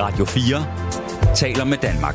Radio 0.00 0.24
4 0.24 1.34
taler 1.34 1.64
med 1.64 1.78
Danmark. 1.78 2.14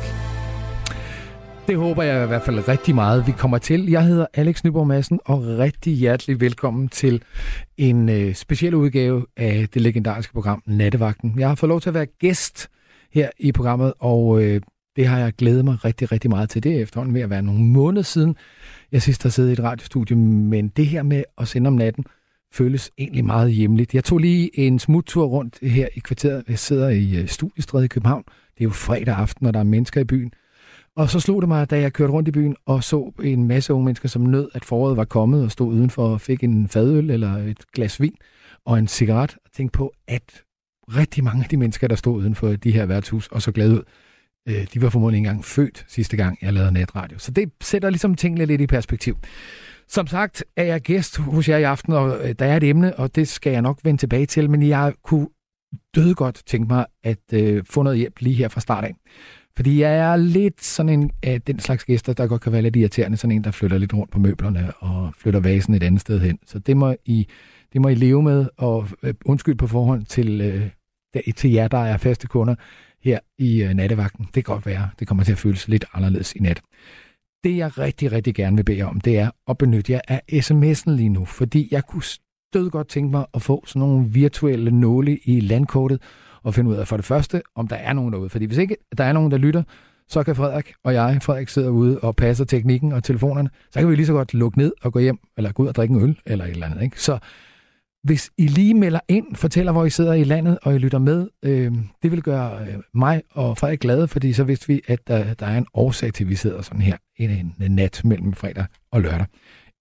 Det 1.66 1.76
håber 1.76 2.02
jeg 2.02 2.24
i 2.24 2.26
hvert 2.26 2.42
fald 2.42 2.68
rigtig 2.68 2.94
meget, 2.94 3.26
vi 3.26 3.32
kommer 3.32 3.58
til. 3.58 3.90
Jeg 3.90 4.04
hedder 4.04 4.26
Alex 4.34 4.64
Nyborg 4.64 4.86
Madsen, 4.86 5.20
og 5.24 5.42
rigtig 5.42 5.94
hjertelig 5.94 6.40
velkommen 6.40 6.88
til 6.88 7.22
en 7.76 8.08
øh, 8.08 8.34
speciel 8.34 8.74
udgave 8.74 9.26
af 9.36 9.68
det 9.74 9.82
legendariske 9.82 10.32
program 10.32 10.62
Nattevagten. 10.66 11.34
Jeg 11.38 11.48
har 11.48 11.54
fået 11.54 11.68
lov 11.68 11.80
til 11.80 11.90
at 11.90 11.94
være 11.94 12.06
gæst 12.06 12.68
her 13.12 13.30
i 13.38 13.52
programmet, 13.52 13.92
og 13.98 14.42
øh, 14.42 14.60
det 14.96 15.06
har 15.06 15.18
jeg 15.18 15.32
glædet 15.32 15.64
mig 15.64 15.84
rigtig, 15.84 16.12
rigtig 16.12 16.30
meget 16.30 16.50
til. 16.50 16.62
Det 16.62 16.76
er 16.76 16.82
efterhånden 16.82 17.14
ved 17.14 17.22
at 17.22 17.30
være 17.30 17.42
nogle 17.42 17.60
måneder 17.60 18.02
siden, 18.02 18.36
jeg 18.92 19.02
sidst 19.02 19.22
har 19.22 19.30
siddet 19.30 19.50
i 19.50 19.52
et 19.52 19.62
radiostudie, 19.62 20.16
men 20.16 20.68
det 20.68 20.86
her 20.86 21.02
med 21.02 21.22
at 21.38 21.48
sende 21.48 21.68
om 21.68 21.74
natten, 21.74 22.04
føles 22.56 22.90
egentlig 22.98 23.24
meget 23.24 23.52
hjemligt. 23.52 23.94
Jeg 23.94 24.04
tog 24.04 24.18
lige 24.18 24.58
en 24.58 24.78
smuttur 24.78 25.26
rundt 25.26 25.58
her 25.62 25.88
i 25.94 25.98
kvarteret. 25.98 26.44
Jeg 26.48 26.58
sidder 26.58 26.88
i 26.88 27.16
øh, 27.16 27.28
Studiestræde 27.28 27.84
i 27.84 27.88
København. 27.88 28.24
Det 28.26 28.60
er 28.60 28.64
jo 28.64 28.70
fredag 28.70 29.14
aften, 29.14 29.46
og 29.46 29.54
der 29.54 29.60
er 29.60 29.64
mennesker 29.64 30.00
i 30.00 30.04
byen. 30.04 30.32
Og 30.96 31.10
så 31.10 31.20
slog 31.20 31.42
det 31.42 31.48
mig, 31.48 31.70
da 31.70 31.80
jeg 31.80 31.92
kørte 31.92 32.12
rundt 32.12 32.28
i 32.28 32.32
byen 32.32 32.56
og 32.66 32.84
så 32.84 33.12
en 33.24 33.44
masse 33.48 33.72
unge 33.74 33.84
mennesker, 33.84 34.08
som 34.08 34.22
nød, 34.22 34.48
at 34.54 34.64
foråret 34.64 34.96
var 34.96 35.04
kommet 35.04 35.44
og 35.44 35.50
stod 35.50 35.72
udenfor 35.72 36.08
og 36.08 36.20
fik 36.20 36.44
en 36.44 36.68
fadøl 36.68 37.10
eller 37.10 37.36
et 37.36 37.72
glas 37.74 38.00
vin 38.00 38.14
og 38.64 38.78
en 38.78 38.88
cigaret. 38.88 39.36
Og 39.44 39.52
tænkte 39.52 39.76
på, 39.76 39.92
at 40.08 40.42
rigtig 40.88 41.24
mange 41.24 41.42
af 41.42 41.48
de 41.48 41.56
mennesker, 41.56 41.88
der 41.88 41.96
stod 41.96 42.16
udenfor 42.16 42.48
de 42.48 42.72
her 42.72 42.86
værtshus 42.86 43.26
og 43.26 43.42
så 43.42 43.52
glade 43.52 43.74
ud, 43.74 43.82
øh, 44.48 44.66
de 44.74 44.82
var 44.82 44.88
formodentlig 44.88 45.18
engang 45.18 45.44
født 45.44 45.84
sidste 45.88 46.16
gang, 46.16 46.38
jeg 46.42 46.52
lavede 46.52 46.72
natradio. 46.72 47.18
Så 47.18 47.30
det 47.30 47.50
sætter 47.60 47.90
ligesom 47.90 48.14
tingene 48.14 48.44
lidt 48.44 48.60
i 48.60 48.66
perspektiv. 48.66 49.16
Som 49.88 50.06
sagt 50.06 50.44
er 50.56 50.64
jeg 50.64 50.80
gæst 50.80 51.16
hos 51.16 51.48
jer 51.48 51.56
i 51.56 51.62
aften, 51.62 51.92
og 51.92 52.28
øh, 52.28 52.34
der 52.38 52.44
er 52.44 52.56
et 52.56 52.64
emne, 52.64 52.98
og 52.98 53.14
det 53.14 53.28
skal 53.28 53.52
jeg 53.52 53.62
nok 53.62 53.78
vende 53.84 54.00
tilbage 54.00 54.26
til, 54.26 54.50
men 54.50 54.62
jeg 54.62 54.94
kunne 55.04 55.28
døde 55.94 56.14
godt 56.14 56.42
tænke 56.46 56.68
mig 56.68 56.86
at 57.04 57.32
øh, 57.32 57.64
få 57.70 57.82
noget 57.82 57.98
hjælp 57.98 58.20
lige 58.20 58.34
her 58.34 58.48
fra 58.48 58.60
start 58.60 58.84
af. 58.84 58.94
Fordi 59.56 59.80
jeg 59.80 59.96
er 59.96 60.16
lidt 60.16 60.64
sådan 60.64 61.00
en 61.00 61.10
af 61.22 61.42
den 61.42 61.60
slags 61.60 61.84
gæster, 61.84 62.12
der 62.12 62.26
godt 62.26 62.42
kan 62.42 62.52
være 62.52 62.62
lidt 62.62 62.76
irriterende. 62.76 63.16
Sådan 63.16 63.36
en, 63.36 63.44
der 63.44 63.50
flytter 63.50 63.78
lidt 63.78 63.94
rundt 63.94 64.12
på 64.12 64.18
møblerne 64.18 64.72
og 64.78 65.14
flytter 65.18 65.40
vasen 65.40 65.74
et 65.74 65.82
andet 65.82 66.00
sted 66.00 66.20
hen. 66.20 66.38
Så 66.46 66.58
det 66.58 66.76
må 66.76 66.96
I, 67.04 67.26
det 67.72 67.80
må 67.80 67.88
I 67.88 67.94
leve 67.94 68.22
med, 68.22 68.46
og 68.56 68.88
øh, 69.02 69.14
undskyld 69.24 69.54
på 69.54 69.66
forhånd 69.66 70.04
til, 70.04 70.40
øh, 70.40 70.70
til 71.36 71.52
jer, 71.52 71.68
der 71.68 71.78
er 71.78 71.96
faste 71.96 72.26
kunder 72.26 72.54
her 73.02 73.18
i 73.38 73.62
øh, 73.62 73.74
nattevagten. 73.74 74.24
Det 74.24 74.44
kan 74.44 74.54
godt 74.54 74.66
være, 74.66 74.90
det 74.98 75.08
kommer 75.08 75.24
til 75.24 75.32
at 75.32 75.38
føles 75.38 75.68
lidt 75.68 75.84
anderledes 75.94 76.32
i 76.32 76.38
nat. 76.38 76.60
Det 77.44 77.56
jeg 77.56 77.78
rigtig, 77.78 78.12
rigtig 78.12 78.34
gerne 78.34 78.56
vil 78.56 78.64
bede 78.64 78.82
om, 78.82 79.00
det 79.00 79.18
er 79.18 79.30
at 79.48 79.58
benytte 79.58 79.92
jer 79.92 80.00
af 80.08 80.22
sms'en 80.32 80.90
lige 80.90 81.08
nu, 81.08 81.24
fordi 81.24 81.68
jeg 81.70 81.84
kunne 81.84 82.02
stød 82.02 82.70
godt 82.70 82.88
tænke 82.88 83.10
mig 83.10 83.26
at 83.34 83.42
få 83.42 83.64
sådan 83.66 83.80
nogle 83.80 84.06
virtuelle 84.08 84.70
nåle 84.70 85.18
i 85.24 85.40
landkortet, 85.40 86.02
og 86.42 86.54
finde 86.54 86.70
ud 86.70 86.76
af 86.76 86.88
for 86.88 86.96
det 86.96 87.04
første, 87.04 87.42
om 87.54 87.68
der 87.68 87.76
er 87.76 87.92
nogen 87.92 88.12
derude. 88.12 88.28
Fordi 88.28 88.44
hvis 88.44 88.58
ikke 88.58 88.76
der 88.98 89.04
er 89.04 89.12
nogen, 89.12 89.30
der 89.30 89.36
lytter, 89.38 89.62
så 90.08 90.22
kan 90.22 90.36
Frederik 90.36 90.72
og 90.84 90.94
jeg, 90.94 91.18
Frederik 91.22 91.48
sidder 91.48 91.68
ude 91.70 92.00
og 92.00 92.16
passer 92.16 92.44
teknikken 92.44 92.92
og 92.92 93.04
telefonerne, 93.04 93.50
så 93.70 93.80
kan 93.80 93.88
vi 93.88 93.96
lige 93.96 94.06
så 94.06 94.12
godt 94.12 94.34
lukke 94.34 94.58
ned 94.58 94.72
og 94.82 94.92
gå 94.92 94.98
hjem, 94.98 95.18
eller 95.36 95.52
gå 95.52 95.62
ud 95.62 95.68
og 95.68 95.74
drikke 95.74 95.94
en 95.94 96.02
øl, 96.02 96.18
eller 96.26 96.44
et 96.44 96.50
eller 96.50 96.66
andet. 96.66 96.82
Ikke? 96.82 97.00
Så 97.00 97.18
hvis 98.06 98.30
I 98.36 98.46
lige 98.46 98.74
melder 98.74 99.00
ind, 99.08 99.36
fortæller, 99.36 99.72
hvor 99.72 99.84
I 99.84 99.90
sidder 99.90 100.12
i 100.12 100.24
landet, 100.24 100.58
og 100.62 100.74
I 100.74 100.78
lytter 100.78 100.98
med, 100.98 101.28
øh, 101.42 101.72
det 102.02 102.10
vil 102.10 102.22
gøre 102.22 102.66
øh, 102.68 102.74
mig 102.94 103.22
og 103.30 103.58
Frederik 103.58 103.80
glade, 103.80 104.08
fordi 104.08 104.32
så 104.32 104.44
vidste 104.44 104.66
vi, 104.66 104.80
at 104.86 105.08
der, 105.08 105.34
der 105.34 105.46
er 105.46 105.58
en 105.58 105.66
årsag 105.74 106.12
til, 106.14 106.24
at 106.24 106.30
vi 106.30 106.34
sidder 106.34 106.62
sådan 106.62 106.80
her 106.80 106.96
en, 107.16 107.54
en 107.60 107.70
nat 107.74 108.00
mellem 108.04 108.32
fredag 108.32 108.66
og 108.90 109.00
lørdag. 109.00 109.26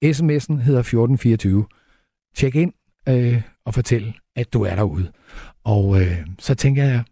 SMS'en 0.05 0.55
hedder 0.55 0.79
1424. 0.79 1.65
Tjek 2.35 2.55
ind 2.55 2.73
øh, 3.09 3.41
og 3.65 3.73
fortæl, 3.73 4.13
at 4.35 4.53
du 4.53 4.61
er 4.61 4.75
derude. 4.75 5.11
Og 5.63 6.01
øh, 6.01 6.27
så 6.39 6.55
tænker 6.55 6.83
jeg, 6.83 7.03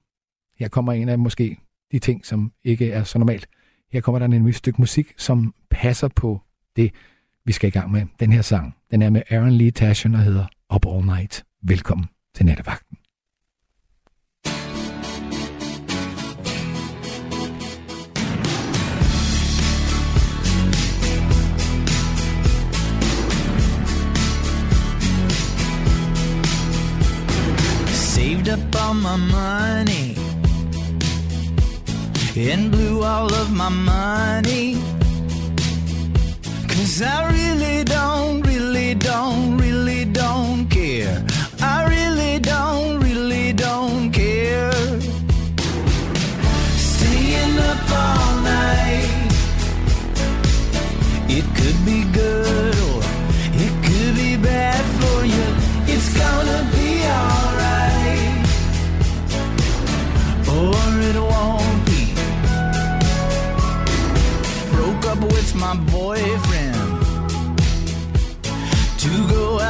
her 0.59 0.67
kommer 0.67 0.93
en 0.93 1.09
af 1.09 1.19
måske 1.19 1.57
de 1.91 1.99
ting, 1.99 2.25
som 2.25 2.51
ikke 2.63 2.91
er 2.91 3.03
så 3.03 3.19
normalt. 3.19 3.47
Her 3.91 4.01
kommer 4.01 4.19
der 4.19 4.25
en 4.25 4.53
stykke 4.53 4.81
musik, 4.81 5.13
som 5.17 5.53
passer 5.69 6.07
på 6.07 6.41
det, 6.75 6.91
vi 7.45 7.51
skal 7.51 7.67
i 7.67 7.71
gang 7.71 7.91
med. 7.91 8.05
Den 8.19 8.31
her 8.31 8.41
sang, 8.41 8.75
den 8.91 9.01
er 9.01 9.09
med 9.09 9.21
Aaron 9.29 9.51
Lee 9.51 9.71
Taschen 9.71 10.15
og 10.15 10.21
hedder 10.21 10.45
Up 10.73 10.85
All 10.85 11.05
Night. 11.05 11.43
Velkommen 11.61 12.05
til 12.35 12.45
Nattevagten. 12.45 12.97
Saved 27.93 28.47
up 28.47 28.75
all 28.75 28.93
my 28.93 29.17
money 29.17 30.17
and 32.51 32.71
blew 32.71 33.03
all 33.03 33.31
of 33.41 33.51
my 33.51 33.69
money. 33.69 34.75
Cause 36.67 37.01
I 37.01 37.29
really 37.31 37.83
don't, 37.83 38.41
really 38.47 38.95
don't, 38.95 39.52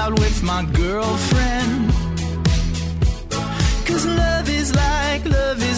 out 0.03 0.19
with 0.19 0.43
my 0.43 0.65
girlfriend. 0.73 1.89
Cause 3.85 4.05
love 4.05 4.49
is 4.49 4.75
like 4.75 5.23
love 5.25 5.63
is 5.71 5.72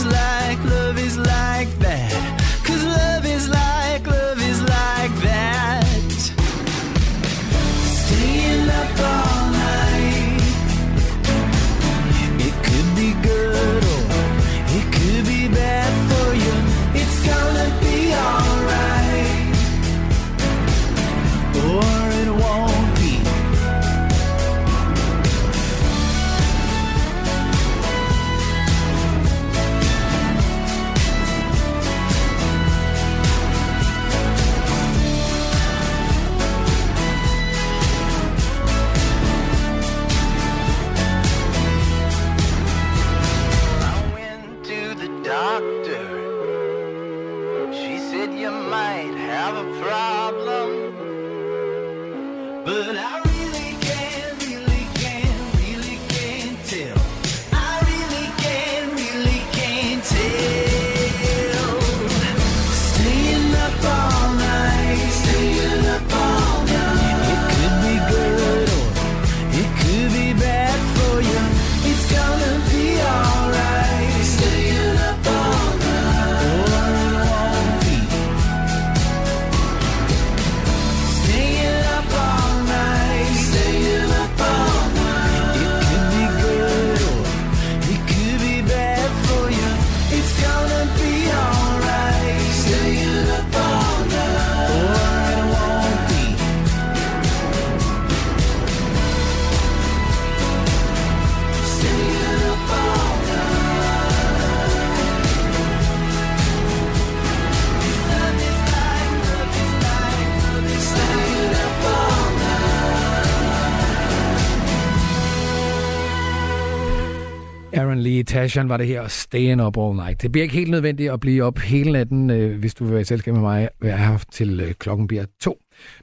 Tashan 118.36 118.70
var 118.70 118.78
det 118.78 118.88
her, 118.88 119.08
Staying 119.08 119.66
Up 119.66 119.78
All 119.78 119.96
Night. 119.96 120.22
Det 120.22 120.32
bliver 120.32 120.44
ikke 120.44 120.56
helt 120.56 120.72
nødvendigt 120.72 121.12
at 121.12 121.20
blive 121.20 121.44
op 121.44 121.60
hele 121.60 121.92
natten, 121.92 122.30
øh, 122.30 122.60
hvis 122.60 122.74
du 122.74 122.84
vil 122.84 122.94
være 122.94 123.02
i 123.02 123.06
selskab 123.06 123.34
med 123.34 123.42
mig, 123.42 123.70
hvad 123.80 123.90
jeg 123.90 124.00
har 124.00 124.06
haft 124.06 124.32
til 124.32 124.60
øh, 124.60 124.74
klokken 124.74 125.08
bliver 125.08 125.26
to. 125.40 125.58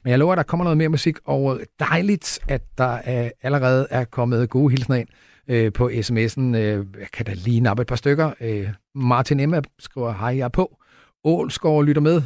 Men 0.04 0.10
jeg 0.10 0.18
lover, 0.18 0.32
at 0.32 0.36
der 0.36 0.42
kommer 0.42 0.64
noget 0.64 0.78
mere 0.78 0.88
musik, 0.88 1.16
og 1.24 1.60
dejligt, 1.78 2.40
at 2.48 2.62
der 2.78 2.94
øh, 2.94 3.30
allerede 3.42 3.86
er 3.90 4.04
kommet 4.04 4.50
gode 4.50 4.70
hilsner 4.70 4.96
ind 4.96 5.08
øh, 5.48 5.72
på 5.72 5.88
sms'en. 5.88 6.40
Øh, 6.40 6.86
jeg 7.00 7.08
kan 7.12 7.26
da 7.26 7.32
lige 7.34 7.60
nappe 7.60 7.80
et 7.80 7.86
par 7.86 7.96
stykker. 7.96 8.30
Øh, 8.40 8.68
Martin 8.94 9.40
Emma 9.40 9.60
skriver, 9.78 10.12
hej, 10.12 10.36
jeg 10.36 10.44
er 10.44 10.48
på. 10.48 10.76
Ålsgaard 11.24 11.84
lytter 11.84 12.02
med. 12.02 12.22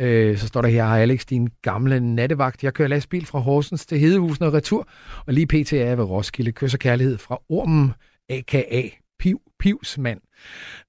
Øh, 0.00 0.38
så 0.38 0.46
står 0.46 0.62
der 0.62 0.68
her, 0.68 0.84
hej 0.84 1.00
Alex, 1.00 1.24
din 1.24 1.48
gamle 1.62 2.00
nattevagt. 2.00 2.64
Jeg 2.64 2.74
kører 2.74 2.88
lastbil 2.88 3.26
fra 3.26 3.38
Horsens 3.38 3.86
til 3.86 3.98
Hedehusen 3.98 4.44
og 4.44 4.52
retur, 4.52 4.88
og 5.26 5.34
lige 5.34 5.46
pt. 5.46 5.72
er 5.72 5.86
jeg 5.86 5.98
ved 5.98 6.04
Roskilde. 6.04 6.52
Kysser 6.52 6.78
kærlighed 6.78 7.18
fra 7.18 7.38
Ormen, 7.48 7.92
a.k.a. 8.28 8.99
Piv, 9.20 9.40
Pivsmand. 9.58 10.20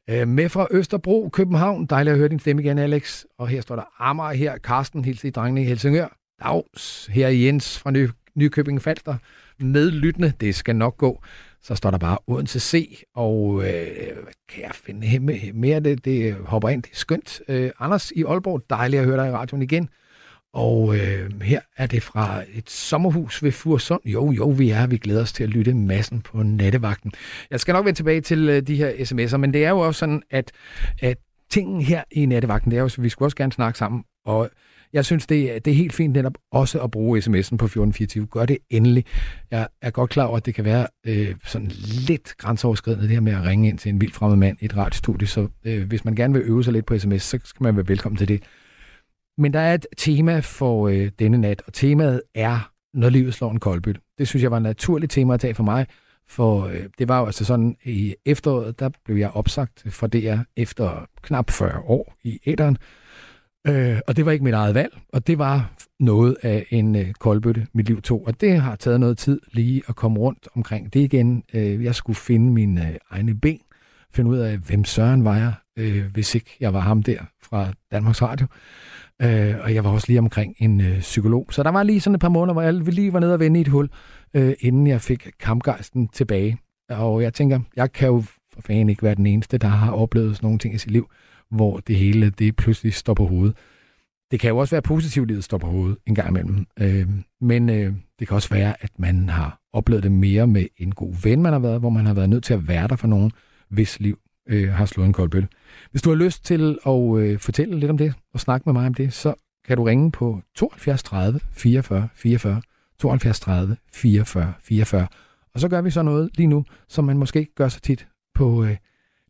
Øh, 0.09 0.27
med 0.27 0.49
fra 0.49 0.67
Østerbro, 0.71 1.29
København. 1.33 1.85
Dejligt 1.85 2.11
at 2.11 2.17
høre 2.17 2.29
din 2.29 2.39
stemme 2.39 2.61
igen, 2.61 2.77
Alex. 2.77 3.23
Og 3.37 3.47
her 3.47 3.61
står 3.61 3.75
der 3.75 3.83
Amager 3.99 4.33
her. 4.33 4.57
Karsten, 4.57 5.05
hilser 5.05 5.27
i 5.27 5.31
drengene 5.31 5.61
i 5.61 5.65
Helsingør. 5.65 6.17
Dags, 6.43 7.05
her 7.05 7.27
er 7.27 7.31
Jens 7.31 7.79
fra 7.79 7.91
Ny 7.91 8.09
Nykøbing 8.35 8.81
Falster. 8.81 9.15
Medlyttende, 9.59 10.33
det 10.39 10.55
skal 10.55 10.75
nok 10.75 10.97
gå. 10.97 11.23
Så 11.61 11.75
står 11.75 11.91
der 11.91 11.97
bare 11.97 12.17
Odense 12.27 12.59
C, 12.59 13.03
og 13.15 13.63
øh, 13.63 14.17
kan 14.49 14.63
jeg 14.63 14.71
finde 14.73 15.19
mere 15.53 15.75
af 15.75 15.83
det? 15.83 16.05
Det 16.05 16.35
hopper 16.35 16.69
ind, 16.69 16.83
det 16.83 16.91
er 16.91 16.95
skønt. 16.95 17.41
Øh, 17.47 17.71
Anders 17.79 18.11
i 18.11 18.23
Aalborg, 18.23 18.61
dejligt 18.69 18.99
at 18.99 19.05
høre 19.05 19.17
dig 19.17 19.27
i 19.27 19.31
radioen 19.31 19.61
igen. 19.61 19.89
Og 20.53 20.95
øh, 20.95 21.41
her 21.41 21.59
er 21.77 21.87
det 21.87 22.03
fra 22.03 22.43
et 22.53 22.69
sommerhus 22.69 23.43
ved 23.43 23.51
Fursund. 23.51 24.01
Jo, 24.05 24.31
jo, 24.31 24.49
vi 24.49 24.69
er. 24.69 24.87
Vi 24.87 24.97
glæder 24.97 25.21
os 25.21 25.33
til 25.33 25.43
at 25.43 25.49
lytte 25.49 25.73
massen 25.73 26.21
på 26.21 26.43
nattevagten. 26.43 27.11
Jeg 27.51 27.59
skal 27.59 27.73
nok 27.73 27.85
vende 27.85 27.97
tilbage 27.97 28.21
til 28.21 28.49
øh, 28.49 28.61
de 28.61 28.75
her 28.75 28.91
sms'er, 28.91 29.37
men 29.37 29.53
det 29.53 29.65
er 29.65 29.69
jo 29.69 29.79
også 29.79 29.99
sådan, 29.99 30.21
at, 30.29 30.51
at 30.99 31.17
tingen 31.49 31.81
her 31.81 32.03
i 32.11 32.25
nattevagten, 32.25 32.71
det 32.71 32.77
er 32.77 32.81
jo, 32.81 32.85
at 32.85 33.03
vi 33.03 33.09
skulle 33.09 33.27
også 33.27 33.37
gerne 33.37 33.51
snakke 33.51 33.79
sammen. 33.79 34.03
Og 34.25 34.49
jeg 34.93 35.05
synes, 35.05 35.27
det 35.27 35.55
er, 35.55 35.59
det 35.59 35.71
er 35.71 35.75
helt 35.75 35.93
fint 35.93 36.13
netop 36.13 36.33
også 36.51 36.79
at 36.79 36.91
bruge 36.91 37.19
sms'en 37.19 37.57
på 37.57 37.65
1424. 37.65 38.25
Gør 38.25 38.45
det 38.45 38.57
endelig. 38.69 39.05
Jeg 39.51 39.67
er 39.81 39.89
godt 39.89 40.09
klar 40.09 40.25
over, 40.25 40.37
at 40.37 40.45
det 40.45 40.55
kan 40.55 40.65
være 40.65 40.87
øh, 41.07 41.35
sådan 41.45 41.67
lidt 42.07 42.37
grænseoverskridende, 42.37 43.03
det 43.03 43.11
her 43.11 43.21
med 43.21 43.33
at 43.33 43.43
ringe 43.43 43.69
ind 43.69 43.77
til 43.77 43.89
en 43.89 44.01
vild 44.01 44.11
fremmed 44.11 44.37
mand 44.37 44.57
i 44.61 44.65
et 44.65 44.77
radiostudie. 44.77 45.27
Så 45.27 45.47
øh, 45.65 45.87
hvis 45.87 46.05
man 46.05 46.15
gerne 46.15 46.33
vil 46.33 46.43
øve 46.45 46.63
sig 46.63 46.73
lidt 46.73 46.85
på 46.85 46.97
sms, 46.97 47.23
så 47.23 47.39
skal 47.43 47.63
man 47.63 47.75
være 47.75 47.87
velkommen 47.87 48.17
til 48.17 48.27
det. 48.27 48.43
Men 49.41 49.53
der 49.53 49.59
er 49.59 49.73
et 49.73 49.85
tema 49.97 50.39
for 50.39 50.87
øh, 50.87 51.11
denne 51.19 51.37
nat, 51.37 51.61
og 51.67 51.73
temaet 51.73 52.21
er, 52.35 52.71
når 52.93 53.09
livet 53.09 53.33
slår 53.33 53.51
en 53.51 53.59
koldbytte. 53.59 54.01
Det 54.17 54.27
synes 54.27 54.43
jeg 54.43 54.51
var 54.51 54.57
et 54.57 54.63
naturligt 54.63 55.11
tema 55.11 55.33
at 55.33 55.39
tage 55.39 55.55
for 55.55 55.63
mig, 55.63 55.87
for 56.27 56.65
øh, 56.65 56.83
det 56.99 57.07
var 57.07 57.19
jo 57.19 57.25
altså 57.25 57.45
sådan, 57.45 57.75
i 57.83 58.15
efteråret, 58.25 58.79
der 58.79 58.89
blev 59.05 59.17
jeg 59.17 59.29
opsagt 59.29 59.83
fra 59.89 60.07
DR 60.07 60.37
efter 60.57 61.07
knap 61.21 61.51
40 61.51 61.79
år 61.79 62.13
i 62.23 62.39
æderen. 62.45 62.77
Øh, 63.67 63.99
og 64.07 64.17
det 64.17 64.25
var 64.25 64.31
ikke 64.31 64.43
mit 64.43 64.53
eget 64.53 64.75
valg, 64.75 64.97
og 65.13 65.27
det 65.27 65.37
var 65.37 65.71
noget 65.99 66.37
af 66.41 66.65
en 66.69 66.95
øh, 66.95 67.11
koldbøtte, 67.13 67.67
mit 67.73 67.87
liv 67.87 68.01
tog. 68.01 68.23
Og 68.27 68.41
det 68.41 68.61
har 68.61 68.75
taget 68.75 68.99
noget 68.99 69.17
tid 69.17 69.39
lige 69.51 69.81
at 69.87 69.95
komme 69.95 70.19
rundt 70.19 70.47
omkring 70.55 70.93
det 70.93 70.99
igen. 70.99 71.43
Øh, 71.53 71.83
jeg 71.83 71.95
skulle 71.95 72.17
finde 72.17 72.51
mine 72.51 72.89
øh, 72.89 72.95
egne 73.09 73.35
ben, 73.35 73.59
finde 74.13 74.31
ud 74.31 74.37
af, 74.37 74.57
hvem 74.57 74.85
Søren 74.85 75.25
var 75.25 75.37
jeg, 75.37 75.53
øh, 75.77 76.05
hvis 76.13 76.35
ikke 76.35 76.57
jeg 76.59 76.73
var 76.73 76.79
ham 76.79 77.03
der 77.03 77.19
fra 77.41 77.67
Danmarks 77.91 78.21
Radio. 78.21 78.47
Øh, 79.21 79.55
og 79.63 79.73
jeg 79.73 79.83
var 79.83 79.89
også 79.89 80.07
lige 80.07 80.19
omkring 80.19 80.55
en 80.57 80.81
øh, 80.81 80.99
psykolog. 80.99 81.47
Så 81.51 81.63
der 81.63 81.69
var 81.69 81.83
lige 81.83 82.01
sådan 82.01 82.15
et 82.15 82.21
par 82.21 82.29
måneder, 82.29 82.53
hvor 82.53 82.61
jeg 82.61 82.73
lige 82.73 83.13
var 83.13 83.19
nede 83.19 83.33
og 83.33 83.39
vende 83.39 83.59
i 83.59 83.61
et 83.61 83.67
hul, 83.67 83.89
øh, 84.33 84.53
inden 84.59 84.87
jeg 84.87 85.01
fik 85.01 85.27
kampgejsten 85.39 86.07
tilbage. 86.07 86.57
Og 86.89 87.21
jeg 87.23 87.33
tænker, 87.33 87.59
jeg 87.75 87.91
kan 87.91 88.07
jo 88.07 88.23
for 88.53 88.61
fanden 88.61 88.89
ikke 88.89 89.03
være 89.03 89.15
den 89.15 89.25
eneste, 89.25 89.57
der 89.57 89.67
har 89.67 89.91
oplevet 89.91 90.35
sådan 90.35 90.45
nogle 90.45 90.59
ting 90.59 90.75
i 90.75 90.77
sit 90.77 90.91
liv, 90.91 91.09
hvor 91.51 91.77
det 91.77 91.95
hele 91.95 92.29
det 92.29 92.55
pludselig 92.55 92.93
står 92.93 93.13
på 93.13 93.27
hovedet. 93.27 93.57
Det 94.31 94.39
kan 94.39 94.49
jo 94.49 94.57
også 94.57 94.75
være 94.75 94.81
positivt, 94.81 95.31
at 95.31 95.35
det 95.35 95.43
står 95.43 95.57
på 95.57 95.67
hovedet 95.67 95.97
en 96.07 96.15
gang 96.15 96.29
imellem. 96.29 96.65
Øh, 96.79 97.07
men 97.41 97.69
øh, 97.69 97.93
det 98.19 98.27
kan 98.27 98.35
også 98.35 98.49
være, 98.49 98.75
at 98.79 98.91
man 98.97 99.29
har 99.29 99.59
oplevet 99.73 100.03
det 100.03 100.11
mere 100.11 100.47
med 100.47 100.65
en 100.77 100.91
god 100.91 101.13
ven, 101.23 101.41
man 101.41 101.53
har 101.53 101.59
været, 101.59 101.79
hvor 101.79 101.89
man 101.89 102.05
har 102.05 102.13
været 102.13 102.29
nødt 102.29 102.43
til 102.43 102.53
at 102.53 102.67
være 102.67 102.87
der 102.87 102.95
for 102.95 103.07
nogen, 103.07 103.31
hvis 103.69 103.99
liv 103.99 104.19
øh, 104.51 104.71
har 104.73 104.85
slået 104.85 105.07
en 105.07 105.13
kold 105.13 105.29
bøl. 105.29 105.47
Hvis 105.91 106.01
du 106.01 106.09
har 106.09 106.17
lyst 106.17 106.45
til 106.45 106.77
at 106.85 107.17
øh, 107.17 107.39
fortælle 107.39 107.79
lidt 107.79 107.91
om 107.91 107.97
det, 107.97 108.13
og 108.33 108.39
snakke 108.39 108.63
med 108.65 108.73
mig 108.73 108.87
om 108.87 108.93
det, 108.93 109.13
så 109.13 109.33
kan 109.67 109.77
du 109.77 109.83
ringe 109.83 110.11
på 110.11 110.41
72 110.55 111.03
30 111.03 111.39
44 111.51 112.07
44, 112.15 112.61
72 112.99 113.39
30 113.39 113.77
44 113.93 114.53
44. 114.61 115.07
Og 115.53 115.59
så 115.59 115.69
gør 115.69 115.81
vi 115.81 115.89
så 115.89 116.01
noget 116.01 116.29
lige 116.37 116.47
nu, 116.47 116.65
som 116.87 117.05
man 117.05 117.17
måske 117.17 117.39
ikke 117.39 117.55
gør 117.55 117.67
så 117.67 117.79
tit 117.79 118.07
på 118.35 118.63
øh, 118.63 118.77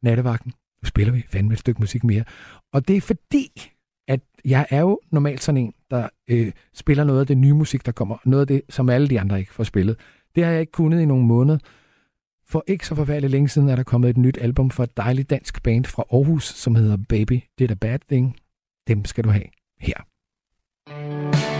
nattevagten. 0.02 0.54
Nu 0.84 0.86
spiller 0.88 1.14
vi 1.14 1.24
fandme 1.30 1.54
et 1.54 1.60
stykke 1.60 1.80
musik 1.80 2.04
mere. 2.04 2.24
Og 2.74 2.88
det 2.88 2.98
er 2.98 3.02
fordi, 3.02 3.72
at 4.08 4.20
jeg 4.46 4.68
er 4.70 4.82
jo 4.82 5.00
normalt 5.12 5.44
sådan 5.44 5.58
en, 5.58 5.74
der 5.92 6.10
øh, 6.30 6.52
spiller 6.74 7.04
noget 7.04 7.20
af 7.20 7.28
det 7.28 7.38
nye 7.38 7.54
musik, 7.54 7.86
der 7.86 7.92
kommer. 7.92 8.18
Noget 8.26 8.42
af 8.42 8.48
det, 8.48 8.62
som 8.70 8.90
alle 8.90 9.08
de 9.08 9.20
andre 9.20 9.40
ikke 9.40 9.54
får 9.54 9.64
spillet. 9.64 9.96
Det 10.36 10.44
har 10.44 10.52
jeg 10.52 10.62
ikke 10.62 10.72
kunnet 10.72 11.02
i 11.02 11.06
nogle 11.06 11.26
måneder. 11.26 11.58
For 12.52 12.64
ikke 12.68 12.88
så 12.88 12.96
forfærdeligt 12.96 13.32
længe 13.32 13.50
siden 13.50 13.70
er 13.70 13.76
der 13.76 13.84
kommet 13.84 14.10
et 14.10 14.18
nyt 14.18 14.38
album 14.42 14.72
fra 14.72 14.84
et 14.84 14.98
dejligt 14.98 15.30
dansk 15.30 15.64
band 15.64 15.86
fra 15.86 16.04
Aarhus, 16.12 16.44
som 16.44 16.76
hedder 16.76 16.98
Baby 17.10 17.42
Did 17.60 17.72
a 17.72 17.74
Bad 17.74 18.00
Thing. 18.10 18.36
Dem 18.88 19.06
skal 19.06 19.24
du 19.24 19.30
have 19.30 19.46
her. 19.80 20.06
thank 20.88 21.36
you 21.36 21.51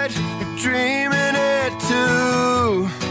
might 0.00 0.16
be 0.38 0.46
dreaming 0.56 1.34
it 1.36 1.78
too. 1.80 3.09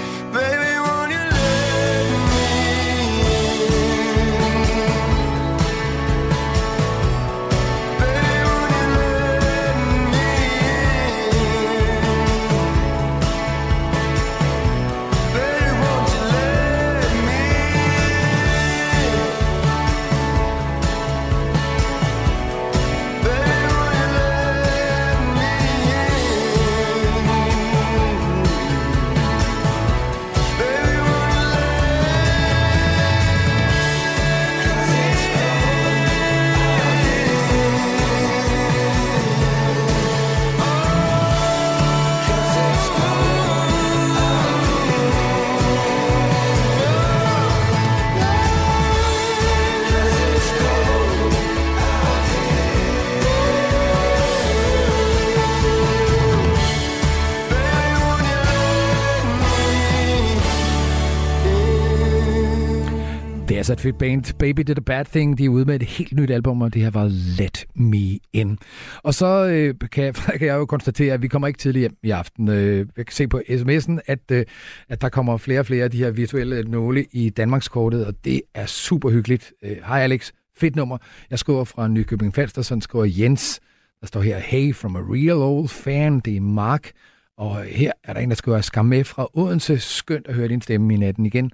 Altså 63.70 63.88
et 63.88 63.94
fedt 63.94 63.98
band. 63.98 64.38
Baby 64.40 64.62
Did 64.62 64.78
a 64.78 64.82
Bad 64.82 65.06
Thing. 65.06 65.38
De 65.38 65.46
er 65.46 65.50
ude 65.50 65.66
med 65.66 65.76
et 65.76 65.84
helt 65.84 66.14
nyt 66.14 66.32
album, 66.32 66.62
og 66.62 66.74
det 66.74 66.82
her 66.82 66.90
var 66.90 67.08
Let 67.40 67.66
Me 67.76 68.20
In. 68.34 68.58
Og 69.04 69.14
så 69.14 69.46
øh, 69.46 69.76
kan, 69.92 70.04
jeg, 70.04 70.16
kan 70.40 70.48
jeg 70.48 70.56
jo 70.56 70.66
konstatere, 70.66 71.14
at 71.14 71.22
vi 71.22 71.28
kommer 71.28 71.48
ikke 71.48 71.60
tidligt 71.60 71.82
hjem 71.82 71.98
i 72.04 72.10
aften. 72.10 72.50
Øh, 72.50 72.88
jeg 72.98 73.06
kan 73.06 73.14
se 73.14 73.28
på 73.28 73.42
sms'en, 73.50 74.00
at, 74.06 74.20
øh, 74.32 74.46
at 74.90 75.02
der 75.02 75.10
kommer 75.10 75.38
flere 75.38 75.60
og 75.60 75.66
flere 75.66 75.84
af 75.84 75.92
de 75.92 75.98
her 75.98 76.12
virtuelle 76.12 76.64
nåle 76.64 77.06
i 77.12 77.30
Danmarkskortet, 77.30 78.06
og 78.06 78.14
det 78.26 78.42
er 78.54 78.66
super 78.66 79.10
hyggeligt. 79.10 79.54
Øh, 79.64 79.78
Hej 79.88 80.00
Alex, 80.02 80.32
fedt 80.58 80.76
nummer. 80.76 80.98
Jeg 81.30 81.40
skriver 81.40 81.64
fra 81.64 81.88
Nykøbing 81.88 82.36
Falster, 82.36 82.62
sådan 82.62 82.82
skriver 82.82 83.06
Jens. 83.06 83.60
Der 84.02 84.08
står 84.08 84.22
her, 84.22 84.40
hey 84.40 84.76
from 84.76 84.96
a 84.96 85.00
real 85.00 85.38
old 85.38 85.68
fan, 85.68 86.20
det 86.20 86.36
er 86.36 86.42
Mark. 86.42 86.92
Og 87.38 87.64
her 87.64 87.92
er 88.04 88.14
der 88.14 88.20
en, 88.20 88.30
der 88.30 88.36
skriver, 88.36 88.62
skam 88.62 88.86
med 88.86 89.04
fra 89.04 89.28
Odense. 89.34 89.80
Skønt 89.80 90.28
at 90.28 90.36
høre 90.36 90.48
din 90.48 90.62
stemme 90.62 90.94
i 90.94 90.98
natten 90.98 91.26
igen. 91.26 91.52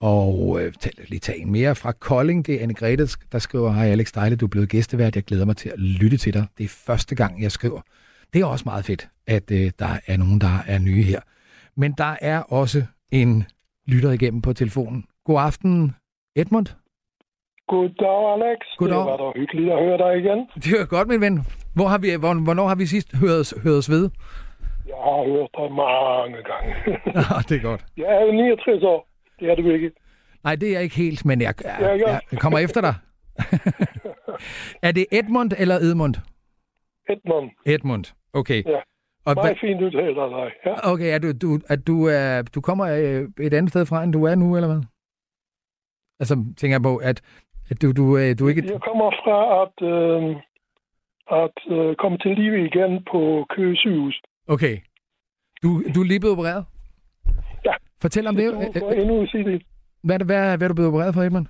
Og 0.00 0.60
øh, 0.60 0.72
lige 1.08 1.18
tage 1.20 1.38
en 1.40 1.52
mere 1.52 1.74
fra 1.74 1.92
Kolding. 1.92 2.46
Det 2.46 2.54
er 2.54 2.62
anne 2.62 2.74
Grete, 2.74 3.06
der 3.32 3.38
skriver, 3.38 3.72
hej 3.72 3.86
Alex, 3.86 4.12
dejligt, 4.12 4.40
du 4.40 4.46
er 4.46 4.50
blevet 4.50 4.68
gæstevært. 4.68 5.16
Jeg 5.16 5.24
glæder 5.24 5.44
mig 5.46 5.56
til 5.56 5.68
at 5.68 5.78
lytte 5.78 6.16
til 6.16 6.34
dig. 6.34 6.46
Det 6.58 6.64
er 6.64 6.68
første 6.86 7.14
gang, 7.14 7.42
jeg 7.42 7.52
skriver. 7.52 7.80
Det 8.32 8.40
er 8.40 8.46
også 8.46 8.62
meget 8.66 8.84
fedt, 8.84 9.08
at 9.26 9.50
øh, 9.50 9.70
der 9.78 9.92
er 10.06 10.16
nogen, 10.16 10.40
der 10.40 10.54
er 10.66 10.78
nye 10.78 11.02
her. 11.02 11.20
Men 11.76 11.92
der 11.98 12.16
er 12.20 12.42
også 12.42 12.84
en 13.12 13.44
lytter 13.88 14.10
igennem 14.10 14.42
på 14.42 14.52
telefonen. 14.52 15.04
God 15.24 15.40
aften, 15.40 15.94
Edmund. 16.36 16.66
Goddag, 17.68 18.32
Alex. 18.34 18.58
Goddag. 18.78 18.98
Det 18.98 19.06
var 19.06 19.16
da 19.16 19.38
hyggeligt 19.38 19.72
at 19.72 19.78
høre 19.84 19.98
dig 19.98 20.12
igen. 20.24 20.38
Det 20.54 20.80
er 20.80 20.86
godt, 20.86 21.08
min 21.08 21.20
ven. 21.20 21.34
Hvor 21.74 21.88
har 21.92 21.98
vi, 21.98 22.08
hvor, 22.18 22.34
hvornår 22.44 22.68
har 22.68 22.74
vi 22.74 22.86
sidst 22.86 23.16
hørt 23.16 23.40
os 23.80 23.90
ved? 23.90 24.10
Jeg 24.86 25.00
har 25.08 25.22
hørt 25.32 25.50
dig 25.58 25.68
mange 25.84 26.38
gange. 26.50 26.70
Nå, 27.16 27.22
det 27.48 27.56
er 27.56 27.62
godt. 27.70 27.84
jeg 27.96 28.08
er 28.16 28.20
jo 28.26 28.32
69 28.32 28.82
år. 28.82 29.09
Det 29.40 29.50
er 29.50 29.54
du 29.54 29.70
ikke. 29.70 29.90
Nej, 30.44 30.54
det 30.54 30.68
er 30.68 30.72
jeg 30.72 30.82
ikke 30.82 30.96
helt, 30.96 31.24
men 31.24 31.40
jeg, 31.40 31.54
jeg, 31.64 31.76
Ja, 31.80 31.94
ja. 31.94 32.18
jeg, 32.32 32.38
kommer 32.38 32.58
efter 32.58 32.80
dig. 32.80 32.94
er 34.88 34.92
det 34.92 35.06
Edmund 35.12 35.52
eller 35.58 35.74
Edmund? 35.74 36.14
Edmund. 37.08 37.50
Edmund, 37.66 38.04
okay. 38.32 38.62
Ja. 38.66 38.80
Og 39.24 39.34
Meget 39.34 39.46
hvad, 39.46 39.56
fint 39.60 39.82
udtalt 39.82 40.18
af 40.18 40.30
dig. 40.30 40.50
Ja. 40.66 40.92
okay, 40.92 41.14
er 41.14 41.18
du, 41.18 41.32
du, 41.32 41.58
at 41.68 41.86
du, 41.86 42.04
er, 42.06 42.42
du 42.54 42.60
kommer 42.60 42.86
øh, 42.86 43.46
et 43.46 43.54
andet 43.54 43.70
sted 43.70 43.86
fra, 43.86 44.02
end 44.04 44.12
du 44.12 44.24
er 44.24 44.34
nu, 44.34 44.56
eller 44.56 44.68
hvad? 44.68 44.82
Altså, 46.20 46.34
tænker 46.56 46.74
jeg 46.74 46.82
på, 46.82 46.96
at, 46.96 47.22
at 47.70 47.82
du, 47.82 47.92
du, 47.92 48.18
øh, 48.18 48.38
du 48.38 48.48
ikke... 48.48 48.62
Jeg 48.72 48.80
kommer 48.80 49.10
fra 49.24 49.38
at, 49.62 49.76
øh, 49.92 50.36
at 51.42 51.58
øh, 51.76 51.96
komme 51.96 52.18
til 52.18 52.30
live 52.36 52.66
igen 52.66 53.04
på 53.12 53.46
Køge 53.50 53.76
sygehus. 53.76 54.20
Okay. 54.48 54.76
Du, 55.62 55.68
du 55.94 56.00
er 56.00 56.04
lige 56.06 56.20
blevet 56.20 56.36
opereret? 56.36 56.64
Fortæl 58.02 58.26
om 58.26 58.36
det. 58.36 58.52
Du 58.52 58.58
Øh, 58.60 58.74
får 58.80 58.90
endnu 58.92 59.20
det. 59.50 59.62
Hvad, 60.04 60.14
er 60.14 60.18
det- 60.18 60.26
hvad, 60.26 60.56
hvad 60.56 60.64
er 60.66 60.68
du 60.68 60.74
blevet 60.74 60.88
opereret 60.92 61.14
for, 61.14 61.22
Edmund? 61.22 61.46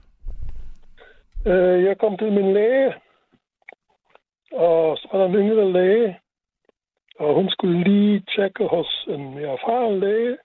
Øh, 1.46 1.84
jeg 1.84 1.98
kom 1.98 2.18
til 2.18 2.32
min 2.32 2.52
læge, 2.52 2.94
og 4.52 4.98
så 4.98 5.08
var 5.12 5.18
der 5.18 5.26
en 5.28 5.34
yngre 5.34 5.72
læge, 5.72 6.18
og 7.18 7.34
hun 7.34 7.50
skulle 7.50 7.84
lige 7.84 8.24
tjekke 8.34 8.64
hos 8.66 9.06
en 9.08 9.34
mere 9.34 9.52
erfaren 9.58 10.00
læge. 10.00 10.36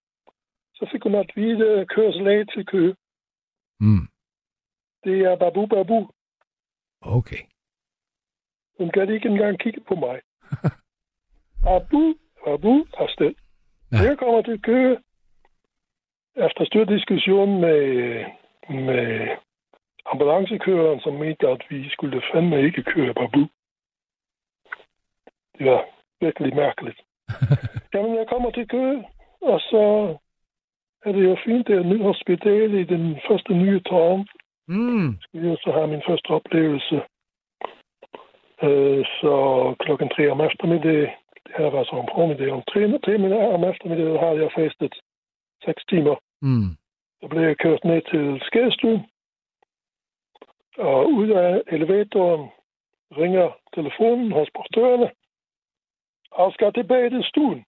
Så 0.75 0.89
fik 0.91 1.03
hun 1.03 1.15
at 1.15 1.31
vide, 1.35 1.79
at 1.79 1.87
køres 1.89 2.15
læge 2.15 2.45
til 2.45 2.65
Køge. 2.65 2.95
Mm. 3.79 4.07
Det 5.03 5.21
er 5.21 5.35
babu 5.35 5.65
babu. 5.65 6.09
Okay. 7.01 7.41
Hun 8.79 8.89
kan 8.91 9.09
ikke 9.13 9.29
engang 9.29 9.59
kigge 9.59 9.81
på 9.87 9.95
mig. 9.95 10.19
Abu, 11.77 12.13
Abu, 12.47 12.85
afsted. 12.97 13.33
Ja. 13.91 13.97
Jeg 13.97 14.17
kommer 14.17 14.41
til 14.41 14.61
Køge. 14.61 14.97
Efter 16.37 16.65
stor 16.65 16.83
diskussion 16.83 17.61
med, 17.61 17.79
med 18.69 19.27
ambulancekøreren, 20.05 20.99
som 20.99 21.13
mente, 21.13 21.47
at 21.47 21.61
vi 21.69 21.89
skulle 21.89 22.21
fandme 22.33 22.63
ikke 22.63 22.83
køre 22.83 23.13
Babu. 23.13 23.47
Det 25.57 25.65
var 25.71 25.85
virkelig 26.21 26.55
mærkeligt. 26.55 26.99
Jamen, 27.93 28.15
jeg 28.15 28.27
kommer 28.27 28.51
til 28.51 28.67
Køge, 28.67 29.07
og 29.41 29.59
så 29.59 29.83
er 31.05 31.11
det 31.11 31.23
jo 31.23 31.37
fint, 31.45 31.67
det 31.67 31.75
er 31.75 31.79
et 31.79 31.85
nyt 31.85 32.03
hospital 32.03 32.73
i 32.73 32.83
den 32.83 33.19
første 33.27 33.53
nye 33.53 33.79
tårn. 33.79 34.27
Mm. 34.67 35.17
skal 35.21 35.41
jeg 35.45 35.57
så 35.61 35.71
have 35.71 35.87
min 35.87 36.03
første 36.07 36.29
oplevelse. 36.29 36.95
Øh, 38.63 39.05
så 39.21 39.33
klokken 39.79 40.09
tre 40.09 40.29
om 40.31 40.41
eftermiddag, 40.41 41.01
det 41.45 41.53
her 41.57 41.69
var 41.69 41.83
så 41.83 41.91
om 41.91 42.07
formiddag, 42.15 42.51
om 42.51 42.63
tre, 42.71 42.99
tre 43.05 43.17
minutter 43.17 43.53
om 43.57 43.63
eftermiddag 43.63 44.19
har 44.19 44.31
jeg 44.41 44.49
fastet 44.55 44.93
seks 45.65 45.83
timer. 45.85 46.15
Mm. 46.41 46.69
Så 47.21 47.27
blev 47.27 47.41
jeg 47.41 47.57
kørt 47.57 47.83
ned 47.83 48.01
til 48.11 48.41
skadestuen, 48.47 49.01
og 50.77 51.11
ud 51.11 51.29
af 51.29 51.61
elevatoren 51.67 52.49
ringer 53.17 53.51
telefonen 53.75 54.31
hos 54.31 54.49
portørerne, 54.55 55.11
og 56.31 56.53
skal 56.53 56.73
tilbage 56.73 57.09
til 57.09 57.23
stuen. 57.23 57.65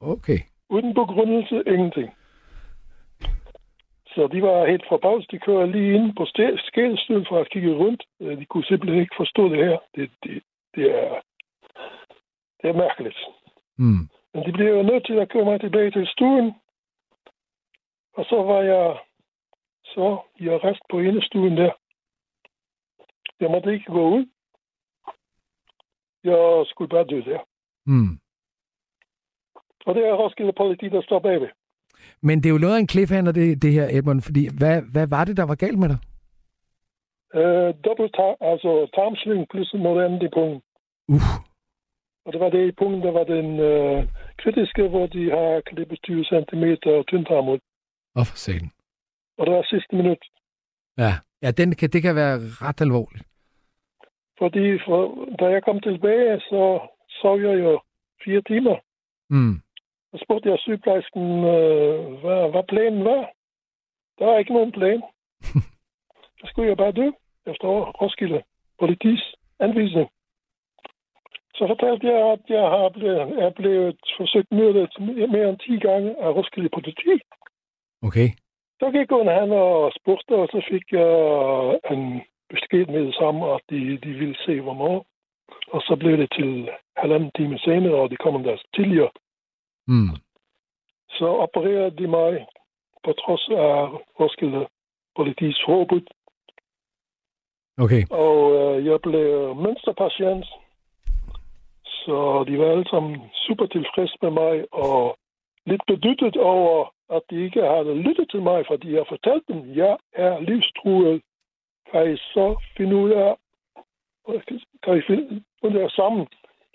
Okay. 0.00 0.38
Uden 0.68 0.94
begrundelse, 0.94 1.62
ingenting. 1.66 2.14
Så 4.14 4.28
de 4.32 4.42
var 4.42 4.66
helt 4.66 4.84
forbavset. 4.88 5.30
De 5.30 5.38
kører 5.38 5.66
lige 5.66 5.94
ind 5.94 6.16
på 6.16 6.24
skadestuen 6.68 7.26
for 7.28 7.38
at 7.40 7.50
kigge 7.50 7.74
rundt. 7.74 8.02
Øh, 8.20 8.38
De 8.38 8.44
kunne 8.44 8.64
simpelthen 8.64 9.00
ikke 9.00 9.16
forstå 9.16 9.48
det 9.48 9.58
her. 9.64 9.78
Det, 9.94 10.10
det, 10.22 10.42
det, 10.74 10.84
er, 10.84 11.20
det 12.62 12.70
er 12.70 12.82
mærkeligt. 12.84 13.18
Mm. 13.78 14.08
Men 14.34 14.46
de 14.46 14.52
blev 14.52 14.66
jo 14.76 14.82
nødt 14.82 15.06
til 15.06 15.14
at 15.14 15.28
køre 15.28 15.44
mig 15.44 15.60
tilbage 15.60 15.90
til 15.90 16.06
stuen. 16.06 16.54
Og 18.16 18.24
så 18.24 18.42
var 18.42 18.62
jeg 18.62 18.98
så 19.84 20.18
i 20.36 20.48
arrest 20.48 20.80
på 20.90 20.98
ene 20.98 21.22
stuen 21.22 21.56
der. 21.56 21.72
Jeg 23.40 23.50
måtte 23.50 23.72
ikke 23.74 23.92
gå 23.92 24.08
ud. 24.16 24.26
Jeg 26.24 26.66
skulle 26.66 26.88
bare 26.88 27.04
dø 27.04 27.20
der. 27.30 27.40
Mm. 27.86 28.18
Og 29.86 29.94
det 29.94 30.02
er 30.06 30.14
Roskilde 30.14 30.52
politi, 30.52 30.88
der 30.88 31.02
står 31.02 31.18
bagved. 31.18 31.48
Men 32.22 32.38
det 32.38 32.46
er 32.46 32.52
jo 32.52 32.58
noget 32.64 32.76
af 32.76 32.80
en 32.80 32.88
cliffhanger, 32.88 33.32
det, 33.32 33.62
det 33.62 33.72
her, 33.72 33.86
Edmund, 33.90 34.20
fordi 34.22 34.42
hvad, 34.58 34.82
hvad 34.92 35.06
var 35.06 35.24
det, 35.24 35.36
der 35.36 35.46
var 35.46 35.54
galt 35.54 35.78
med 35.78 35.88
dig? 35.88 35.98
Øh, 37.40 37.74
dobbelt 37.84 38.12
tar- 38.18 38.38
altså 38.40 38.70
tarmslyng 38.94 39.48
plus 39.50 39.72
en 39.72 39.82
moderne 39.82 40.24
i 40.26 40.28
pungen. 40.34 40.60
Uff. 41.08 41.28
Og 42.24 42.32
det 42.32 42.40
var 42.40 42.50
det 42.50 42.68
i 42.68 42.72
pungen, 42.72 43.02
der 43.02 43.10
var 43.10 43.24
den 43.24 43.60
øh, 43.60 44.08
kritiske, 44.38 44.88
hvor 44.88 45.06
de 45.06 45.30
har 45.30 45.60
klippet 45.66 45.98
20 46.02 46.24
cm 46.24 46.64
tyndtarm 47.10 47.48
ud. 47.48 47.58
Åh, 48.16 48.26
for 48.30 48.36
satan. 48.36 48.70
Og 49.38 49.46
det 49.46 49.54
var 49.54 49.62
sidste 49.62 49.96
minut. 49.96 50.22
Ja, 50.98 51.12
ja 51.42 51.50
den 51.50 51.74
kan, 51.74 51.88
det 51.90 52.02
kan 52.02 52.14
være 52.14 52.36
ret 52.66 52.80
alvorligt. 52.80 53.24
Fordi 54.38 54.78
for, 54.86 55.00
da 55.40 55.44
jeg 55.54 55.64
kom 55.64 55.80
tilbage, 55.80 56.40
så 56.40 56.62
sov 57.08 57.40
jeg 57.40 57.58
jo 57.64 57.80
fire 58.24 58.42
timer. 58.42 58.76
Mm. 59.30 59.54
Så 60.10 60.24
spurgte 60.24 60.50
jeg 60.50 60.58
sygeplejersken, 60.58 61.26
øh, 61.54 61.98
hvad, 62.22 62.50
hvad 62.50 62.64
planen 62.68 63.04
var. 63.04 63.30
Der 64.18 64.26
er 64.26 64.38
ikke 64.38 64.52
nogen 64.52 64.72
plan. 64.72 65.02
Så 66.38 66.44
skulle 66.46 66.68
jeg 66.68 66.76
bare 66.76 66.92
dø 66.92 67.06
efter 67.46 67.68
Roskilde 68.00 68.42
politis 68.78 69.22
anvisning. 69.60 70.08
Så 71.54 71.64
fortalte 71.66 72.06
jeg, 72.06 72.32
at 72.32 72.42
jeg 72.48 72.66
har 72.74 72.88
blevet, 72.88 73.20
er 73.44 73.50
blevet 73.50 74.00
forsøgt 74.18 74.50
myrdet 74.52 74.92
mere 75.34 75.48
end 75.48 75.58
10 75.58 75.78
gange 75.88 76.10
af 76.24 76.28
Roskilde 76.36 76.68
politi. 76.68 77.12
Okay. 78.06 78.28
Så 78.80 78.86
gik 78.90 79.10
hun 79.10 79.28
hen 79.38 79.52
og 79.52 79.92
spurgte, 79.98 80.32
og 80.42 80.48
så 80.52 80.58
fik 80.70 80.84
jeg 80.92 81.12
en 81.90 82.22
besked 82.52 82.86
med 82.86 83.06
det 83.06 83.14
samme, 83.14 83.54
at 83.54 83.60
de, 83.70 83.98
de 84.04 84.12
ville 84.20 84.36
se, 84.46 84.60
hvornår. 84.60 85.06
Og 85.74 85.80
så 85.80 85.96
blev 86.00 86.16
det 86.16 86.30
til 86.38 86.68
halvanden 86.96 87.30
time 87.36 87.58
senere, 87.58 87.94
og 87.94 88.10
de 88.10 88.16
kom 88.16 88.42
der 88.42 88.56
tidligere. 88.74 89.10
Mm. 89.86 90.10
Så 91.08 91.26
opererede 91.26 91.96
de 91.98 92.06
mig 92.06 92.46
på 93.04 93.12
trods 93.12 93.48
af 93.48 93.88
Roskilde 94.20 94.66
politis 95.16 95.58
forbud. 95.66 96.06
Okay. 97.78 98.02
Og 98.10 98.36
øh, 98.58 98.86
jeg 98.86 99.00
blev 99.00 99.54
mønsterpatient. 99.56 100.46
Så 101.84 102.44
de 102.48 102.58
var 102.58 102.70
alle 102.70 102.88
sammen 102.90 103.30
super 103.46 103.66
tilfredse 103.66 104.16
med 104.22 104.30
mig, 104.30 104.64
og 104.72 105.16
lidt 105.66 105.82
bedyttet 105.86 106.36
over, 106.36 106.94
at 107.10 107.22
de 107.30 107.44
ikke 107.44 107.62
havde 107.62 107.94
lyttet 107.94 108.30
til 108.30 108.42
mig, 108.42 108.64
fordi 108.66 108.94
jeg 108.94 109.04
fortalte 109.08 109.52
dem, 109.52 109.70
at 109.70 109.76
jeg 109.76 109.96
er 110.12 110.40
livstruet. 110.40 111.22
Kan 111.92 112.12
I 112.12 112.16
så 112.16 112.62
finde 112.76 112.96
ud 112.96 113.10
af, 113.10 113.34
kan 114.82 114.98
I 114.98 115.02
finde 115.06 115.42
ud 115.62 115.74
af 115.74 115.90
sammen, 115.90 116.26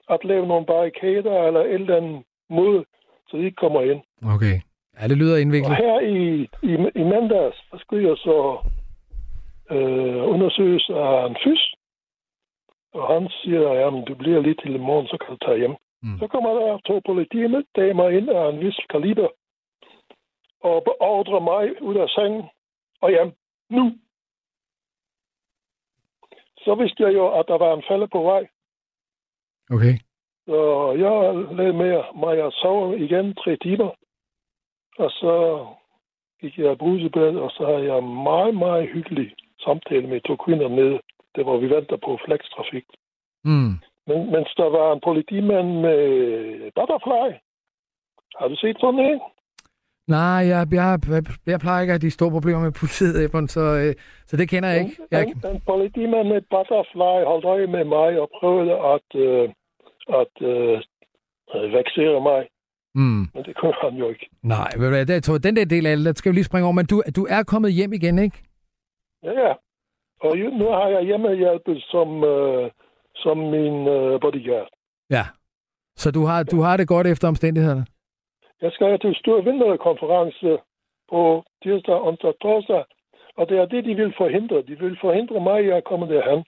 at 0.09 0.25
lave 0.25 0.47
nogle 0.47 0.65
barrikader 0.65 1.43
eller 1.47 1.59
et 1.61 1.73
eller 1.73 1.97
andet 1.97 2.23
måde, 2.49 2.85
så 3.27 3.37
de 3.37 3.43
ikke 3.45 3.55
kommer 3.65 3.81
ind. 3.81 4.01
Okay. 4.35 4.55
Ja, 4.99 5.07
det 5.07 5.17
lyder 5.17 5.33
Og 5.33 5.41
indviklet. 5.41 5.77
her 5.77 5.99
i, 5.99 6.41
i, 6.63 6.73
i 7.01 7.03
mandags, 7.03 7.57
der 7.71 7.77
skulle 7.77 8.09
jeg 8.09 8.17
så 8.17 8.57
øh, 9.71 10.29
undersøges 10.33 10.89
af 10.89 11.27
en 11.27 11.37
fys. 11.43 11.73
Og 12.93 13.13
han 13.13 13.29
siger, 13.29 13.69
at 13.87 14.07
du 14.07 14.15
bliver 14.15 14.41
lige 14.41 14.55
til 14.55 14.75
i 14.75 14.77
morgen, 14.77 15.07
så 15.07 15.17
kan 15.17 15.29
du 15.33 15.37
tage 15.45 15.57
hjem. 15.57 15.75
Mm. 16.03 16.19
Så 16.19 16.27
kommer 16.27 16.51
der 16.59 16.77
to 16.77 17.01
politidamer 17.05 18.09
ind 18.09 18.29
af 18.29 18.49
en 18.49 18.59
vis 18.59 18.79
kaliber 18.89 19.27
og 20.61 20.83
beordrer 20.83 21.39
mig 21.39 21.81
ud 21.81 21.95
af 21.95 22.09
sengen 22.09 22.43
og 23.01 23.09
hjem 23.09 23.31
nu. 23.69 23.83
Så 26.57 26.75
vidste 26.75 27.03
jeg 27.03 27.13
jo, 27.13 27.39
at 27.39 27.45
der 27.47 27.57
var 27.57 27.73
en 27.73 27.83
falde 27.89 28.07
på 28.07 28.21
vej. 28.23 28.47
Okay. 29.71 29.93
Så 30.45 30.59
jeg 31.03 31.13
lagde 31.57 31.73
med 31.73 32.03
mig 32.15 32.43
og 32.43 32.51
sov 32.51 32.97
igen 32.97 33.35
tre 33.35 33.57
timer. 33.57 33.91
Og 34.97 35.09
så 35.11 35.65
gik 36.41 36.57
jeg 36.57 36.77
brusebad, 36.77 37.35
og 37.35 37.51
så 37.51 37.65
havde 37.65 37.85
jeg 37.85 37.97
en 37.97 38.23
meget, 38.23 38.55
meget 38.55 38.89
hyggelig 38.89 39.35
samtale 39.59 40.07
med 40.07 40.21
to 40.21 40.35
kvinder 40.35 40.67
nede, 40.67 40.99
der 41.35 41.43
hvor 41.43 41.57
vi 41.57 41.69
venter 41.69 41.97
på 41.97 42.19
flextrafik. 42.25 42.85
Mm. 43.43 43.73
Men, 44.09 44.31
mens 44.33 44.49
der 44.57 44.69
var 44.77 44.93
en 44.93 45.01
politimand 45.07 45.67
med 45.85 45.99
butterfly. 46.77 47.27
Har 48.39 48.47
du 48.47 48.55
set 48.55 48.77
sådan 48.79 48.99
en? 48.99 49.19
Nej, 50.07 50.41
jeg, 50.51 50.67
jeg, 50.71 50.99
jeg, 51.47 51.59
plejer 51.59 51.81
ikke 51.81 51.93
at 51.93 52.01
de 52.01 52.11
store 52.11 52.31
problemer 52.31 52.61
med 52.61 52.71
politiet, 52.79 53.25
Ebon, 53.25 53.47
så, 53.47 53.63
øh, 53.83 53.93
så 54.27 54.37
det 54.37 54.49
kender 54.49 54.69
jeg 54.69 54.79
ikke. 54.79 54.95
Jeg, 55.11 55.21
En, 55.23 55.55
en 55.55 55.61
politimand 55.71 56.27
med 56.27 56.41
butterfly 56.53 57.17
holdt 57.31 57.45
øje 57.45 57.67
med 57.67 57.83
mig 57.85 58.19
og 58.21 58.29
prøvede 58.39 58.73
at, 58.93 59.07
øh, 59.25 59.49
at 60.21 60.33
øh, 60.51 61.73
vaksere 61.77 62.21
mig. 62.29 62.41
mm. 62.95 63.23
Men 63.33 63.43
det 63.47 63.55
kunne 63.55 63.73
han 63.81 63.93
jo 63.93 64.09
ikke. 64.09 64.29
Nej, 64.43 64.69
ved 64.77 65.05
du 65.05 65.13
jeg 65.13 65.23
tror, 65.23 65.37
den 65.37 65.55
der 65.55 65.65
del 65.65 65.85
af 65.85 65.95
det, 65.97 66.05
den 66.05 66.15
skal 66.15 66.31
vi 66.31 66.35
lige 66.35 66.49
springe 66.49 66.65
over, 66.65 66.75
men 66.79 66.85
du, 66.85 67.03
du 67.15 67.27
er 67.29 67.43
kommet 67.43 67.73
hjem 67.73 67.93
igen, 67.93 68.19
ikke? 68.19 68.37
Ja, 69.23 69.33
ja. 69.45 69.53
Og 70.21 70.37
nu 70.37 70.65
har 70.77 70.87
jeg 70.87 71.03
hjemmehjælpet 71.03 71.83
som, 71.91 72.23
øh, 72.23 72.69
som 73.23 73.37
min 73.37 73.87
øh, 73.87 74.19
bodyguard. 74.21 74.69
Ja. 75.09 75.23
Så 75.95 76.11
du 76.11 76.21
har, 76.29 76.43
du 76.43 76.61
har 76.61 76.77
det 76.77 76.87
godt 76.87 77.07
efter 77.07 77.27
omstændighederne? 77.27 77.85
Jeg 78.61 78.71
skal 78.71 78.99
til 78.99 79.15
stor 79.15 79.41
vinterkonference 79.41 80.57
på 81.11 81.43
tirsdag, 81.63 81.99
onsdag, 82.07 82.33
torsdag. 82.41 82.83
Og 83.37 83.49
det 83.49 83.57
er 83.57 83.65
det, 83.65 83.85
de 83.85 83.93
vil 84.01 84.13
forhindre. 84.17 84.57
De 84.69 84.75
vil 84.83 84.97
forhindre 85.01 85.39
mig 85.49 85.57
i 85.65 85.69
at 85.69 85.83
komme 85.83 86.05
derhen. 86.15 86.41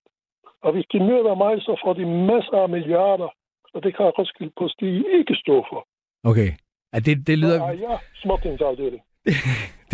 Og 0.65 0.71
hvis 0.73 0.85
de 0.93 0.99
myrder 0.99 1.35
mig, 1.35 1.53
så 1.61 1.73
får 1.83 1.93
de 1.93 2.05
masser 2.31 2.57
af 2.65 2.69
milliarder. 2.69 3.29
Og 3.73 3.83
det 3.83 3.95
kan 3.95 4.05
Roskilde 4.05 4.53
Posti 4.59 4.89
ikke 5.19 5.35
stå 5.43 5.55
for. 5.69 5.81
Okay. 6.23 6.49
Ja, 6.93 6.99
det, 6.99 7.27
det 7.27 7.37
lyder... 7.37 7.61
er 7.61 7.77
jeg 7.87 7.99
småtingsafdeling. 8.21 9.03
Det 9.25 9.33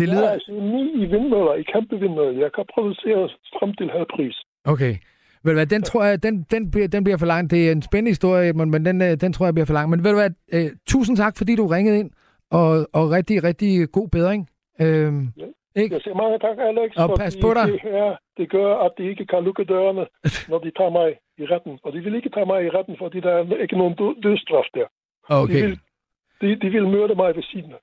Jeg 0.00 0.06
er 0.06 0.12
lyder... 0.12 0.30
altså 0.30 0.52
ni 0.52 0.82
i 1.02 1.04
vindmøller, 1.12 1.54
i 1.54 1.62
kæmpe 1.62 2.00
vindmøller. 2.00 2.40
Jeg 2.44 2.52
kan 2.52 2.64
producere 2.74 3.30
strøm 3.44 3.72
til 3.74 3.90
halv 3.90 4.06
pris. 4.16 4.36
Okay. 4.64 4.94
Ved 5.48 5.54
du 5.54 5.58
hvad, 5.60 5.66
den 5.76 5.82
tror 5.82 6.04
jeg, 6.04 6.22
den, 6.22 6.34
den, 6.54 6.70
bliver, 6.70 6.88
den 6.88 7.04
bliver 7.04 7.18
for 7.18 7.26
lang. 7.26 7.50
Det 7.50 7.68
er 7.68 7.72
en 7.72 7.82
spændende 7.82 8.10
historie, 8.10 8.48
Edmund, 8.48 8.70
men 8.70 8.84
den, 8.88 9.02
øh, 9.02 9.12
den 9.24 9.32
tror 9.32 9.44
jeg 9.46 9.54
bliver 9.54 9.66
for 9.66 9.74
lang. 9.78 9.90
Men 9.90 10.04
ved 10.04 10.10
du 10.10 10.18
hvad, 10.22 10.30
øh, 10.56 10.70
tusind 10.92 11.16
tak, 11.16 11.34
fordi 11.38 11.56
du 11.56 11.66
ringede 11.66 11.98
ind, 12.00 12.10
og, 12.50 12.70
og 12.98 13.10
rigtig, 13.16 13.44
rigtig 13.44 13.90
god 13.92 14.08
bedring. 14.08 14.40
Øh, 14.80 15.12
ikke? 15.82 15.94
Jeg 15.94 16.02
siger 16.04 16.14
mange 16.22 16.38
tak, 16.46 16.56
Alex. 16.70 16.90
Og 16.96 17.08
pas 17.18 17.36
på 17.44 17.48
dig. 17.58 17.66
Det, 17.72 17.80
her, 17.82 18.16
det 18.38 18.50
gør, 18.50 18.70
at 18.86 18.92
de 18.98 19.04
ikke 19.10 19.26
kan 19.26 19.44
lukke 19.44 19.64
dørene, 19.64 20.04
når 20.50 20.58
de 20.58 20.70
tager 20.78 20.90
mig 20.98 21.08
i 21.42 21.44
retten. 21.52 21.78
Og 21.84 21.92
de 21.92 21.98
vil 22.00 22.14
ikke 22.14 22.30
tage 22.36 22.46
mig 22.46 22.64
i 22.66 22.70
retten, 22.76 22.94
fordi 23.02 23.20
der 23.20 23.32
er 23.38 23.56
ikke 23.64 23.78
nogen 23.78 23.94
død- 24.00 24.20
dødsstraf 24.22 24.68
der. 24.74 24.86
De, 24.86 25.34
Okay. 25.42 25.62
vil, 25.62 25.78
de, 26.40 26.48
de 26.62 26.68
vil 26.70 26.88
myrde 26.88 27.14
mig 27.14 27.36
ved 27.36 27.42
siden 27.42 27.72
af. 27.72 27.82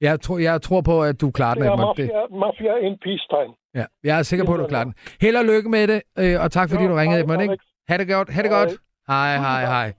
Jeg 0.00 0.20
tror, 0.20 0.38
jeg 0.38 0.62
tror 0.62 0.80
på, 0.80 1.02
at 1.02 1.20
du 1.20 1.30
klarer 1.30 1.54
den, 1.54 1.62
Det 1.62 1.70
er. 1.70 1.76
Det, 1.76 1.86
mafia, 1.86 2.20
mafia 2.44 2.74
in 2.86 2.94
peacetime. 3.04 3.52
Ja, 3.76 3.84
jeg 4.04 4.18
er 4.18 4.22
sikker 4.22 4.44
på, 4.44 4.54
at 4.54 4.60
du 4.60 4.66
klarer 4.66 4.84
den. 4.84 4.94
Held 5.20 5.36
og 5.36 5.44
lykke 5.44 5.68
med 5.68 5.88
det, 5.88 6.02
øh, 6.18 6.40
og 6.40 6.52
tak 6.52 6.70
fordi 6.70 6.82
Jo, 6.82 6.90
du 6.90 6.94
ringede, 6.94 7.16
hej, 7.16 7.20
Edmund. 7.20 7.42
Ikke? 7.42 7.56
Ha' 7.88 7.96
det 7.96 8.08
godt. 8.08 8.30
Ha' 8.30 8.42
det 8.42 8.50
Hej. 8.50 8.60
godt. 8.60 8.78
Hej, 9.08 9.36
hej, 9.36 9.64
hej. 9.64 9.92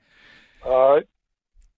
Hej. 0.66 1.00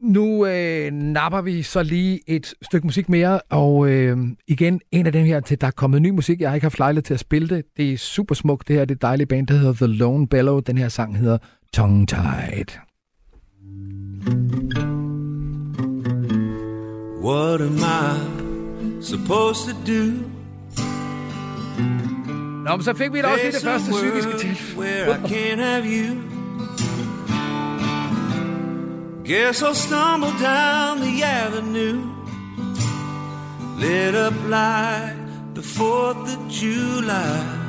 Nu 0.01 0.45
øh, 0.45 0.91
napper 0.91 1.41
vi 1.41 1.61
så 1.61 1.83
lige 1.83 2.19
et 2.27 2.53
stykke 2.61 2.87
musik 2.87 3.09
mere, 3.09 3.41
og 3.49 3.89
øh, 3.89 4.17
igen 4.47 4.81
en 4.91 5.05
af 5.05 5.11
dem 5.11 5.25
her 5.25 5.39
til, 5.39 5.61
der 5.61 5.67
er 5.67 5.71
kommet 5.71 6.01
ny 6.01 6.09
musik. 6.09 6.41
Jeg 6.41 6.49
har 6.49 6.55
ikke 6.55 6.65
haft 6.65 6.79
lejlighed 6.79 7.03
til 7.03 7.13
at 7.13 7.19
spille 7.19 7.47
det. 7.47 7.65
Det 7.77 7.93
er 7.93 7.97
super 7.97 8.35
smukt, 8.35 8.67
det 8.67 8.75
her. 8.75 8.85
Det 8.85 8.95
et 8.95 9.01
dejligt 9.01 9.29
band, 9.29 9.47
der 9.47 9.53
hedder 9.53 9.73
The 9.73 9.87
Lone 9.87 10.27
Bellow. 10.27 10.59
Den 10.59 10.77
her 10.77 10.89
sang 10.89 11.17
hedder 11.17 11.37
Tongue 11.73 12.05
Tied. 12.05 12.79
What 17.23 17.61
am 17.61 17.77
I 17.77 19.01
supposed 19.01 19.65
to 19.67 19.93
do? 19.93 20.38
Nå, 22.65 22.75
men 22.75 22.83
så 22.83 22.93
fik 22.93 23.13
vi 23.13 23.21
da 23.21 23.27
også 23.27 23.43
lige 23.43 23.51
det 23.51 23.63
første 23.63 23.91
psykiske 23.91 24.29
world 24.29 24.39
til. 24.39 24.77
Where 24.77 25.09
I 25.11 25.17
can't 25.31 25.61
have 25.61 25.85
you. 25.85 26.15
Guess 29.25 29.61
I'll 29.61 29.73
stumble 29.75 30.33
down 30.41 31.01
the 31.01 31.23
avenue. 31.23 32.01
Lit 33.79 34.15
up 34.15 34.33
like 34.45 35.15
the 35.55 35.61
4th 35.61 36.35
of 36.35 36.49
July. 36.49 37.59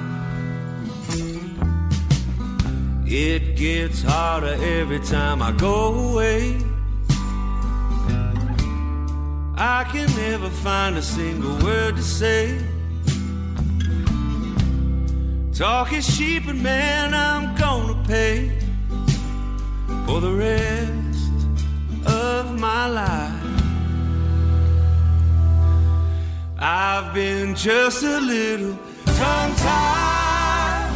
It 3.07 3.57
gets 3.57 4.03
harder 4.03 4.57
every 4.81 5.01
time 5.01 5.43
I 5.43 5.53
go 5.59 5.95
away. 6.09 6.57
I 9.59 9.85
can 9.93 10.09
never 10.17 10.49
find 10.49 10.97
a 10.97 11.03
single 11.03 11.57
word 11.65 11.97
to 11.97 12.03
say. 12.03 12.59
Talk 15.61 15.93
is 15.93 16.17
cheap, 16.17 16.47
and 16.49 16.63
man, 16.63 17.13
I'm 17.13 17.55
gonna 17.55 18.03
pay 18.05 18.51
for 20.07 20.19
the 20.19 20.33
rest 20.33 21.33
of 22.07 22.59
my 22.59 22.87
life. 22.89 23.45
I've 26.59 27.13
been 27.13 27.55
just 27.55 28.03
a 28.03 28.21
little 28.21 28.75
tongue 29.05 29.55
tied. 29.57 30.89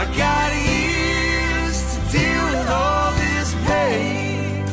I 0.00 0.04
got 0.16 0.50
years 0.72 1.76
to 1.92 1.98
deal 2.10 2.44
with 2.50 2.68
all 2.70 3.12
this 3.22 3.48
pain. 3.66 4.64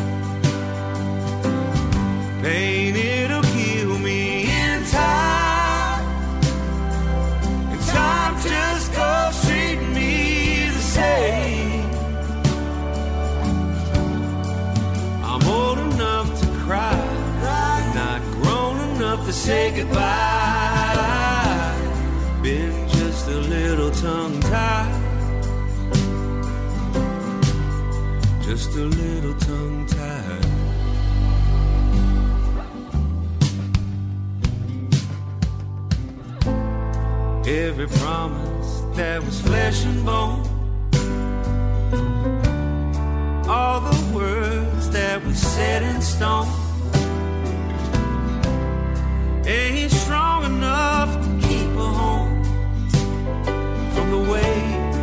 Pain, 2.41 2.84
say 19.35 19.71
goodbye. 19.75 20.01
Been 22.41 22.87
just 22.87 23.27
a 23.27 23.39
little 23.55 23.91
tongue 23.91 24.39
tied, 24.39 25.01
just 28.43 28.69
a 28.75 28.85
little 29.01 29.35
tongue 29.35 29.85
tied. 29.87 30.45
every 37.47 37.87
promise 37.99 38.81
that 38.95 39.23
was 39.23 39.39
flesh 39.39 39.85
and 39.85 40.03
bone. 40.03 40.41
All 43.47 43.81
the 43.81 44.15
words 44.15 44.89
that 44.89 45.23
we 45.23 45.33
set 45.33 45.83
in 45.83 46.01
stone 46.01 46.64
ain't 49.47 49.91
strong 49.91 50.43
enough 50.45 51.13
to 51.23 51.47
keep 51.47 51.69
a 51.69 51.89
home 52.01 52.43
from 53.93 54.09
the 54.09 54.31
weight 54.31 54.95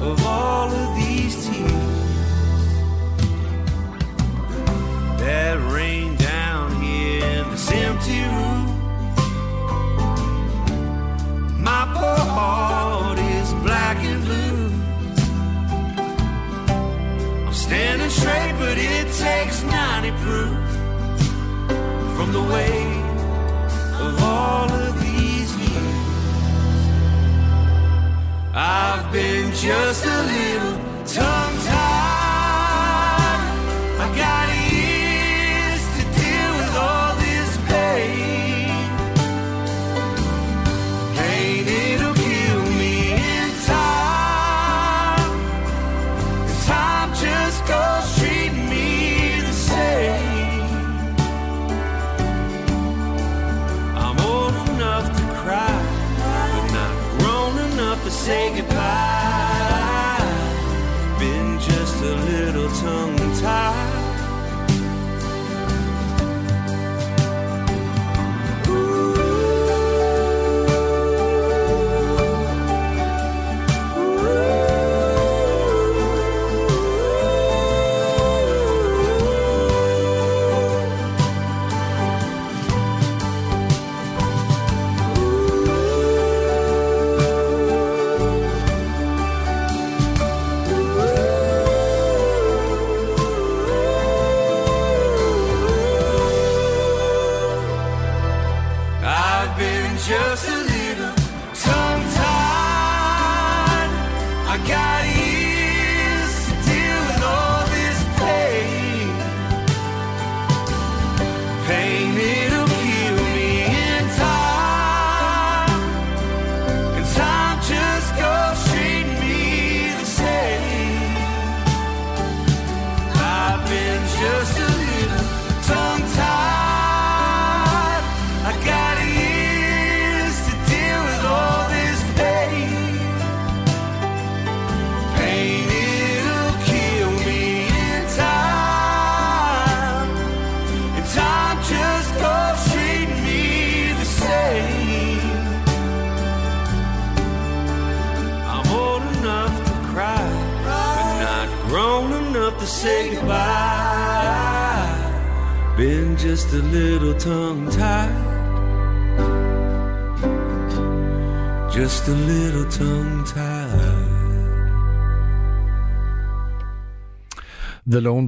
of 0.00 0.26
all 0.26 0.70
of 0.70 0.96
these 0.96 1.46
tears 1.46 2.66
that 5.20 5.56
rain 5.72 6.16
down 6.16 6.82
here 6.82 7.24
in 7.24 7.50
this 7.50 7.70
empty 7.70 8.22
room. 8.22 8.66
My 11.62 11.84
poor 11.94 12.24
heart 12.36 13.18
is 13.18 13.54
black 13.62 13.98
and 13.98 14.24
blue. 14.24 14.72
I'm 17.46 17.54
standing 17.54 18.10
straight, 18.10 18.54
but 18.58 18.76
it 18.78 19.12
takes 19.12 19.62
90 19.62 20.10
proof 20.22 20.70
from 22.16 22.32
the 22.32 22.42
weight 22.42 22.99
all 24.22 24.70
of 24.70 25.00
these 25.00 25.54
years. 25.56 26.80
I've 28.54 29.10
been 29.12 29.52
just 29.52 30.04
a 30.04 30.22
little 30.34 30.76
tongue 31.04 31.58
tied. 31.66 33.40
I 33.98 34.06
got 34.16 34.39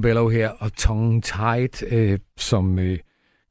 Bellow 0.03 0.29
her 0.29 0.49
og 0.49 0.73
Tongue 0.73 1.21
Tied, 1.21 1.91
øh, 1.91 2.19
som 2.37 2.79
øh, 2.79 2.97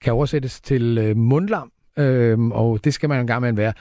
kan 0.02 0.12
oversættes 0.12 0.60
til 0.60 0.98
øh, 0.98 1.16
mundlam, 1.16 1.72
øh, 1.98 2.38
og 2.40 2.84
det 2.84 2.94
skal 2.94 3.08
man 3.08 3.20
en 3.20 3.26
gang 3.26 3.42
med 3.42 3.52
være. 3.52 3.72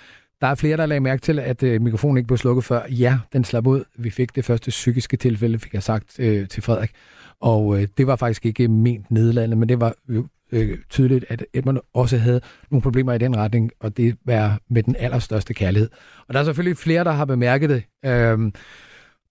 Der 0.41 0.47
er 0.47 0.55
flere, 0.55 0.77
der 0.77 0.85
lagde 0.85 0.99
mærke 0.99 1.21
til, 1.21 1.39
at 1.39 1.63
øh, 1.63 1.81
mikrofonen 1.81 2.17
ikke 2.17 2.27
blev 2.27 2.37
slukket 2.37 2.63
før. 2.65 2.81
Ja, 2.89 3.19
den 3.33 3.43
slap 3.43 3.67
ud. 3.67 3.83
Vi 3.97 4.09
fik 4.09 4.35
det 4.35 4.45
første 4.45 4.69
psykiske 4.69 5.17
tilfælde, 5.17 5.59
fik 5.59 5.73
jeg 5.73 5.83
sagt 5.83 6.19
øh, 6.19 6.47
til 6.47 6.63
Frederik. 6.63 6.91
Og 7.39 7.81
øh, 7.81 7.87
det 7.97 8.07
var 8.07 8.15
faktisk 8.15 8.45
ikke 8.45 8.67
ment 8.67 9.11
nedladende, 9.11 9.55
men 9.55 9.69
det 9.69 9.79
var 9.79 9.93
jo 10.09 10.27
øh, 10.51 10.77
tydeligt, 10.89 11.25
at 11.29 11.45
Edmund 11.53 11.77
også 11.93 12.17
havde 12.17 12.41
nogle 12.71 12.81
problemer 12.81 13.13
i 13.13 13.17
den 13.17 13.37
retning, 13.37 13.71
og 13.79 13.97
det 13.97 14.17
var 14.25 14.59
med 14.69 14.83
den 14.83 14.95
allerstørste 14.99 15.53
kærlighed. 15.53 15.89
Og 16.27 16.33
der 16.33 16.39
er 16.39 16.43
selvfølgelig 16.43 16.77
flere, 16.77 17.03
der 17.03 17.11
har 17.11 17.25
bemærket 17.25 17.69
det. 17.69 17.83
Øh, 18.05 18.51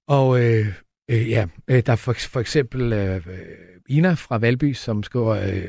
og 0.09 0.44
øh, 0.44 0.66
øh, 1.11 1.31
ja, 1.31 1.46
øh, 1.68 1.83
der 1.87 1.92
er 1.92 1.96
for, 1.96 2.12
for 2.12 2.40
eksempel 2.40 2.92
øh, 2.92 3.16
øh 3.16 3.23
Ina 3.90 4.14
fra 4.14 4.38
Valby, 4.38 4.73
som 4.73 5.03
skriver, 5.03 5.29
øh, 5.29 5.64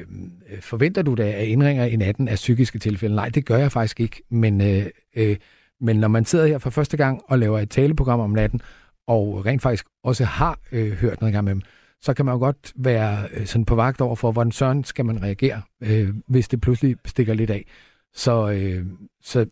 øh, 0.49 0.61
forventer 0.61 1.01
du 1.01 1.15
da, 1.15 1.31
at 1.31 1.47
indringer 1.47 1.85
i 1.85 1.95
natten 1.95 2.27
er 2.27 2.35
psykiske 2.35 2.79
tilfælde? 2.79 3.15
Nej, 3.15 3.29
det 3.29 3.45
gør 3.45 3.57
jeg 3.57 3.71
faktisk 3.71 3.99
ikke, 3.99 4.23
men, 4.29 4.61
øh, 4.61 4.85
øh, 5.15 5.37
men 5.79 5.95
når 5.95 6.07
man 6.07 6.25
sidder 6.25 6.47
her 6.47 6.57
for 6.57 6.69
første 6.69 6.97
gang 6.97 7.21
og 7.27 7.39
laver 7.39 7.59
et 7.59 7.69
taleprogram 7.69 8.19
om 8.19 8.29
natten, 8.29 8.61
og 9.07 9.45
rent 9.45 9.61
faktisk 9.61 9.85
også 10.03 10.25
har 10.25 10.59
øh, 10.71 10.91
hørt 10.91 11.21
noget 11.21 11.33
gang 11.33 11.45
med 11.45 11.53
dem, 11.53 11.61
så 12.01 12.13
kan 12.13 12.25
man 12.25 12.33
jo 12.33 12.39
godt 12.39 12.73
være 12.75 13.27
øh, 13.33 13.45
sådan 13.45 13.65
på 13.65 13.75
vagt 13.75 14.01
over 14.01 14.15
for, 14.15 14.31
hvordan 14.31 14.51
søren 14.51 14.83
skal 14.83 15.05
man 15.05 15.23
reagere, 15.23 15.61
øh, 15.81 16.09
hvis 16.27 16.47
det 16.47 16.61
pludselig 16.61 16.95
stikker 17.05 17.33
lidt 17.33 17.49
af. 17.49 17.65
Så, 18.13 18.51
øh, 18.51 18.85
så 19.21 19.45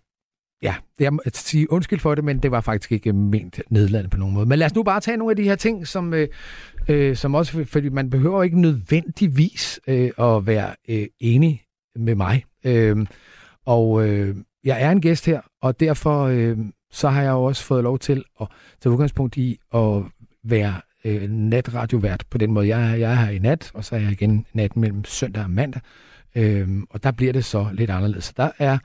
ja, 0.63 0.75
jeg 0.99 1.13
må 1.13 1.19
sige 1.33 1.71
undskyld 1.71 1.99
for 1.99 2.15
det, 2.15 2.23
men 2.23 2.39
det 2.39 2.51
var 2.51 2.61
faktisk 2.61 2.91
ikke 2.91 3.13
ment 3.13 3.61
nedladende 3.69 4.09
på 4.09 4.17
nogen 4.17 4.33
måde. 4.33 4.45
Men 4.45 4.59
lad 4.59 4.65
os 4.65 4.75
nu 4.75 4.83
bare 4.83 5.01
tage 5.01 5.17
nogle 5.17 5.31
af 5.31 5.35
de 5.35 5.43
her 5.43 5.55
ting, 5.55 5.87
som, 5.87 6.13
øh, 6.13 6.27
øh 6.89 7.15
som 7.15 7.35
også, 7.35 7.65
fordi 7.65 7.89
man 7.89 8.09
behøver 8.09 8.43
ikke 8.43 8.61
nødvendigvis 8.61 9.79
øh, 9.87 10.11
at 10.17 10.47
være 10.47 10.75
øh, 10.89 11.07
enig 11.19 11.63
med 11.95 12.15
mig. 12.15 12.45
Øh, 12.65 13.05
og 13.65 14.07
øh, 14.07 14.35
jeg 14.63 14.81
er 14.81 14.91
en 14.91 15.01
gæst 15.01 15.25
her, 15.25 15.41
og 15.61 15.79
derfor 15.79 16.23
øh, 16.23 16.57
så 16.91 17.09
har 17.09 17.21
jeg 17.21 17.31
jo 17.31 17.43
også 17.43 17.63
fået 17.63 17.83
lov 17.83 17.99
til 17.99 18.23
at 18.41 18.47
tage 18.81 18.93
udgangspunkt 18.93 19.37
i 19.37 19.59
at 19.73 20.03
være 20.43 20.81
øh, 21.05 21.29
natradiovært 21.29 22.23
på 22.29 22.37
den 22.37 22.51
måde. 22.51 22.67
Jeg 22.67 22.91
er, 22.91 22.95
jeg 22.95 23.11
er 23.11 23.15
her 23.15 23.29
i 23.31 23.39
nat, 23.39 23.71
og 23.73 23.85
så 23.85 23.95
er 23.95 23.99
jeg 23.99 24.11
igen 24.11 24.45
natten 24.53 24.81
mellem 24.81 25.05
søndag 25.05 25.43
og 25.43 25.49
mandag. 25.49 25.81
Øh, 26.35 26.67
og 26.89 27.03
der 27.03 27.11
bliver 27.11 27.33
det 27.33 27.45
så 27.45 27.67
lidt 27.73 27.89
anderledes. 27.89 28.23
Så 28.23 28.33
der 28.37 28.51
er 28.59 28.77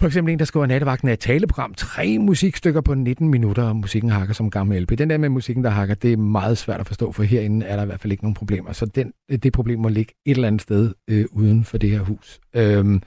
for 0.00 0.06
eksempel 0.06 0.32
en, 0.32 0.38
der 0.38 0.44
skriver 0.44 0.66
nattevagten 0.66 1.08
af 1.08 1.12
et 1.12 1.20
taleprogram. 1.20 1.74
Tre 1.74 2.18
musikstykker 2.18 2.80
på 2.80 2.94
19 2.94 3.28
minutter, 3.28 3.62
og 3.62 3.76
musikken 3.76 4.10
hakker 4.10 4.34
som 4.34 4.50
gammel 4.50 4.82
LP. 4.82 4.98
Den 4.98 5.10
der 5.10 5.18
med 5.18 5.28
musikken, 5.28 5.64
der 5.64 5.70
hakker, 5.70 5.94
det 5.94 6.12
er 6.12 6.16
meget 6.16 6.58
svært 6.58 6.80
at 6.80 6.86
forstå, 6.86 7.12
for 7.12 7.22
herinde 7.22 7.66
er 7.66 7.76
der 7.76 7.82
i 7.82 7.86
hvert 7.86 8.00
fald 8.00 8.12
ikke 8.12 8.24
nogen 8.24 8.34
problemer. 8.34 8.72
Så 8.72 8.86
den, 8.86 9.12
det 9.42 9.52
problem 9.52 9.78
må 9.78 9.88
ligge 9.88 10.12
et 10.26 10.34
eller 10.34 10.48
andet 10.48 10.62
sted 10.62 10.94
øh, 11.08 11.24
uden 11.32 11.64
for 11.64 11.78
det 11.78 11.90
her 11.90 12.00
hus. 12.00 12.40
Øhm, 12.54 13.02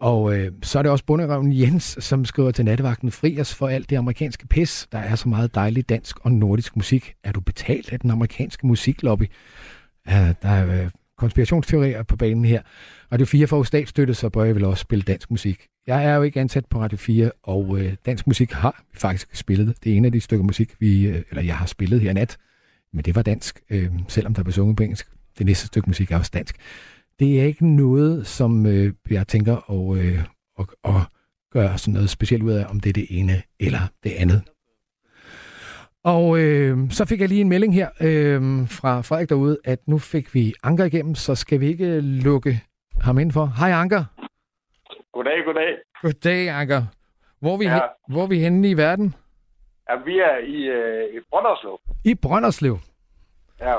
og 0.00 0.38
øh, 0.38 0.52
så 0.62 0.78
er 0.78 0.82
det 0.82 0.92
også 0.92 1.04
bunderøven 1.04 1.52
Jens, 1.60 1.96
som 2.00 2.24
skriver 2.24 2.50
til 2.50 2.64
nattevagten, 2.64 3.10
fri 3.10 3.40
os 3.40 3.54
for 3.54 3.68
alt 3.68 3.90
det 3.90 3.96
amerikanske 3.96 4.46
pis. 4.46 4.88
Der 4.92 4.98
er 4.98 5.14
så 5.14 5.28
meget 5.28 5.54
dejlig 5.54 5.88
dansk 5.88 6.24
og 6.24 6.32
nordisk 6.32 6.76
musik. 6.76 7.14
Er 7.24 7.32
du 7.32 7.40
betalt 7.40 7.92
af 7.92 8.00
den 8.00 8.10
amerikanske 8.10 8.66
musiklobby? 8.66 9.24
Ja, 10.08 10.34
der 10.42 10.48
er, 10.48 10.84
øh, 10.84 10.90
konspirationsteorier 11.20 12.02
på 12.02 12.16
banen 12.16 12.44
her. 12.44 12.62
Radio 13.12 13.26
4 13.26 13.46
får 13.46 13.62
statsstøtte, 13.62 14.14
så 14.14 14.28
bør 14.28 14.44
jeg 14.44 14.54
vel 14.54 14.64
også 14.64 14.80
spille 14.80 15.02
dansk 15.02 15.30
musik. 15.30 15.69
Jeg 15.86 16.04
er 16.04 16.14
jo 16.14 16.22
ikke 16.22 16.40
ansat 16.40 16.66
på 16.66 16.80
Radio 16.80 16.98
4, 16.98 17.30
og 17.42 17.78
øh, 17.80 17.94
dansk 18.06 18.26
musik 18.26 18.52
har 18.52 18.84
vi 18.92 18.98
faktisk 18.98 19.36
spillet. 19.36 19.74
Det 19.84 19.92
er 19.92 19.96
en 19.96 20.04
af 20.04 20.12
de 20.12 20.20
stykker 20.20 20.44
musik, 20.44 20.80
vi, 20.80 21.06
øh, 21.06 21.22
eller 21.30 21.42
jeg 21.42 21.56
har 21.56 21.66
spillet 21.66 22.00
her 22.00 22.12
nat, 22.12 22.36
men 22.92 23.04
det 23.04 23.14
var 23.14 23.22
dansk, 23.22 23.60
øh, 23.70 23.90
selvom 24.08 24.34
der 24.34 24.42
blev 24.42 24.52
sunget 24.52 24.76
på 24.76 24.82
engelsk. 24.82 25.08
Det 25.38 25.46
næste 25.46 25.66
stykke 25.66 25.90
musik 25.90 26.10
er 26.10 26.18
også 26.18 26.30
dansk. 26.34 26.56
Det 27.18 27.40
er 27.40 27.44
ikke 27.44 27.66
noget, 27.66 28.26
som 28.26 28.66
øh, 28.66 28.92
jeg 29.10 29.28
tænker 29.28 29.70
at, 29.70 29.98
øh, 29.98 30.22
at, 30.58 30.66
at 30.84 31.02
gøre 31.52 31.78
sådan 31.78 31.94
noget 31.94 32.10
specielt 32.10 32.42
ud 32.42 32.52
af, 32.52 32.66
om 32.68 32.80
det 32.80 32.88
er 32.88 32.92
det 32.92 33.06
ene 33.10 33.42
eller 33.60 33.80
det 34.04 34.10
andet. 34.10 34.42
Og 36.04 36.38
øh, 36.38 36.90
så 36.90 37.04
fik 37.04 37.20
jeg 37.20 37.28
lige 37.28 37.40
en 37.40 37.48
melding 37.48 37.74
her 37.74 37.88
øh, 38.00 38.68
fra 38.68 39.00
Frederik 39.00 39.28
derude, 39.28 39.58
at 39.64 39.78
nu 39.86 39.98
fik 39.98 40.34
vi 40.34 40.54
Anker 40.62 40.84
igennem, 40.84 41.14
så 41.14 41.34
skal 41.34 41.60
vi 41.60 41.66
ikke 41.66 42.00
lukke 42.00 42.60
ham 43.00 43.18
ind 43.18 43.32
for. 43.32 43.52
Hej 43.58 43.70
Anker. 43.70 44.19
Goddag, 45.12 45.44
goddag. 45.44 45.78
Goddag 46.02 46.48
Anker. 46.48 46.82
Hvor 47.40 47.52
er 47.54 47.58
vi, 47.58 47.64
Ja. 47.64 47.74
ja. 47.74 47.80
hvor 48.08 48.22
er 48.22 48.28
vi 48.28 48.38
henne 48.38 48.70
i 48.70 48.74
verden? 48.76 49.14
Ja, 49.88 49.94
vi 49.96 50.18
er 50.18 50.36
i, 50.38 50.56
øh, 50.68 51.14
i 51.14 51.20
Brønderslev. 51.30 51.80
I 52.04 52.14
Brønderslev. 52.22 52.76
Ja. 53.60 53.78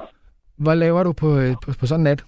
Hvad 0.57 0.75
laver 0.75 1.03
du 1.03 1.13
på, 1.13 1.27
øh, 1.39 1.53
på, 1.63 1.71
på 1.79 1.85
sådan 1.85 1.99
en 1.99 2.03
nat? 2.03 2.21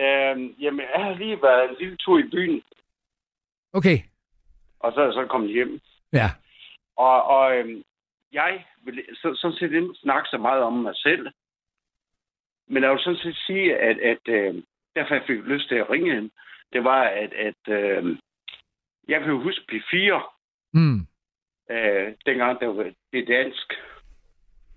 Øhm, 0.00 0.46
jamen, 0.60 0.80
jeg 0.94 1.04
har 1.04 1.14
lige 1.14 1.42
været 1.42 1.70
en 1.70 1.76
lille 1.80 1.96
tur 1.96 2.18
i 2.18 2.28
byen, 2.32 2.62
Okay. 3.72 3.98
og 4.80 4.92
så 4.92 5.00
er 5.00 5.04
jeg 5.04 5.12
så 5.14 5.26
kommet 5.30 5.50
hjem. 5.50 5.80
Ja. 6.12 6.28
Og, 6.96 7.24
og 7.24 7.56
øhm, 7.56 7.82
jeg 8.32 8.64
vil 8.84 9.04
så, 9.14 9.34
sådan 9.40 9.56
set 9.56 9.72
ikke 9.72 9.88
snakke 10.02 10.28
så 10.28 10.38
meget 10.38 10.62
om 10.62 10.72
mig 10.72 10.96
selv. 10.96 11.28
Men 12.68 12.82
jeg 12.82 12.90
vil 12.90 13.00
sådan 13.00 13.18
set 13.22 13.36
sige, 13.46 13.76
at, 13.78 13.98
at 13.98 14.28
øh, 14.28 14.54
derfor 14.96 15.14
jeg 15.14 15.24
fik 15.26 15.38
lyst 15.38 15.68
til 15.68 15.74
at 15.74 15.90
ringe 15.90 16.16
ind, 16.16 16.30
det 16.72 16.84
var, 16.84 17.02
at, 17.02 17.32
at 17.32 17.68
øh, 17.68 18.16
jeg 19.08 19.20
kan 19.20 19.30
jo 19.30 19.42
huske 19.42 19.64
P4, 19.72 20.30
Mm. 20.72 21.00
øh, 21.70 22.12
dengang 22.26 22.60
der 22.60 22.66
var 22.66 22.92
det 23.12 23.28
dansk, 23.28 23.72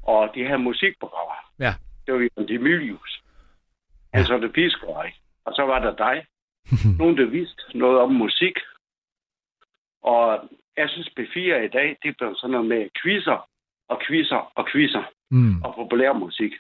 og 0.04 0.32
de 0.36 0.48
her 0.48 0.58
musikprogrammer. 0.58 1.52
Ja. 1.60 1.74
Det 2.06 2.14
var 2.14 2.20
Jørgen 2.20 2.48
Demilius. 2.48 3.22
Han 4.14 4.24
så 4.26 4.38
det 4.38 4.54
piskøj. 4.54 5.12
Og 5.46 5.54
så 5.54 5.62
var 5.64 5.80
der 5.80 5.96
dig. 5.96 6.26
Nogen, 7.00 7.18
der 7.18 7.26
vidste 7.26 7.78
noget 7.78 8.00
om 8.00 8.14
musik. 8.14 8.54
Og 10.02 10.50
jeg 10.78 10.90
synes, 10.90 11.10
B4 11.20 11.56
i 11.66 11.68
dag, 11.68 11.98
det 12.04 12.18
blev 12.18 12.36
sådan 12.36 12.52
noget 12.52 12.68
med 12.68 12.90
quizzer 13.02 13.50
og 13.88 14.02
quizzer 14.08 14.52
og 14.56 14.68
quizzer 14.72 15.04
Mm. 15.32 15.62
og 15.64 15.76
populær 15.76 16.14
musik. 16.14 16.52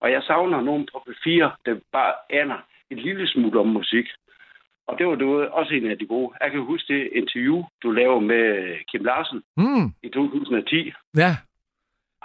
Og 0.00 0.10
jeg 0.12 0.22
savner 0.22 0.60
nogen 0.60 0.88
på 0.92 0.98
B4, 1.08 1.56
der 1.66 1.80
bare 1.92 2.14
aner 2.30 2.58
en 2.90 2.98
lille 2.98 3.28
smule 3.28 3.60
om 3.60 3.66
musik. 3.68 4.06
Og 4.88 4.94
det 4.98 5.06
var 5.06 5.14
du 5.14 5.28
også 5.44 5.74
en 5.74 5.90
af 5.90 5.98
de 5.98 6.06
gode. 6.06 6.30
Jeg 6.42 6.50
kan 6.50 6.60
huske 6.60 6.94
det 6.94 7.08
interview, 7.20 7.62
du 7.82 7.90
lavede 7.90 8.20
med 8.26 8.44
Kim 8.90 9.04
Larsen 9.04 9.40
Mm. 9.56 9.86
i 10.02 10.08
2010. 10.08 10.92
Ja, 11.16 11.36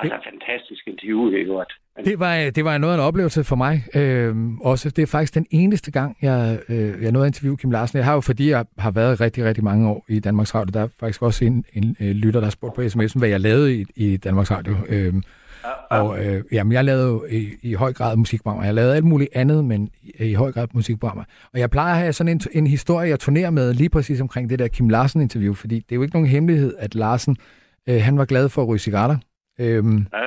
Altså, 0.02 0.18
fantastisk 0.32 0.88
interview, 0.88 1.30
ikke 1.32 1.52
godt? 1.52 1.74
Det 2.06 2.20
var, 2.20 2.50
det 2.56 2.66
var 2.66 2.78
noget 2.78 2.94
af 2.94 2.98
en 2.98 3.04
oplevelse 3.04 3.44
for 3.44 3.56
mig. 3.56 3.84
Øhm, 3.96 4.60
også, 4.62 4.90
det 4.90 5.02
er 5.02 5.08
faktisk 5.08 5.36
den 5.36 5.46
eneste 5.52 5.92
gang, 5.92 6.18
jeg, 6.22 6.60
øh, 6.70 7.04
jeg 7.04 7.12
nåede 7.12 7.26
at 7.26 7.30
interviewe 7.30 7.58
Kim 7.58 7.72
Larsen. 7.72 7.98
Jeg 7.98 8.06
har 8.06 8.14
jo, 8.14 8.22
fordi 8.22 8.50
jeg 8.50 8.66
har 8.78 8.92
været 8.92 9.22
rigtig, 9.22 9.46
rigtig 9.46 9.64
mange 9.64 9.90
år 9.90 10.06
i 10.10 10.20
Danmarks 10.20 10.56
Radio, 10.56 10.72
der 10.74 10.84
er 10.84 10.88
faktisk 11.00 11.22
også 11.22 11.46
en, 11.46 11.66
en 11.74 11.96
øh, 12.02 12.08
lytter, 12.12 12.40
der 12.40 12.46
har 12.46 12.52
spurgt 12.52 12.76
på 12.76 12.82
sms'en, 12.82 13.20
hvad 13.20 13.30
jeg 13.30 13.40
lavede 13.40 13.76
i, 13.82 13.86
i 13.96 14.18
Danmarks 14.18 14.52
Radio. 14.52 14.74
Og 15.90 16.26
øh, 16.26 16.44
jamen, 16.52 16.74
jeg 16.74 16.86
lavede 16.86 17.08
jo 17.08 17.26
i, 17.30 17.50
i 17.62 17.74
høj 17.74 17.94
grad 17.94 18.16
musikprogrammer. 18.16 18.66
Jeg 18.66 18.74
lavede 18.74 18.96
alt 18.96 19.06
muligt 19.06 19.30
andet, 19.36 19.66
men 19.66 19.90
i, 20.04 20.30
i 20.30 20.34
høj 20.34 20.52
grad 20.52 20.68
musikprogrammer. 20.74 21.24
Og 21.54 21.60
jeg 21.60 21.70
plejer 21.70 21.94
at 21.94 22.00
have 22.00 22.14
sådan 22.14 22.32
en, 22.32 22.42
en 22.52 22.68
historie, 22.68 23.10
jeg 23.10 23.20
turnerer 23.20 23.50
med 23.50 23.74
lige 23.74 23.90
præcis 23.90 24.22
omkring 24.22 24.50
det 24.50 24.60
der 24.60 24.68
Kim 24.68 24.90
Larsen-interview, 24.90 25.54
fordi 25.54 25.76
det 25.76 25.92
er 25.92 25.96
jo 25.96 26.02
ikke 26.02 26.16
nogen 26.16 26.28
hemmelighed, 26.28 26.74
at 26.80 26.96
Larsen, 26.96 27.38
øh, 27.90 28.02
han 28.04 28.18
var 28.18 28.26
glad 28.26 28.50
for 28.50 28.62
at 28.62 28.68
ryge 28.68 28.80
cigaretter. 28.80 29.18
Øhm, 29.60 29.98
Ja. 30.14 30.20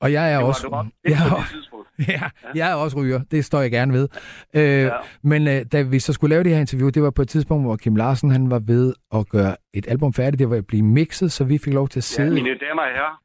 og 0.00 0.12
jeg 0.12 0.32
er 0.32 0.36
var 0.36 0.44
også... 0.44 0.66
jeg, 1.04 1.12
er- 1.12 1.48
tidspunkt. 1.52 1.72
Ja, 2.08 2.20
jeg 2.54 2.70
er 2.70 2.74
også 2.74 2.96
ryger. 3.00 3.20
Det 3.30 3.44
står 3.44 3.60
jeg 3.60 3.70
gerne 3.70 3.92
ved. 3.92 4.08
Øh, 4.54 4.62
Ja. 4.62 4.90
Men 5.22 5.48
øh, 5.48 5.64
da 5.72 5.82
vi 5.82 5.98
så 5.98 6.12
skulle 6.12 6.28
lave 6.34 6.44
det 6.44 6.52
her 6.52 6.60
interview, 6.60 6.88
det 6.88 7.02
var 7.02 7.10
på 7.10 7.22
et 7.22 7.28
tidspunkt, 7.28 7.64
hvor 7.64 7.76
Kim 7.76 7.96
Larsen 7.96 8.30
han 8.30 8.50
var 8.50 8.58
ved 8.58 8.94
at 9.14 9.28
gøre 9.28 9.56
et 9.74 9.86
album 9.88 10.12
færdigt. 10.12 10.38
Det 10.38 10.50
var 10.50 10.56
at 10.56 10.66
blive 10.66 10.82
mixet, 10.82 11.32
så 11.32 11.44
vi 11.44 11.58
fik 11.58 11.72
lov 11.72 11.88
til 11.88 12.00
at 12.00 12.10
Ja, 12.10 12.14
sidde 12.24 12.28
ja, 12.36 12.42
mine 12.42 12.48
damer 12.68 12.82
og 12.82 12.88
herrer. 12.88 13.20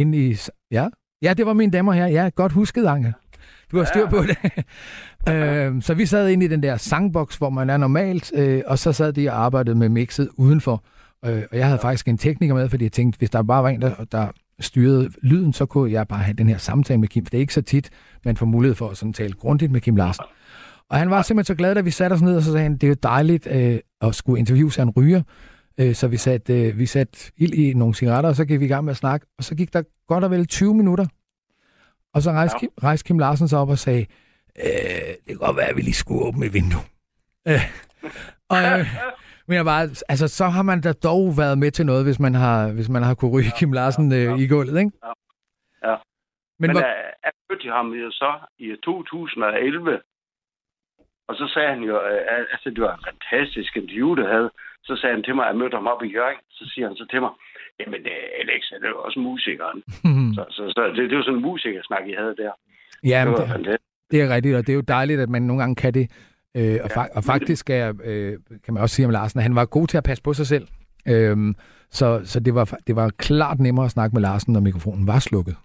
Ind 0.00 0.14
i... 0.14 0.36
Ja, 0.70 0.88
ja 1.22 1.34
det 1.34 1.46
var 1.46 1.52
mine 1.52 1.72
damer 1.72 1.92
her. 1.92 2.06
Ja, 2.06 2.30
godt 2.34 2.52
husket, 2.52 2.86
Anke. 2.86 3.12
Du 3.72 3.78
har 3.78 3.84
styr 3.84 4.00
Ja. 4.00 4.10
på 4.10 4.16
det. 4.22 4.36
øh, 5.34 5.82
så 5.82 5.94
vi 5.94 6.06
sad 6.06 6.28
inde 6.28 6.44
i 6.44 6.48
den 6.48 6.62
der 6.62 6.76
sangboks, 6.76 7.36
hvor 7.36 7.50
man 7.50 7.70
er 7.70 7.76
normalt, 7.76 8.32
øh, 8.34 8.62
og 8.66 8.78
så 8.78 8.92
sad 8.92 9.12
de 9.12 9.28
og 9.30 9.44
arbejdede 9.44 9.76
med 9.76 9.88
mixet 9.88 10.28
udenfor. 10.36 10.84
Øh, 11.24 11.42
og 11.52 11.58
jeg 11.58 11.66
havde 11.66 11.78
faktisk 11.78 12.08
en 12.08 12.18
tekniker 12.18 12.54
med, 12.54 12.68
fordi 12.68 12.84
jeg 12.84 12.92
tænkte, 12.92 13.18
hvis 13.18 13.30
der 13.30 13.42
bare 13.42 13.62
var 13.62 13.68
en, 13.68 13.82
der, 13.82 13.94
der 14.12 14.26
styrede 14.60 15.10
lyden, 15.22 15.52
så 15.52 15.66
kunne 15.66 15.92
jeg 15.92 16.08
bare 16.08 16.22
have 16.22 16.34
den 16.34 16.48
her 16.48 16.58
samtale 16.58 17.00
med 17.00 17.08
Kim. 17.08 17.24
For 17.24 17.30
det 17.30 17.38
er 17.38 17.40
ikke 17.40 17.54
så 17.54 17.62
tit, 17.62 17.90
man 18.24 18.36
får 18.36 18.46
mulighed 18.46 18.74
for 18.74 18.88
at 18.88 18.96
sådan 18.96 19.12
tale 19.12 19.32
grundigt 19.32 19.72
med 19.72 19.80
Kim 19.80 19.96
Larsen. 19.96 20.24
Og 20.90 20.98
han 20.98 21.10
var 21.10 21.22
simpelthen 21.22 21.54
så 21.54 21.58
glad, 21.58 21.74
da 21.74 21.80
vi 21.80 21.90
satte 21.90 22.14
os 22.14 22.22
ned, 22.22 22.36
og 22.36 22.42
så 22.42 22.50
sagde 22.52 22.62
han, 22.62 22.72
det 22.72 22.82
er 22.84 22.88
jo 22.88 22.96
dejligt 23.02 23.46
øh, 23.50 23.78
at 24.00 24.14
skulle 24.14 24.38
interviewe 24.38 24.72
sig 24.72 24.82
en 24.82 24.90
ryger. 24.90 25.22
Øh, 25.80 25.94
så 25.94 26.08
vi 26.08 26.16
satte, 26.16 26.62
øh, 26.68 26.78
vi 26.78 26.86
satte 26.86 27.32
ild 27.36 27.54
i 27.54 27.74
nogle 27.74 27.94
cigaretter, 27.94 28.30
og 28.30 28.36
så 28.36 28.44
gik 28.44 28.60
vi 28.60 28.64
i 28.64 28.68
gang 28.68 28.84
med 28.84 28.90
at 28.90 28.96
snakke. 28.96 29.26
Og 29.38 29.44
så 29.44 29.54
gik 29.56 29.72
der 29.72 29.82
godt 30.06 30.24
og 30.24 30.30
vel 30.30 30.46
20 30.46 30.74
minutter. 30.74 31.06
Og 32.14 32.22
så 32.22 32.30
rejste, 32.30 32.56
Ja. 32.56 32.58
Kim, 32.60 32.70
rejste 32.82 33.06
Kim 33.06 33.18
Larsen 33.18 33.48
sig 33.48 33.58
op 33.58 33.68
og 33.68 33.78
sagde, 33.78 34.06
øh, 34.58 34.66
det 34.66 35.26
kan 35.26 35.36
godt 35.36 35.56
være, 35.56 35.66
at 35.68 35.76
vi 35.76 35.82
lige 35.82 35.94
skulle 35.94 36.22
åbne 36.24 36.46
et 36.46 36.54
vindue. 36.54 36.80
Og, 38.48 38.58
øh, 38.62 38.86
men 39.46 39.56
jeg 39.56 39.64
bare, 39.64 39.82
altså, 40.08 40.28
så 40.28 40.44
har 40.48 40.62
man 40.62 40.80
da 40.80 40.92
dog 40.92 41.36
været 41.36 41.58
med 41.58 41.70
til 41.70 41.86
noget, 41.86 42.04
hvis 42.04 42.20
man 42.20 42.34
har, 42.34 42.72
hvis 42.72 42.88
man 42.88 43.02
har 43.02 43.14
kunne 43.14 43.30
ryge 43.30 43.50
Kim 43.58 43.72
Larsen 43.72 44.12
øh, 44.12 44.38
i 44.38 44.46
gulvet, 44.46 44.78
ikke? 44.78 44.90
Ja. 45.04 45.12
Ja. 45.90 45.96
Men, 46.58 46.68
Men 46.68 46.70
hvor, 46.70 46.80
jeg 47.24 47.32
mødte 47.50 47.68
ham 47.78 47.88
jo 47.92 48.10
så 48.10 48.32
i 48.58 48.76
2011. 48.84 50.00
Og 51.28 51.34
så 51.36 51.50
sagde 51.54 51.68
han 51.68 51.82
jo, 51.82 51.94
øh, 52.10 52.46
altså 52.52 52.70
det 52.70 52.80
var 52.82 52.94
en 52.96 53.04
fantastisk 53.10 53.76
interview, 53.76 54.14
det 54.14 54.26
havde. 54.28 54.50
Så 54.88 54.92
sagde 55.00 55.14
han 55.16 55.24
til 55.24 55.34
mig, 55.34 55.44
at 55.46 55.50
jeg 55.52 55.58
mødte 55.62 55.76
ham 55.80 55.86
op 55.92 56.02
i 56.06 56.08
Jørgen. 56.16 56.40
Så 56.58 56.64
siger 56.72 56.86
han 56.88 56.96
så 56.96 57.06
til 57.12 57.20
mig, 57.24 57.32
jamen 57.80 58.00
øh, 58.14 58.40
Alex, 58.40 58.62
det 58.80 58.84
er 58.88 58.94
jo 58.96 59.00
også 59.06 59.18
musikeren. 59.30 59.78
Så, 60.36 60.42
så, 60.56 60.62
så 60.76 60.80
det, 60.96 61.10
det 61.10 61.16
var 61.18 61.22
sådan 61.24 61.38
en 61.38 61.42
musikersnak, 61.50 62.04
I 62.12 62.14
havde 62.20 62.34
der. 62.42 62.52
ja, 63.12 63.20
Det 63.24 63.64
det. 63.64 63.76
Det 64.10 64.22
er 64.22 64.28
rigtigt, 64.34 64.56
og 64.56 64.62
det 64.66 64.72
er 64.72 64.76
jo 64.82 64.86
dejligt, 64.96 65.20
at 65.20 65.28
man 65.28 65.42
nogle 65.42 65.62
gange 65.62 65.74
kan 65.74 65.94
det. 65.94 66.06
Øh, 66.56 66.78
og, 66.84 66.90
fa- 66.96 67.16
og 67.16 67.24
faktisk 67.24 67.70
er, 67.70 67.92
øh, 68.04 68.32
kan 68.64 68.74
man 68.74 68.82
også 68.82 68.94
sige 68.96 69.06
om 69.06 69.12
Larsen, 69.12 69.38
at 69.40 69.42
han 69.42 69.54
var 69.54 69.64
god 69.64 69.86
til 69.86 69.96
at 69.98 70.04
passe 70.04 70.22
på 70.22 70.32
sig 70.32 70.46
selv. 70.46 70.66
Øhm, 71.08 71.54
så 71.90 72.20
så 72.24 72.40
det, 72.40 72.54
var, 72.54 72.78
det 72.86 72.96
var 72.96 73.10
klart 73.18 73.58
nemmere 73.60 73.84
at 73.84 73.90
snakke 73.90 74.14
med 74.14 74.22
Larsen, 74.22 74.52
når 74.52 74.60
mikrofonen 74.60 75.06
var 75.06 75.18
slukket. 75.18 75.56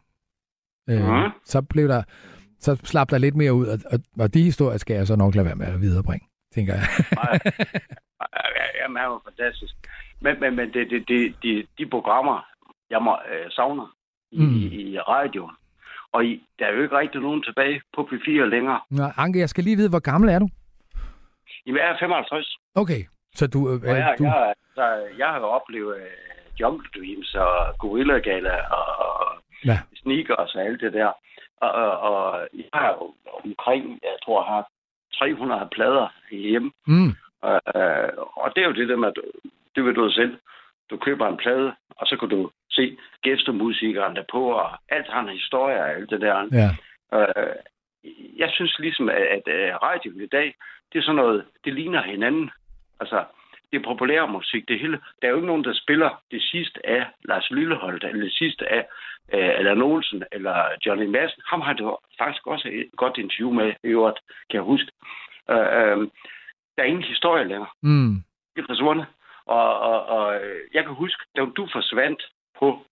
Øh, 0.89 0.99
Mhm. 1.01 1.31
Så 1.45 1.61
blev 1.61 1.87
der, 1.87 2.03
så 2.59 2.75
slap 2.83 3.09
der 3.09 3.17
lidt 3.17 3.35
mere 3.35 3.53
ud, 3.53 3.67
og, 3.67 3.79
og, 3.91 3.99
og 4.19 4.33
de 4.33 4.43
historier 4.43 4.77
skal 4.77 4.95
jeg 4.95 5.07
så 5.07 5.15
nok 5.15 5.35
lade 5.35 5.45
være 5.45 5.55
med 5.55 5.65
at 5.67 5.81
viderebringe, 5.81 6.27
tænker 6.55 6.73
jeg. 6.73 6.83
Nej. 7.21 7.39
Ja, 8.57 8.65
Jamen, 8.81 8.97
han 9.01 9.09
var 9.09 9.21
fantastisk. 9.29 9.73
Men, 10.21 10.39
men, 10.39 10.55
men 10.55 10.73
det, 10.73 10.89
det, 10.89 11.07
det, 11.07 11.35
de, 11.43 11.67
de 11.77 11.85
programmer, 11.89 12.37
jeg 12.89 13.01
må, 13.01 13.17
øh, 13.31 13.51
savner 13.51 13.87
i, 14.31 14.39
Mm. 14.41 14.55
i, 14.55 14.65
i 14.91 14.99
radioen, 14.99 15.55
og 16.11 16.25
i, 16.25 16.43
der 16.59 16.65
er 16.65 16.73
jo 16.73 16.81
ikke 16.81 16.97
rigtig 16.97 17.21
nogen 17.21 17.43
tilbage 17.43 17.81
på 17.95 18.09
P4 18.11 18.31
længere. 18.31 18.79
Nå, 18.91 19.03
Anke, 19.17 19.39
jeg 19.39 19.49
skal 19.49 19.63
lige 19.63 19.75
vide, 19.75 19.89
hvor 19.89 19.99
gammel 19.99 20.29
er 20.29 20.39
du? 20.39 20.47
Jamen, 21.65 21.79
jeg 21.81 21.89
er 21.89 21.97
55, 21.99 22.57
Okay, 22.75 23.01
så 23.35 23.47
du... 23.47 23.59
Øh, 23.69 23.81
og 23.89 23.97
jeg, 23.97 24.15
du 24.19 24.23
jeg, 24.23 24.53
jeg, 24.77 25.03
jeg 25.17 25.27
har 25.27 25.39
jo 25.39 25.45
oplevet 25.45 25.95
uh, 25.95 26.59
Jungle 26.61 26.87
Dreams 26.95 27.35
og 27.35 27.77
Gorilla 27.79 28.17
Gala 28.19 28.55
og 28.77 28.87
ja. 29.65 29.77
sneakers 29.95 30.55
og 30.55 30.61
alt 30.65 30.81
det 30.81 30.93
der. 30.93 31.11
Og, 31.61 31.71
og, 31.71 31.99
og 31.99 32.47
jeg 32.53 32.69
har 32.73 32.87
jo 32.89 33.13
omkring, 33.45 33.83
jeg 34.03 34.17
tror, 34.23 34.43
jeg 34.43 34.53
har 34.53 34.63
300 35.19 35.69
plader 35.71 36.07
hjemme. 36.31 36.71
Mm, 36.87 37.11
Og, 37.41 37.61
øh, 37.75 38.09
og 38.17 38.51
det 38.55 38.63
er 38.63 38.67
jo 38.67 38.73
det 38.73 38.89
der 38.89 38.95
med, 38.95 39.07
at 39.07 39.13
det 39.75 39.85
ved 39.85 39.93
du 39.93 40.11
selv. 40.11 40.37
Du 40.89 40.97
køber 40.97 41.27
en 41.27 41.37
plade, 41.37 41.73
og 41.89 42.07
så 42.07 42.17
kan 42.17 42.29
du 42.29 42.51
se 42.71 42.97
gæstemusikeren 43.21 44.15
der 44.15 44.23
på, 44.31 44.41
og 44.51 44.69
alt 44.89 45.07
har 45.09 45.21
en 45.21 45.37
historie 45.39 45.81
og 45.81 45.89
alt 45.89 46.09
det 46.09 46.21
der. 46.21 46.37
ja. 46.61 46.69
Øh, 47.17 47.55
jeg 48.37 48.49
synes 48.53 48.79
ligesom, 48.79 49.09
at, 49.09 49.15
at 49.37 49.47
øh, 49.47 49.75
radioen 49.75 50.21
i 50.21 50.27
dag, 50.27 50.55
det 50.93 50.99
er 50.99 51.03
sådan 51.03 51.15
noget, 51.15 51.45
det 51.65 51.73
ligner 51.73 52.01
hinanden. 52.01 52.51
Altså, 52.99 53.23
det 53.75 53.81
er 53.81 53.91
populær 53.93 54.25
musik, 54.25 54.67
det 54.67 54.79
hele. 54.79 54.99
Der 55.21 55.27
er 55.27 55.31
jo 55.31 55.35
ikke 55.35 55.47
nogen, 55.47 55.63
der 55.63 55.73
spiller 55.73 56.21
det 56.31 56.41
sidste 56.41 56.85
af 56.89 57.05
Lars 57.23 57.51
Lilleholdt, 57.51 58.03
eller 58.03 58.23
det 58.23 58.33
sidste 58.33 58.71
af 58.71 58.85
øh, 59.33 59.59
Allan 59.59 59.81
Olsen, 59.81 60.23
eller 60.31 60.55
Johnny 60.85 61.05
Madsen. 61.05 61.41
Ham 61.45 61.61
har 61.61 61.73
du 61.73 61.97
faktisk 62.19 62.47
også 62.47 62.67
et 62.71 62.89
godt 62.97 63.17
interview 63.17 63.51
med, 63.51 63.73
i 63.83 63.87
øvrigt, 63.87 64.19
kan 64.49 64.55
jeg 64.59 64.61
huske. 64.63 64.91
Øh, 65.49 65.57
øh, 65.57 65.97
der 66.75 66.81
er 66.83 66.83
ingen 66.83 67.03
historie 67.03 67.43
længere. 67.43 67.69
Mm, 67.83 68.15
Det 68.55 68.61
er 68.61 68.67
forsvundet. 68.69 69.05
Og, 69.45 69.79
og, 69.79 70.05
og 70.05 70.35
øh, 70.35 70.61
jeg 70.73 70.83
kan 70.83 70.93
huske, 70.93 71.23
da 71.35 71.41
du 71.57 71.67
forsvandt 71.71 72.21
på 72.59 72.85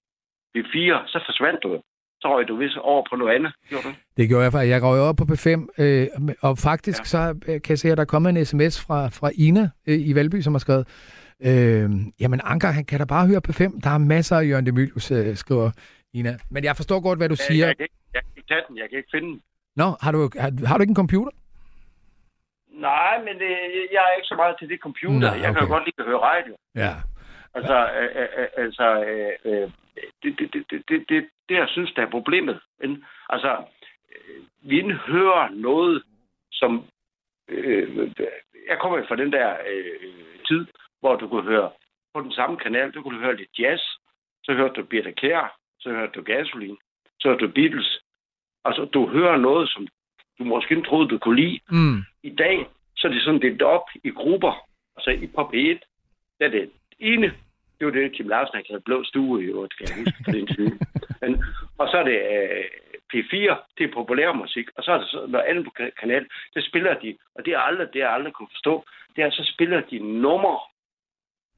B4, 0.57 1.07
så 1.07 1.19
forsvandt 1.25 1.63
du. 1.63 1.81
Så 2.23 2.27
røg 2.35 2.47
du 2.47 2.55
vist 2.55 2.77
over 2.77 3.03
på 3.09 3.15
noget 3.15 3.35
andet, 3.35 3.51
gjorde 3.69 3.83
du? 3.87 3.93
Det 4.17 4.27
gjorde 4.29 4.43
jeg 4.43 4.51
faktisk. 4.51 4.71
Jeg 4.71 4.81
går 4.81 4.95
jo 4.95 5.03
op 5.09 5.15
på 5.21 5.25
P5, 5.31 5.47
øh, 5.83 6.07
og 6.47 6.53
faktisk 6.69 6.99
ja. 6.99 7.11
så 7.13 7.21
øh, 7.47 7.61
kan 7.61 7.69
jeg 7.75 7.79
se, 7.79 7.91
at 7.91 7.97
der 7.97 8.03
er 8.03 8.13
kommet 8.13 8.29
en 8.29 8.45
sms 8.45 8.75
fra, 8.85 9.07
fra 9.07 9.29
Ina 9.45 9.69
øh, 9.87 9.99
i 10.09 10.15
Valby, 10.15 10.39
som 10.41 10.53
har 10.53 10.63
skrevet, 10.65 10.85
øh, 11.49 11.89
jamen 12.21 12.39
Anker, 12.43 12.67
han 12.77 12.85
kan 12.85 12.99
da 12.99 13.05
bare 13.05 13.27
høre 13.27 13.41
P5. 13.47 13.61
Der 13.83 13.89
er 13.89 13.97
masser 13.97 14.35
af 14.37 14.47
Jørgen 14.49 14.65
Demilius, 14.65 15.11
øh, 15.11 15.35
skriver 15.35 15.71
Ina. 16.13 16.37
Men 16.51 16.63
jeg 16.63 16.75
forstår 16.75 16.99
godt, 17.07 17.19
hvad 17.19 17.29
du 17.29 17.35
siger. 17.35 17.67
Jeg 17.67 17.77
kan, 17.77 17.83
ikke, 17.83 17.95
jeg 18.13 18.21
kan 18.23 18.31
ikke 18.37 18.47
tage 18.53 18.61
den, 18.67 18.77
jeg 18.77 18.87
kan 18.89 18.97
ikke 18.97 19.11
finde 19.15 19.27
den. 19.27 19.41
Nå, 19.75 19.87
har 20.01 20.11
du, 20.11 20.29
har, 20.43 20.67
har 20.67 20.77
du 20.77 20.81
ikke 20.81 20.95
en 20.97 21.03
computer? 21.03 21.31
Nej, 22.89 23.15
men 23.25 23.33
det, 23.43 23.51
jeg 23.95 24.01
er 24.09 24.13
ikke 24.17 24.31
så 24.33 24.35
meget 24.35 24.55
til 24.59 24.69
det 24.69 24.79
computer. 24.87 25.19
Nå, 25.19 25.27
Jeg 25.27 25.39
kan 25.41 25.49
okay. 25.49 25.61
jo 25.61 25.73
godt 25.75 25.85
lide 25.85 25.99
at 26.03 26.05
høre 26.05 26.21
radio. 26.31 26.53
Ja. 26.75 26.93
Altså, 27.57 27.77
øh, 27.99 28.11
øh, 28.21 28.29
øh, 28.39 28.47
altså 28.63 28.87
øh, 29.09 29.33
øh, 29.45 29.69
det, 30.23 30.31
det, 30.39 30.47
det, 30.53 30.83
det, 30.89 31.05
det, 31.09 31.23
det, 31.53 31.59
det, 31.59 31.59
jeg 31.59 31.69
synes, 31.69 31.91
der 31.91 32.01
er 32.01 32.09
problemet. 32.09 32.59
Men, 32.79 33.05
altså, 33.29 33.65
øh, 34.11 34.43
vi 34.61 34.81
hører 35.07 35.49
noget, 35.49 36.03
som... 36.51 36.85
Øh, 37.47 38.11
jeg 38.69 38.77
kommer 38.79 39.07
fra 39.07 39.15
den 39.15 39.31
der 39.31 39.57
øh, 39.69 40.09
tid, 40.47 40.65
hvor 40.99 41.15
du 41.15 41.27
kunne 41.27 41.43
høre 41.43 41.71
på 42.13 42.21
den 42.21 42.31
samme 42.31 42.57
kanal, 42.57 42.91
du 42.91 43.01
kunne 43.01 43.19
høre 43.19 43.35
lidt 43.35 43.59
jazz, 43.59 43.81
så 44.43 44.53
hørte 44.53 44.73
du 44.73 44.85
Birte 44.85 45.11
Kjær, 45.11 45.57
så 45.79 45.89
hørte 45.89 46.11
du 46.15 46.21
Gasoline, 46.21 46.77
så 47.19 47.27
hørte 47.27 47.45
du 47.45 47.51
Beatles. 47.51 47.99
Altså, 48.65 48.85
du 48.85 49.07
hører 49.07 49.37
noget, 49.37 49.69
som 49.69 49.87
du 50.39 50.43
måske 50.43 50.75
ikke 50.75 50.87
troede, 50.87 51.09
du 51.09 51.17
kunne 51.17 51.41
lide. 51.41 51.59
Mm. 51.69 51.99
I 52.23 52.29
dag, 52.29 52.65
så 52.97 53.07
er 53.07 53.11
det 53.11 53.23
sådan 53.23 53.41
delt 53.41 53.61
op 53.61 53.87
i 54.03 54.09
grupper. 54.09 54.67
Altså 54.95 55.09
i 55.09 55.27
på 55.27 55.41
P1, 55.41 55.79
der 56.39 56.45
er 56.45 56.49
det 56.49 56.71
ene, 56.99 57.33
det 57.83 57.85
var 57.85 57.91
det, 58.01 58.11
Kim 58.11 58.27
Larsen 58.27 58.55
har 58.55 58.63
kaldt 58.69 58.83
blå 58.83 59.03
stue 59.03 59.43
i 59.43 59.45
øvrigt, 59.45 59.77
kan 59.77 59.87
jeg 59.87 59.97
huske 59.97 60.23
på 60.25 60.31
den 60.31 60.47
tid. 60.47 60.71
Men, 61.23 61.43
og 61.77 61.87
så 61.87 61.97
er 61.97 62.03
det 62.03 62.17
øh, 62.33 62.65
P4, 63.13 63.55
det 63.77 63.83
er 63.89 63.93
populærmusik, 63.93 64.67
og 64.77 64.83
så 64.83 64.91
er 64.91 64.97
det 64.97 65.07
så 65.07 65.25
noget 65.27 65.45
andet 65.45 65.67
kanal, 65.99 66.25
det 66.55 66.65
spiller 66.65 66.93
de, 66.99 67.17
og 67.35 67.45
det 67.45 67.53
er 67.53 67.59
aldrig, 67.59 67.87
det 67.93 67.99
jeg 67.99 68.13
aldrig 68.13 68.33
kunne 68.33 68.53
forstå, 68.55 68.85
det 69.15 69.23
er, 69.23 69.29
så 69.29 69.51
spiller 69.53 69.81
de 69.91 69.99
numre, 70.21 70.59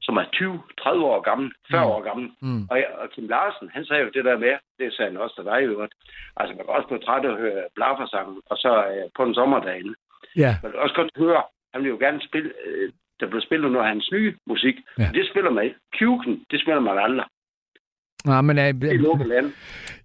som 0.00 0.16
er 0.16 0.24
20-30 0.34 0.88
år 1.12 1.20
gammel, 1.20 1.52
40 1.70 1.84
Mm. 1.84 1.90
år 1.90 2.00
gammel. 2.08 2.30
Mm. 2.42 2.62
Og, 2.70 2.76
jeg, 2.78 2.88
og 2.98 3.10
Kim 3.10 3.28
Larsen, 3.28 3.70
han 3.74 3.84
sagde 3.84 4.02
jo 4.02 4.10
det 4.14 4.24
der 4.24 4.38
med, 4.38 4.54
det 4.78 4.92
sagde 4.94 5.10
han 5.10 5.20
også 5.20 5.34
til 5.36 5.44
dig 5.44 5.62
i 5.62 5.64
øvrigt, 5.72 5.94
altså 6.36 6.54
man 6.56 6.64
kan 6.66 6.74
også 6.74 6.88
blive 6.88 7.00
træt 7.06 7.24
af 7.24 7.30
at 7.32 7.36
høre 7.38 7.64
blaffersangen, 7.74 8.40
og 8.50 8.56
så 8.56 8.72
øh, 8.92 9.04
på 9.16 9.22
en 9.24 9.34
sommerdag 9.34 9.82
Ja. 10.36 10.52
man 10.62 10.70
kan 10.72 10.80
også 10.80 10.94
godt 10.94 11.10
høre, 11.18 11.42
han 11.74 11.82
vil 11.82 11.90
jo 11.90 11.96
gerne 12.00 12.20
spille, 12.28 12.52
øh, 12.66 12.92
der 13.20 13.26
bliver 13.26 13.42
spillet 13.42 13.72
noget 13.72 13.84
af 13.86 13.92
hans 13.92 14.10
nye 14.12 14.36
musik. 14.46 14.76
Ja. 14.98 15.08
Det 15.14 15.28
spiller 15.30 15.50
man 15.50 15.64
ikke. 15.64 15.76
Kuken, 15.98 16.44
det 16.50 16.60
spiller 16.60 16.80
man 16.80 16.98
aldrig. 16.98 17.26
Nå, 18.26 18.40
men, 18.40 18.58
er 18.58 18.72
lukket 18.92 19.26
land. 19.26 19.46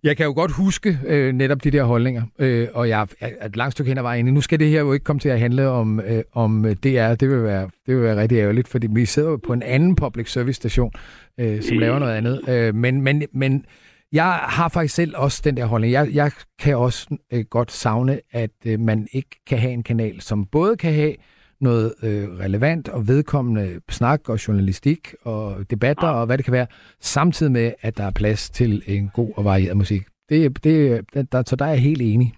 Jeg 0.03 0.17
kan 0.17 0.25
jo 0.25 0.34
godt 0.34 0.51
huske 0.51 0.99
øh, 1.07 1.34
netop 1.34 1.63
de 1.63 1.71
der 1.71 1.84
holdninger, 1.84 2.23
øh, 2.39 2.67
og 2.73 2.89
jeg 2.89 3.01
er 3.01 3.29
er 3.41 3.45
et 3.45 3.55
langt 3.55 3.71
stykke 3.71 3.89
hen 3.89 3.97
ad 3.97 4.03
vejen. 4.03 4.25
Nu 4.25 4.41
skal 4.41 4.60
det 4.60 4.69
her 4.69 4.79
jo 4.79 4.93
ikke 4.93 5.03
komme 5.03 5.19
til 5.19 5.29
at 5.29 5.39
handle 5.39 5.67
om, 5.67 5.99
øh, 5.99 6.23
om 6.34 6.65
øh, 6.65 6.75
DR. 6.75 7.15
Det 7.15 7.29
vil, 7.29 7.43
være, 7.43 7.69
det 7.86 7.95
vil 7.95 8.03
være 8.03 8.21
rigtig 8.21 8.38
ærgerligt, 8.38 8.67
fordi 8.67 8.88
vi 8.91 9.05
sidder 9.05 9.29
jo 9.29 9.38
på 9.38 9.53
en 9.53 9.63
anden 9.63 9.95
public 9.95 10.31
service 10.31 10.53
station, 10.53 10.91
øh, 11.39 11.62
som 11.62 11.77
laver 11.77 11.99
noget 11.99 12.13
andet. 12.13 12.49
Øh, 12.49 12.75
men, 12.75 13.01
men, 13.01 13.23
men 13.34 13.65
jeg 14.12 14.39
har 14.43 14.69
faktisk 14.69 14.95
selv 14.95 15.13
også 15.15 15.41
den 15.43 15.57
der 15.57 15.65
holdning. 15.65 15.93
Jeg, 15.93 16.07
jeg 16.13 16.31
kan 16.60 16.77
også 16.77 17.17
øh, 17.34 17.45
godt 17.49 17.71
savne, 17.71 18.19
at 18.31 18.51
øh, 18.65 18.79
man 18.79 19.07
ikke 19.12 19.41
kan 19.47 19.57
have 19.57 19.73
en 19.73 19.84
kanal, 19.84 20.21
som 20.21 20.45
både 20.45 20.77
kan 20.77 20.93
have 20.93 21.15
noget 21.62 21.93
øh, 22.04 22.39
relevant 22.45 22.89
og 22.89 23.08
vedkommende 23.08 23.82
snak 23.89 24.30
og 24.30 24.47
journalistik 24.47 25.13
og 25.26 25.56
debatter 25.69 26.08
og 26.10 26.26
hvad 26.26 26.38
det 26.38 26.45
kan 26.45 26.54
være, 26.54 26.67
samtidig 27.00 27.52
med, 27.52 27.74
at 27.82 27.97
der 27.97 28.04
er 28.04 28.12
plads 28.12 28.50
til 28.50 28.84
en 28.88 29.10
god 29.13 29.34
og 29.38 29.45
varieret 29.45 29.78
musik. 29.78 30.02
Det, 30.30 30.63
det, 30.63 31.06
det, 31.13 31.32
der, 31.32 31.43
så 31.45 31.56
der 31.56 31.65
er 31.65 31.69
jeg 31.69 31.82
helt 31.82 32.02
enig. 32.02 32.34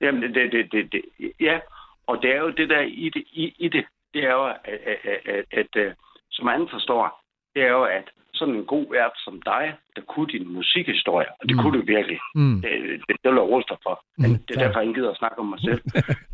Jamen, 0.00 0.22
det, 0.22 0.34
det, 0.52 0.72
det, 0.72 0.92
det, 0.92 1.02
ja, 1.40 1.58
og 2.06 2.18
det 2.22 2.30
er 2.36 2.40
jo 2.40 2.50
det 2.50 2.68
der 2.68 2.80
i 2.80 3.10
det, 3.14 3.24
i, 3.32 3.54
i 3.58 3.68
det, 3.68 3.84
det 4.14 4.24
er 4.24 4.32
jo, 4.32 4.46
at, 4.46 4.56
at, 4.64 4.98
at, 5.12 5.44
at, 5.58 5.76
at 5.76 5.94
som 6.30 6.48
anden 6.48 6.68
forstår, 6.72 7.22
det 7.54 7.62
er 7.62 7.68
jo, 7.70 7.84
at 7.84 8.04
sådan 8.34 8.54
en 8.54 8.64
god 8.64 8.86
vært 8.90 9.16
som 9.24 9.42
dig, 9.52 9.64
der 9.96 10.02
kunne 10.12 10.26
din 10.34 10.48
musikhistorie, 10.52 11.26
og 11.40 11.48
det 11.48 11.56
Mm. 11.56 11.62
kunne 11.62 11.78
du 11.78 11.84
virkelig. 11.86 12.18
Mm. 12.34 12.60
Det, 12.62 12.70
det, 13.08 13.16
det 13.22 13.28
vil 13.30 13.40
jeg 13.42 13.78
for. 13.86 13.96
Men 14.18 14.30
Mm, 14.30 14.38
det 14.38 14.50
er 14.50 14.54
tak. 14.54 14.62
derfor, 14.64 14.80
jeg 14.80 14.88
ikke 14.88 14.98
gider 15.00 15.10
at 15.10 15.16
snakke 15.22 15.38
om 15.38 15.46
mig 15.46 15.60
selv. 15.68 15.80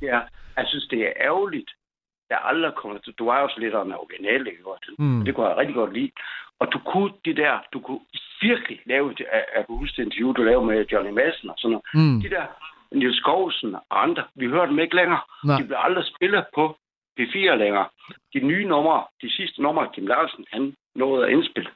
det 0.00 0.08
er, 0.16 0.22
jeg 0.56 0.64
synes, 0.68 0.86
det 0.92 1.00
er 1.08 1.12
ærgerligt, 1.28 1.70
jeg 2.34 2.40
aldrig 2.50 2.72
kommer 2.74 2.98
til, 2.98 3.12
du 3.20 3.28
er 3.28 3.40
jo 3.40 3.48
lidt 3.56 3.74
af 3.74 3.82
en 3.84 3.92
original, 3.92 4.46
ikke? 4.46 4.62
Mm. 4.98 5.24
Det 5.24 5.34
kunne 5.34 5.46
jeg 5.48 5.56
rigtig 5.56 5.74
godt 5.74 5.92
lide. 5.92 6.10
Og 6.60 6.72
du 6.72 6.78
kunne 6.78 7.12
det 7.24 7.36
der, 7.36 7.54
du 7.72 7.80
kunne 7.80 8.00
virkelig 8.40 8.80
lave, 8.86 9.08
det- 9.08 9.26
jeg, 9.32 9.64
kan 9.66 9.76
huske 9.78 9.96
det 9.96 10.04
interview, 10.06 10.32
du 10.32 10.42
lavede 10.42 10.66
med 10.66 10.86
Johnny 10.92 11.10
Madsen 11.12 11.48
og 11.50 11.54
sådan 11.58 11.70
noget. 11.72 11.84
Mm. 11.94 12.20
De 12.22 12.30
der 12.36 12.44
Niels 12.92 13.16
Skovsen 13.16 13.74
og 13.74 14.02
andre, 14.02 14.24
vi 14.34 14.46
hører 14.48 14.66
dem 14.66 14.78
ikke 14.78 14.96
længere. 14.96 15.20
Nej. 15.44 15.58
De 15.58 15.64
bliver 15.64 15.78
aldrig 15.78 16.04
spillet 16.16 16.44
på 16.54 16.76
P4 17.20 17.54
længere. 17.54 17.86
De 18.34 18.40
nye 18.40 18.64
numre, 18.66 19.04
de 19.22 19.30
sidste 19.36 19.62
numre, 19.62 19.88
Kim 19.94 20.06
Larsen, 20.06 20.44
han 20.52 20.74
nåede 20.94 21.26
at 21.26 21.32
indspille. 21.32 21.70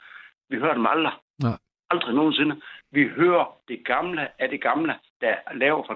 Vi 0.50 0.56
hører 0.58 0.74
dem 0.74 0.86
aldrig. 0.86 1.12
Nej. 1.42 1.58
Aldrig 1.90 2.14
nogensinde. 2.14 2.60
Vi 2.92 3.08
hører 3.08 3.44
det 3.68 3.84
gamle 3.84 4.28
af 4.38 4.48
det 4.48 4.60
gamle, 4.62 4.94
der 5.20 5.34
er 5.46 5.54
lavet 5.54 5.84
for 5.86 5.94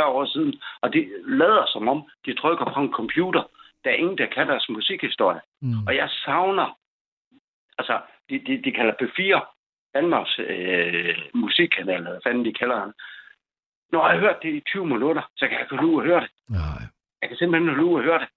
30-40 0.00 0.04
år 0.06 0.24
siden, 0.24 0.60
og 0.80 0.92
de 0.92 1.08
lader 1.26 1.64
som 1.72 1.88
om, 1.88 2.04
de 2.26 2.34
trykker 2.34 2.64
på 2.74 2.80
en 2.80 2.92
computer. 2.92 3.42
Der 3.86 3.92
er 3.92 4.02
ingen, 4.02 4.18
der 4.18 4.26
kan 4.26 4.48
deres 4.48 4.68
musikhistorie. 4.68 5.40
Mm. 5.62 5.86
Og 5.86 5.96
jeg 5.96 6.08
savner, 6.10 6.78
altså, 7.78 8.00
de, 8.30 8.38
de, 8.38 8.62
de 8.64 8.72
kalder 8.72 8.94
P4 9.02 9.52
Danmarks 9.94 10.38
øh, 10.38 11.18
musikkanal, 11.34 12.06
eller 12.06 12.20
fanden 12.24 12.44
de 12.44 12.52
kalder 12.52 12.78
han. 12.78 12.92
Når 13.92 14.08
jeg 14.08 14.14
har 14.14 14.20
hørt 14.20 14.42
det 14.42 14.54
i 14.54 14.60
20 14.60 14.86
minutter, 14.86 15.22
så 15.36 15.46
kan 15.46 15.54
jeg 15.54 15.62
ikke 15.62 15.84
lue 15.84 16.02
at 16.02 16.08
høre 16.08 16.20
det. 16.20 16.30
Nej. 16.48 16.82
Jeg 17.20 17.28
kan 17.28 17.38
simpelthen 17.38 17.70
ikke 17.70 17.82
lue 17.82 17.98
at 17.98 18.04
høre 18.04 18.18
det. 18.18 18.28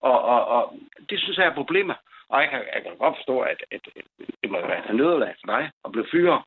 Og, 0.00 0.22
og, 0.22 0.40
og 0.46 0.78
det 1.10 1.18
synes 1.20 1.38
jeg 1.38 1.46
er 1.46 1.54
problemer. 1.54 1.94
Og 2.28 2.40
jeg 2.42 2.50
kan, 2.50 2.60
jeg 2.74 2.82
kan 2.82 2.96
godt 2.98 3.16
forstå, 3.18 3.40
at, 3.40 3.64
at, 3.70 3.82
at 3.96 4.04
det 4.42 4.50
må 4.50 4.58
være 4.60 4.90
et 4.90 4.96
nederlag 4.96 5.34
for 5.40 5.46
dig 5.54 5.70
at 5.84 5.92
blive 5.92 6.06
fyret 6.12 6.42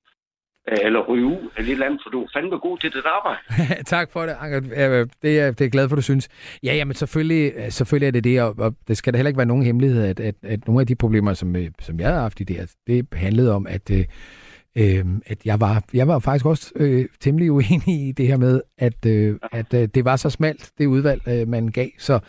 eller 0.67 0.99
ryge 0.99 1.25
ud 1.25 1.49
eller 1.57 1.69
et 1.69 1.71
eller 1.71 1.85
andet, 1.85 1.99
for 2.03 2.09
du 2.09 2.23
er 2.23 2.27
fandme 2.35 2.57
god 2.59 2.77
til 2.77 2.91
dit 2.93 3.03
arbejde. 3.05 3.39
tak 3.95 4.11
for 4.11 4.21
det, 4.25 4.35
Anker. 4.39 4.57
Øh, 5.01 5.07
Det 5.21 5.39
er, 5.39 5.51
det 5.51 5.65
er 5.65 5.69
glad 5.69 5.89
for, 5.89 5.95
du 5.95 6.01
synes. 6.01 6.29
Ja, 6.63 6.73
jamen 6.75 6.93
selvfølgelig, 6.93 7.53
øh, 7.55 7.71
selvfølgelig 7.71 8.07
er 8.07 8.11
det 8.11 8.23
det, 8.23 8.41
og, 8.41 8.55
og 8.57 8.75
det 8.87 8.97
skal 8.97 9.13
da 9.13 9.17
heller 9.17 9.27
ikke 9.29 9.37
være 9.37 9.45
nogen 9.47 9.63
hemmelighed, 9.63 10.03
at, 10.05 10.19
at, 10.19 10.35
at 10.43 10.67
nogle 10.67 10.81
af 10.81 10.87
de 10.87 10.95
problemer, 10.95 11.33
som, 11.33 11.55
øh, 11.55 11.67
som 11.79 11.99
jeg 11.99 12.09
har 12.13 12.19
haft 12.21 12.39
i 12.39 12.43
det 12.43 12.55
her, 12.55 12.65
det 12.87 13.07
handlede 13.13 13.53
om, 13.55 13.67
at, 13.67 13.91
øh, 13.91 14.05
øh, 14.77 15.05
at 15.25 15.45
jeg, 15.45 15.59
var, 15.59 15.83
jeg 15.93 16.07
var 16.07 16.19
faktisk 16.19 16.45
også 16.45 16.71
øh, 16.75 17.05
temmelig 17.19 17.51
uenig 17.51 18.07
i 18.07 18.11
det 18.11 18.27
her 18.27 18.37
med, 18.37 18.61
at, 18.77 19.05
øh, 19.07 19.35
at 19.51 19.73
øh, 19.73 19.87
det 19.95 20.05
var 20.05 20.15
så 20.15 20.29
smalt, 20.29 20.71
det 20.77 20.85
udvalg, 20.85 21.21
øh, 21.27 21.47
man 21.47 21.67
gav. 21.67 21.87
Så, 21.99 22.19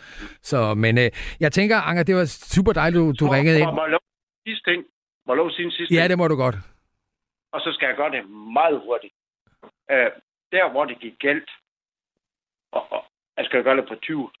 så, 0.43 0.73
men 0.73 0.97
øh, 0.97 1.09
jeg 1.39 1.51
tænker, 1.51 1.77
Anker, 1.77 2.03
det 2.03 2.15
var 2.15 2.25
super 2.25 2.73
dejligt, 2.73 2.99
du, 2.99 3.13
du 3.19 3.27
ringede 3.27 3.59
ind. 3.59 3.65
Må 3.73 3.81
jeg 3.83 3.91
lov 3.91 3.99
sidste 4.47 4.71
ting? 4.71 4.83
Må 5.27 5.33
jeg 5.33 5.37
lov 5.37 5.47
at 5.47 5.53
sige 5.53 5.65
en 5.65 5.71
sidste 5.71 5.93
Ja, 5.95 6.01
ting? 6.01 6.09
det 6.09 6.17
må 6.17 6.27
du 6.27 6.35
godt. 6.35 6.55
Og 7.51 7.61
så 7.61 7.71
skal 7.73 7.87
jeg 7.87 7.95
gøre 7.95 8.11
det 8.11 8.29
meget 8.29 8.79
hurtigt. 8.85 9.13
Øh, 9.91 10.11
der, 10.51 10.71
hvor 10.71 10.85
det 10.85 10.99
gik 10.99 11.13
galt, 11.19 11.49
og, 12.71 12.91
og 12.91 13.05
jeg 13.37 13.45
skal 13.45 13.63
gøre 13.63 13.77
det 13.77 13.87
på 13.87 13.95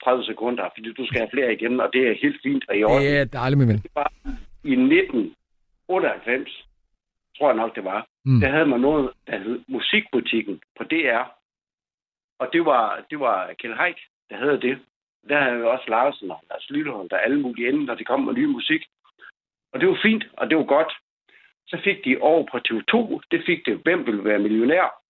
20-30 0.09 0.25
sekunder, 0.25 0.69
fordi 0.75 0.93
du 0.93 1.05
skal 1.07 1.19
have 1.19 1.29
flere 1.33 1.53
igen, 1.53 1.79
og 1.79 1.89
det 1.93 2.07
er 2.07 2.15
helt 2.21 2.39
fint 2.43 2.63
og 2.69 2.77
i 2.77 2.83
orden. 2.83 3.01
Det 3.03 3.17
er 3.19 3.25
dejligt, 3.25 3.59
min 3.59 3.67
ven. 3.67 3.83
I 4.63 4.71
1998, 4.71 6.67
tror 7.37 7.47
jeg 7.49 7.55
nok 7.57 7.75
det 7.75 7.83
var, 7.83 8.07
Mm. 8.25 8.39
der 8.39 8.49
havde 8.49 8.65
man 8.65 8.79
noget, 8.79 9.11
der 9.27 9.37
hed 9.37 9.59
Musikbutikken 9.67 10.61
på 10.77 10.83
DR. 10.83 11.23
Og 12.39 12.49
det 12.53 12.65
var, 12.65 13.05
det 13.09 13.19
var 13.19 13.53
Kjell 13.59 13.75
Haik, 13.75 13.99
der 14.29 14.37
havde 14.37 14.61
det. 14.61 14.79
Der 15.29 15.41
havde 15.43 15.57
jo 15.59 15.71
også 15.71 15.85
Larsen 15.87 16.31
og 16.31 16.39
Lars 16.49 16.69
Lillehold, 16.69 17.09
der 17.09 17.17
alle 17.17 17.39
mulige 17.41 17.67
inde, 17.67 17.85
når 17.85 17.95
de 17.95 18.03
kom 18.03 18.21
med 18.21 18.33
ny 18.33 18.45
musik. 18.45 18.85
Og 19.73 19.79
det 19.79 19.89
var 19.89 19.99
fint, 20.01 20.23
og 20.37 20.49
det 20.49 20.57
var 20.57 20.63
godt. 20.63 20.93
Så 21.67 21.77
fik 21.83 22.05
de 22.05 22.17
over 22.21 22.43
på 22.51 22.57
TV2, 22.67 23.19
det 23.31 23.43
fik 23.45 23.65
det, 23.65 23.77
hvem 23.83 24.05
vil 24.07 24.23
være 24.23 24.39
millionær? 24.39 25.01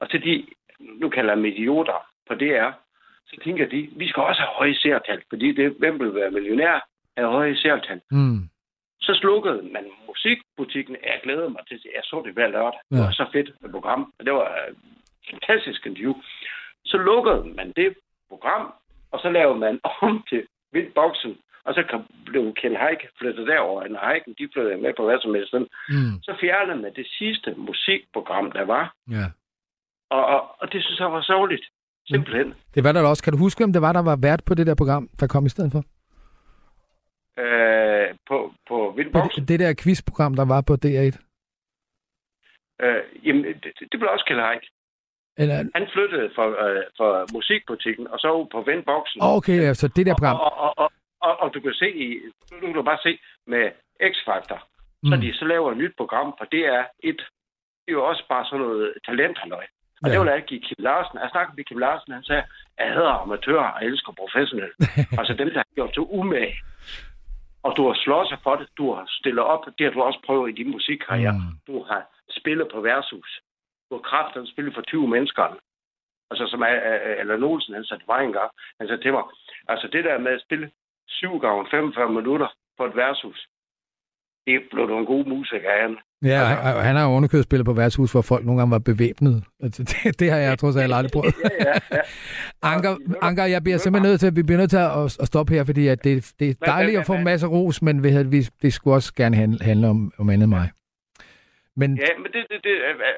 Og 0.00 0.06
så 0.10 0.18
de, 0.18 0.46
nu 0.80 1.08
kalder 1.08 1.30
jeg 1.30 1.36
dem 1.36 1.44
idioter 1.44 2.06
på 2.28 2.34
DR, 2.34 2.70
så 3.26 3.36
tænker 3.44 3.66
de, 3.68 3.88
vi 3.96 4.08
skal 4.08 4.22
også 4.22 4.40
have 4.40 4.54
høje 4.54 4.74
seertal, 4.74 5.22
fordi 5.28 5.52
det, 5.52 5.72
hvem 5.78 6.00
vil 6.00 6.14
være 6.14 6.30
millionær, 6.30 6.88
er 7.16 7.26
høje 7.26 7.56
seertal. 7.56 8.00
Mm. 8.10 8.48
Så 9.00 9.14
slukkede 9.14 9.62
man 9.72 9.84
musikbutikken. 10.08 10.96
Jeg 11.02 11.20
glæder 11.22 11.48
mig 11.48 11.62
til 11.68 11.76
det. 11.82 11.90
Jeg 11.94 12.02
så 12.04 12.22
det 12.26 12.32
hver 12.32 12.48
lørdag. 12.48 12.80
Det 12.90 12.96
Ja. 12.96 13.02
var 13.04 13.10
så 13.10 13.26
fedt 13.32 13.48
et 13.48 13.70
program. 13.70 14.12
Og 14.18 14.24
det 14.26 14.32
var 14.32 14.48
et 14.68 14.76
fantastisk 15.30 15.86
interview. 15.86 16.14
Så 16.84 16.96
lukkede 16.98 17.44
man 17.56 17.72
det 17.76 17.94
program, 18.28 18.72
og 19.12 19.20
så 19.20 19.30
lavede 19.30 19.58
man 19.58 19.80
om 20.02 20.24
til 20.28 20.46
Vildboksen. 20.72 21.38
Og 21.66 21.74
så 21.74 21.82
blev 22.26 22.54
Kjell 22.54 22.76
Haik 22.76 23.00
flyttet 23.18 23.46
derover. 23.46 23.80
Og 23.82 24.00
Haiken, 24.06 24.34
de 24.38 24.48
flyttede 24.52 24.82
med 24.84 24.92
på 24.96 25.04
hvad 25.04 25.18
som 25.20 25.34
helst. 25.34 25.54
Mm. 25.54 26.14
Så 26.22 26.36
fjernede 26.40 26.80
man 26.82 26.92
det 27.00 27.06
sidste 27.18 27.54
musikprogram, 27.56 28.52
der 28.52 28.64
var. 28.64 28.94
Ja. 29.10 29.26
Og, 30.10 30.26
og, 30.26 30.40
og 30.60 30.72
det 30.72 30.82
synes 30.84 30.98
jeg 31.00 31.12
var 31.12 31.22
sørgeligt. 31.22 31.66
Simpelthen. 32.06 32.54
Det 32.74 32.84
var 32.84 32.92
der 32.92 33.08
også. 33.08 33.22
Kan 33.22 33.32
du 33.32 33.38
huske, 33.38 33.64
om 33.64 33.72
det 33.72 33.82
var, 33.82 33.92
der 33.92 34.02
var 34.02 34.16
vært 34.22 34.42
på 34.46 34.54
det 34.54 34.66
der 34.66 34.74
program, 34.74 35.08
der 35.20 35.26
kom 35.26 35.46
i 35.46 35.48
stedet 35.48 35.72
for? 35.72 35.82
Øh, 37.42 38.08
på, 38.28 38.52
på 38.68 38.92
Vildboksen. 38.96 39.40
det, 39.40 39.48
det 39.48 39.60
der 39.60 39.74
quizprogram, 39.82 40.34
der 40.34 40.44
var 40.44 40.60
på 40.60 40.74
DR1. 40.84 41.16
Øh, 42.84 43.02
jamen, 43.26 43.44
det, 43.44 43.72
det 43.90 43.96
blev 44.00 44.10
også 44.12 44.24
Kjell 44.28 44.40
Haik. 44.40 44.64
Eller, 45.38 45.54
Han 45.74 45.86
flyttede 45.94 46.30
for, 46.34 46.46
øh, 46.66 46.82
for 46.96 47.10
musikbutikken, 47.36 48.08
og 48.12 48.18
så 48.18 48.48
på 48.52 48.60
Vendboksen. 48.68 49.18
okay, 49.22 49.58
altså 49.70 49.88
det 49.88 50.06
der 50.06 50.14
program. 50.14 50.36
Og, 50.36 50.52
og, 50.64 50.78
og, 50.78 50.78
og, 50.84 50.90
og 51.20 51.54
du 51.54 51.60
kan 51.60 51.74
se 51.74 51.88
i, 52.04 52.20
du 52.62 52.72
kan 52.72 52.84
bare 52.84 52.98
se 53.02 53.18
med 53.46 53.70
X-Factor, 54.12 54.58
mm. 55.02 55.10
så 55.10 55.16
de 55.16 55.34
så 55.34 55.44
laver 55.44 55.70
et 55.72 55.76
nyt 55.78 55.94
program, 55.96 56.34
for 56.38 56.44
det 56.44 56.66
er 56.66 56.84
et, 57.00 57.20
det 57.82 57.88
er 57.88 57.92
jo 58.00 58.04
også 58.08 58.24
bare 58.28 58.44
sådan 58.44 58.60
noget 58.66 58.94
talenthalløj. 59.06 59.66
Og 60.02 60.08
Ja. 60.08 60.12
det 60.12 60.20
vil 60.20 60.28
jeg 60.28 60.36
ikke 60.36 60.66
Kim 60.66 60.76
Larsen. 60.78 61.18
Jeg 61.18 61.30
snakkede 61.32 61.56
med 61.56 61.64
Kim 61.64 61.78
Larsen, 61.78 62.12
han 62.12 62.24
sagde, 62.24 62.44
jeg 62.78 62.92
hader 62.92 63.22
amatører 63.22 63.68
og 63.76 63.84
elsker 63.84 64.12
professionelle. 64.12 64.74
altså 65.18 65.32
dem, 65.38 65.48
der 65.48 65.58
har 65.58 65.74
gjort 65.74 65.94
så 65.94 66.00
umage. 66.00 66.56
Og 67.62 67.76
du 67.76 67.86
har 67.86 67.96
slået 68.04 68.28
sig 68.28 68.38
for 68.42 68.56
det, 68.56 68.68
du 68.78 68.94
har 68.94 69.04
stillet 69.20 69.44
op, 69.44 69.62
det 69.78 69.84
har 69.86 69.92
du 69.92 70.02
også 70.02 70.20
prøvet 70.26 70.50
i 70.50 70.56
din 70.62 70.70
musikkarriere. 70.70 71.32
Mm. 71.32 71.54
Du 71.66 71.82
har 71.82 72.02
spillet 72.38 72.68
på 72.72 72.80
værtshus. 72.80 73.40
Du 73.90 73.94
har 73.96 74.02
kraften 74.10 74.46
spillet 74.46 74.74
for 74.74 74.82
20 74.82 75.08
mennesker. 75.08 75.56
Altså 76.30 76.46
som 76.46 76.62
eller 77.20 77.46
Olsen, 77.46 77.74
han 77.74 77.84
sagde 77.84 78.02
til 78.02 78.08
mig 78.08 78.24
engang, 78.24 78.50
han 78.78 78.88
sagde 78.88 79.02
til 79.02 79.12
mig, 79.12 79.24
altså 79.68 79.86
det 79.92 80.04
der 80.04 80.18
med 80.18 80.32
at 80.32 80.42
spille 80.46 80.70
7 81.08 81.38
gange 81.38 81.66
45 81.70 82.12
minutter 82.12 82.48
på 82.78 82.84
et 82.84 82.96
værtshus, 82.96 83.48
det 84.46 84.60
blev 84.72 84.98
en 84.98 85.06
god 85.06 85.24
musiker 85.24 85.70
han. 85.82 85.96
Ja, 86.24 86.40
og 86.76 86.82
han 86.84 86.96
har 86.96 87.04
jo 87.08 87.16
underkøbet 87.16 87.44
spillet 87.44 87.66
på 87.66 87.72
værtshus, 87.72 88.12
hvor 88.12 88.22
folk 88.22 88.44
nogle 88.44 88.60
gange 88.60 88.70
var 88.70 88.78
bevæbnet. 88.78 89.44
Altså, 89.62 89.82
det, 89.90 90.20
det 90.20 90.30
har 90.30 90.38
jeg 90.38 90.58
trods 90.58 90.76
alt 90.76 90.94
aldrig 90.94 91.12
prøvet. 91.12 91.34
Ja, 91.44 91.48
ja, 91.70 91.78
ja. 91.96 92.00
Anker, 92.72 92.92
Anker, 93.22 93.44
jeg 93.44 93.62
bliver 93.62 93.78
simpelthen 93.78 94.10
nødt 94.10 94.20
til, 94.20 94.26
at 94.26 94.36
vi 94.36 94.42
bliver 94.42 94.58
nødt 94.58 94.70
til 94.70 94.76
at, 94.76 95.18
at 95.22 95.26
stoppe 95.32 95.54
her, 95.54 95.64
fordi 95.64 95.88
at 95.88 96.04
det, 96.04 96.32
det 96.40 96.46
er 96.50 96.54
dejligt 96.66 96.98
at 96.98 97.06
få 97.06 97.16
masser 97.16 97.46
af 97.48 97.50
ros, 97.52 97.82
men 97.82 98.02
vi, 98.04 98.40
det 98.62 98.72
skulle 98.72 98.94
også 98.96 99.14
gerne 99.14 99.36
handle, 99.36 99.58
handle 99.64 99.86
om, 99.88 100.12
om 100.18 100.30
andet 100.30 100.48
mig. 100.48 100.66
Men 101.80 101.96
Ja, 101.96 102.12
men 102.22 102.28
det, 102.34 102.42
det, 102.50 102.58
det, 102.64 102.74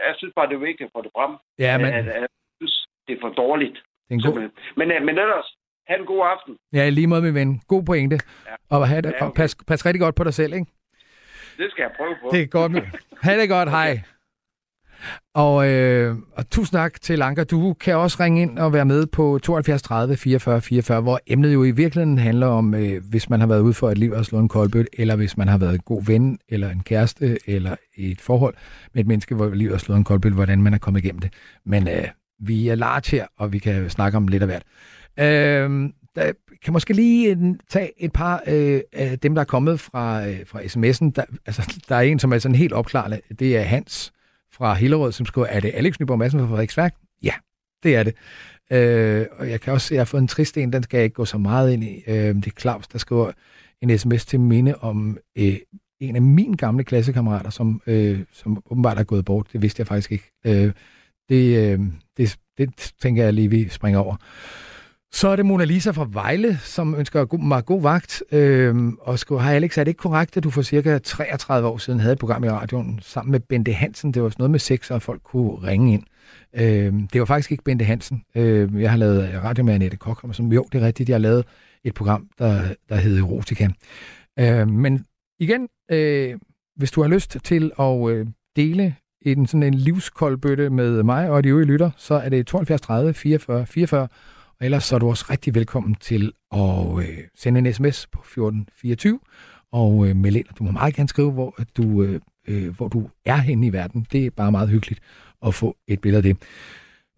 jeg- 0.07 0.15
synes 0.17 0.33
bare, 0.37 0.49
det 0.49 0.55
er 0.55 0.67
vigtigt 0.71 0.87
at 0.89 0.93
få 0.97 1.03
det 1.03 1.11
frem. 1.17 1.33
ja, 1.59 1.79
men, 1.79 1.87
At, 1.87 2.09
at, 2.09 2.21
jeg 2.21 2.29
synes, 2.61 2.87
det 3.07 3.13
er 3.17 3.21
for 3.21 3.29
dårligt. 3.29 3.77
det 4.09 4.11
er 4.11 4.15
en 4.15 4.23
god. 4.23 4.51
Men, 4.77 4.91
øh, 4.95 5.01
men 5.09 5.15
ellers, 5.25 5.49
have 5.89 6.01
en 6.01 6.07
god 6.07 6.23
aften. 6.33 6.55
ja, 6.73 6.89
lige 6.89 7.07
måde, 7.07 7.23
min 7.23 7.35
ven. 7.35 7.61
God 7.69 7.83
pointe. 7.83 8.19
Ja. 8.47 8.51
Og, 8.71 8.89
have 8.89 9.03
det, 9.03 9.13
Ja, 9.13 9.23
og 9.25 9.29
okay. 9.29 9.43
pas, 9.43 9.57
pas 9.67 9.87
rigtig 9.87 10.01
godt 10.01 10.15
på 10.15 10.25
dig 10.25 10.35
selv, 10.35 10.53
ikke? 10.53 10.67
Det 11.59 11.71
skal 11.71 11.83
jeg 11.83 11.91
prøve 11.97 12.15
på. 12.23 12.29
Det 12.33 12.43
er 12.43 12.47
godt. 12.47 12.73
Ha' 13.23 13.41
det 13.41 13.49
godt. 13.49 13.71
Hej. 13.71 14.01
Og, 15.35 15.69
øh, 15.69 16.17
og 16.33 16.51
tusind 16.51 16.79
tak 16.79 17.01
til 17.01 17.23
Anker. 17.23 17.45
Du 17.45 17.75
kan 17.75 17.97
også 17.97 18.17
ringe 18.21 18.43
ind 18.43 18.59
og 18.59 18.73
være 18.73 18.85
med 18.85 19.07
på 19.07 19.39
72 19.43 19.83
30 19.83 20.17
44 20.17 20.61
44, 20.61 21.01
hvor 21.01 21.21
emnet 21.27 21.55
jo 21.55 21.65
i 21.65 21.71
virkeligheden 21.71 22.19
handler 22.19 22.47
om, 22.47 22.75
øh, 22.75 23.03
hvis 23.11 23.31
man 23.31 23.41
har 23.41 23.47
været 23.47 23.61
ude 23.61 23.75
for 23.75 23.91
et 23.91 23.99
liv 23.99 24.13
og 24.13 24.25
slået 24.25 24.43
en 24.43 24.49
koldbøt, 24.49 24.87
eller 24.93 25.17
hvis 25.17 25.37
man 25.37 25.49
har 25.49 25.59
været 25.59 25.75
en 25.75 25.81
god 25.85 26.05
ven, 26.07 26.39
eller 26.49 26.71
en 26.71 26.83
kæreste, 26.83 27.39
eller 27.47 27.77
i 27.97 28.11
et 28.11 28.21
forhold 28.21 28.55
med 28.95 29.01
et 29.01 29.07
menneske, 29.07 29.35
hvor 29.35 29.49
livet 29.51 29.73
har 29.73 29.79
slået 29.79 29.99
en 29.99 30.05
koldbøt, 30.05 30.33
hvordan 30.33 30.63
man 30.63 30.75
er 30.75 30.79
kommet 30.79 31.05
igennem 31.05 31.21
det. 31.21 31.33
Men 31.67 31.89
øh, 31.89 32.05
vi 32.41 32.69
er 32.69 32.75
large 32.75 33.17
her, 33.17 33.27
og 33.39 33.53
vi 33.53 33.59
kan 33.59 33.91
snakke 33.91 34.17
om 34.17 34.29
lidt 34.29 34.43
af 34.43 34.49
hvert. 34.49 34.63
Øh, 35.21 35.91
der 36.15 36.33
kan 36.65 36.73
måske 36.73 36.93
lige 36.95 37.31
øh, 37.31 37.55
tage 37.69 37.91
et 37.97 38.13
par 38.13 38.43
øh, 38.47 38.81
af 38.93 39.19
dem, 39.19 39.35
der 39.35 39.43
er 39.43 39.47
kommet 39.47 39.81
fra, 39.81 40.27
øh, 40.27 40.47
fra 40.47 40.61
sms'en. 40.61 41.13
Der, 41.17 41.25
altså, 41.47 41.81
der 41.89 41.97
er 41.97 42.01
en, 42.01 42.19
som 42.19 42.33
er 42.33 42.39
sådan 42.39 42.55
helt 42.55 42.73
opklarende. 42.73 43.21
Det 43.39 43.57
er 43.57 43.63
Hans 43.63 44.13
fra 44.53 44.75
Hillerød, 44.75 45.13
som 45.13 45.27
skriver, 45.27 45.47
er 45.47 45.61
det 45.61 45.73
Alex 45.75 46.01
Nyborg 46.01 46.19
Madsen 46.19 46.41
fra 46.41 46.47
Frederiksværk? 46.47 46.95
Ja, 47.23 47.33
det 47.83 47.97
er 47.97 48.03
det. 48.03 48.15
Øh, 48.73 49.27
og 49.39 49.51
jeg 49.51 49.61
kan 49.61 49.73
også 49.73 49.87
se, 49.87 49.95
at 49.95 49.97
jeg 49.97 50.01
har 50.01 50.05
fået 50.05 50.21
en 50.21 50.29
trist 50.29 50.57
en, 50.57 50.73
den 50.73 50.83
skal 50.83 50.99
jeg 50.99 51.05
ikke 51.05 51.15
gå 51.15 51.25
så 51.25 51.39
meget 51.39 51.73
ind 51.73 51.85
i. 51.85 52.03
Øh, 52.07 52.35
det 52.35 52.47
er 52.47 52.61
Claus, 52.61 52.89
der 52.89 52.99
skriver 52.99 53.33
en 53.83 53.99
sms 53.99 54.27
til 54.27 54.41
minde 54.41 54.75
om 54.75 55.19
øh, 55.39 55.57
en 56.01 56.17
af 56.17 56.23
mine 56.23 56.57
gamle 56.57 56.85
klassekammerater, 56.85 57.51
som, 57.51 57.83
øh, 57.87 58.21
som 58.33 58.63
åbenbart 58.71 58.99
er 58.99 59.05
gået 59.05 59.25
bort. 59.25 59.47
Det 59.53 59.63
vidste 59.63 59.81
jeg 59.81 59.87
faktisk 59.87 60.13
ikke. 60.13 60.31
Øh, 60.47 60.73
det, 61.29 61.73
øh, 61.73 61.81
det, 62.17 62.37
det 62.59 62.93
tænker 63.03 63.25
jeg 63.25 63.33
lige, 63.33 63.51
vi 63.51 63.69
springer 63.69 64.01
over. 64.01 64.17
Så 65.13 65.29
er 65.29 65.37
det 65.37 65.47
Mona 65.47 65.65
Lisa 65.65 65.91
fra 65.91 66.09
Vejle, 66.11 66.59
som 66.59 66.95
ønsker 66.95 67.25
god, 67.25 67.39
mig 67.39 67.65
god 67.65 67.83
vagt. 67.83 68.23
Øhm, 68.33 68.97
og 69.01 69.19
skriver, 69.19 69.41
hej 69.41 69.55
Alex, 69.55 69.79
er 69.79 69.85
det 69.85 69.91
ikke 69.91 69.99
korrekt, 69.99 70.37
at 70.37 70.45
du 70.45 70.51
for 70.51 70.63
cirka 70.63 70.99
33 70.99 71.69
år 71.69 71.79
siden 71.79 72.01
havde 72.01 72.13
et 72.13 72.19
program 72.19 72.45
i 72.45 72.49
radioen 72.49 72.99
sammen 73.03 73.33
med 73.33 73.41
Bente 73.41 73.73
Hansen? 73.73 74.13
Det 74.13 74.23
var 74.23 74.29
sådan 74.29 74.43
noget 74.43 74.51
med 74.51 74.59
sex, 74.59 74.91
og 74.91 75.03
folk 75.03 75.23
kunne 75.23 75.51
ringe 75.51 75.93
ind. 75.93 76.03
Øhm, 76.55 77.09
det 77.09 77.21
var 77.21 77.25
faktisk 77.25 77.53
ikke 77.53 77.65
Bente 77.65 77.85
Hansen. 77.85 78.23
Øhm, 78.35 78.81
jeg 78.81 78.91
har 78.91 78.97
lavet 78.97 79.29
øh, 79.29 79.45
radio 79.45 79.65
med 79.65 79.75
Annette 79.75 79.97
Kokholm, 79.97 80.33
som 80.33 80.53
jo, 80.53 80.67
det 80.73 80.83
er 80.83 80.87
rigtigt, 80.87 81.09
jeg 81.09 81.15
har 81.15 81.21
lavet 81.21 81.45
et 81.85 81.95
program, 81.95 82.29
der, 82.39 82.63
der 82.89 82.97
hedder 82.97 83.23
Erotica. 83.23 83.69
Øhm, 84.39 84.69
men 84.69 85.05
igen, 85.41 85.69
øh, 85.91 86.39
hvis 86.77 86.91
du 86.91 87.03
har 87.03 87.09
lyst 87.09 87.37
til 87.45 87.73
at 87.79 88.11
øh, 88.11 88.27
dele 88.57 88.95
en 89.23 89.47
sådan 89.47 89.63
en 89.63 89.75
livskoldbøtte 89.75 90.71
med 90.71 91.03
mig 91.03 91.31
og 91.31 91.45
de 91.45 91.49
øvrige 91.49 91.67
lytter, 91.67 91.91
så 91.97 92.15
er 92.15 92.29
det 92.29 92.47
72 92.47 92.81
30 92.81 93.15
44 93.15 93.67
44, 93.67 94.09
og 94.61 94.65
ellers 94.65 94.85
så 94.85 94.95
er 94.95 94.99
du 94.99 95.09
også 95.09 95.25
rigtig 95.31 95.55
velkommen 95.55 95.95
til 95.95 96.33
at 96.53 96.99
øh, 96.99 97.19
sende 97.37 97.59
en 97.59 97.75
sms 97.75 98.07
på 98.07 98.19
1424 98.19 99.21
og 99.73 100.09
øh, 100.09 100.17
melde 100.17 100.39
ind. 100.39 100.47
Du 100.59 100.65
må 100.65 100.71
meget 100.71 100.95
gerne 100.95 101.09
skrive, 101.09 101.33
hvor 101.33 101.59
du, 101.77 102.03
øh, 102.03 102.21
øh, 102.49 102.77
hvor 102.77 102.89
du 102.89 103.09
er 103.25 103.37
henne 103.37 103.67
i 103.67 103.73
verden. 103.73 104.07
Det 104.13 104.27
er 104.27 104.31
bare 104.31 104.51
meget 104.53 104.69
hyggeligt 104.69 105.01
at 105.47 105.55
få 105.55 105.77
et 105.89 106.01
billede 106.01 106.19
af 106.19 106.23
det. 106.23 106.37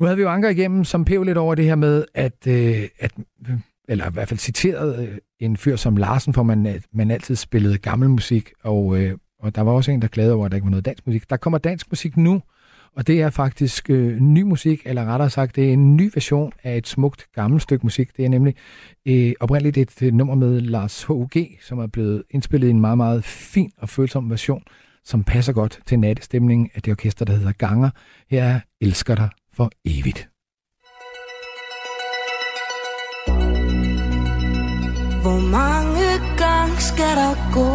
Nu 0.01 0.07
havde 0.07 0.17
vi 0.17 0.23
jo 0.23 0.29
Anker 0.29 0.49
igennem, 0.49 0.85
som 0.85 1.05
pev 1.05 1.23
lidt 1.23 1.39
over 1.39 1.55
det 1.55 1.65
her 1.65 1.75
med, 1.75 2.05
at, 2.15 2.47
øh, 2.47 2.89
at 2.99 3.13
øh, 3.49 3.59
eller 3.89 4.11
i 4.11 4.13
hvert 4.13 4.29
fald 4.29 4.39
citeret 4.39 5.09
øh, 5.09 5.19
en 5.39 5.57
fyr 5.57 5.77
som 5.77 5.97
Larsen, 5.97 6.35
for 6.35 6.43
man, 6.43 6.67
at 6.67 6.83
man 6.93 7.11
altid 7.11 7.37
spillede 7.37 7.79
gammel 7.79 8.11
musik, 8.11 8.51
og, 8.63 8.99
øh, 8.99 9.19
og 9.39 9.55
der 9.55 9.63
var 9.63 9.73
også 9.73 9.91
en, 9.91 10.03
der 10.03 10.09
klagede 10.09 10.35
over, 10.35 10.47
at 10.47 10.51
der 10.51 10.57
ikke 10.57 10.65
var 10.65 10.71
noget 10.71 10.85
dansk 10.85 11.07
musik. 11.07 11.31
Der 11.31 11.37
kommer 11.37 11.59
dansk 11.59 11.87
musik 11.91 12.17
nu, 12.17 12.43
og 12.97 13.07
det 13.07 13.23
er 13.23 13.31
faktisk 13.31 13.91
øh, 13.91 14.19
ny 14.19 14.43
musik, 14.43 14.83
eller 14.85 15.05
rettere 15.05 15.31
sagt, 15.31 15.57
det 15.57 15.69
er 15.69 15.73
en 15.73 15.97
ny 15.97 16.11
version 16.15 16.53
af 16.63 16.77
et 16.77 16.89
smukt 16.89 17.27
gammelt 17.35 17.63
stykke 17.63 17.87
musik. 17.87 18.17
Det 18.17 18.25
er 18.25 18.29
nemlig 18.29 18.55
øh, 19.07 19.33
oprindeligt 19.41 19.79
et, 19.79 20.03
et 20.03 20.15
nummer 20.15 20.35
med 20.35 20.61
Lars 20.61 21.03
H.U.G., 21.03 21.59
som 21.63 21.79
er 21.79 21.87
blevet 21.87 22.23
indspillet 22.31 22.69
i 22.69 22.71
en 22.71 22.81
meget, 22.81 22.97
meget 22.97 23.25
fin 23.25 23.73
og 23.79 23.89
følsom 23.89 24.31
version, 24.31 24.63
som 25.05 25.25
passer 25.25 25.53
godt 25.53 25.81
til 25.87 25.99
nattestemningen 25.99 26.71
af 26.75 26.83
det 26.83 26.91
orkester, 26.91 27.25
der 27.25 27.33
hedder 27.33 27.53
Ganger. 27.53 27.91
Her 28.31 28.45
er 28.45 28.61
Elsker 28.81 29.15
dig 29.15 29.29
for 29.53 29.71
evigt. 29.85 30.29
Hvor 35.23 35.41
mange 35.51 36.09
gange 36.39 36.77
skal 36.81 37.17
der 37.23 37.35
gå? 37.53 37.71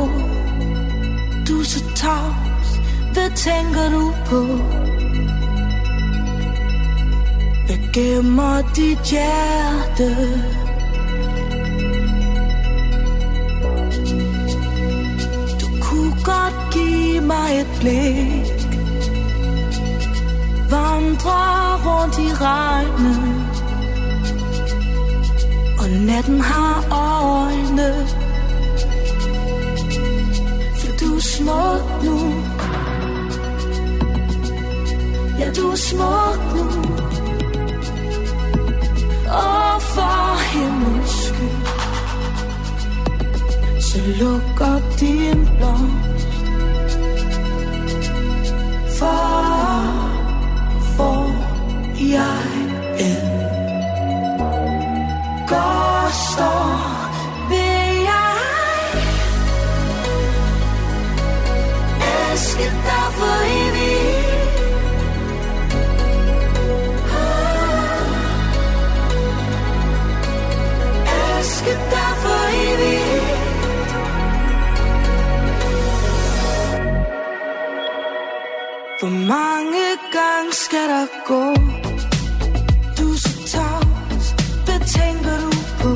Du 1.48 1.64
så 1.64 1.80
tavs, 1.96 2.70
hvad 3.14 3.30
tænker 3.36 3.86
du 3.96 4.14
på? 4.26 4.42
Hvad 7.66 7.78
gemmer 7.94 8.62
dit 8.76 9.00
hjerte? 9.12 10.10
Du 15.62 15.68
kunne 15.82 16.16
godt 16.24 16.74
give 16.74 17.22
mig 17.22 17.60
et 17.60 17.68
blik. 17.80 18.56
Vandre 20.70 21.40
rundt 21.86 22.18
i 22.18 22.34
regnen 22.34 23.46
og 25.86 25.92
natten 25.92 26.42
har 26.42 26.78
øjne. 26.92 28.08
For 30.80 30.98
du 31.00 31.16
er 31.16 31.20
smuk 31.20 32.04
nu. 32.04 32.18
Ja, 35.40 35.52
du 35.52 35.70
er 35.70 35.76
smuk 35.76 36.40
nu. 36.56 37.25
Og 39.36 39.82
for 39.82 40.38
himlens 40.52 41.10
skyld. 41.10 41.66
Så 43.82 43.98
luk 44.20 44.62
op 44.62 45.00
din 45.00 45.50
blomst. 45.58 46.28
For 49.00 49.76
hvor 50.96 51.28
jeg 52.00 52.44
end 53.00 53.36
går, 55.48 56.10
står, 56.32 56.70
vil 57.50 58.04
jeg 58.10 58.38
elske 62.32 62.72
for 63.18 63.42
evigt. 63.46 63.95
Hvor 79.00 79.10
mange 79.10 79.86
gange 80.12 80.54
skal 80.54 80.90
der 80.90 81.08
gå? 81.26 81.44
Du 82.98 83.12
er 83.14 83.18
så 83.18 83.58
tavs, 83.58 84.28
hvad 84.66 84.80
tænker 84.96 85.36
du 85.46 85.52
på? 85.82 85.94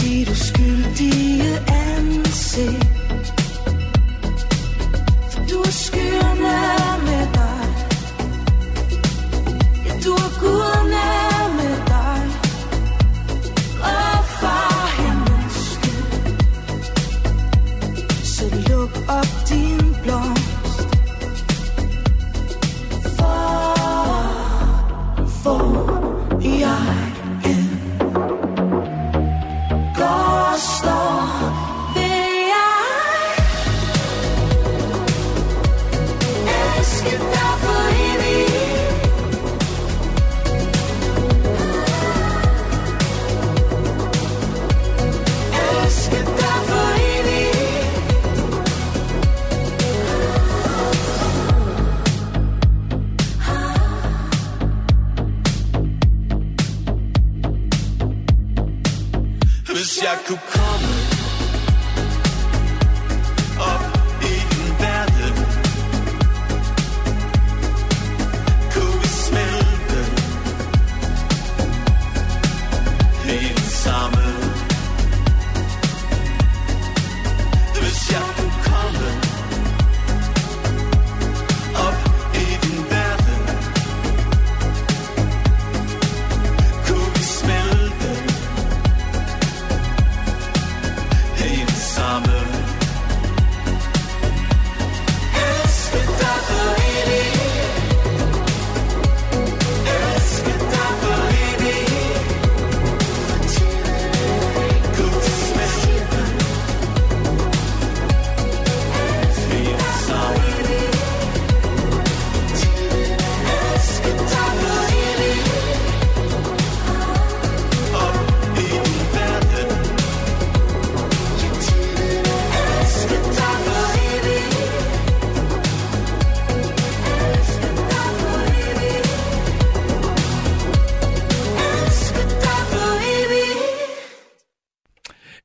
Dit 0.00 0.28
uskyldige 0.30 1.52
ansigt 1.68 3.32
For 5.30 5.40
du 5.50 5.60
er 5.60 5.70
skyerne 5.70 6.91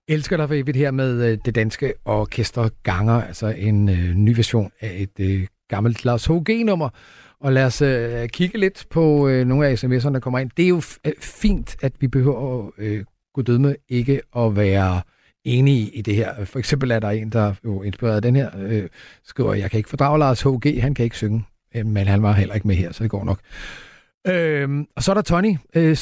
Elsker 0.07 0.37
dig 0.37 0.47
for 0.47 0.55
evigt 0.55 0.77
her 0.77 0.91
med 0.91 1.31
øh, 1.31 1.37
det 1.45 1.55
danske 1.55 1.93
orkester 2.05 2.69
Ganger, 2.83 3.21
altså 3.21 3.47
en 3.47 3.89
øh, 3.89 4.13
ny 4.13 4.35
version 4.35 4.71
af 4.81 4.95
et 4.97 5.25
øh, 5.25 5.47
gammelt 5.69 6.05
Lars 6.05 6.25
H.G.-nummer. 6.25 6.89
Og 7.39 7.53
lad 7.53 7.65
os 7.65 7.81
øh, 7.81 8.29
kigge 8.29 8.57
lidt 8.57 8.85
på 8.89 9.27
øh, 9.27 9.47
nogle 9.47 9.67
af 9.67 9.83
sms'erne, 9.83 10.13
der 10.13 10.19
kommer 10.19 10.39
ind. 10.39 10.51
Det 10.57 10.65
er 10.65 10.69
jo 10.69 10.79
f- 10.79 10.97
øh, 11.05 11.13
fint, 11.21 11.75
at 11.81 11.93
vi 11.99 12.07
behøver 12.07 12.71
øh, 12.77 13.03
med 13.59 13.75
ikke 13.89 14.21
at 14.37 14.55
være 14.55 15.01
enige 15.45 15.89
i 15.89 16.01
det 16.01 16.15
her. 16.15 16.45
For 16.45 16.59
eksempel 16.59 16.91
er 16.91 16.99
der 16.99 17.09
en, 17.09 17.29
der 17.29 17.53
jo 17.65 17.81
inspireret 17.83 18.23
den 18.23 18.35
her, 18.35 18.49
øh, 18.59 18.83
skriver, 19.23 19.53
jeg 19.53 19.71
kan 19.71 19.77
ikke 19.77 19.89
fordrage 19.89 20.19
Lars 20.19 20.41
H.G., 20.41 20.81
han 20.81 20.93
kan 20.93 21.03
ikke 21.03 21.15
synge, 21.15 21.45
øh, 21.75 21.85
men 21.85 22.07
han 22.07 22.21
var 22.21 22.33
heller 22.33 22.55
ikke 22.55 22.67
med 22.67 22.75
her, 22.75 22.91
så 22.91 23.03
det 23.03 23.11
går 23.11 23.23
nok. 23.23 23.39
Øh, 24.27 24.85
og 24.95 25.03
så 25.03 25.11
er 25.11 25.13
der 25.13 25.21
Tony, 25.21 25.55
øh, 25.75 25.97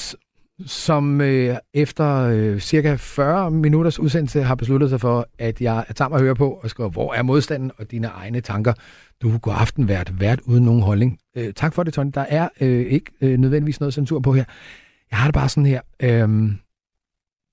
som 0.65 1.21
øh, 1.21 1.55
efter 1.73 2.21
øh, 2.21 2.59
cirka 2.59 2.95
40 2.95 3.51
minutters 3.51 3.99
udsendelse 3.99 4.43
har 4.43 4.55
besluttet 4.55 4.89
sig 4.89 5.01
for, 5.01 5.27
at 5.39 5.61
jeg 5.61 5.85
er 5.87 6.09
mig 6.09 6.15
at 6.15 6.21
høre 6.21 6.35
på 6.35 6.59
og 6.63 6.69
skriver, 6.69 6.89
hvor 6.89 7.13
er 7.13 7.23
modstanden 7.23 7.71
og 7.77 7.91
dine 7.91 8.07
egne 8.07 8.41
tanker. 8.41 8.73
Du 9.21 9.37
går 9.37 9.51
aften 9.51 9.87
vært, 9.87 10.19
vært 10.19 10.39
uden 10.45 10.65
nogen 10.65 10.81
holdning. 10.81 11.19
Øh, 11.37 11.53
tak 11.53 11.73
for 11.73 11.83
det, 11.83 11.93
Tony. 11.93 12.11
Der 12.13 12.25
er 12.29 12.49
øh, 12.61 12.85
ikke 12.85 13.11
øh, 13.21 13.37
nødvendigvis 13.37 13.79
noget 13.79 13.93
censur 13.93 14.19
på 14.19 14.33
her. 14.33 14.43
Jeg 15.11 15.19
har 15.19 15.27
det 15.27 15.33
bare 15.33 15.49
sådan 15.49 15.65
her. 15.65 15.81
Øh, 15.99 16.51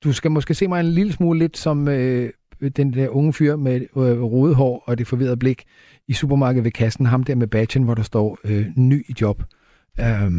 du 0.04 0.12
skal 0.12 0.30
måske 0.30 0.54
se 0.54 0.68
mig 0.68 0.80
en 0.80 0.86
lille 0.86 1.12
smule 1.12 1.38
lidt 1.38 1.56
som 1.56 1.88
øh, 1.88 2.30
den 2.76 2.92
der 2.92 3.08
unge 3.08 3.32
fyr 3.32 3.56
med 3.56 3.80
øh, 3.80 4.22
rodet 4.22 4.56
hår 4.56 4.82
og 4.86 4.98
det 4.98 5.06
forvirrede 5.06 5.36
blik 5.36 5.64
i 6.08 6.12
supermarkedet 6.12 6.64
ved 6.64 6.70
kassen. 6.70 7.06
Ham 7.06 7.24
der 7.24 7.34
med 7.34 7.46
badgen, 7.46 7.82
hvor 7.82 7.94
der 7.94 8.02
står 8.02 8.38
øh, 8.44 8.66
ny 8.76 9.04
i 9.08 9.14
job. 9.20 9.42
Øh, 10.00 10.30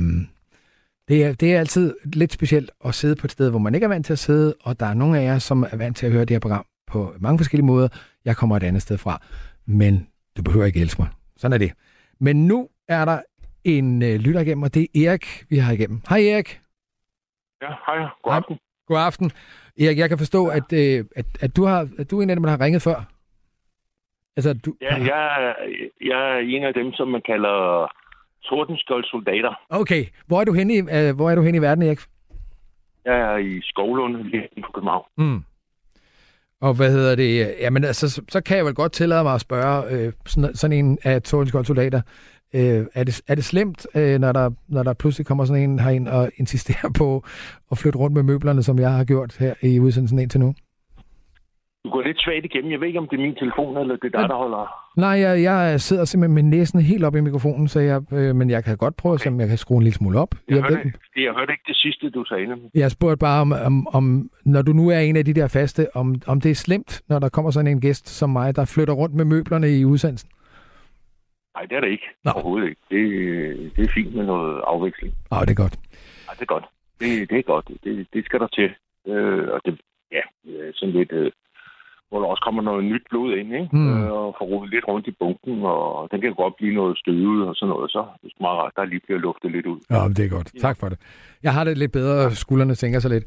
det 1.08 1.24
er, 1.24 1.34
det 1.34 1.56
er 1.56 1.60
altid 1.60 1.96
lidt 2.14 2.34
specielt 2.34 2.72
at 2.86 2.94
sidde 2.96 3.16
på 3.16 3.28
et 3.28 3.32
sted, 3.32 3.50
hvor 3.50 3.60
man 3.60 3.76
ikke 3.76 3.86
er 3.86 3.90
vant 3.90 4.06
til 4.06 4.14
at 4.14 4.20
sidde, 4.20 4.56
og 4.64 4.80
der 4.80 4.86
er 4.86 4.94
nogle 4.94 5.20
af 5.20 5.24
jer, 5.24 5.40
som 5.40 5.64
er 5.64 5.78
vant 5.78 5.98
til 5.98 6.06
at 6.06 6.12
høre 6.12 6.22
det 6.26 6.30
her 6.30 6.40
program 6.40 6.66
på 6.88 7.14
mange 7.20 7.40
forskellige 7.40 7.66
måder. 7.66 7.88
Jeg 8.26 8.36
kommer 8.38 8.58
et 8.58 8.64
andet 8.64 8.82
sted 8.82 8.98
fra, 8.98 9.22
men 9.66 10.08
du 10.38 10.44
behøver 10.44 10.66
ikke 10.66 10.82
elske 10.82 11.02
mig. 11.02 11.10
Sådan 11.38 11.54
er 11.54 11.58
det. 11.58 11.72
Men 12.20 12.48
nu 12.48 12.70
er 12.88 13.06
der 13.06 13.22
en 13.64 14.04
øh, 14.04 14.16
lytter 14.16 14.42
igennem, 14.42 14.64
og 14.64 14.74
det 14.74 14.82
er 14.82 15.10
Erik, 15.10 15.46
vi 15.50 15.58
har 15.58 15.72
igennem. 15.74 16.02
Hej 16.10 16.20
Erik. 16.20 16.60
Ja, 17.62 17.68
hej. 17.88 18.08
God 18.24 18.34
aften. 18.34 18.58
God 18.88 18.98
aften. 19.00 19.32
Erik, 19.80 19.98
jeg 19.98 20.10
kan 20.10 20.18
forstå, 20.18 20.48
at, 20.48 20.74
øh, 20.74 21.06
at, 21.16 21.26
at, 21.42 21.56
du, 21.56 21.64
har, 21.66 21.90
at 22.00 22.12
du 22.12 22.20
er 22.20 22.24
en 22.24 22.30
af 22.30 22.36
dem, 22.36 22.44
der 22.44 22.50
har 22.50 22.62
ringet 22.62 22.82
før. 22.82 23.04
Altså, 24.38 24.54
du, 24.54 24.76
Ja, 24.82 24.96
jeg, 24.96 25.56
jeg 26.02 26.36
er 26.36 26.40
en 26.40 26.64
af 26.64 26.74
dem, 26.74 26.94
som 26.94 27.08
man 27.08 27.22
kalder 27.26 27.88
tordenskjold 28.44 29.04
soldater. 29.04 29.54
Okay, 29.70 30.06
hvor 30.28 30.40
er 30.42 30.44
du 30.44 30.54
henne 30.54 30.74
i, 30.74 30.78
øh, 30.80 31.16
hvor 31.16 31.30
er 31.30 31.36
du 31.36 31.42
henne 31.42 31.58
i 31.58 31.62
verden, 31.62 31.84
Erik? 31.84 32.00
Jeg 33.06 33.20
er 33.20 33.38
i 33.38 33.62
Skovlund, 33.62 34.18
lige 34.24 34.48
på 34.66 34.72
København. 34.72 35.06
Mm. 35.18 35.44
Og 36.62 36.74
hvad 36.74 36.92
hedder 36.92 37.16
det? 37.16 37.56
Jamen, 37.60 37.84
altså, 37.84 38.10
så, 38.10 38.22
så 38.30 38.44
kan 38.44 38.58
jeg 38.58 38.66
vel 38.66 38.74
godt 38.74 38.92
tillade 38.92 39.24
mig 39.24 39.34
at 39.34 39.42
spørge 39.42 39.92
øh, 39.92 40.14
sådan, 40.26 40.56
sådan 40.56 40.78
en 40.86 40.98
af 41.04 41.22
Tordenskjold 41.22 41.66
soldater. 41.66 42.02
Øh, 42.56 42.86
er, 42.94 43.04
det, 43.04 43.22
er 43.28 43.36
det 43.36 43.46
slemt, 43.46 43.88
øh, 43.96 44.20
når, 44.20 44.32
der, 44.32 44.50
når 44.68 44.84
der 44.84 44.94
pludselig 44.94 45.28
kommer 45.28 45.46
sådan 45.46 45.70
en 45.70 45.80
herind 45.80 46.08
og 46.08 46.32
insisterer 46.38 46.90
på 46.98 47.24
at 47.72 47.78
flytte 47.78 48.00
rundt 48.00 48.14
med 48.14 48.24
møblerne, 48.24 48.64
som 48.64 48.80
jeg 48.80 48.92
har 48.92 49.04
gjort 49.04 49.38
her 49.40 49.54
i 49.62 49.80
udsendelsen 49.80 50.20
indtil 50.20 50.40
nu? 50.40 50.54
Du 51.86 51.90
går 51.90 52.02
lidt 52.02 52.22
svagt 52.22 52.46
igennem. 52.46 52.72
Jeg 52.72 52.80
ved 52.80 52.88
ikke, 52.88 53.00
om 53.00 53.08
det 53.08 53.18
er 53.18 53.22
min 53.22 53.36
telefon, 53.36 53.78
eller 53.78 53.96
det 53.96 54.16
er 54.16 54.20
dig, 54.20 54.30
der 54.30 54.36
holder... 54.36 54.83
Nej, 54.98 55.10
jeg, 55.10 55.44
jeg 55.44 55.82
sidder 55.82 56.06
simpelthen 56.06 56.34
med 56.36 56.44
næsen 56.58 56.80
helt 56.80 57.04
op 57.04 57.16
i 57.16 57.22
mikrofonen, 57.22 57.68
så 57.68 57.80
jeg, 57.80 58.02
øh, 58.14 58.36
men 58.36 58.50
jeg 58.50 58.64
kan 58.64 58.78
godt 58.78 58.96
prøve, 58.98 59.14
okay. 59.14 59.28
om 59.30 59.40
jeg 59.40 59.48
kan 59.48 59.58
skrue 59.58 59.78
en 59.78 59.84
lille 59.84 59.96
smule 59.96 60.20
op. 60.20 60.36
Jeg, 60.48 60.56
Jeg, 60.56 60.64
hørte, 60.64 60.76
ved, 60.76 61.24
jeg 61.24 61.34
hørte 61.34 61.52
ikke 61.52 61.64
det 61.68 61.76
sidste, 61.76 62.10
du 62.10 62.26
sagde. 62.26 62.48
jeg 62.76 62.92
spurgte 62.92 63.18
bare, 63.18 63.42
om, 63.42 63.52
om, 63.52 63.88
om, 63.88 64.30
når 64.46 64.62
du 64.62 64.74
nu 64.74 64.90
er 64.90 65.00
en 65.00 65.16
af 65.16 65.26
de 65.26 65.34
der 65.34 65.48
faste, 65.48 65.96
om, 65.96 66.16
om 66.28 66.42
det 66.42 66.52
er 66.52 66.56
slemt, 66.56 67.02
når 67.10 67.20
der 67.20 67.30
kommer 67.30 67.52
sådan 67.52 67.68
en 67.72 67.82
gæst 67.82 68.10
som 68.10 68.30
mig, 68.30 68.56
der 68.56 68.66
flytter 68.66 68.94
rundt 68.94 69.16
med 69.16 69.26
møblerne 69.26 69.70
i 69.80 69.86
udsendelsen. 69.86 70.30
Nej, 71.56 71.66
det 71.66 71.76
er 71.76 71.80
det 71.82 71.90
ikke. 71.90 72.08
Nå. 72.26 72.32
Overhovedet 72.32 72.68
ikke. 72.70 72.82
Det, 72.92 73.04
det 73.76 73.84
er 73.84 73.92
fint 73.94 74.16
med 74.16 74.26
noget 74.26 74.62
afveksling. 74.68 75.14
Åh, 75.32 75.42
det 75.42 75.50
er 75.50 75.54
godt. 75.64 75.76
Nej, 76.28 76.34
det 76.34 76.42
er 76.42 76.54
godt. 76.56 76.66
Det, 77.00 77.30
det 77.30 77.38
er 77.38 77.42
godt. 77.42 77.68
Det, 77.84 78.08
det 78.14 78.26
skal 78.26 78.40
der 78.40 78.48
til. 78.48 78.70
Øh, 79.08 79.48
og 79.54 79.62
det, 79.66 79.82
ja, 80.12 80.22
øh, 80.52 80.74
sådan 80.74 80.94
lidt... 80.96 81.12
Øh, 81.12 81.32
hvor 82.14 82.22
der 82.22 82.28
også 82.34 82.44
kommer 82.48 82.62
noget 82.62 82.84
nyt 82.92 83.06
blod 83.10 83.30
ind, 83.40 83.54
ikke? 83.62 83.70
Mm. 83.72 84.04
Øh, 84.04 84.12
og 84.12 84.36
får 84.38 84.46
rodet 84.46 84.70
lidt 84.74 84.88
rundt 84.88 85.08
i 85.08 85.16
bunken, 85.20 85.56
og 85.64 86.08
den 86.12 86.22
kan 86.22 86.34
godt 86.34 86.56
blive 86.56 86.74
noget 86.76 86.98
støvet 86.98 87.48
og 87.48 87.56
sådan 87.56 87.70
noget. 87.70 87.92
Så 87.92 88.02
det 88.22 88.28
er 88.32 88.44
meget 88.46 88.58
rart, 88.60 88.74
der 88.76 88.86
lige 88.86 89.04
bliver 89.06 89.20
luftet 89.20 89.52
lidt 89.52 89.66
ud. 89.66 89.80
Ja, 89.90 90.00
det 90.18 90.26
er 90.26 90.30
godt. 90.38 90.50
Tak 90.66 90.78
for 90.80 90.90
det. 90.90 90.98
Jeg 91.44 91.54
har 91.54 91.64
det 91.64 91.78
lidt 91.78 91.92
bedre, 91.92 92.32
skuldrene 92.32 92.76
sænker 92.76 93.00
sig 93.00 93.12
lidt. 93.12 93.26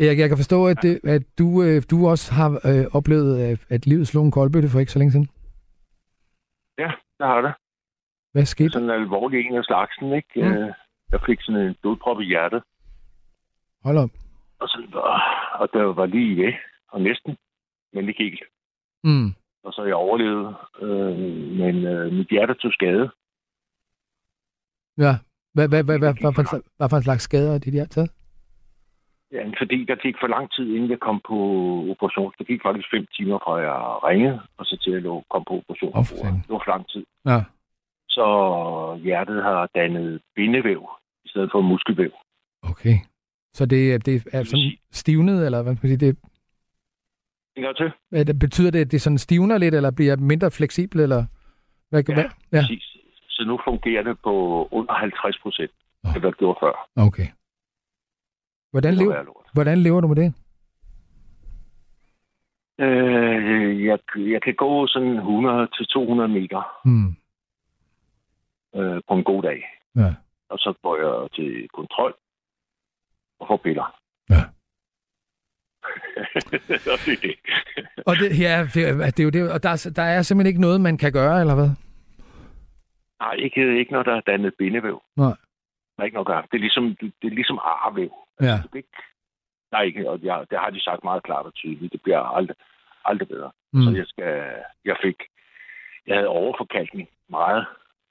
Erik, 0.00 0.18
jeg 0.18 0.28
kan 0.28 0.38
forstå, 0.42 0.66
at, 0.66 0.78
det, 0.82 1.00
at 1.04 1.22
du, 1.38 1.62
øh, 1.62 1.82
du 1.90 2.08
også 2.12 2.34
har 2.34 2.50
øh, 2.70 2.84
oplevet, 2.98 3.32
at, 3.50 3.58
at 3.74 3.86
livet 3.86 4.06
slog 4.08 4.24
en 4.24 4.30
koldbøtte 4.30 4.68
for 4.68 4.78
ikke 4.80 4.92
så 4.92 4.98
længe 4.98 5.12
siden. 5.12 5.28
Ja, 6.78 6.90
der 7.18 7.26
har 7.26 7.40
det. 7.40 7.52
Hvad 8.32 8.44
skete? 8.44 8.70
Sådan 8.70 8.90
en 8.90 9.00
alvorlig 9.00 9.46
en 9.46 9.56
af 9.56 9.64
slagsen, 9.64 10.12
ikke? 10.12 10.34
Mm. 10.36 10.52
Øh, 10.52 10.70
jeg 11.12 11.20
fik 11.26 11.38
sådan 11.40 11.60
en 11.60 11.74
blodprop 11.82 12.20
i 12.20 12.24
hjertet, 12.24 12.62
Hold 13.84 13.98
op. 13.98 14.10
og, 14.60 14.68
sådan, 14.68 14.88
og, 15.60 15.68
der 15.72 15.82
var 15.82 16.06
lige 16.06 16.42
ved, 16.42 16.52
og 16.88 17.00
næsten, 17.00 17.36
men 17.92 18.08
ikke 18.08 18.22
helt. 18.24 18.42
Mm. 19.04 19.28
Og 19.64 19.72
så 19.72 19.84
jeg 19.84 19.94
overlevet, 19.94 20.54
øh, 20.82 21.18
men 21.60 21.74
øh, 21.84 22.12
mit 22.12 22.28
hjerte 22.30 22.54
tog 22.54 22.72
skade. 22.72 23.10
Ja. 24.98 25.12
Hvad, 25.54 25.68
hvad, 25.68 25.82
hvad, 25.84 25.98
hvad, 25.98 26.14
hvad, 26.20 26.32
for, 26.34 26.54
en- 26.56 26.62
hvad 26.76 26.88
for 26.90 26.96
en 26.96 27.02
slags 27.02 27.22
skader 27.22 27.54
er 27.54 27.58
det, 27.58 27.72
de 27.72 27.78
har 27.78 27.86
taget? 27.86 28.10
Ja, 29.32 29.42
fordi 29.60 29.84
der 29.84 29.96
gik 29.96 30.14
for 30.20 30.26
lang 30.26 30.50
tid, 30.52 30.66
inden 30.74 30.90
jeg 30.90 31.00
kom 31.00 31.20
på 31.28 31.36
operation. 31.92 32.32
Det 32.38 32.46
gik 32.46 32.62
faktisk 32.62 32.88
fem 32.94 33.06
timer 33.16 33.38
fra 33.44 33.54
jeg 33.56 34.04
ringede, 34.08 34.40
og 34.58 34.64
så 34.66 34.76
til 34.82 34.92
jeg 34.92 35.02
lå, 35.02 35.24
kom 35.30 35.44
på 35.48 35.54
operation. 35.60 35.92
Fanden. 36.04 36.40
det 36.42 36.48
var 36.54 36.62
for 36.64 36.70
lang 36.74 36.88
tid. 36.88 37.04
Ja. 37.26 37.40
Så 38.08 38.26
hjertet 39.04 39.42
har 39.42 39.70
dannet 39.74 40.20
bindevæv 40.36 40.82
i 41.24 41.28
stedet 41.28 41.48
for 41.52 41.60
muskelvæv. 41.60 42.10
Okay. 42.62 42.96
Så 43.52 43.66
det, 43.66 43.94
er- 43.94 43.98
det 43.98 44.14
er 44.32 44.42
sådan 44.44 44.72
stivnet, 44.92 45.44
eller 45.46 45.62
hvad 45.62 45.76
skal 45.76 45.88
man 45.88 45.98
sige? 45.98 46.06
Det, 46.08 46.18
En 47.58 47.62
gang 47.64 47.76
til. 47.76 47.90
er 48.12 48.24
det, 48.24 48.38
betyder 48.38 48.70
det, 48.70 48.80
at 48.80 48.92
det 48.92 49.00
sådan 49.02 49.18
stivner 49.18 49.58
lidt, 49.58 49.74
eller 49.74 49.90
bliver 49.90 50.16
mindre 50.16 50.50
fleksibel, 50.50 51.00
eller 51.00 51.24
hvad, 51.90 52.02
Ja, 52.08 52.14
hvad? 52.14 52.24
Ja, 52.52 52.60
Præcis. 52.60 52.96
Så 53.28 53.44
nu 53.46 53.58
fungerer 53.64 54.02
det 54.02 54.16
på 54.24 54.32
under 54.70 54.94
50 54.94 55.38
procent, 55.42 55.70
Nå. 56.04 56.10
det 56.14 56.22
det 56.22 56.38
gjorde 56.38 56.58
før. 56.62 56.88
okay. 57.06 57.26
Hvordan, 58.70 58.92
Det 58.92 58.98
lever, 59.02 59.12
være 59.14 59.26
hvordan 59.54 59.78
lever 59.78 60.00
du 60.00 60.08
med 60.08 60.16
det? 60.16 60.34
Øh, 62.80 63.84
jeg, 63.84 63.98
jeg 64.16 64.42
kan 64.42 64.54
gå 64.54 64.86
sådan 64.86 65.18
100-200 65.18 66.26
meter 66.26 66.62
Hmm. 66.84 67.16
øh, 68.76 69.00
på 69.08 69.14
en 69.14 69.24
god 69.24 69.42
dag. 69.42 69.64
Ja. 69.96 70.14
Og 70.50 70.58
så 70.58 70.74
går 70.82 70.96
jeg 70.96 71.30
til 71.32 71.68
kontrol 71.74 72.14
og 73.40 73.46
får 73.48 73.56
piller. 73.56 73.97
Og 76.92 76.98
det 77.06 77.12
er 77.12 77.20
det. 77.22 77.34
Og 78.06 78.16
det, 78.16 78.40
ja, 78.40 78.66
det, 78.74 78.88
er- 78.88 79.10
det 79.10 79.20
er 79.20 79.24
jo 79.24 79.30
det. 79.30 79.52
Og 79.52 79.62
der, 79.62 79.68
er- 79.70 79.92
der 79.96 80.02
er 80.02 80.22
simpelthen 80.22 80.48
ikke 80.50 80.60
noget, 80.60 80.80
man 80.80 80.98
kan 80.98 81.12
gøre, 81.12 81.40
eller 81.40 81.54
hvad? 81.54 81.70
Nej, 83.20 83.32
ikke, 83.34 83.78
ikke 83.78 83.92
når 83.92 84.02
der 84.02 84.14
er 84.16 84.20
dannet 84.20 84.54
bindevæv. 84.58 85.02
Nej. 85.16 85.34
Der 85.96 86.02
er 86.02 86.04
ikke 86.04 86.14
noget 86.14 86.26
at 86.28 86.32
gøre. 86.32 86.42
Det 86.52 86.56
er 86.58 86.66
ligesom, 86.66 86.84
det, 87.00 87.12
det 87.22 87.26
er 87.30 87.34
ligesom 87.34 87.58
arvæv. 87.62 88.12
Ja. 88.40 88.56
Du 88.62 88.68
kan 88.68 88.78
ikke, 88.78 88.96
der 89.70 89.76
er 89.78 89.82
ikke, 89.82 90.10
og 90.10 90.18
jeg, 90.22 90.44
det 90.50 90.58
har 90.58 90.70
de 90.70 90.80
sagt 90.80 91.04
meget 91.04 91.22
klart 91.22 91.46
og 91.46 91.54
tydeligt. 91.54 91.92
Det 91.92 92.02
bliver 92.02 92.18
aldrig, 92.36 92.56
aldrig 93.04 93.28
bedre. 93.28 93.50
Mm. 93.72 93.82
Så 93.82 93.90
jeg 93.90 94.06
skal, 94.06 94.32
jeg 94.84 94.96
fik, 95.04 95.16
jeg 96.06 96.16
havde 96.16 96.28
overforkalkning 96.28 97.08
meget. 97.30 97.66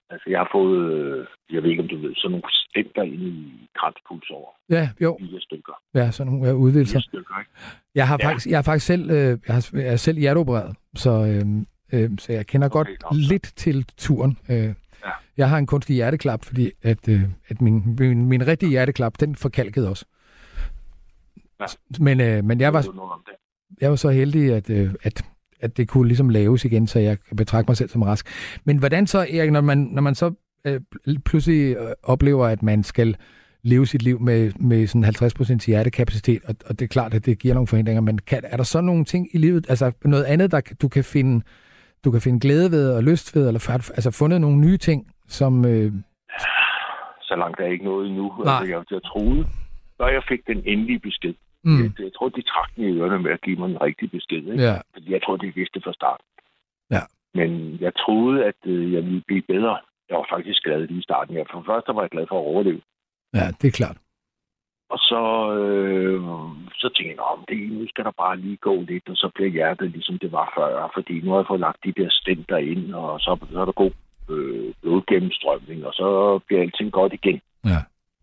Altså, 0.10 0.30
jeg 0.30 0.40
har 0.40 0.50
fået, 0.52 0.92
øh, 0.94 1.28
jeg 1.54 1.64
ved 1.64 1.70
ikke, 1.70 1.82
om 1.84 1.88
du 1.90 1.98
ved, 1.98 2.16
sådan 2.16 2.32
nogle 2.32 2.44
stenter 2.70 3.02
inde 3.04 3.26
i 3.28 3.70
kranspuls 3.80 4.30
over 4.30 4.50
Ja, 4.70 4.90
jo. 5.02 5.18
fire 5.22 5.42
stykker. 5.42 5.74
Ja, 5.96 6.12
sådan 6.12 6.32
nogle 6.34 6.48
ja, 6.48 6.54
udvidelser. 6.54 6.94
Fire 7.00 7.02
stykker, 7.02 7.40
ikke? 7.40 7.52
Jeg 7.96 8.08
har, 8.08 8.18
Ja. 8.22 8.28
faktisk, 8.28 8.48
jeg 8.48 8.58
har 8.58 8.64
faktisk 8.64 8.86
selv, 8.86 9.10
øh, 9.12 9.38
jeg 9.48 9.56
har, 9.56 9.70
jeg 9.74 9.88
er 9.88 9.96
selv 9.96 10.18
hjerteopereret, 10.18 10.76
så, 10.96 11.10
øh, 11.12 12.02
øh, 12.02 12.10
så 12.18 12.34
jeg 12.34 12.48
kender 12.48 12.68
okay, 12.68 12.74
godt 12.74 12.88
så. 12.88 13.08
lidt 13.30 13.44
til 13.56 13.86
turen. 13.98 14.38
Øh, 14.50 14.74
Ja. 15.06 15.12
Jeg 15.38 15.50
har 15.50 15.58
en 15.58 15.66
kunstig 15.68 15.96
hjerteklap, 15.96 16.46
fordi 16.46 16.72
at, 16.84 17.08
øh, 17.10 17.22
at 17.48 17.62
min, 17.62 17.96
min, 18.00 18.26
min 18.26 18.48
rigtige 18.48 18.70
hjerteklap, 18.70 19.14
den 19.20 19.36
forkalkede 19.36 19.90
også. 19.90 20.06
Ja. 21.60 21.66
Men, 22.00 22.22
øh, 22.22 22.44
men 22.44 22.60
jeg, 22.62 22.74
var, 22.74 22.86
jeg 23.82 23.90
var 23.90 23.96
så 23.96 24.10
heldig, 24.10 24.54
at, 24.54 24.70
øh, 24.70 24.94
at, 25.04 25.26
at 25.60 25.78
det 25.78 25.88
kunne 25.88 26.08
ligesom 26.08 26.30
laves 26.30 26.66
igen, 26.66 26.88
så 26.88 27.00
jeg 27.00 27.18
kan 27.28 27.38
betragte 27.38 27.70
mig 27.70 27.78
selv 27.78 27.90
som 27.90 28.02
rask. 28.02 28.28
Men 28.66 28.78
hvordan 28.78 29.08
så, 29.08 29.20
Erik, 29.20 29.52
når 29.52 29.62
man, 29.62 29.78
når 29.78 30.02
man 30.02 30.16
så 30.16 30.34
øh, 30.68 30.82
pl- 30.96 31.20
pludselig 31.26 31.76
øh, 31.78 31.88
oplever, 32.04 32.46
at 32.48 32.64
man 32.64 32.84
skal 32.84 33.16
leve 33.64 33.86
sit 33.86 34.02
liv 34.04 34.22
med, 34.22 34.52
med 34.60 34.88
sådan 34.88 35.06
50% 35.62 35.66
hjertekapacitet, 35.68 36.42
og, 36.48 36.56
og 36.66 36.80
det 36.80 36.86
er 36.86 36.90
klart, 36.90 37.14
at 37.14 37.26
det 37.26 37.40
giver 37.40 37.54
nogle 37.54 37.68
forhindringer, 37.68 38.02
men 38.02 38.18
kan, 38.18 38.42
er 38.44 38.58
der 38.58 38.64
så 38.64 38.82
nogle 38.82 39.06
ting 39.06 39.28
i 39.34 39.38
livet, 39.38 39.66
altså 39.70 39.92
noget 40.06 40.24
andet, 40.24 40.52
der 40.52 40.62
du 40.82 40.88
kan 40.88 41.04
finde, 41.04 41.46
du 42.06 42.12
kan 42.12 42.22
finde 42.22 42.40
glæde 42.40 42.72
ved 42.72 42.92
og 42.92 43.04
lyst 43.04 43.36
ved, 43.36 43.48
eller 43.48 43.72
har 43.72 43.78
du 43.78 43.84
altså 43.96 44.12
fundet 44.12 44.42
nogle 44.42 44.58
nye 44.58 44.78
ting, 44.78 45.08
som... 45.28 45.66
Øh, 45.66 45.92
Så 47.22 47.36
langt 47.38 47.60
er 47.60 47.66
ikke 47.72 47.86
noget 47.86 48.08
endnu. 48.08 48.34
Nej. 48.46 48.54
Altså, 48.60 48.74
jeg, 48.76 48.84
jeg 48.92 49.04
troede, 49.04 49.44
da 50.00 50.06
jeg 50.06 50.24
fik 50.30 50.40
den 50.48 50.62
endelige 50.66 51.00
besked, 51.00 51.34
mm, 51.68 51.84
jeg, 51.84 51.92
jeg 52.00 52.14
tror, 52.16 52.30
de 52.30 52.42
trak 52.42 52.70
den 52.76 52.84
i 52.84 52.98
ørerne 53.00 53.20
med 53.20 53.32
at 53.32 53.42
give 53.42 53.60
mig 53.60 53.70
en 53.70 53.82
rigtig 53.82 54.12
besked. 54.12 54.44
Ikke? 54.52 54.64
ja, 54.68 54.76
Fordi 54.94 55.08
jeg 55.16 55.22
tror, 55.24 55.36
de 55.38 55.56
vidste 55.56 55.82
fra 55.84 55.94
start. 55.94 56.22
Ja. 56.92 57.04
Men 57.34 57.78
jeg 57.86 57.92
troede, 57.96 58.46
at 58.46 58.60
øh, 58.66 58.94
jeg 58.94 59.04
ville 59.04 59.24
blive 59.28 59.42
bedre. 59.54 59.78
Jeg 60.10 60.18
var 60.18 60.28
faktisk 60.36 60.64
glad 60.64 60.88
lige 60.88 61.00
i 61.00 61.08
starten. 61.10 61.36
Jeg, 61.36 61.46
for 61.52 61.58
det 61.60 61.68
første 61.72 61.96
var 61.96 62.02
jeg 62.02 62.10
glad 62.10 62.26
for 62.30 62.40
at 62.40 62.48
overleve. 62.52 62.82
ja, 63.34 63.46
det 63.62 63.68
er 63.68 63.78
klart. 63.82 63.98
Og 64.90 65.00
så, 65.00 65.24
øh, 65.60 66.22
så 66.82 66.88
tænkte 66.96 67.16
jeg, 67.18 67.32
om 67.36 67.46
det 67.50 67.72
nu 67.72 67.88
skal 67.88 68.04
der 68.04 68.12
bare 68.24 68.38
lige 68.38 68.58
gå 68.58 68.76
lidt, 68.82 69.10
og 69.10 69.18
så 69.18 69.30
bliver 69.36 69.50
hjertet 69.50 69.92
ligesom 69.92 70.20
det 70.20 70.32
var 70.32 70.54
før. 70.58 70.92
Fordi 70.94 71.22
nu 71.22 71.30
har 71.32 71.38
jeg 71.38 71.46
fået 71.48 71.60
lagt 71.60 71.84
de 71.84 71.92
der 71.92 72.10
stenter 72.10 72.58
ind, 72.58 72.94
og 72.94 73.20
så, 73.20 73.38
så 73.52 73.60
er 73.62 73.66
der 73.66 73.72
god 73.72 73.92
øh, 74.30 74.74
blodgennemstrømning, 74.82 75.86
og 75.86 75.94
så 75.94 76.40
bliver 76.46 76.62
alting 76.62 76.92
godt 76.92 77.14
igen. 77.14 77.42
Ja. 77.66 77.80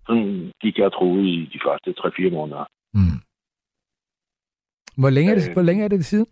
Sådan 0.07 0.53
gik 0.63 0.79
jeg 0.79 0.87
og 0.87 0.93
troede 0.93 1.29
i 1.29 1.51
de 1.53 1.61
første 1.67 1.95
3-4 1.99 2.31
måneder. 2.31 2.65
Mm. 2.95 3.19
Hvor 4.97 5.11
længe 5.11 5.31
er 5.31 5.35
det, 5.35 5.49
Øh. 5.49 5.53
hvor 5.53 5.63
længe 5.63 5.85
er 5.85 5.89
det 5.89 6.05
siden? 6.05 6.27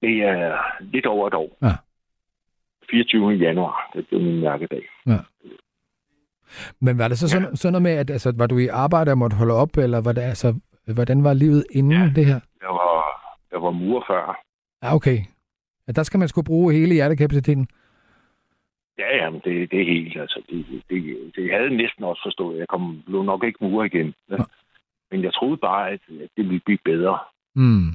Det 0.00 0.22
er 0.22 0.58
lidt 0.80 1.06
over 1.06 1.26
et 1.26 1.34
år. 1.34 1.58
Ja. 1.62 1.72
24. 2.90 3.30
januar, 3.32 3.90
det 3.94 4.06
blev 4.08 4.20
min 4.20 4.40
mærkedag. 4.40 4.82
Men 6.80 6.98
var 6.98 7.08
det 7.08 7.18
så 7.18 7.28
sådan, 7.28 7.56
sådan 7.56 7.72
noget 7.72 7.82
med, 7.82 7.90
at 7.92 8.10
altså, 8.10 8.32
var 8.36 8.46
du 8.46 8.58
i 8.58 8.66
arbejde 8.66 9.10
og 9.10 9.18
måtte 9.18 9.36
holde 9.36 9.54
op, 9.54 9.76
eller 9.76 10.00
var 10.00 10.12
det, 10.12 10.20
altså, 10.22 10.54
hvordan 10.94 11.24
var 11.24 11.32
livet 11.32 11.64
inden 11.70 11.92
Ja. 11.92 12.12
det 12.16 12.26
her? 12.26 12.40
Jeg 12.62 12.68
var, 12.68 12.92
jeg 13.52 13.62
var 13.62 13.70
murer 13.70 14.04
før. 14.06 14.40
Ja, 14.82 14.94
okay. 14.94 15.18
Ja, 15.86 15.92
der 15.92 16.02
skal 16.02 16.18
man 16.18 16.28
sgu 16.28 16.42
bruge 16.42 16.72
hele 16.74 16.94
hjertekapaciteten. 16.94 17.68
Ja, 18.98 19.16
ja, 19.16 19.30
men 19.30 19.40
det, 19.44 19.70
det 19.70 19.80
er 19.80 19.84
helt, 19.84 20.16
altså, 20.20 20.42
det, 20.50 20.66
det, 20.90 21.32
det 21.36 21.50
havde 21.52 21.76
næsten 21.76 22.04
også 22.04 22.22
forstået. 22.24 22.58
Jeg 22.58 22.68
kom, 22.68 23.02
blev 23.06 23.22
nok 23.22 23.44
ikke 23.44 23.58
murer 23.60 23.84
igen. 23.84 24.14
Ja. 24.30 24.36
Men 25.10 25.22
jeg 25.24 25.34
troede 25.34 25.56
bare, 25.56 25.90
at, 25.90 26.00
at 26.22 26.28
det 26.36 26.44
ville 26.44 26.60
blive 26.64 26.78
bedre. 26.84 27.18
Mm. 27.54 27.88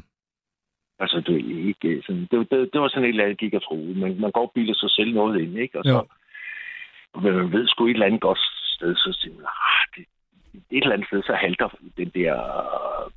Altså, 1.00 1.18
det, 1.28 1.36
ikke, 1.70 2.02
sådan, 2.06 2.28
det, 2.32 2.52
det, 2.52 2.70
det 2.74 2.82
var 2.82 2.88
sådan 2.88 3.04
et 3.04 3.10
eller 3.10 3.24
andet, 3.24 3.38
gik 3.38 3.54
og 3.54 3.64
troede. 3.64 3.96
Men 4.00 4.22
man 4.22 4.32
går 4.32 4.42
og 4.42 4.52
bilder 4.56 4.74
sig 4.74 4.92
selv 4.92 5.14
noget 5.14 5.42
ind, 5.42 5.58
ikke? 5.58 5.80
Og 5.80 5.84
så, 5.86 6.06
men 7.22 7.34
man 7.34 7.52
ved 7.52 7.68
sgu 7.68 7.86
et 7.86 7.94
eller 7.94 8.06
andet 8.06 8.22
godt 8.22 8.40
sted, 8.76 8.96
så 8.96 9.18
siger 9.20 9.36
man, 9.36 9.46
ah, 9.46 9.86
det, 9.96 10.06
et 10.72 10.84
eller 10.84 10.94
andet 10.94 11.08
sted, 11.08 11.24
så 11.24 11.34
halter 11.34 11.70
den 11.98 12.10
der, 12.10 12.34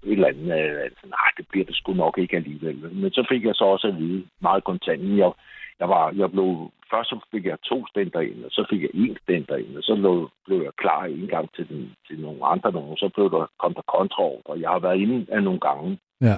et 0.04 0.12
eller 0.12 0.28
andet, 0.28 0.52
altså, 0.88 1.06
nej, 1.06 1.30
det 1.36 1.48
bliver 1.48 1.64
det 1.64 1.76
sgu 1.76 1.92
nok 1.94 2.18
ikke 2.18 2.36
alligevel. 2.36 2.94
Men 2.94 3.10
så 3.10 3.26
fik 3.28 3.44
jeg 3.44 3.54
så 3.54 3.64
også 3.64 3.86
at 3.88 3.98
vide, 3.98 4.26
meget 4.40 4.64
kontant, 4.64 5.18
jeg, 5.18 5.32
jeg, 5.80 5.88
var, 5.88 6.12
jeg 6.16 6.30
blev, 6.30 6.70
først 6.90 7.08
så 7.08 7.20
fik 7.30 7.44
jeg 7.46 7.58
to 7.62 7.86
stenter 7.86 8.20
ind, 8.20 8.44
og 8.44 8.50
så 8.50 8.66
fik 8.70 8.82
jeg 8.82 8.90
en 8.94 9.16
stenter 9.22 9.56
ind, 9.56 9.76
og 9.76 9.82
så 9.82 9.94
blev, 9.94 10.30
blev 10.46 10.62
jeg 10.62 10.72
klar 10.76 11.04
en 11.04 11.28
gang 11.28 11.54
til, 11.54 11.68
den, 11.68 11.94
til 12.06 12.20
nogle 12.20 12.46
andre 12.46 12.72
nogen, 12.72 12.96
så 12.96 13.08
blev 13.14 13.30
der, 13.30 13.46
kom 13.58 13.74
der 13.74 13.82
kontraordre. 13.96 14.60
Jeg 14.60 14.70
har 14.70 14.78
været 14.78 15.00
inde 15.00 15.26
af 15.28 15.42
nogle 15.42 15.60
gange, 15.60 15.98
Ja. 16.20 16.36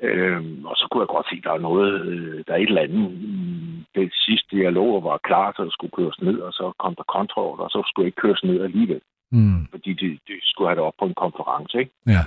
Øhm, 0.00 0.64
og 0.66 0.76
så 0.76 0.88
kunne 0.90 1.00
jeg 1.02 1.08
godt 1.08 1.26
se, 1.30 1.36
at 1.36 1.44
der 1.44 1.52
er 1.52 1.58
noget, 1.58 2.06
øh, 2.06 2.44
der 2.46 2.52
er 2.52 2.56
et 2.58 2.68
eller 2.68 2.82
andet. 2.82 3.06
Det 3.94 4.12
sidste, 4.26 4.62
jeg 4.64 4.72
lå 4.72 4.84
og 4.96 5.02
var 5.04 5.18
klar, 5.18 5.52
så 5.56 5.68
skulle 5.70 5.90
køres 5.96 6.20
ned, 6.20 6.38
og 6.40 6.52
så 6.52 6.72
kom 6.78 6.94
der 6.94 7.02
kontrol, 7.02 7.60
og 7.60 7.70
så 7.70 7.82
skulle 7.86 8.04
jeg 8.04 8.08
ikke 8.08 8.20
køres 8.24 8.44
ned 8.44 8.62
alligevel, 8.62 9.00
Mm. 9.30 9.66
fordi 9.70 9.92
de, 9.92 10.08
de 10.28 10.34
skulle 10.42 10.68
have 10.68 10.76
det 10.76 10.84
op 10.84 10.94
på 10.98 11.04
en 11.04 11.14
konference, 11.14 11.78
ikke? 11.78 11.92
Ja. 12.06 12.22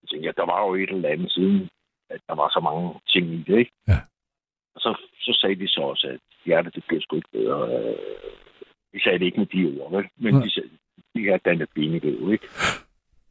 Jeg 0.00 0.06
tænkte, 0.08 0.26
ja, 0.26 0.32
der 0.36 0.46
var 0.52 0.66
jo 0.66 0.74
et 0.74 0.90
eller 0.90 1.08
andet 1.08 1.32
siden, 1.32 1.68
at 2.10 2.20
der 2.28 2.34
var 2.34 2.48
så 2.48 2.60
mange 2.60 3.00
ting 3.08 3.26
i 3.34 3.44
det, 3.48 3.58
ikke? 3.58 3.72
Ja. 3.88 3.98
Og 4.74 4.80
så, 4.80 4.90
så 5.20 5.38
sagde 5.40 5.54
de 5.62 5.68
så 5.68 5.80
også, 5.80 6.06
at 6.06 6.20
hjertet, 6.44 6.74
det 6.74 6.84
bliver 6.88 7.00
sgu 7.02 7.16
ikke 7.16 7.28
bedre. 7.32 7.60
Øh, 7.72 7.96
De 8.94 9.02
sagde 9.02 9.18
det 9.18 9.24
ikke 9.24 9.38
med 9.40 9.46
de 9.46 9.80
ord, 9.80 9.92
vel? 9.92 10.08
Men 10.16 10.34
Nej. 10.34 10.42
de 10.44 10.50
sagde, 10.50 10.68
de 11.14 11.28
har 11.30 11.36
dannet 11.38 11.68
benegøv, 11.74 12.32
ikke? 12.32 12.48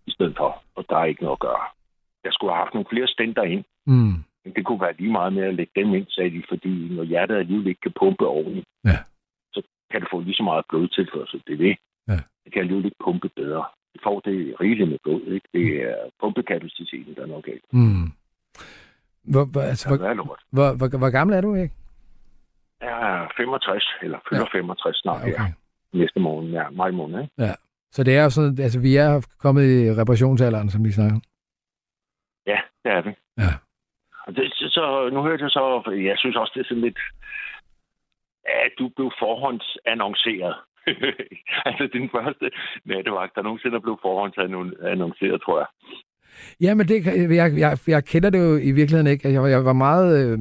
I 0.07 0.11
stedet 0.11 0.37
for, 0.37 0.63
og 0.75 0.85
der 0.89 0.97
er 0.97 1.05
ikke 1.05 1.23
noget 1.23 1.35
at 1.35 1.39
gøre. 1.49 1.65
Jeg 2.25 2.33
skulle 2.33 2.51
have 2.53 2.63
haft 2.63 2.73
nogle 2.73 2.91
flere 2.91 3.07
stenter 3.07 3.43
ind, 3.43 3.63
Mm. 3.85 4.15
men 4.43 4.53
det 4.55 4.65
kunne 4.65 4.81
være 4.81 4.95
lige 4.99 5.11
meget 5.11 5.33
med 5.33 5.43
at 5.43 5.55
lægge 5.55 5.71
dem 5.75 5.93
ind, 5.93 6.05
sagde 6.09 6.29
de, 6.29 6.43
fordi 6.49 6.73
når 6.95 7.03
hjertet 7.03 7.35
alligevel 7.37 7.67
ikke 7.67 7.81
kan 7.81 7.93
pumpe 7.99 8.25
ordentligt, 8.27 8.65
Ja. 8.85 8.97
så 9.53 9.61
kan 9.91 10.01
det 10.01 10.07
få 10.11 10.19
lige 10.19 10.33
så 10.39 10.43
meget 10.43 10.65
blodtilførsel. 10.69 11.41
Det 11.47 11.53
er 11.53 11.57
det. 11.67 11.75
Ja. 12.07 12.19
Det 12.43 12.49
kan 12.53 12.61
alligevel 12.61 12.85
ikke 12.85 13.03
pumpe 13.05 13.29
bedre. 13.29 13.63
Det 13.93 14.01
får 14.03 14.19
det 14.19 14.55
rigeligt 14.61 14.89
med 14.89 14.97
blod, 15.03 15.21
ikke? 15.35 15.47
Det 15.53 15.65
er 15.89 15.95
pumpekapaciteten, 16.21 17.15
der 17.15 17.21
er 17.21 17.25
noget 17.33 17.45
galt. 17.45 17.65
Mm. 17.73 18.07
Hvor, 19.23 19.45
hvor, 19.51 19.61
altså, 19.61 19.87
hvor, 19.97 20.07
er 20.07 20.13
hvor, 20.51 20.73
hvor, 20.77 20.97
hvor 20.97 21.09
gammel 21.09 21.35
er 21.37 21.41
du, 21.41 21.55
ikke? 21.55 21.73
Jeg 22.81 23.23
er 23.23 23.27
65, 23.37 23.85
eller 24.03 24.19
fylder 24.29 24.45
65 24.51 24.97
snart 25.01 25.21
Ja, 25.21 25.27
okay. 25.27 25.37
her. 25.37 25.51
Næste 25.93 26.19
måned, 26.19 26.51
ja, 26.51 26.69
maj 26.69 26.91
måned, 26.91 27.21
ikke? 27.21 27.55
Så 27.91 28.03
det 28.03 28.17
er 28.17 28.23
jo 28.23 28.29
sådan, 28.29 28.59
altså 28.59 28.79
vi 28.79 28.95
er 28.95 29.27
kommet 29.39 29.63
i 29.63 29.93
reparationsalderen, 30.01 30.69
som 30.69 30.83
de 30.83 30.93
snakker. 30.93 31.19
Ja, 32.47 32.59
det 32.83 32.91
er 32.91 33.01
vi. 33.01 33.11
Ja. 33.37 33.53
Og 34.27 34.35
det, 34.35 34.43
så- 34.53 34.69
så, 34.71 35.09
nu 35.13 35.21
hørte 35.21 35.43
jeg 35.43 35.51
så, 35.51 35.91
jeg 36.09 36.17
synes 36.17 36.35
også, 36.35 36.51
det 36.55 36.61
er 36.61 36.67
sådan 36.69 36.83
lidt, 36.83 36.99
at 38.65 38.71
du 38.79 38.89
blev 38.95 39.11
forhåndsannonceret. 39.19 40.55
altså 41.67 41.89
den 41.93 42.09
første 42.15 42.45
nattevagt, 42.85 43.35
der 43.35 43.41
nogensinde 43.41 43.81
blevet 43.81 43.99
forhåndsannonceret, 44.01 45.41
tror 45.41 45.57
jeg. 45.59 45.67
Ja, 46.61 46.73
men 46.75 46.87
det, 46.87 47.05
jeg, 47.35 47.51
jeg, 47.57 47.77
jeg 47.87 48.05
kender 48.05 48.29
det 48.29 48.39
jo 48.39 48.57
i 48.57 48.71
virkeligheden 48.71 49.07
ikke. 49.07 49.31
Jeg, 49.33 49.41
var- 49.41 49.47
jeg 49.47 49.65
var 49.65 49.73
meget, 49.73 50.07
øh, 50.25 50.39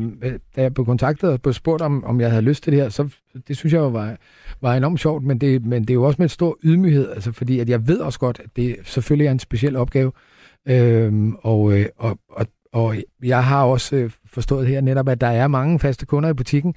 da 0.56 0.62
jeg 0.62 0.74
blev 0.74 0.86
kontaktet 0.86 1.32
og 1.32 1.42
blev 1.42 1.52
spurgt, 1.52 1.82
om, 1.82 2.04
om 2.04 2.20
jeg 2.20 2.30
havde 2.30 2.44
lyst 2.44 2.62
til 2.64 2.72
det 2.72 2.82
her, 2.82 2.88
så 2.88 3.16
det 3.48 3.56
synes 3.56 3.72
jeg 3.72 3.80
jo 3.80 3.88
var, 3.88 4.16
var 4.62 4.74
enormt 4.74 5.00
sjovt, 5.00 5.22
men 5.24 5.40
det, 5.40 5.64
men 5.66 5.82
det 5.82 5.90
er 5.90 5.94
jo 5.94 6.02
også 6.04 6.16
med 6.22 6.24
et 6.26 6.30
stor 6.30 6.58
ydmyghed, 6.64 7.10
altså 7.10 7.32
fordi 7.32 7.60
at 7.60 7.68
jeg 7.68 7.80
ved 7.88 8.00
også 8.00 8.20
godt, 8.20 8.40
at 8.40 8.56
det 8.56 8.76
selvfølgelig 8.82 9.26
er 9.26 9.30
en 9.32 9.38
speciel 9.38 9.76
opgave, 9.76 10.12
øhm, 10.68 11.34
og, 11.34 11.72
øh, 11.72 11.86
og, 11.98 12.18
og, 12.28 12.46
og 12.72 12.94
jeg 13.22 13.44
har 13.44 13.64
også 13.64 13.96
øh, 13.96 14.10
forstået 14.34 14.66
her 14.66 14.80
netop, 14.80 15.08
at 15.08 15.20
der 15.20 15.26
er 15.26 15.48
mange 15.48 15.78
faste 15.78 16.06
kunder 16.06 16.30
i 16.30 16.34
butikken, 16.34 16.74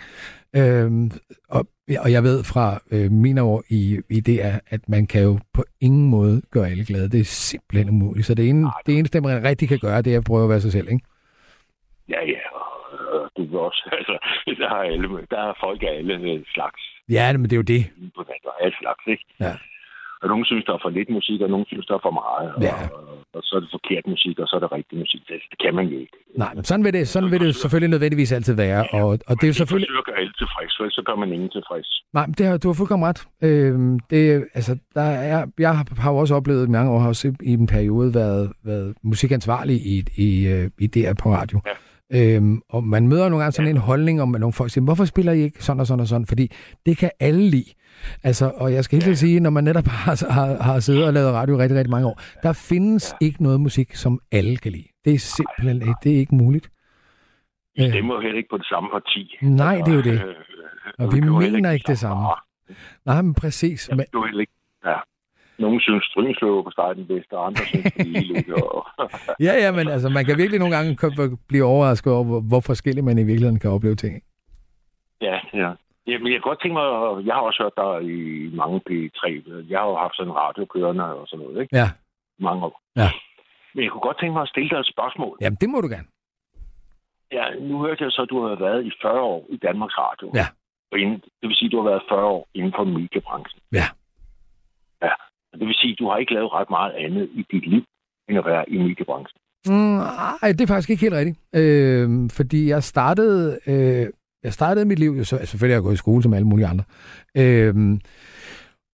øhm, 0.55 1.11
og, 1.49 1.67
og 1.99 2.11
jeg 2.11 2.23
ved 2.23 2.43
fra 2.43 2.79
øh, 2.91 3.11
mine 3.11 3.41
år 3.41 3.63
i, 3.69 3.99
i 4.09 4.39
er, 4.39 4.59
at 4.67 4.89
man 4.89 5.07
kan 5.07 5.23
jo 5.23 5.39
på 5.53 5.63
ingen 5.81 6.09
måde 6.09 6.41
gøre 6.51 6.69
alle 6.69 6.85
glade. 6.85 7.09
Det 7.09 7.19
er 7.19 7.23
simpelthen 7.23 7.89
umuligt. 7.89 8.25
Så 8.25 8.35
det, 8.35 8.49
ene, 8.49 8.67
det 8.85 8.97
eneste, 8.97 9.21
man 9.21 9.43
rigtig 9.43 9.69
kan 9.69 9.79
gøre, 9.79 10.01
det 10.01 10.13
er 10.13 10.17
at 10.17 10.25
prøve 10.27 10.43
at 10.43 10.49
være 10.49 10.61
sig 10.61 10.71
selv, 10.71 10.87
ikke? 10.91 11.05
Ja, 12.09 12.21
ja, 12.25 12.43
du 13.37 13.41
vil 13.45 13.59
også, 13.59 13.89
altså, 13.99 14.17
der 14.61 14.69
er, 14.69 14.83
alle, 14.93 15.07
der 15.31 15.41
er 15.49 15.53
folk 15.59 15.83
af 15.83 15.97
alle 15.97 16.45
slags 16.45 16.81
Ja, 17.09 17.37
men 17.37 17.43
det 17.43 17.53
er 17.53 17.57
jo 17.57 17.69
det. 17.75 17.83
på 18.15 18.21
og 18.43 18.63
alle 18.63 18.75
slags, 18.81 19.03
ikke? 19.07 19.25
Ja. 19.39 19.53
Og 20.23 20.29
nogen 20.31 20.45
synes, 20.45 20.63
der 20.67 20.73
er 20.73 20.81
for 20.85 20.89
lidt 20.97 21.09
musik, 21.17 21.39
og 21.41 21.49
nogen 21.49 21.65
synes, 21.71 21.85
der 21.85 21.95
er 21.99 22.03
for 22.07 22.15
meget. 22.23 22.49
Ja. 22.67 22.75
Og, 22.97 23.03
og, 23.35 23.41
så 23.47 23.51
er 23.55 23.59
det 23.63 23.69
forkert 23.77 24.05
musik, 24.13 24.35
og 24.39 24.47
så 24.47 24.53
er 24.55 24.61
det 24.63 24.71
rigtig 24.77 24.95
musik. 25.03 25.21
Det, 25.29 25.37
det 25.51 25.57
kan 25.63 25.73
man 25.77 25.85
jo 25.91 25.97
ikke. 26.03 26.17
Nej, 26.43 26.53
men 26.55 26.63
sådan 26.63 26.83
vil 26.85 26.93
det, 26.93 27.07
sådan 27.07 27.31
vil 27.31 27.39
det 27.39 27.55
selvfølgelig 27.55 27.89
nødvendigvis 27.95 28.31
altid 28.31 28.55
være. 28.65 28.81
Og, 28.97 29.07
og 29.29 29.33
det 29.37 29.43
er 29.43 29.51
jo 29.53 29.53
selvfølgelig... 29.53 29.97
at 29.97 30.05
gøre 30.05 30.19
alle 30.21 30.33
tilfreds, 30.43 30.73
for 30.77 30.89
så 30.89 31.01
gør 31.05 31.15
man 31.15 31.29
ingen 31.33 31.49
tilfreds. 31.49 31.89
Nej, 32.13 32.25
men 32.27 32.35
det 32.37 32.45
har, 32.45 32.57
du 32.57 32.67
har 32.67 32.73
fuldkommen 32.73 33.07
ret. 33.09 33.21
Øhm, 33.47 33.99
det, 34.11 34.21
altså, 34.53 34.77
der 34.97 35.07
er, 35.31 35.45
jeg 35.59 35.71
har, 35.77 35.85
har 36.03 36.11
jo 36.11 36.17
også 36.17 36.35
oplevet, 36.35 36.69
mange 36.69 36.91
år 36.91 36.99
har 36.99 37.07
også 37.07 37.27
i 37.43 37.53
en 37.53 37.67
periode 37.67 38.13
været, 38.13 38.51
været 38.63 38.95
musikansvarlig 39.03 39.75
i, 39.75 39.95
i, 40.27 40.47
øh, 40.47 40.69
i 40.79 40.87
DR 40.87 41.13
på 41.23 41.29
radio. 41.33 41.61
Ja. 41.65 41.75
Øhm, 42.15 42.61
og 42.69 42.83
man 42.83 43.07
møder 43.07 43.29
nogle 43.29 43.43
gange 43.43 43.51
sådan 43.51 43.71
en 43.71 43.77
holdning 43.77 44.21
om, 44.21 44.35
at 44.35 44.41
nogle 44.41 44.53
folk 44.53 44.71
siger, 44.71 44.83
hvorfor 44.83 45.05
spiller 45.05 45.31
I 45.31 45.41
ikke 45.41 45.63
sådan 45.63 45.79
og 45.79 45.87
sådan 45.87 45.99
og 45.99 46.07
sådan? 46.07 46.27
Fordi 46.27 46.51
det 46.85 46.97
kan 46.97 47.11
alle 47.19 47.49
lide. 47.49 47.73
Altså, 48.23 48.51
og 48.55 48.73
jeg 48.73 48.83
skal 48.83 48.95
helt 48.95 49.07
ja. 49.07 49.13
sige, 49.13 49.39
når 49.39 49.49
man 49.49 49.63
netop 49.63 49.87
har, 49.87 50.31
har, 50.31 50.63
har 50.63 50.79
siddet 50.79 51.07
og 51.07 51.13
lavet 51.13 51.33
radio 51.33 51.57
rigtig, 51.57 51.77
rigtig 51.77 51.91
mange 51.91 52.07
år, 52.07 52.21
der 52.43 52.53
findes 52.53 53.15
ja. 53.21 53.25
ikke 53.25 53.43
noget 53.43 53.61
musik, 53.61 53.95
som 53.95 54.19
alle 54.31 54.57
kan 54.57 54.71
lide. 54.71 54.87
Det 55.05 55.13
er 55.13 55.19
simpelthen 55.19 55.81
ikke, 55.81 55.99
det 56.03 56.11
er 56.13 56.17
ikke 56.17 56.35
muligt. 56.35 56.69
Vi 57.75 57.89
stemmer 57.89 58.15
jo 58.15 58.21
heller 58.21 58.37
ikke 58.37 58.49
på 58.49 58.57
det 58.57 58.65
samme 58.65 58.89
parti. 58.89 59.37
Nej, 59.41 59.75
det 59.85 59.91
er 59.91 59.95
jo 59.95 60.01
det. 60.01 60.19
Øh, 60.27 60.35
Og 60.99 61.05
og 61.05 61.13
vi 61.13 61.17
er 61.19 61.25
mener 61.25 61.71
ikke 61.71 61.87
det 61.87 61.99
samme. 61.99 62.23
Nej, 63.05 63.21
men 63.21 63.33
præcis. 63.33 63.89
Men, 63.89 63.99
det 63.99 64.05
er 64.05 64.09
jo 64.13 64.25
heller 64.25 64.41
ikke... 64.41 64.53
Ja. 64.85 64.95
Nogle 65.59 65.81
synes 65.81 66.03
Stryngsløv 66.03 66.63
på 66.63 66.71
starten 66.71 67.07
bedst, 67.07 67.33
og 67.33 67.47
andre 67.47 67.61
synes, 67.65 67.93
det 67.93 68.49
er 68.49 68.63
og... 68.63 68.87
ja, 69.47 69.53
ja, 69.63 69.71
men 69.71 69.87
altså, 69.87 70.09
man 70.09 70.25
kan 70.25 70.37
virkelig 70.37 70.59
nogle 70.59 70.75
gange 70.75 70.97
blive 71.47 71.63
overrasket 71.63 72.13
over, 72.13 72.41
hvor, 72.41 72.59
forskelligt 72.59 73.05
man 73.05 73.17
i 73.17 73.23
virkeligheden 73.23 73.59
kan 73.59 73.69
opleve 73.69 73.95
ting. 73.95 74.23
Ja, 75.21 75.39
ja. 75.53 75.71
Jamen, 76.07 76.27
jeg 76.31 76.37
kan 76.37 76.49
godt 76.49 76.61
tænke 76.61 76.73
mig, 76.79 76.85
at- 76.85 77.25
jeg 77.27 77.33
har 77.35 77.41
også 77.41 77.59
hørt 77.63 77.77
dig 77.83 77.93
i 78.15 78.19
mange 78.61 78.77
P3. 78.87 79.23
Jeg 79.71 79.79
har 79.79 79.87
jo 79.91 79.95
haft 80.03 80.15
sådan 80.15 80.31
en 80.31 80.35
radio 80.43 80.65
kørende 80.65 81.03
og 81.19 81.27
sådan 81.27 81.45
noget, 81.45 81.61
ikke? 81.61 81.75
Ja, 81.81 81.87
Mange 82.39 82.65
år. 82.65 82.81
Ja. 82.95 83.09
Men 83.73 83.83
jeg 83.83 83.91
kunne 83.91 84.07
godt 84.09 84.19
tænke 84.19 84.33
mig 84.33 84.41
at 84.41 84.49
stille 84.53 84.69
dig 84.69 84.79
et 84.79 84.93
spørgsmål. 84.95 85.37
jamen 85.41 85.57
det 85.61 85.69
må 85.69 85.81
du 85.81 85.87
gerne. 85.95 86.07
Ja, 87.37 87.45
nu 87.69 87.75
hørte 87.85 88.03
jeg 88.03 88.11
så, 88.11 88.21
at 88.21 88.29
du 88.29 88.37
har 88.47 88.55
været 88.55 88.85
i 88.85 88.91
40 89.01 89.21
år 89.21 89.45
i 89.49 89.57
Danmarks 89.57 89.97
Radio. 89.97 90.31
Ja. 90.35 90.47
Og 90.91 90.99
inden, 90.99 91.17
det 91.39 91.45
vil 91.49 91.55
sige, 91.55 91.67
at 91.67 91.71
du 91.71 91.81
har 91.81 91.89
været 91.89 92.03
40 92.09 92.25
år 92.25 92.47
inden 92.53 92.73
for 92.77 92.83
mediebranchen. 92.83 93.61
Ja. 93.79 93.87
Ja. 95.01 95.13
Det 95.59 95.67
vil 95.67 95.75
sige, 95.81 95.91
at 95.91 95.99
du 95.99 96.09
har 96.09 96.17
ikke 96.17 96.33
lavet 96.33 96.53
ret 96.53 96.69
meget 96.69 96.93
andet 96.93 97.29
i 97.33 97.45
dit 97.51 97.65
liv, 97.67 97.83
end 98.29 98.37
at 98.37 98.45
være 98.45 98.69
i 98.69 98.77
mediebranchen. 98.77 99.39
Mm, 99.65 99.99
ej, 100.43 100.49
det 100.57 100.61
er 100.61 100.67
faktisk 100.73 100.89
ikke 100.89 101.01
helt 101.01 101.13
rigtigt. 101.19 101.39
Øh, 101.59 102.29
fordi 102.37 102.69
jeg 102.69 102.83
startede, 102.83 103.59
øh, 103.67 104.05
jeg 104.43 104.53
startede 104.53 104.85
mit 104.85 104.99
liv, 104.99 105.11
jo 105.17 105.23
så, 105.23 105.37
selvfølgelig 105.37 105.73
har 105.73 105.77
jeg 105.77 105.83
gået 105.83 105.93
i 105.93 105.97
skole 105.97 106.23
som 106.23 106.33
alle 106.33 106.47
mulige 106.47 106.67
andre. 106.67 106.83
Øh, 107.37 107.99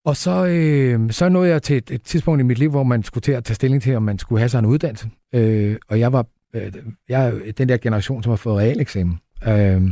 og 0.04 0.16
så, 0.16 0.46
øh, 0.46 1.10
så 1.10 1.28
nåede 1.28 1.50
jeg 1.50 1.62
til 1.62 1.76
et, 1.76 1.90
et 1.90 2.02
tidspunkt 2.02 2.40
i 2.40 2.44
mit 2.44 2.58
liv, 2.58 2.70
hvor 2.70 2.82
man 2.82 3.02
skulle 3.02 3.22
til 3.22 3.32
at 3.32 3.44
tage 3.44 3.54
stilling 3.54 3.82
til, 3.82 3.96
om 3.96 4.02
man 4.02 4.18
skulle 4.18 4.40
have 4.40 4.48
sig 4.48 4.58
en 4.58 4.66
uddannelse. 4.66 5.08
Øh, 5.34 5.76
og 5.88 6.00
jeg 6.00 6.12
var 6.12 6.26
øh, 6.54 6.72
jeg 7.08 7.26
er 7.28 7.52
den 7.58 7.68
der 7.68 7.76
generation, 7.76 8.22
som 8.22 8.30
har 8.30 8.36
fået 8.36 8.58
realeksamen. 8.58 9.18
Øh, 9.48 9.82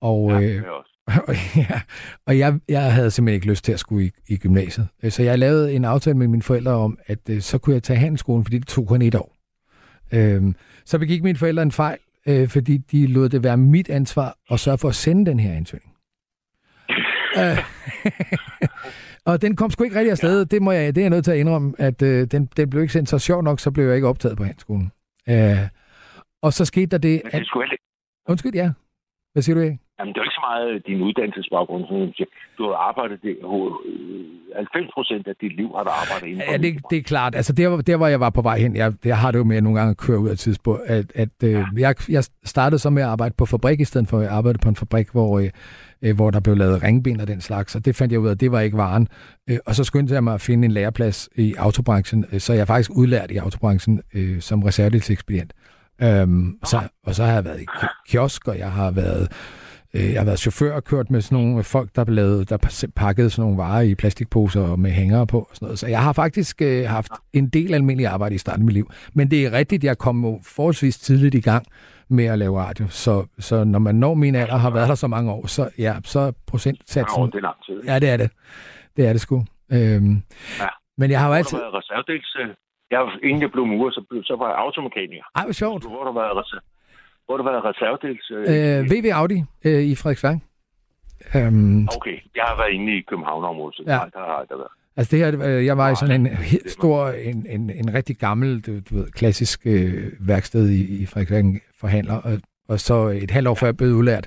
og, 0.00 0.30
Ja, 0.30 0.40
øh, 0.40 0.62
og, 1.28 1.34
ja, 1.56 1.80
og 2.26 2.38
jeg, 2.38 2.60
jeg 2.68 2.92
havde 2.92 3.10
simpelthen 3.10 3.34
ikke 3.34 3.46
lyst 3.46 3.64
til 3.64 3.72
at 3.72 3.80
skulle 3.80 4.06
i, 4.06 4.10
i 4.28 4.36
gymnasiet. 4.36 4.88
Øh, 5.02 5.10
Så 5.12 5.22
jeg 5.22 5.38
lavede 5.38 5.72
en 5.72 5.84
aftale 5.84 6.16
med 6.16 6.28
mine 6.28 6.42
forældre 6.42 6.72
om, 6.72 6.98
at 7.06 7.18
øh, 7.30 7.40
så 7.40 7.58
kunne 7.58 7.74
jeg 7.74 7.82
tage 7.82 7.98
handelsskolen, 7.98 8.44
fordi 8.44 8.58
det 8.58 8.66
tog 8.68 8.86
kun 8.88 9.02
et 9.02 9.14
år. 9.14 9.34
Øhm, 10.12 10.54
så 10.84 10.98
begik 10.98 11.22
mine 11.22 11.38
forældre 11.38 11.62
en 11.62 11.72
fejl, 11.72 11.98
øh, 12.28 12.48
fordi 12.48 12.76
de 12.78 13.06
lod 13.06 13.28
det 13.28 13.44
være 13.44 13.56
mit 13.56 13.90
ansvar 13.90 14.36
at 14.50 14.60
sørge 14.60 14.78
for 14.78 14.88
at 14.88 14.94
sende 14.94 15.26
den 15.26 15.40
her 15.40 15.52
ansøgning. 15.52 15.94
øh, 17.38 17.58
og 19.32 19.42
den 19.42 19.56
kom 19.56 19.70
sgu 19.70 19.84
ikke 19.84 19.96
rigtig 19.96 20.10
afsted. 20.10 20.46
Det, 20.46 20.62
må 20.62 20.72
jeg, 20.72 20.94
det 20.94 21.00
er 21.00 21.04
jeg 21.04 21.10
nødt 21.10 21.24
til 21.24 21.32
at 21.32 21.38
indrømme, 21.38 21.74
at 21.78 22.02
øh, 22.02 22.26
den, 22.26 22.46
den 22.56 22.70
blev 22.70 22.82
ikke 22.82 22.92
sendt 22.92 23.08
så 23.08 23.18
sjov 23.18 23.42
nok, 23.42 23.60
så 23.60 23.70
blev 23.70 23.86
jeg 23.86 23.94
ikke 23.94 24.08
optaget 24.08 24.36
på 24.36 24.44
handelsskolen. 24.44 24.92
Øh, 25.28 25.58
og 26.42 26.52
så 26.52 26.64
skete 26.64 26.86
der 26.86 26.98
det, 26.98 27.20
Men 27.24 27.30
at... 27.32 27.38
det 27.40 27.46
skulle 27.46 27.64
ikke 27.64 27.84
Undskyld, 28.28 28.54
ja. 28.54 28.72
Hvad 29.32 29.42
siger 29.42 29.54
du, 29.54 29.60
Erik? 29.60 29.83
Jamen, 29.98 30.10
det 30.14 30.18
er 30.18 30.22
jo 30.22 30.28
ikke 30.28 30.40
så 30.40 30.46
meget 30.50 30.86
din 30.86 31.00
uddannelsesbaggrund. 31.02 31.82
Du 32.58 32.62
har 32.68 32.76
arbejdet 32.88 33.18
det, 33.22 33.30
øh, 33.30 34.56
90 34.56 34.90
procent 34.94 35.26
af 35.26 35.34
dit 35.40 35.56
liv 35.56 35.68
har 35.76 35.82
du 35.84 35.90
arbejdet 36.02 36.26
inden 36.28 36.42
for 36.46 36.52
Ja, 36.52 36.58
det, 36.58 36.90
det 36.90 36.98
er 36.98 37.02
klart. 37.02 37.34
Altså, 37.34 37.52
der, 37.52 37.80
der, 37.80 37.96
hvor 37.96 38.06
jeg 38.06 38.20
var 38.20 38.30
på 38.30 38.42
vej 38.42 38.58
hen, 38.58 38.76
jeg, 38.76 38.92
jeg 39.04 39.18
har 39.18 39.30
det 39.30 39.38
jo 39.38 39.44
med 39.44 39.56
at 39.56 39.62
nogle 39.62 39.78
gange 39.78 39.90
at 39.90 39.96
køre 39.96 40.18
ud 40.18 40.28
af 40.28 40.38
tidspunkt, 40.38 40.82
at, 40.86 41.12
at 41.14 41.28
øh, 41.44 41.64
jeg, 41.76 41.94
jeg 42.08 42.24
startede 42.44 42.78
så 42.78 42.90
med 42.90 43.02
at 43.02 43.08
arbejde 43.08 43.34
på 43.38 43.46
fabrik, 43.46 43.80
i 43.80 43.84
stedet 43.84 44.08
for 44.08 44.18
at 44.18 44.24
jeg 44.24 44.32
arbejdede 44.32 44.62
på 44.62 44.68
en 44.68 44.76
fabrik, 44.76 45.10
hvor, 45.12 45.38
øh, 45.38 45.50
øh, 46.02 46.16
hvor 46.16 46.30
der 46.30 46.40
blev 46.40 46.56
lavet 46.56 46.82
ringben 46.82 47.20
og 47.20 47.28
den 47.28 47.40
slags, 47.40 47.74
og 47.74 47.84
det 47.84 47.96
fandt 47.96 48.12
jeg 48.12 48.20
ud 48.20 48.28
af, 48.28 48.32
at 48.32 48.40
det 48.40 48.52
var 48.52 48.60
ikke 48.60 48.76
varen. 48.76 49.08
Øh, 49.50 49.58
og 49.66 49.74
så 49.74 49.84
skyndte 49.84 50.14
jeg 50.14 50.24
mig 50.24 50.34
at 50.34 50.40
finde 50.40 50.64
en 50.64 50.72
læreplads 50.72 51.28
i 51.36 51.54
autobranchen, 51.58 52.24
øh, 52.32 52.40
så 52.40 52.52
jeg 52.52 52.60
er 52.60 52.64
faktisk 52.64 52.90
udlært 52.96 53.30
i 53.30 53.36
autobranchen 53.36 54.02
øh, 54.14 54.40
som 54.40 54.62
reservedelsekspedient. 54.62 55.52
Øhm, 56.02 56.58
så, 56.64 56.76
og 57.06 57.14
så 57.14 57.24
har 57.24 57.32
jeg 57.32 57.44
været 57.44 57.60
i 57.60 57.66
ki- 57.70 58.02
kiosk, 58.10 58.48
og 58.48 58.58
jeg 58.58 58.72
har 58.72 58.90
været 58.90 59.22
Øh, 59.22 59.63
Jeg 59.94 60.20
har 60.20 60.24
været 60.24 60.38
chauffør 60.38 60.74
og 60.74 60.84
kørt 60.84 61.10
med 61.10 61.20
sådan 61.20 61.44
nogle 61.44 61.64
folk, 61.64 61.90
der, 61.96 62.04
lavede, 62.04 62.44
der 62.44 62.86
pakkede 62.96 63.30
sådan 63.30 63.42
nogle 63.42 63.58
varer 63.58 63.80
i 63.80 63.94
plastikposer 63.94 64.76
med 64.76 64.90
hængere 64.90 65.26
på. 65.26 65.38
Og 65.38 65.48
sådan 65.52 65.66
noget. 65.66 65.78
Så 65.78 65.86
jeg 65.86 66.02
har 66.02 66.12
faktisk 66.12 66.62
øh, 66.62 66.84
haft 66.88 67.12
en 67.32 67.48
del 67.48 67.74
almindelig 67.74 68.06
arbejde 68.06 68.34
i 68.34 68.38
starten 68.38 68.62
af 68.62 68.64
mit 68.64 68.74
liv. 68.74 68.90
Men 69.14 69.30
det 69.30 69.46
er 69.46 69.52
rigtigt, 69.52 69.84
jeg 69.84 69.98
kom 69.98 70.40
forholdsvis 70.56 70.98
tidligt 70.98 71.34
i 71.34 71.40
gang 71.40 71.66
med 72.08 72.24
at 72.24 72.38
lave 72.38 72.60
radio. 72.60 72.88
Så, 72.88 73.26
så 73.38 73.64
når 73.64 73.78
man 73.78 73.94
når 73.94 74.14
min 74.14 74.34
alder 74.34 74.56
har 74.56 74.70
været 74.70 74.88
der 74.88 74.94
så 74.94 75.06
mange 75.06 75.32
år, 75.32 75.46
så, 75.46 75.68
ja, 75.78 75.94
så 76.04 76.20
er 76.20 76.24
Ja, 76.24 76.30
procentsatsen... 76.46 77.22
det 77.26 77.34
er 77.34 77.40
lang 77.40 77.56
tid. 77.66 77.82
Ja, 77.86 77.98
det 77.98 78.10
er 78.10 78.16
det. 78.16 78.30
Det 78.96 79.06
er 79.08 79.12
det 79.12 79.20
sgu. 79.20 79.44
Øhm, 79.72 80.22
Ja. 80.60 80.68
Men 80.98 81.10
jeg 81.10 81.18
har 81.20 81.26
jo 81.26 81.30
Hvor 81.30 81.36
altid... 81.36 81.58
øh, 82.40 82.48
Jeg, 82.90 83.00
inden 83.22 83.42
jeg 83.42 83.50
blev 83.52 83.66
murer, 83.66 83.90
så, 83.90 84.02
blev, 84.10 84.22
så 84.24 84.34
var 84.40 84.48
jeg 84.52 84.58
automekaniker. 84.64 85.24
Ej, 85.38 85.44
hvor 85.44 85.52
sjovt. 85.62 85.82
Hvor 85.82 85.98
har 86.04 86.06
du 86.10 86.14
været, 86.22 86.32
reser- 86.40 86.64
hvor 87.26 87.36
du 87.36 87.42
været 87.44 87.64
reservedels... 87.64 88.30
Øh, 88.30 88.78
Øh, 88.80 88.90
VV 88.90 89.06
Audi 89.12 89.42
øh, 89.64 89.82
i 89.82 89.94
Frederiksværk. 89.94 90.36
Øhm, 91.36 91.88
Okay, 91.96 92.16
jeg 92.36 92.44
har 92.46 92.56
været 92.56 92.72
inde 92.72 92.96
i 92.98 93.02
København-området, 93.08 93.76
så 93.76 93.82
Ja. 93.86 93.92
ja. 93.92 93.98
der 93.98 94.18
har 94.18 94.46
jeg 94.50 94.58
været. 94.58 94.68
Altså 94.96 95.16
det 95.16 95.18
her, 95.24 95.56
øh, 95.58 95.64
jeg 95.66 95.78
var 95.78 95.90
i 95.90 95.94
sådan 95.96 96.20
en 96.26 96.28
stor, 96.66 97.08
en, 97.08 97.46
en, 97.48 97.70
en 97.70 97.94
rigtig 97.94 98.16
gammel, 98.16 98.60
du, 98.60 98.72
du 98.80 98.94
ved, 98.96 99.10
klassisk 99.10 99.60
øh, 99.64 100.12
værksted 100.20 100.70
i, 100.70 101.02
i 101.02 101.06
Frederiksværk 101.06 101.44
forhandler, 101.80 102.14
og, 102.14 102.38
og 102.68 102.80
så 102.80 103.06
et 103.06 103.30
halvt 103.30 103.48
år 103.48 103.54
før 103.54 103.66
jeg 103.66 103.76
blev 103.76 103.88
udlært, 103.90 104.26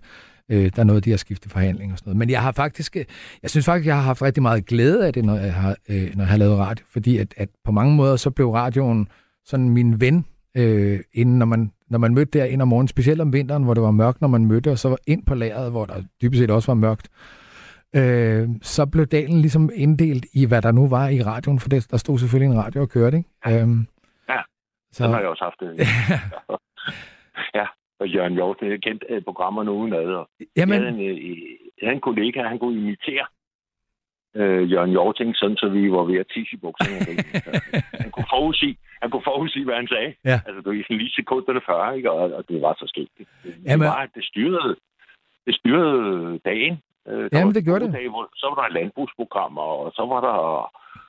øh, 0.52 0.72
der 0.76 0.84
nåede 0.84 1.02
de 1.02 1.14
at 1.14 1.20
skifte 1.20 1.50
forhandling 1.50 1.92
og 1.92 1.98
sådan 1.98 2.10
noget. 2.10 2.18
Men 2.18 2.30
jeg 2.30 2.42
har 2.42 2.52
faktisk, 2.52 2.96
øh, 2.98 3.06
jeg 3.42 3.50
synes 3.50 3.66
faktisk, 3.66 3.88
jeg 3.88 3.96
har 3.96 4.02
haft 4.04 4.22
rigtig 4.22 4.44
meget 4.44 4.66
glæde 4.66 5.08
af 5.08 5.14
det, 5.14 5.26
når 5.26 5.36
jeg 5.36 5.54
har, 5.54 5.76
øh, 5.90 6.16
når 6.16 6.24
jeg 6.24 6.28
har 6.28 6.38
lavet 6.38 6.58
radio, 6.60 6.86
fordi 6.94 7.18
at, 7.18 7.34
at 7.38 7.50
på 7.66 7.72
mange 7.72 7.96
måder, 7.96 8.16
så 8.16 8.30
blev 8.30 8.50
radioen 8.52 9.08
sådan 9.46 9.70
min 9.70 10.02
ven, 10.02 10.26
øh, 10.58 11.00
inden 11.14 11.40
når 11.40 11.46
man, 11.46 11.72
når 11.90 12.00
man 12.00 12.14
mødte 12.14 12.40
der 12.40 12.46
ind 12.46 12.62
om 12.62 12.68
morgenen, 12.68 12.88
specielt 12.88 13.22
om 13.22 13.34
vinteren, 13.34 13.64
hvor 13.64 13.74
det 13.74 13.84
var 13.84 13.92
mørkt, 13.92 14.22
når 14.22 14.28
man 14.28 14.46
mødte, 14.46 14.72
og 14.72 14.78
så 14.78 14.90
var 14.90 14.98
ind 15.08 15.26
på 15.26 15.36
lageret, 15.36 15.72
hvor 15.72 15.86
der 15.86 16.04
dybest 16.22 16.40
set 16.40 16.52
også 16.52 16.72
var 16.72 16.76
mørkt, 16.76 17.10
øh, 17.96 18.50
så 18.62 18.86
blev 18.92 19.06
dagen 19.06 19.42
ligesom 19.42 19.70
inddelt 19.76 20.26
i, 20.34 20.46
hvad 20.46 20.62
der 20.62 20.72
nu 20.72 20.88
var 20.88 21.08
i 21.10 21.22
radioen, 21.22 21.60
for 21.60 21.70
det, 21.70 21.92
der 21.92 21.98
stod 21.98 22.18
selvfølgelig 22.20 22.54
en 22.56 22.64
radio 22.64 22.82
og 22.82 22.90
kørte, 22.90 23.18
ikke? 23.18 23.62
Øhm, 23.62 23.88
Ja, 24.30 24.42
så, 24.92 25.04
Den 25.04 25.14
har 25.14 25.20
jeg 25.20 25.30
også 25.30 25.44
haft 25.44 25.60
det. 25.60 25.70
ja, 27.60 27.66
og 28.00 28.08
Jørgen 28.08 28.34
Hjort, 28.34 28.58
jeg 28.62 28.82
kendt 28.82 29.04
øh, 29.10 29.22
programmerne 29.24 29.72
udenad. 29.72 30.06
Og 30.06 30.30
jamen, 30.58 30.74
jeg, 30.74 30.94
havde 30.94 31.02
en, 31.02 31.10
øh, 31.10 31.40
jeg 31.82 31.86
havde 31.88 31.96
en 31.96 32.02
kollega, 32.02 32.44
han 32.44 32.60
kunne 32.60 32.78
imitere 32.82 33.26
øh, 34.40 34.72
Jørgen 34.72 34.92
Hjorting, 34.96 35.36
sådan 35.36 35.58
så 35.58 35.68
vi 35.70 35.92
var 35.92 36.04
ved 36.12 36.18
at 36.24 36.28
tisse 36.34 36.54
i 36.56 36.60
bukserne. 36.64 36.98
han 38.04 38.12
kunne 38.12 38.30
forudsige, 38.36 38.76
han 39.02 39.10
kunne 39.12 39.28
forudsige, 39.32 39.66
hvad 39.66 39.76
han 39.82 39.88
sagde. 39.96 40.12
Ja. 40.32 40.38
Altså, 40.48 40.60
det 40.64 40.68
var 40.70 40.84
sådan 40.84 41.02
lige 41.04 41.18
sekunderne 41.20 41.62
før, 41.70 41.92
ikke? 41.98 42.12
Og, 42.12 42.24
og 42.38 42.44
det 42.50 42.62
var 42.62 42.74
så 42.82 42.86
skægt. 42.88 43.14
Det, 43.18 43.28
det, 43.44 43.56
Jamen- 43.66 43.88
var, 43.88 43.96
at 44.06 44.10
det 44.16 44.24
styrede, 44.32 44.76
det 45.48 45.54
styrede 45.62 46.40
dagen. 46.52 46.76
Øh, 47.10 47.30
Jamen, 47.34 47.48
var 47.48 47.54
det 47.58 47.64
gjorde 47.68 47.86
det. 47.86 47.94
Dage, 47.94 48.10
hvor, 48.10 48.30
så 48.36 48.46
var 48.54 48.58
der 48.64 48.74
landbrugsprogrammer, 48.80 49.62
og 49.62 49.92
så 49.98 50.04
var 50.14 50.22
der 50.28 50.38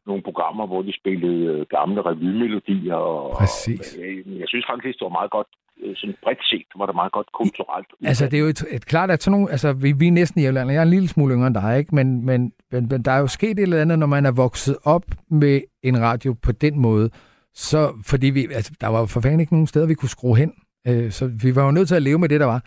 nogle 0.09 0.23
programmer, 0.23 0.67
hvor 0.67 0.83
de 0.83 0.93
spillede 1.01 1.45
øh, 1.53 1.67
gamle 1.77 2.01
revymelodier. 2.11 2.95
Og, 2.95 3.37
Præcis. 3.39 3.97
Og, 3.97 4.05
øh, 4.05 4.41
jeg 4.41 4.49
synes 4.49 4.67
faktisk, 4.71 4.99
det 4.99 5.05
var 5.09 5.19
meget 5.21 5.31
godt, 5.31 5.47
sådan 5.95 6.15
bredt 6.23 6.45
set, 6.45 6.67
var 6.77 6.87
det 6.87 6.95
meget 6.95 7.13
godt 7.13 7.29
kulturelt. 7.33 7.87
Altså, 8.05 8.25
det 8.25 8.35
er 8.35 8.41
jo 8.41 8.47
et, 8.47 8.65
et 8.71 8.87
klart, 8.87 9.11
at 9.11 9.23
sådan 9.23 9.33
nogle, 9.33 9.51
altså, 9.51 9.73
vi, 9.73 9.93
vi 9.93 10.07
er 10.07 10.13
næsten 10.13 10.41
jævnaldrende. 10.41 10.75
Jeg 10.75 10.81
er 10.81 10.83
en 10.83 10.91
lille 10.91 11.09
smule 11.09 11.35
yngre 11.35 11.47
end 11.47 11.55
dig, 11.55 11.79
ikke? 11.79 11.95
Men, 11.95 12.27
men, 12.27 12.53
men, 12.73 12.89
men 12.91 13.03
der 13.03 13.13
er 13.13 13.19
jo 13.19 13.27
sket 13.27 13.51
et 13.51 13.59
eller 13.59 13.81
andet, 13.81 13.99
når 13.99 14.07
man 14.07 14.27
er 14.27 14.31
vokset 14.31 14.77
op 14.85 15.05
med 15.31 15.61
en 15.83 16.01
radio 16.01 16.33
på 16.43 16.53
den 16.53 16.79
måde. 16.79 17.11
Så, 17.55 17.93
fordi 18.07 18.27
vi, 18.27 18.49
altså, 18.55 18.73
der 18.81 18.87
var 18.87 19.07
for 19.07 19.21
fanden 19.21 19.41
ikke 19.41 19.53
nogen 19.53 19.67
steder, 19.67 19.87
vi 19.87 19.95
kunne 19.95 20.09
skrue 20.09 20.37
hen. 20.37 20.53
Øh, 20.89 21.11
så 21.13 21.27
vi 21.27 21.57
var 21.57 21.65
jo 21.65 21.71
nødt 21.71 21.89
til 21.89 21.95
at 21.95 22.03
leve 22.03 22.19
med 22.19 22.29
det, 22.29 22.41
der 22.41 22.47
var. 22.47 22.65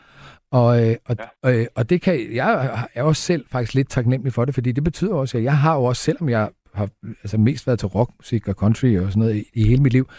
Og, 0.51 0.89
øh, 0.89 0.95
og, 1.05 1.15
ja. 1.43 1.59
øh, 1.59 1.65
og 1.75 1.89
det 1.89 2.01
kan, 2.01 2.33
jeg 2.33 2.87
er 2.93 3.03
også 3.03 3.21
selv 3.21 3.45
faktisk 3.51 3.73
lidt 3.73 3.89
taknemmelig 3.89 4.33
for 4.33 4.45
det, 4.45 4.53
fordi 4.53 4.71
det 4.71 4.83
betyder 4.83 5.13
også, 5.13 5.37
at 5.37 5.43
jeg 5.43 5.57
har 5.57 5.75
jo 5.75 5.83
også, 5.83 6.01
selvom 6.01 6.29
jeg 6.29 6.49
har 6.73 6.89
altså 7.03 7.37
mest 7.37 7.67
været 7.67 7.79
til 7.79 7.87
rockmusik 7.87 8.47
og 8.47 8.53
country 8.53 8.97
og 8.97 9.11
sådan 9.11 9.19
noget 9.19 9.35
i, 9.35 9.43
i 9.53 9.67
hele 9.67 9.83
mit 9.83 9.93
liv, 9.93 10.09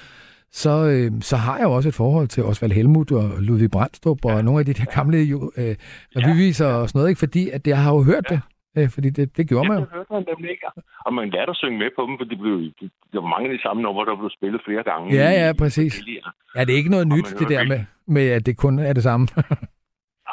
så, 0.52 0.70
øh, 0.92 1.10
så 1.20 1.36
har 1.36 1.56
jeg 1.56 1.64
jo 1.64 1.72
også 1.72 1.88
et 1.88 1.94
forhold 1.94 2.28
til 2.28 2.44
Osvald 2.44 2.72
Helmut 2.72 3.12
og 3.12 3.28
Ludvig 3.40 3.70
Brandstrup 3.70 4.24
og 4.24 4.44
nogle 4.44 4.60
af 4.60 4.66
de 4.66 4.72
der 4.72 4.84
gamle 4.96 5.18
jo, 5.18 5.52
øh, 5.56 5.74
revyviser 6.16 6.66
og 6.66 6.88
sådan 6.88 6.98
noget, 6.98 7.08
ikke? 7.10 7.18
fordi 7.18 7.50
at 7.50 7.66
jeg 7.66 7.78
har 7.82 7.92
jo 7.94 8.02
hørt 8.02 8.26
det. 8.28 8.40
Øh, 8.76 8.88
fordi 8.90 9.10
det, 9.10 9.36
det 9.36 9.48
gjorde 9.48 9.68
man 9.68 9.78
jo. 9.78 9.84
Det 9.84 9.92
hørte 9.92 10.12
man 10.12 10.24
nemlig 10.30 10.50
ikke. 10.50 10.66
Og 11.06 11.14
man 11.14 11.30
lærte 11.30 11.50
at 11.50 11.56
synge 11.56 11.78
med 11.78 11.90
på 11.96 12.02
dem, 12.06 12.14
for 12.18 12.24
det 12.24 12.38
blev, 12.38 12.56
der 13.12 13.20
var 13.20 13.28
mange 13.34 13.50
af 13.50 13.56
de 13.56 13.62
samme 13.62 13.82
numre, 13.82 14.04
der 14.06 14.16
blev 14.16 14.30
spillet 14.38 14.60
flere 14.64 14.82
gange. 14.82 15.14
Ja, 15.14 15.30
ja, 15.46 15.52
præcis. 15.58 15.92
Ja, 16.56 16.60
det 16.64 16.72
er 16.72 16.76
ikke 16.76 16.90
noget 16.90 17.06
Og 17.10 17.16
nyt, 17.16 17.28
det 17.38 17.48
der 17.48 17.64
med, 17.64 17.80
med, 18.06 18.26
at 18.30 18.46
det 18.46 18.56
kun 18.56 18.78
er 18.78 18.92
det 18.92 19.02
samme. 19.02 19.28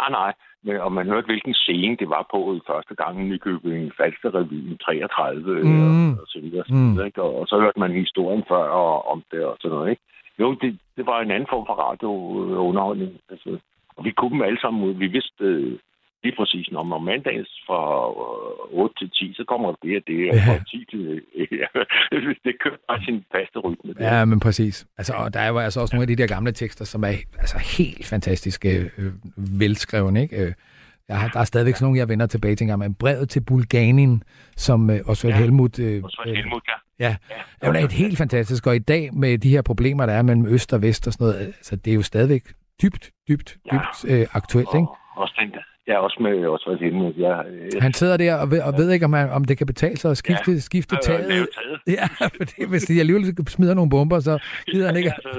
Ah, 0.02 0.12
nej. 0.12 0.34
Og 0.68 0.92
man 0.92 1.08
hørte, 1.08 1.26
hvilken 1.26 1.54
scene 1.54 1.96
det 1.96 2.10
var 2.10 2.28
på 2.32 2.56
i 2.56 2.60
første 2.68 2.96
gang 2.96 3.22
i 3.22 3.24
Nykøbing 3.24 3.92
Falster 3.98 4.36
Revyen 4.36 4.78
33 4.78 5.64
Mm. 5.64 6.12
og, 6.12 6.22
og 6.22 6.28
så 6.28 6.40
videre. 6.42 6.64
Mm. 6.70 7.06
Ikke? 7.06 7.22
Og, 7.22 7.40
og, 7.40 7.48
så 7.48 7.60
hørte 7.60 7.80
man 7.80 7.92
historien 7.92 8.44
før 8.48 8.64
og, 8.82 9.08
om 9.12 9.24
det 9.32 9.46
og 9.46 9.58
sådan 9.62 9.76
noget. 9.76 9.90
Ikke? 9.90 10.02
Jo, 10.40 10.54
det, 10.62 10.80
det 10.98 11.06
var 11.06 11.22
en 11.22 11.32
anden 11.32 11.50
form 11.50 11.66
for 11.66 11.74
radiounderholdning. 11.74 13.12
Altså, 13.30 13.58
og 13.96 14.06
vi 14.06 14.12
kunne 14.12 14.32
dem 14.32 14.42
alle 14.42 14.62
sammen 14.62 14.84
ud. 14.84 14.94
Vi 14.94 15.08
vidste 15.08 15.44
øh, 15.44 15.80
lige 16.24 16.36
præcis, 16.40 16.66
når 16.72 16.80
om 16.94 17.04
mandagen 17.04 17.46
fra 17.68 17.82
øh, 18.74 18.84
8 18.84 18.96
til 19.00 19.10
10, 19.10 19.34
så 19.34 19.44
kommer 19.48 19.68
det 19.84 19.96
og 19.98 20.04
det, 20.08 20.30
og 20.30 20.36
Ja. 20.36 20.42
fra 20.48 20.64
10 20.64 20.86
til... 20.92 21.22
Ja, 21.62 21.68
det 22.46 22.54
kører 22.64 22.76
bare 22.90 23.02
sin 23.06 23.24
faste 23.36 23.60
rytme. 23.60 23.94
det. 23.94 24.00
Ja, 24.02 24.26
men 24.26 24.40
præcis. 24.40 24.88
Altså, 24.98 25.14
og 25.14 25.34
der 25.34 25.40
er 25.40 25.48
jo 25.48 25.58
altså 25.58 25.80
også 25.82 25.96
nogle 25.96 26.04
af 26.04 26.08
de 26.08 26.16
der 26.22 26.28
gamle 26.28 26.52
tekster, 26.52 26.86
som 26.86 27.04
er 27.04 27.08
altså, 27.40 27.58
helt 27.78 28.06
fantastiske, 28.06 28.92
øh, 28.98 29.12
velskrevne, 29.60 30.22
ikke? 30.22 30.46
Øh, 30.46 30.54
Jeg 31.10 31.20
har, 31.20 31.28
der 31.30 31.40
er 31.40 31.44
stadigvæk 31.44 31.76
sådan 31.76 31.86
nogle, 31.86 32.00
jeg 32.00 32.10
vender 32.10 32.26
tilbage 32.28 32.56
til 32.56 32.64
en 32.64 32.68
gang, 32.68 32.80
men 32.80 32.94
brevet 32.94 33.30
til 33.30 33.42
Bulganien, 33.42 34.24
som 34.56 34.90
øh, 34.90 35.00
Osvald 35.06 35.34
Ja. 35.34 35.40
Helmut... 35.40 35.80
Øh, 35.80 36.02
så 36.10 36.22
var 36.26 36.36
Helmut, 36.36 36.64
ja. 36.68 37.06
Ja, 37.06 37.16
det 37.62 37.78
er 37.78 37.82
jo 37.82 37.88
helt 37.88 38.18
fantastisk. 38.18 38.68
Og 38.68 38.76
i 38.76 38.80
dag 38.80 39.10
med 39.14 39.38
de 39.38 39.50
her 39.50 39.62
problemer, 39.62 40.06
der 40.06 40.14
er 40.14 40.22
mellem 40.22 40.46
øst 40.54 40.74
og 40.74 40.82
vest 40.82 41.08
og 41.08 41.14
sådan 41.14 41.28
noget, 41.28 41.40
altså, 41.46 41.76
det 41.76 41.92
er 41.92 41.96
jo 41.96 42.02
stadigvæk 42.02 42.44
dybt, 42.84 43.10
dybt, 43.30 43.58
Ja. 43.72 43.76
dybt 43.78 44.12
øh, 44.14 44.28
aktuelt, 44.34 44.70
ikke? 44.76 44.88
Og, 44.88 44.98
også 45.16 45.34
den 45.40 45.52
Ja, 45.90 45.98
også 46.06 46.18
med 46.22 46.46
Osvald 46.48 46.80
Helmut. 46.80 47.16
Ja, 47.18 47.36
øh, 47.50 47.72
Han 47.86 47.94
sidder 47.94 48.18
der 48.18 48.34
og 48.42 48.52
ved, 48.52 48.62
og 48.62 48.74
ved 48.78 48.92
ikke, 48.92 49.06
om, 49.06 49.14
han, 49.14 49.30
om 49.30 49.46
det 49.46 49.58
kan 49.58 49.68
betale 49.68 49.98
sig 49.98 50.12
at 50.12 50.18
skifte, 50.18 50.52
ja. 50.52 50.60
skifte 50.60 50.96
taget. 51.04 51.28
taget. 51.28 51.48
Ja, 51.98 52.06
fordi 52.38 52.66
hvis 52.70 52.84
de 52.84 53.00
alligevel 53.00 53.48
smider 53.48 53.74
nogle 53.74 53.90
bomber, 53.90 54.20
så 54.20 54.34
gider 54.72 54.88
han 54.88 54.96
ikke. 54.98 55.12
Ja, 55.26 55.30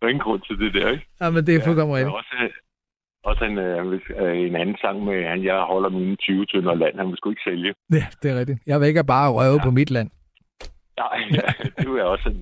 der 0.00 0.02
er 0.02 0.08
ingen 0.08 0.22
grund 0.28 0.40
til 0.48 0.58
det 0.58 0.74
der, 0.74 0.90
ikke? 0.90 1.06
Ja, 1.20 1.30
men 1.30 1.46
det 1.46 1.54
er 1.56 1.64
fuldkommen 1.64 1.94
er 1.96 1.98
rigtigt. 1.98 2.16
også, 2.16 2.34
øh, 2.42 2.50
også 3.24 3.44
en, 3.44 3.58
øh, 3.58 4.00
øh, 4.22 4.38
en 4.48 4.56
anden 4.56 4.76
sang 4.80 5.04
med, 5.04 5.24
han, 5.28 5.44
jeg 5.44 5.58
holder 5.72 5.88
mine 5.88 6.16
20 6.16 6.46
tønder 6.46 6.74
land, 6.74 6.96
han 6.98 7.08
vil 7.08 7.16
sgu 7.16 7.30
ikke 7.30 7.42
sælge. 7.44 7.74
Ja, 7.92 8.04
det 8.22 8.30
er 8.30 8.38
rigtigt. 8.38 8.58
Jeg 8.66 8.80
vil 8.80 8.88
ikke 8.88 9.04
bare 9.04 9.32
røve 9.32 9.58
ja. 9.60 9.64
på 9.64 9.70
mit 9.70 9.90
land. 9.90 10.10
Nej, 11.04 11.18
ja, 11.40 11.48
det 11.78 11.86
er 11.86 12.02
også 12.14 12.34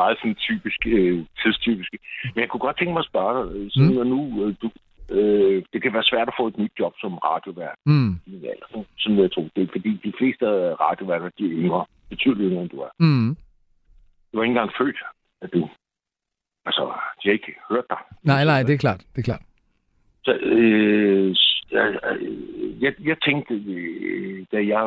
meget 0.00 0.16
sådan 0.18 0.34
typisk, 0.34 0.80
øh, 0.86 1.24
tidstypisk. 1.42 1.90
Men 2.34 2.40
jeg 2.42 2.48
kunne 2.48 2.60
godt 2.66 2.78
tænke 2.78 2.92
mig 2.92 3.00
at 3.04 3.10
spørge 3.12 3.32
dig, 3.38 3.72
sådan 3.72 3.88
Mm. 3.88 3.92
mm. 3.92 3.96
når 3.98 4.04
nu, 4.14 4.20
øh, 4.46 4.54
du, 4.62 4.70
øh, 5.18 5.62
det 5.72 5.82
kan 5.82 5.92
være 5.92 6.02
svært 6.10 6.28
at 6.28 6.34
få 6.38 6.46
et 6.46 6.58
nyt 6.58 6.72
job 6.80 6.92
som 7.00 7.12
radiovært. 7.18 7.78
Mm. 7.86 8.10
alder, 8.52 8.66
sådan- 8.70 8.86
Sådan 8.98 9.18
jeg 9.18 9.32
tro. 9.32 9.42
Det 9.56 9.62
er 9.62 9.72
fordi, 9.76 9.90
de 10.04 10.12
fleste 10.18 10.46
radioværter, 10.84 11.28
de 11.38 11.44
er 11.46 11.50
yngre. 11.62 11.84
Betydeligt 12.10 12.48
yngre, 12.50 12.62
end 12.62 12.70
du 12.70 12.80
er. 12.80 12.90
Mm. 12.98 13.36
Du 14.32 14.38
er 14.38 14.42
ikke 14.42 14.50
engang 14.56 14.72
født, 14.80 14.96
at 15.42 15.50
du... 15.52 15.68
Altså, 16.66 16.84
de 17.18 17.28
har 17.28 17.32
ikke 17.32 17.54
hørt 17.70 17.84
dig. 17.90 17.98
Nej, 18.22 18.44
nej, 18.44 18.62
det 18.62 18.74
er 18.74 18.78
klart. 18.78 19.00
Det 19.12 19.18
er 19.18 19.22
klart. 19.30 19.42
Så, 20.24 20.32
øh, 20.42 21.36
jeg, 21.72 21.98
jeg, 22.80 22.92
jeg 23.04 23.16
tænkte, 23.26 23.54
øh, 23.54 24.46
da 24.52 24.56
jeg, 24.56 24.82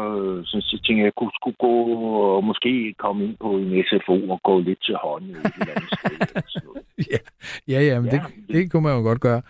sådan, 0.45 0.61
så 0.61 0.82
tænkte 0.86 0.99
jeg, 1.01 1.05
jeg 1.05 1.13
kunne, 1.17 1.32
skulle 1.41 1.55
gå 1.59 1.76
og 2.36 2.43
måske 2.43 2.93
komme 2.97 3.23
ind 3.26 3.38
på 3.41 3.57
en 3.57 3.84
SFO 3.89 4.30
og 4.30 4.39
gå 4.43 4.59
lidt 4.59 4.84
til 4.86 4.95
hånden 4.95 5.30
et 5.30 5.36
eller 5.38 5.73
andet 5.76 5.89
sted. 5.99 6.11
eller 6.28 6.41
sådan 6.47 6.67
noget. 6.67 6.84
Ja, 7.11 7.17
ja, 7.73 7.80
ja 7.89 7.99
men 8.01 8.09
Ja, 8.11 8.17
det, 8.17 8.47
det 8.53 8.71
kunne 8.71 8.84
man 8.84 8.95
jo 8.97 9.01
godt 9.01 9.21
gøre. 9.21 9.41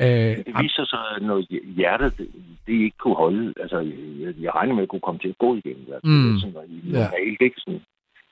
Øh, 0.00 0.36
Det 0.46 0.54
viser 0.62 0.84
sig, 0.84 1.02
at 1.16 1.22
når 1.22 1.38
hjertet 1.76 2.18
det, 2.18 2.28
det 2.66 2.72
ikke 2.72 2.96
kunne 2.98 3.14
holde, 3.16 3.54
altså 3.60 3.78
jeg, 4.22 4.34
jeg 4.40 4.54
regner 4.54 4.74
med, 4.74 4.82
at 4.82 4.84
jeg 4.86 4.88
kunne 4.88 5.06
komme 5.08 5.20
til 5.20 5.28
at 5.28 5.38
gå 5.38 5.54
igen. 5.54 5.78
Altså, 5.94 6.00
Mm. 6.10 6.12
mm. 6.12 6.38
sådan, 6.38 6.54
normalt, 6.84 7.40
ikke? 7.40 7.56
Sådan, 7.60 7.80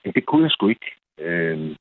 men 0.04 0.12
det 0.16 0.26
kunne 0.26 0.42
jeg 0.42 0.50
sgu 0.50 0.68
ikke. 0.68 0.90
Øh, 1.18 1.76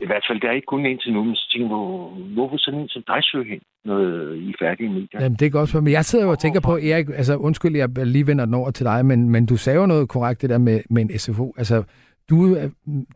I 0.00 0.06
hvert 0.06 0.24
fald, 0.28 0.40
der 0.40 0.48
er 0.48 0.52
ikke 0.52 0.66
kun 0.66 0.86
indtil 0.86 1.12
nu, 1.12 1.24
men 1.24 1.34
så 1.36 1.50
tænker 1.52 1.68
hvor, 1.68 2.08
hvorfor 2.34 2.56
sådan 2.56 2.80
en 2.80 2.88
som 2.88 3.02
dig 3.06 3.18
søger 3.22 3.44
hen, 3.44 3.60
når 3.84 3.98
I 4.34 4.48
er 4.50 4.52
færdige 4.58 4.88
med 4.88 5.00
det? 5.00 5.14
Jamen, 5.14 5.36
det 5.40 5.46
er 5.46 5.50
godt 5.50 5.70
for 5.70 5.80
mig. 5.80 5.92
Jeg 5.92 6.04
sidder 6.04 6.24
jo 6.24 6.30
og 6.30 6.38
tænker 6.38 6.60
på, 6.60 6.72
Erik, 6.76 7.06
altså 7.14 7.36
undskyld, 7.36 7.76
jeg 7.76 7.88
lige 8.06 8.26
vender 8.26 8.44
den 8.44 8.54
over 8.54 8.70
til 8.70 8.86
dig, 8.86 9.06
men, 9.06 9.30
men 9.30 9.46
du 9.46 9.56
sagde 9.56 9.78
jo 9.80 9.86
noget 9.86 10.08
korrekt, 10.08 10.42
det 10.42 10.50
der 10.50 10.58
med, 10.58 10.80
med 10.90 11.02
en 11.02 11.18
SFO. 11.18 11.54
Altså, 11.58 11.82
du, 12.30 12.54
er- 12.54 12.70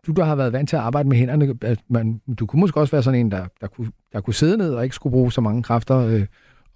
du, 0.07 0.13
der 0.13 0.25
har 0.25 0.37
været 0.37 0.53
vant 0.53 0.69
til 0.69 0.77
at 0.77 0.83
arbejde 0.83 1.09
med 1.09 1.17
hænderne, 1.17 1.59
at 1.63 1.79
man, 1.89 2.21
du 2.39 2.47
kunne 2.47 2.61
måske 2.61 2.81
også 2.81 2.95
være 2.97 3.03
sådan 3.03 3.21
en, 3.21 3.31
der, 3.31 3.45
der, 3.61 3.67
kunne, 3.67 3.93
der 4.13 4.21
kunne 4.21 4.35
sidde 4.35 4.57
ned 4.59 4.75
og 4.75 4.83
ikke 4.85 4.95
skulle 4.95 5.13
bruge 5.13 5.33
så 5.33 5.41
mange 5.41 5.63
kræfter 5.63 5.99
øh, 6.07 6.27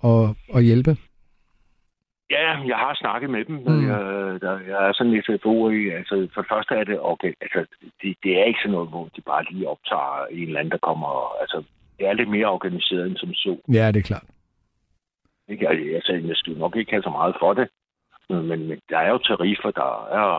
og, 0.01 0.37
og 0.53 0.62
hjælpe. 0.62 0.97
Ja, 2.30 2.51
jeg 2.72 2.76
har 2.76 2.95
snakket 2.95 3.30
med 3.30 3.45
dem. 3.45 3.55
Mm. 3.57 3.89
Jeg, 3.89 4.01
der, 4.41 4.59
jeg 4.70 4.89
er 4.89 4.93
sådan 4.93 5.12
en 5.12 5.22
SFO 5.22 5.70
i, 5.70 5.89
altså 5.89 6.28
for 6.35 6.41
det 6.41 6.51
første 6.53 6.74
er 6.74 6.85
det, 6.85 6.99
okay, 7.03 7.32
altså 7.41 7.61
det, 8.03 8.16
det 8.22 8.41
er 8.41 8.45
ikke 8.45 8.59
sådan 8.62 8.72
noget, 8.72 8.89
hvor 8.89 9.09
de 9.16 9.20
bare 9.20 9.45
lige 9.51 9.68
optager 9.68 10.26
en 10.30 10.47
eller 10.47 10.61
anden, 10.61 10.72
der 10.72 10.78
kommer, 10.89 11.41
altså 11.41 11.62
det 11.99 12.07
er 12.09 12.12
lidt 12.12 12.30
mere 12.30 12.47
organiseret 12.47 13.07
end 13.07 13.16
som 13.16 13.32
så. 13.35 13.57
Ja, 13.72 13.87
det 13.93 13.97
er 13.97 14.03
klart. 14.12 14.24
Ikke? 15.49 15.68
Altså, 15.68 16.12
jeg, 16.12 16.37
skal 16.37 16.53
nok 16.59 16.76
ikke 16.76 16.91
have 16.93 17.03
så 17.03 17.11
meget 17.11 17.35
for 17.41 17.55
det, 17.55 17.68
men, 18.30 18.47
men 18.47 18.66
men 18.68 18.78
der 18.91 18.99
er 18.99 19.11
jo 19.11 19.18
tariffer, 19.18 19.70
der 19.70 19.91
er 20.20 20.30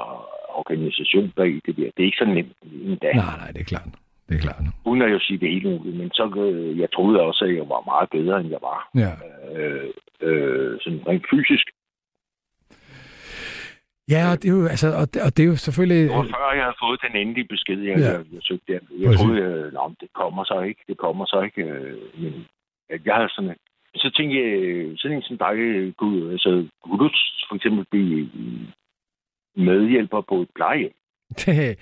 organisation 0.61 1.31
bag 1.35 1.51
det 1.65 1.77
der. 1.77 1.89
Det 1.95 2.01
er 2.03 2.09
ikke 2.11 2.17
så 2.23 2.25
nemt 2.25 2.55
endda. 2.89 3.11
Nej, 3.13 3.37
nej, 3.41 3.51
det 3.55 3.61
er 3.61 3.69
klart. 3.73 3.89
Det 4.29 4.35
er 4.35 4.41
klart. 4.47 4.63
Uden 4.85 5.01
at 5.01 5.11
jeg 5.11 5.21
sige 5.21 5.39
det 5.39 5.49
helt 5.51 5.65
muligt, 5.65 5.97
men 5.97 6.09
så 6.11 6.25
øh, 6.37 6.79
jeg 6.79 6.91
troede 6.91 7.21
også, 7.21 7.45
at 7.45 7.55
jeg 7.55 7.69
var 7.69 7.81
meget 7.91 8.09
bedre, 8.09 8.39
end 8.39 8.49
jeg 8.49 8.59
var. 8.61 8.79
Ja. 9.03 9.11
Øh, 9.59 9.89
øh, 10.27 10.79
sådan 10.83 11.01
rent 11.07 11.25
fysisk. 11.33 11.65
Ja, 14.13 14.21
og 14.31 14.35
det 14.41 14.47
er 14.49 14.55
jo, 14.59 14.65
altså, 14.75 14.87
og 15.01 15.13
det, 15.13 15.19
og 15.25 15.37
det 15.37 15.43
er 15.43 15.47
jo 15.53 15.55
selvfølgelig... 15.55 16.09
Var 16.09 16.23
før, 16.23 16.51
jeg 16.59 16.63
havde 16.67 16.81
fået 16.85 16.99
den 17.07 17.15
endelige 17.21 17.47
besked, 17.53 17.79
jeg, 17.81 17.97
Ja. 17.97 18.11
jeg, 18.11 18.25
jeg 18.33 18.41
søgte. 18.49 18.73
Jeg, 18.73 18.81
jeg 18.99 19.07
Præcis. 19.07 19.21
troede, 19.21 19.41
at 19.67 19.73
nå, 19.73 19.87
men 19.87 19.97
det 20.01 20.09
kommer 20.21 20.43
så 20.43 20.57
ikke. 20.69 20.81
Det 20.87 20.97
kommer 20.97 21.25
så 21.25 21.41
ikke. 21.47 21.61
Øh, 21.63 21.97
men 22.21 22.33
jeg 23.05 23.15
havde 23.15 23.29
sådan... 23.35 23.55
Så 23.95 24.09
tænkte 24.17 24.35
jeg, 24.41 24.49
sådan 24.97 25.17
en 25.17 25.23
som 25.23 25.37
dig, 25.37 25.55
øh, 25.57 25.93
kunne, 25.93 26.31
altså, 26.31 26.49
kunne 26.83 26.99
du 27.03 27.09
for 27.49 27.55
eksempel 27.55 27.85
blive 27.91 28.19
øh, 28.39 28.65
medhjælper 29.57 30.21
på 30.29 30.41
et 30.41 30.47
plejehjem? 30.55 30.91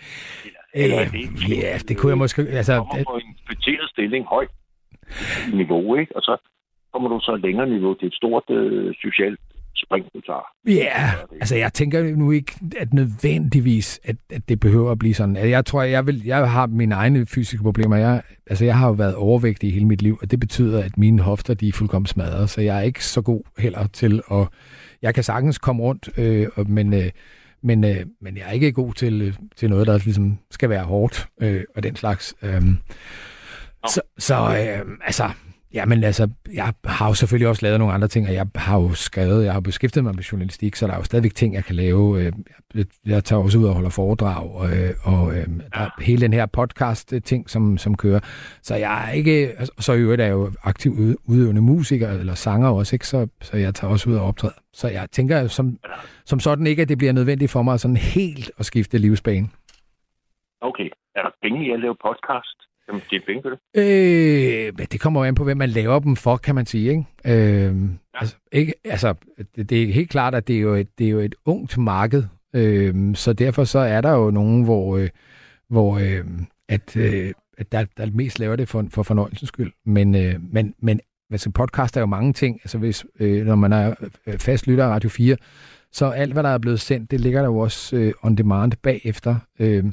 Eller 0.76 0.97
det 1.05 1.13
ikke- 1.13 1.34
Øh, 1.55 1.59
ja, 1.59 1.78
det 1.88 1.97
kunne 1.97 2.09
jeg 2.09 2.17
måske... 2.17 2.41
Altså, 2.41 2.76
kommer 2.76 3.03
på 3.11 3.15
en 3.26 3.36
kvitteret 3.47 3.89
stilling 3.89 4.26
højt 4.26 4.49
niveau, 5.53 5.95
ikke? 5.95 6.15
Og 6.15 6.21
så 6.21 6.38
kommer 6.93 7.09
du 7.09 7.19
så 7.19 7.36
længere 7.43 7.69
niveau 7.69 7.93
til 7.93 8.07
et 8.07 8.13
stort 8.13 8.43
øh, 8.49 8.93
socialt 9.01 9.39
spring, 9.76 10.05
du 10.13 10.21
tager. 10.21 10.47
Ja, 10.67 11.11
altså 11.41 11.55
jeg 11.55 11.74
tænker 11.74 12.15
nu 12.15 12.32
ikke, 12.32 12.53
at 12.80 12.93
nødvendigvis, 12.93 13.99
at, 14.03 14.15
at 14.34 14.49
det 14.49 14.59
behøver 14.59 14.91
at 14.91 14.99
blive 14.99 15.13
sådan. 15.13 15.36
Altså, 15.36 15.49
Jeg 15.49 15.65
tror, 15.65 15.82
jeg, 15.82 16.07
vil, 16.07 16.21
jeg 16.26 16.51
har 16.51 16.67
mine 16.67 16.95
egne 16.95 17.26
fysiske 17.26 17.63
problemer. 17.63 17.95
Jeg, 17.97 18.21
altså 18.47 18.65
jeg 18.65 18.78
har 18.78 18.88
jo 18.88 18.93
været 18.93 19.15
overvægtig 19.15 19.69
i 19.69 19.71
hele 19.74 19.86
mit 19.86 20.01
liv, 20.01 20.17
og 20.21 20.32
det 20.32 20.39
betyder, 20.39 20.84
at 20.84 20.97
mine 20.97 21.21
hofter 21.21 21.53
de 21.53 21.67
er 21.67 21.71
fuldkommen 21.74 22.07
smadret, 22.07 22.49
så 22.49 22.61
jeg 22.61 22.78
er 22.78 22.82
ikke 22.82 23.05
så 23.05 23.21
god 23.21 23.41
heller 23.57 23.88
til 23.88 24.21
at... 24.32 24.47
Jeg 25.01 25.13
kan 25.15 25.24
sagtens 25.24 25.57
komme 25.57 25.84
rundt, 25.84 26.09
øh, 26.17 26.69
men, 26.69 26.93
øh, 26.93 27.09
men, 27.64 27.84
øh, 27.84 28.05
men 28.22 28.38
jeg 28.38 28.47
er 28.47 28.51
ikke 28.51 28.72
god 28.72 28.93
til, 28.93 29.22
øh, 29.22 29.34
til 29.55 29.70
noget, 29.70 29.88
der 29.88 29.97
ligesom 29.97 30.38
skal 30.51 30.70
være 30.70 30.84
hårdt 30.84 31.28
øh, 31.41 31.64
og 31.76 31.84
den 31.84 31.95
slags. 31.95 32.36
Øh, 32.41 32.61
så 33.88 34.01
så 34.18 34.36
øh, 34.36 34.97
altså, 35.05 35.30
Ja, 35.74 35.86
men 35.86 36.03
altså, 36.03 36.30
jeg 36.53 36.74
har 36.86 37.07
jo 37.07 37.13
selvfølgelig 37.13 37.47
også 37.47 37.65
lavet 37.65 37.80
nogle 37.80 37.93
andre 37.93 38.07
ting, 38.07 38.28
og 38.28 38.34
jeg 38.34 38.47
har 38.55 38.80
jo 38.80 38.93
skrevet, 38.93 39.45
jeg 39.45 39.53
har 39.53 39.59
beskæftiget 39.59 40.03
mig 40.03 40.15
med 40.15 40.24
journalistik, 40.24 40.76
så 40.76 40.88
der 40.88 40.93
er 40.93 40.97
jo 40.97 41.03
stadigvæk 41.03 41.36
ting, 41.36 41.53
jeg 41.53 41.63
kan 41.63 41.76
lave. 41.76 42.21
Øh, 42.26 42.32
jeg- 43.05 43.24
tager 43.24 43.43
også 43.43 43.57
ud 43.59 43.63
og 43.65 43.74
holder 43.74 43.89
foredrag, 43.89 44.55
og, 44.55 44.69
øh, 44.78 44.89
og 45.03 45.34
ja. 45.34 45.39
der 45.39 45.80
er 45.80 46.01
hele 46.01 46.21
den 46.21 46.34
her 46.34 46.45
podcast-ting, 46.45 47.49
som, 47.49 47.78
som 47.78 47.97
kører. 47.97 48.19
Så 48.61 48.76
jeg 48.76 49.07
er 49.07 49.11
ikke, 49.11 49.32
altså, 49.57 49.74
så 49.80 49.93
i 49.93 49.99
øvrigt 49.99 50.21
er 50.21 50.26
jeg 50.26 50.34
jo 50.34 50.51
aktiv 50.63 50.91
udøvende 51.26 51.61
musiker, 51.61 52.09
eller 52.09 52.34
sanger 52.34 52.69
også, 52.69 52.95
ikke? 52.95 53.07
Så, 53.07 53.28
så 53.41 53.57
jeg 53.57 53.76
tager 53.76 53.91
også 53.91 54.09
ud 54.09 54.15
og 54.15 54.26
optræder. 54.26 54.53
Så 54.74 54.88
jeg 54.88 55.07
tænker 55.11 55.47
som, 55.47 55.78
som 56.26 56.39
sådan 56.39 56.67
ikke, 56.67 56.82
at 56.82 56.89
det 56.89 56.97
bliver 56.97 57.13
nødvendigt 57.13 57.51
for 57.51 57.61
mig 57.61 57.80
sådan 57.80 57.97
helt 57.97 58.51
at 58.59 58.65
skifte 58.65 58.97
livsbane. 58.97 59.47
Okay. 60.61 60.89
Er 61.15 61.21
der 61.21 61.32
penge 61.41 61.65
i 61.67 61.71
at 61.71 61.80
lave 61.80 61.95
podcast? 62.05 62.57
Jamen, 62.88 63.01
det 63.09 63.15
er 63.15 63.25
penge 63.25 63.41
på 63.41 63.49
det. 63.49 63.59
Øh, 63.75 64.88
det 64.91 64.99
kommer 64.99 65.19
jo 65.19 65.25
an 65.25 65.36
på, 65.36 65.43
hvem 65.43 65.57
man 65.57 65.69
laver 65.69 65.99
dem 65.99 66.15
for, 66.15 66.38
kan 66.38 66.55
man 66.55 66.65
sige. 66.65 66.89
Ikke? 66.89 67.65
Øh, 67.67 67.75
altså, 68.13 68.36
ikke, 68.51 68.73
altså, 68.86 69.13
det, 69.55 69.69
det 69.69 69.84
er 69.84 69.93
helt 69.93 70.09
klart, 70.09 70.36
at 70.36 70.47
det 70.47 70.55
er 70.55 70.59
jo 70.59 70.73
et, 70.73 70.99
det 70.99 71.07
er 71.07 71.11
jo 71.11 71.19
et 71.19 71.36
ungt 71.45 71.77
marked, 71.77 72.23
øh, 72.55 73.15
så 73.15 73.34
derfor 73.34 73.63
så 73.63 73.79
er 73.79 74.01
der 74.01 74.11
jo 74.11 74.31
nogen, 74.31 74.63
hvor, 74.63 74.97
øh, 74.97 75.09
hvor 75.69 75.97
øh, 75.97 76.25
at, 76.69 76.97
øh, 76.97 77.34
at 77.57 77.71
der, 77.71 77.86
der 77.97 78.11
mest 78.13 78.39
laver 78.39 78.55
det 78.55 78.69
for, 78.69 78.86
for 78.89 79.03
fornøjelsens 79.03 79.47
skyld. 79.47 79.71
Men, 79.86 80.15
øh, 80.15 80.36
men, 80.51 80.75
men 80.79 80.99
altså, 81.31 81.49
podcast 81.49 81.97
er 81.97 82.01
jo 82.01 82.05
mange 82.05 82.34
ting. 82.34 82.59
Altså, 82.63 82.77
hvis, 82.77 83.05
øh, 83.19 83.45
når 83.45 83.55
man 83.55 83.73
er 83.73 83.93
øh, 84.27 84.39
fast 84.39 84.67
lytter 84.67 84.86
af 84.86 84.89
Radio 84.89 85.09
4, 85.09 85.38
så 85.91 86.05
alt, 86.05 86.34
hvad 86.34 86.43
der 86.43 86.49
er 86.49 86.57
blevet 86.57 86.79
sendt, 86.79 87.11
det 87.11 87.21
ligger 87.21 87.41
der 87.41 87.47
jo 87.47 87.57
også 87.57 87.95
øh, 87.95 88.13
on 88.21 88.36
demand 88.36 88.71
bagefter. 88.81 89.36
Øh, 89.59 89.84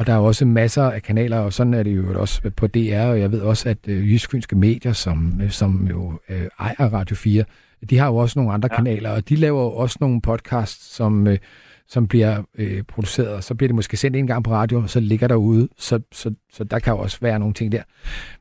og 0.00 0.06
der 0.06 0.12
er 0.12 0.18
også 0.18 0.46
masser 0.46 0.82
af 0.82 1.02
kanaler, 1.02 1.38
og 1.38 1.52
sådan 1.52 1.74
er 1.74 1.82
det 1.82 1.96
jo 1.96 2.20
også 2.20 2.50
på 2.56 2.66
DR, 2.66 3.06
og 3.06 3.20
jeg 3.20 3.32
ved 3.32 3.40
også, 3.40 3.68
at 3.68 3.88
øh, 3.88 4.12
Jysk-Fynske 4.12 4.56
Medier, 4.56 4.92
som, 4.92 5.40
øh, 5.42 5.50
som 5.50 5.86
jo 5.90 6.12
øh, 6.30 6.46
ejer 6.60 6.92
Radio 6.92 7.16
4, 7.16 7.44
de 7.90 7.98
har 7.98 8.06
jo 8.06 8.16
også 8.16 8.38
nogle 8.38 8.52
andre 8.52 8.68
ja. 8.72 8.76
kanaler, 8.76 9.10
og 9.10 9.28
de 9.28 9.36
laver 9.36 9.62
jo 9.62 9.72
også 9.72 9.98
nogle 10.00 10.20
podcasts, 10.22 10.94
som, 10.96 11.26
øh, 11.26 11.38
som 11.86 12.08
bliver 12.08 12.42
øh, 12.58 12.82
produceret, 12.82 13.44
så 13.44 13.54
bliver 13.54 13.68
det 13.68 13.74
måske 13.74 13.96
sendt 13.96 14.16
en 14.16 14.26
gang 14.26 14.44
på 14.44 14.50
radio, 14.50 14.78
og 14.78 14.88
så 14.88 15.00
ligger 15.00 15.28
der 15.28 15.36
ude, 15.36 15.68
så, 15.76 16.00
så, 16.12 16.34
så 16.50 16.64
der 16.64 16.78
kan 16.78 16.92
jo 16.92 16.98
også 16.98 17.18
være 17.22 17.38
nogle 17.38 17.54
ting 17.54 17.72
der. 17.72 17.82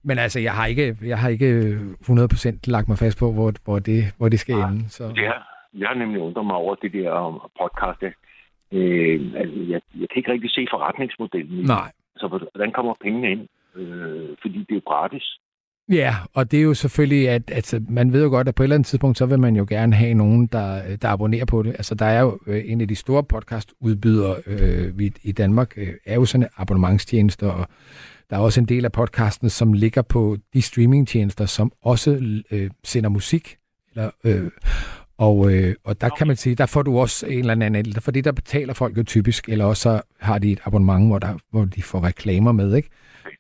Men 0.04 0.18
altså, 0.18 0.40
jeg 0.40 0.54
har 0.54 0.66
ikke, 0.66 0.98
jeg 1.06 1.18
har 1.18 1.30
ikke 1.30 1.78
100% 2.04 2.60
lagt 2.68 2.88
mig 2.88 2.98
fast 2.98 3.20
på, 3.20 3.32
hvor, 3.32 3.54
hvor, 3.66 3.80
det, 3.80 4.04
hvor 4.18 4.30
det 4.30 4.40
skal 4.40 4.56
Nej, 4.56 4.70
ende. 4.70 4.90
Så. 4.90 5.04
Ja, 5.04 5.32
jeg 5.80 5.88
har 5.88 5.96
nemlig 5.96 6.22
undret 6.22 6.46
mig 6.46 6.56
over 6.56 6.76
det 6.76 6.94
der 6.94 7.28
um, 7.28 7.40
podcast. 7.62 8.16
Øh, 8.72 9.20
altså, 9.36 9.60
jeg, 9.60 9.82
jeg 10.00 10.08
kan 10.10 10.18
ikke 10.18 10.32
rigtig 10.32 10.52
se 10.52 10.68
forretningsmodellen. 10.72 11.60
i. 11.60 11.64
Nej. 11.64 11.92
Så 12.18 12.28
hvordan 12.28 12.72
kommer 12.72 12.94
pengene 13.02 13.32
ind? 13.32 13.48
Øh, 13.76 14.30
fordi 14.42 14.60
det 14.60 14.72
er 14.72 14.76
jo 14.76 14.82
gratis. 14.86 15.40
Ja, 15.92 16.16
og 16.34 16.52
det 16.52 16.60
er 16.60 16.64
jo 16.64 16.74
selvfølgelig, 16.74 17.30
at 17.30 17.52
altså, 17.52 17.82
man 17.90 18.14
ved 18.14 18.24
jo 18.24 18.30
godt, 18.30 18.48
at 18.48 18.56
på 18.56 18.64
et 18.64 18.66
eller 18.66 18.76
andet 18.76 18.88
tidspunkt, 18.88 19.18
så 19.18 19.26
vil 19.26 19.40
man 19.40 19.56
jo 19.56 19.66
gerne 19.70 19.96
have 19.96 20.14
nogen, 20.14 20.48
der, 20.48 20.96
der 21.02 21.10
abonnerer 21.10 21.46
på 21.46 21.64
det. 21.64 21.70
Altså, 21.70 21.96
der 21.96 22.06
er 22.06 22.22
jo 22.22 22.40
øh, 22.48 22.62
en 22.66 22.82
af 22.82 22.88
de 22.88 22.96
store 22.96 23.24
podcastudbydere 23.24 24.36
øh, 24.48 25.00
vi, 25.00 25.12
i 25.24 25.32
Danmark, 25.32 25.74
øh, 25.78 25.94
er 26.06 26.16
jo 26.16 26.26
sådan 26.26 26.44
en 26.44 26.50
abonnementstjenester, 26.58 27.52
og 27.52 27.68
der 28.30 28.36
er 28.36 28.42
også 28.42 28.60
en 28.60 28.66
del 28.66 28.86
af 28.86 28.92
podcasten, 28.92 29.50
som 29.50 29.74
ligger 29.74 30.02
på 30.02 30.38
de 30.54 30.62
streamingtjenester, 30.62 31.46
som 31.46 31.72
også 31.82 32.42
øh, 32.52 32.70
sender 32.84 33.10
musik. 33.10 33.58
Eller, 33.92 34.12
øh, 34.24 34.52
og, 35.28 35.36
øh, 35.52 35.76
og 35.84 36.02
der 36.02 36.10
kan 36.10 36.28
man 36.28 36.36
sige, 36.36 36.56
der 36.56 36.66
får 36.66 36.82
du 36.82 37.00
også 37.00 37.26
en 37.28 37.40
eller 37.40 37.52
anden 37.52 37.76
anden, 37.76 38.02
fordi 38.02 38.22
der 38.22 38.32
betaler 38.32 38.74
folk 38.74 38.98
jo 38.98 39.04
typisk, 39.04 39.50
eller 39.50 39.66
også 39.66 39.82
så 39.82 40.02
har 40.20 40.40
de 40.40 40.52
et 40.52 40.62
abonnement, 40.66 41.10
hvor, 41.10 41.20
der, 41.20 41.34
hvor 41.52 41.66
de 41.66 41.82
får 41.84 42.04
reklamer 42.04 42.52
med, 42.52 42.76
ikke? 42.76 42.90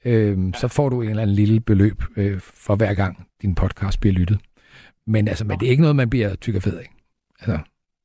Øhm, 0.05 0.53
så 0.53 0.67
får 0.67 0.89
du 0.89 1.01
en 1.01 1.09
eller 1.09 1.21
anden 1.21 1.35
lille 1.35 1.59
beløb 1.59 1.97
øh, 2.17 2.39
for 2.39 2.75
hver 2.75 2.93
gang 2.93 3.27
din 3.41 3.55
podcast 3.55 3.99
bliver 4.01 4.13
lyttet. 4.13 4.39
Men 5.07 5.27
altså, 5.27 5.45
men 5.45 5.59
det 5.59 5.65
er 5.65 5.71
ikke 5.71 5.81
noget, 5.81 5.95
man 5.95 6.09
bliver 6.09 6.35
tyk 6.35 6.55
og 6.55 6.61
fed 6.61 6.77
af. 6.77 6.89
Altså, 7.39 7.57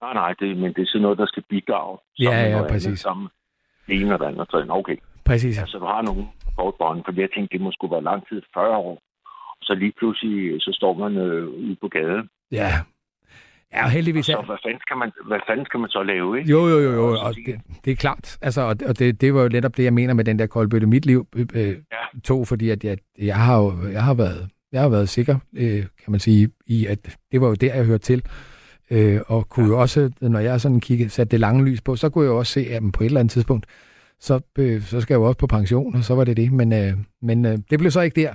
Nej, 0.02 0.14
nej, 0.14 0.34
det, 0.40 0.56
men 0.56 0.72
det 0.74 0.82
er 0.82 0.86
sådan 0.86 1.02
noget, 1.02 1.18
der 1.18 1.26
skal 1.26 1.42
bidrage. 1.50 1.98
Ja, 2.18 2.42
ja, 2.42 2.52
noget 2.52 2.70
præcis. 2.70 3.00
Sammen 3.00 3.28
det 3.86 4.00
ene 4.00 4.14
og 4.14 4.18
det 4.20 4.26
andet. 4.26 4.40
og 4.40 4.48
tredje. 4.50 4.70
Okay, 4.70 4.96
præcis. 5.24 5.58
altså 5.58 5.78
du 5.78 5.84
har 5.84 6.02
nogle 6.02 6.24
kortbånd, 6.56 7.02
for 7.04 7.12
jeg 7.20 7.28
tænkte, 7.34 7.52
det 7.52 7.60
må 7.60 7.72
skulle 7.72 7.92
være 7.92 8.02
lang 8.02 8.28
tid, 8.28 8.42
40 8.54 8.76
år. 8.76 8.98
Så 9.62 9.74
lige 9.74 9.92
pludselig, 9.98 10.62
så 10.62 10.70
står 10.72 10.94
man 10.94 11.16
øh, 11.16 11.48
ude 11.48 11.76
på 11.80 11.88
gaden. 11.88 12.28
Ja. 12.52 12.70
Ja, 13.74 13.84
og 13.84 13.90
heldigvis 13.90 14.26
Så 14.26 14.32
er... 14.36 14.44
hvad 14.44 14.56
fanden 14.64 14.80
skal 14.80 14.96
man, 14.96 15.12
hvad 15.26 15.38
fanden 15.48 15.66
skal 15.66 15.80
man 15.80 15.90
så 15.90 16.02
lave, 16.02 16.38
ikke? 16.38 16.50
Jo, 16.50 16.68
jo, 16.68 16.78
jo, 16.78 16.92
jo, 16.92 17.10
Og 17.10 17.16
så 17.18 17.22
og 17.24 17.34
det, 17.46 17.60
det 17.84 17.90
er 17.90 17.96
klart. 17.96 18.38
Altså, 18.42 18.60
og 18.60 18.76
og 18.86 18.98
det, 18.98 19.20
det 19.20 19.34
var 19.34 19.42
jo 19.42 19.48
netop 19.48 19.76
det, 19.76 19.84
jeg 19.84 19.92
mener 19.92 20.14
med 20.14 20.24
den 20.24 20.38
der 20.38 20.46
koldbøtte 20.46 20.86
mit 20.86 21.06
liv 21.06 21.26
øh, 21.36 21.46
øh, 21.54 21.68
Ja. 21.68 21.74
to, 22.24 22.44
fordi 22.44 22.70
at 22.70 22.84
jeg, 22.84 22.98
jeg 23.18 23.36
har 23.36 23.58
jo 23.62 23.72
jeg 23.92 24.02
har 24.02 24.14
været, 24.14 24.48
jeg 24.72 24.80
har 24.80 24.88
været 24.88 25.08
sikker, 25.08 25.36
øh, 25.56 25.82
kan 26.04 26.10
man 26.10 26.20
sige, 26.20 26.50
i 26.66 26.86
at 26.86 27.16
det 27.32 27.40
var 27.40 27.48
jo 27.48 27.54
der, 27.54 27.74
jeg 27.74 27.84
hørte 27.84 28.04
til. 28.04 28.22
Øh, 28.90 29.20
og 29.26 29.48
kunne 29.48 29.66
jo 29.66 29.80
også, 29.80 30.10
når 30.20 30.38
jeg 30.40 30.60
sådan 30.60 30.80
kiggede, 30.80 31.10
satte 31.10 31.30
det 31.30 31.40
lange 31.40 31.64
lys 31.64 31.80
på, 31.80 31.96
så 31.96 32.08
kunne 32.08 32.24
jeg 32.24 32.30
jo 32.30 32.38
også 32.38 32.52
se, 32.52 32.60
at 32.70 32.82
på 32.92 33.02
et 33.02 33.06
eller 33.06 33.20
andet 33.20 33.32
tidspunkt, 33.32 33.66
så, 34.20 34.40
øh, 34.58 34.82
så 34.82 35.00
skal 35.00 35.14
jeg 35.14 35.18
jo 35.18 35.24
også 35.24 35.38
på 35.38 35.46
pension, 35.46 35.94
og 35.96 36.04
så 36.04 36.14
var 36.14 36.24
det 36.24 36.36
det. 36.36 36.52
Men, 36.52 36.72
øh, 36.72 36.92
men 37.22 37.44
øh, 37.46 37.58
det 37.70 37.78
blev 37.78 37.90
så 37.90 38.00
ikke 38.00 38.20
der. 38.22 38.34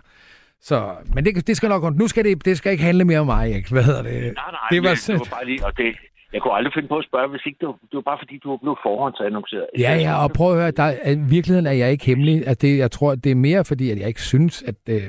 Så, 0.62 0.92
men 1.16 1.26
det, 1.26 1.48
det 1.48 1.58
skal 1.58 1.70
nok 1.70 1.96
Nu 1.96 2.08
skal 2.08 2.24
det, 2.26 2.46
det 2.46 2.58
skal 2.58 2.72
ikke 2.72 2.84
handle 2.84 3.06
mere 3.06 3.20
om 3.20 3.26
mig, 3.26 3.56
ikke? 3.56 3.70
Hvad 3.72 3.84
hedder 3.84 4.04
det? 4.04 4.12
Nej, 4.14 4.22
nej, 4.22 4.34
det 4.72 4.84
var, 4.84 4.90
det 5.08 5.20
var 5.20 5.28
bare 5.38 5.46
lige, 5.46 5.66
og 5.66 5.78
det, 5.78 5.86
jeg 6.34 6.42
kunne 6.42 6.54
aldrig 6.54 6.74
finde 6.74 6.88
på 6.88 6.98
at 6.98 7.06
spørge, 7.06 7.30
hvis 7.30 7.42
ikke 7.46 7.58
det 7.60 7.68
var, 7.68 7.74
det 7.74 7.94
var 7.94 8.02
bare 8.02 8.18
fordi, 8.22 8.40
du 8.44 8.50
var 8.50 8.58
blevet 8.58 8.78
forhåndsannonceret. 8.84 9.66
Ja, 9.80 9.96
ja, 9.96 10.24
og 10.24 10.32
prøv 10.32 10.52
at 10.52 10.62
høre, 10.62 10.72
der, 10.72 10.84
er- 10.84 11.12
i 11.12 11.16
virkeligheden 11.20 11.68
er 11.68 11.72
jeg 11.72 11.92
ikke 11.92 12.06
hemmelig. 12.06 12.48
At 12.48 12.62
det, 12.62 12.78
jeg 12.78 12.92
tror, 12.92 13.16
det 13.16 13.32
er 13.32 13.36
mere 13.36 13.66
fordi, 13.66 13.92
at 13.92 14.00
jeg 14.00 14.08
ikke 14.08 14.22
synes, 14.22 14.64
at, 14.64 14.76
øh, 14.90 15.02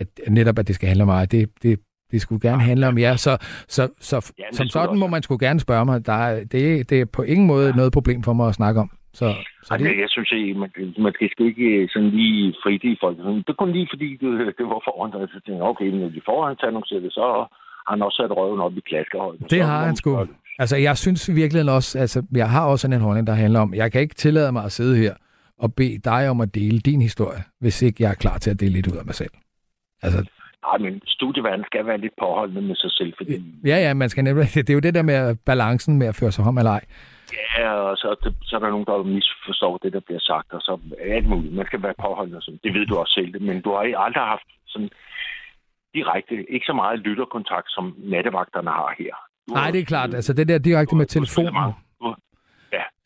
at 0.00 0.06
netop, 0.28 0.58
at 0.58 0.66
det 0.68 0.74
skal 0.74 0.86
handle 0.88 1.02
om 1.02 1.08
mig. 1.08 1.32
Det, 1.32 1.48
det, 1.62 1.78
det 2.10 2.20
skulle 2.20 2.40
gerne 2.50 2.62
handle 2.62 2.88
om 2.88 2.98
jer. 2.98 3.16
Så, 3.16 3.36
så, 3.68 3.88
så 4.00 4.32
Ja, 4.38 4.44
som 4.52 4.66
sådan 4.68 4.88
også 4.88 4.98
må 4.98 5.06
man 5.06 5.22
skulle 5.22 5.46
gerne 5.46 5.60
spørge 5.60 5.84
mig. 5.84 6.06
Der 6.06 6.12
er, 6.12 6.44
det, 6.44 6.90
det 6.90 7.00
er 7.00 7.04
på 7.04 7.22
ingen 7.22 7.46
måde 7.46 7.76
noget 7.76 7.92
problem 7.92 8.22
for 8.22 8.32
mig 8.32 8.48
at 8.48 8.54
snakke 8.54 8.80
om. 8.80 8.90
Så, 9.18 9.26
så 9.62 9.76
det, 9.76 9.98
jeg 10.04 10.10
synes 10.14 10.32
ikke, 10.32 10.54
man, 10.54 10.70
man 10.98 11.12
skal 11.14 11.30
sgu 11.30 11.44
ikke 11.44 11.64
øh, 11.64 11.88
sådan 11.92 12.10
lige 12.10 12.54
frit 12.62 12.84
i 12.84 12.96
folk. 13.00 13.16
Det 13.18 13.48
er 13.48 13.60
kun 13.62 13.72
lige 13.72 13.88
fordi, 13.92 14.08
det, 14.20 14.30
det 14.58 14.66
var 14.72 14.80
forhåndsannonceret. 14.88 15.30
Så 15.30 15.40
tænkte 15.44 15.60
jeg, 15.60 15.70
okay, 15.72 15.84
når 15.84 16.08
de 16.08 16.20
forhåndsannonceret 16.24 17.02
det, 17.02 17.12
så 17.12 17.20
har 17.20 17.92
han 17.92 18.02
også 18.02 18.16
sat 18.16 18.36
røven 18.36 18.60
op 18.60 18.76
i 18.76 18.80
klaskehøjden. 18.80 19.46
det 19.50 19.62
har 19.62 19.84
han 19.84 19.96
sgu. 19.96 20.26
Altså, 20.58 20.76
jeg 20.76 20.96
synes 20.96 21.34
virkelig 21.34 21.72
også, 21.72 21.98
altså, 21.98 22.22
jeg 22.32 22.50
har 22.50 22.66
også 22.66 22.82
sådan 22.82 22.96
en 22.96 23.04
holdning, 23.06 23.26
der 23.26 23.32
handler 23.32 23.60
om, 23.60 23.74
jeg 23.74 23.92
kan 23.92 24.00
ikke 24.00 24.14
tillade 24.14 24.52
mig 24.52 24.64
at 24.64 24.72
sidde 24.72 24.96
her 24.96 25.14
og 25.58 25.74
bede 25.74 25.98
dig 25.98 26.28
om 26.30 26.40
at 26.40 26.54
dele 26.54 26.78
din 26.78 27.02
historie, 27.02 27.42
hvis 27.60 27.82
ikke 27.82 28.02
jeg 28.02 28.10
er 28.10 28.14
klar 28.14 28.38
til 28.38 28.50
at 28.50 28.60
dele 28.60 28.72
lidt 28.72 28.86
ud 28.86 28.96
af 28.96 29.04
mig 29.04 29.14
selv. 29.14 29.34
Altså, 30.02 30.20
Nej, 30.66 30.78
men 30.78 31.02
studieverden 31.06 31.64
skal 31.64 31.86
være 31.86 31.98
lidt 31.98 32.12
påholdende 32.20 32.62
med 32.62 32.76
sig 32.76 32.90
selv, 32.90 33.12
fordi 33.16 33.32
ja, 33.66 33.76
ja, 33.76 33.94
man 33.94 34.08
skal 34.08 34.24
nemlig, 34.24 34.46
det 34.66 34.70
er 34.70 34.74
jo 34.74 34.80
det 34.80 34.94
der 34.94 35.02
med 35.02 35.36
balancen 35.46 35.98
med 35.98 36.06
at 36.06 36.14
føre 36.14 36.32
sig 36.32 36.44
om 36.44 36.58
eller 36.58 36.70
ej. 36.70 36.84
Ja, 37.58 37.70
og 37.72 37.96
så, 37.96 38.08
så 38.44 38.56
er 38.56 38.60
der 38.60 38.70
nogen, 38.70 38.86
der 38.86 39.02
misforstår 39.02 39.78
det, 39.82 39.92
der 39.92 40.00
bliver 40.00 40.20
sagt, 40.20 40.52
og 40.52 40.60
så 40.60 40.72
er 40.98 41.14
alt 41.16 41.28
muligt. 41.28 41.54
Man 41.54 41.66
skal 41.66 41.82
være 41.82 41.94
påholdende, 42.04 42.36
og 42.36 42.42
sådan. 42.42 42.60
det 42.64 42.74
ved 42.74 42.86
du 42.86 42.96
også 42.96 43.12
selv, 43.12 43.42
men 43.42 43.60
du 43.60 43.70
har 43.72 43.80
aldrig 44.06 44.24
haft 44.34 44.48
sådan 44.66 44.90
direkte, 45.94 46.34
ikke 46.54 46.66
så 46.66 46.72
meget 46.72 46.98
lytterkontakt, 47.00 47.68
som 47.70 47.94
nattevagterne 47.98 48.70
har 48.70 48.94
her. 48.98 49.14
Du 49.48 49.54
Nej, 49.54 49.70
det 49.70 49.80
er 49.80 49.84
klart. 49.84 50.14
Altså 50.14 50.32
det 50.32 50.48
der 50.48 50.58
direkte 50.58 50.96
med 50.96 51.06
telefonen. 51.06 51.74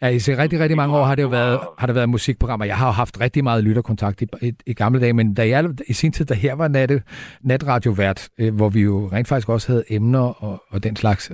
Ja, 0.03 0.09
i 0.09 0.16
rigtig, 0.16 0.61
rigtig 0.61 0.77
mange 0.77 0.97
år 0.97 1.05
har 1.05 1.14
det 1.14 1.22
jo 1.22 1.29
været, 1.29 1.61
har 1.79 1.87
det 1.87 1.97
været 1.97 2.09
musikprogrammer. 2.09 2.66
Jeg 2.66 2.77
har 2.77 2.87
jo 2.87 2.93
haft 2.93 3.20
rigtig 3.20 3.45
meget 3.45 3.64
lytterkontakt 3.64 4.22
i, 4.22 4.27
i, 4.43 4.53
i 4.66 4.74
gamle 4.74 5.01
dage, 5.01 5.12
men 5.12 5.35
da 5.35 5.49
jeg 5.49 5.64
i 5.89 5.93
sin 5.93 6.12
tid, 6.12 6.24
da 6.24 6.35
her 6.35 6.55
var 6.55 6.68
natte, 6.68 7.03
natradiovært, 7.41 8.29
øh, 8.39 8.55
hvor 8.55 8.68
vi 8.68 8.81
jo 8.81 9.09
rent 9.12 9.29
faktisk 9.29 9.49
også 9.49 9.72
havde 9.72 9.85
emner 9.91 10.45
og, 10.45 10.62
og 10.70 10.85
den 10.85 10.97
slags, 10.97 11.33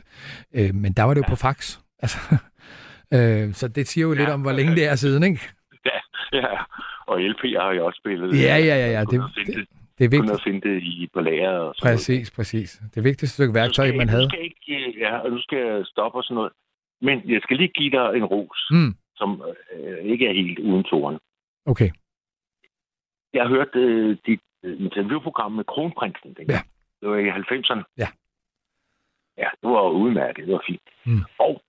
øh, 0.55 0.75
men 0.75 0.93
der 0.93 1.03
var 1.03 1.15
det 1.15 1.21
jo 1.21 1.27
på 1.29 1.37
fax. 1.37 1.79
Altså, 2.03 2.19
øh, 3.17 3.53
så 3.55 3.69
det 3.69 3.89
siger 3.89 4.07
jo 4.07 4.13
lidt 4.15 4.29
Ja. 4.29 4.35
om, 4.35 4.43
hvor 4.43 4.53
længe 4.53 4.75
det 4.75 4.85
er 4.91 4.95
siden, 4.95 5.23
ikke? 5.23 5.41
Ja, 5.91 5.99
ja. 6.39 6.47
Og 7.07 7.17
LP'er 7.21 7.61
har 7.63 7.73
jeg 7.73 7.83
også 7.83 7.99
spillet. 8.05 8.29
Ja, 8.43 8.57
ja, 8.57 8.65
ja, 8.65 8.77
ja. 8.77 8.91
Jeg 8.99 9.07
Det, 9.11 9.21
kunne 9.21 9.31
det, 9.37 9.47
det, 9.47 9.67
det 9.99 10.05
er 10.05 10.09
kunne 10.11 10.21
vigtigt. 10.31 10.43
finde 10.45 10.61
det 10.69 10.83
i 10.83 11.09
på 11.15 11.21
lager 11.21 11.51
og 11.51 11.75
sådan 11.77 11.93
Præcis, 11.95 12.31
præcis. 12.31 12.81
Det 12.95 13.05
vigtigste 13.05 13.35
stykke 13.35 13.53
noget. 13.53 13.63
værktøj, 13.63 13.87
skal 13.87 13.97
man 13.99 14.09
havde. 14.09 14.23
Nu 14.25 14.29
skal 14.31 14.43
ikke, 14.45 14.89
øh, 14.89 14.99
ja, 14.99 15.19
og 15.19 15.31
nu 15.31 15.41
skal 15.41 15.87
stoppe 15.87 16.19
og 16.19 16.25
sådan 16.25 16.35
noget. 16.35 16.53
Men 17.01 17.31
jeg 17.31 17.41
skal 17.43 17.57
lige 17.57 17.69
give 17.69 17.91
dig 17.91 18.07
en 18.17 18.25
ros, 18.25 18.61
Mm, 18.71 18.95
som 19.17 19.43
øh, 19.77 19.99
ikke 20.13 20.27
er 20.29 20.33
helt 20.35 20.59
uden 20.59 20.85
toren. 20.85 21.19
okay. 21.67 21.91
Jeg 23.35 23.43
har 23.43 23.49
hørt 23.49 23.75
øh, 23.75 24.17
dit 24.27 24.41
øh, 24.65 24.81
interviewprogram 24.81 25.53
med 25.53 25.65
Kronprinsen. 25.65 26.35
dengang. 26.37 26.49
Ja. 26.51 26.61
Det 27.01 27.09
var 27.11 27.17
i 27.17 27.29
90'erne. 27.31 27.83
Ja. 27.99 28.09
Ja, 29.39 29.49
det 29.63 29.69
var 29.71 29.89
udmærket. 29.91 30.47
Det 30.47 30.53
var 30.55 30.65
fint. 30.67 30.83
Mm. 31.07 31.23
Og 31.39 31.63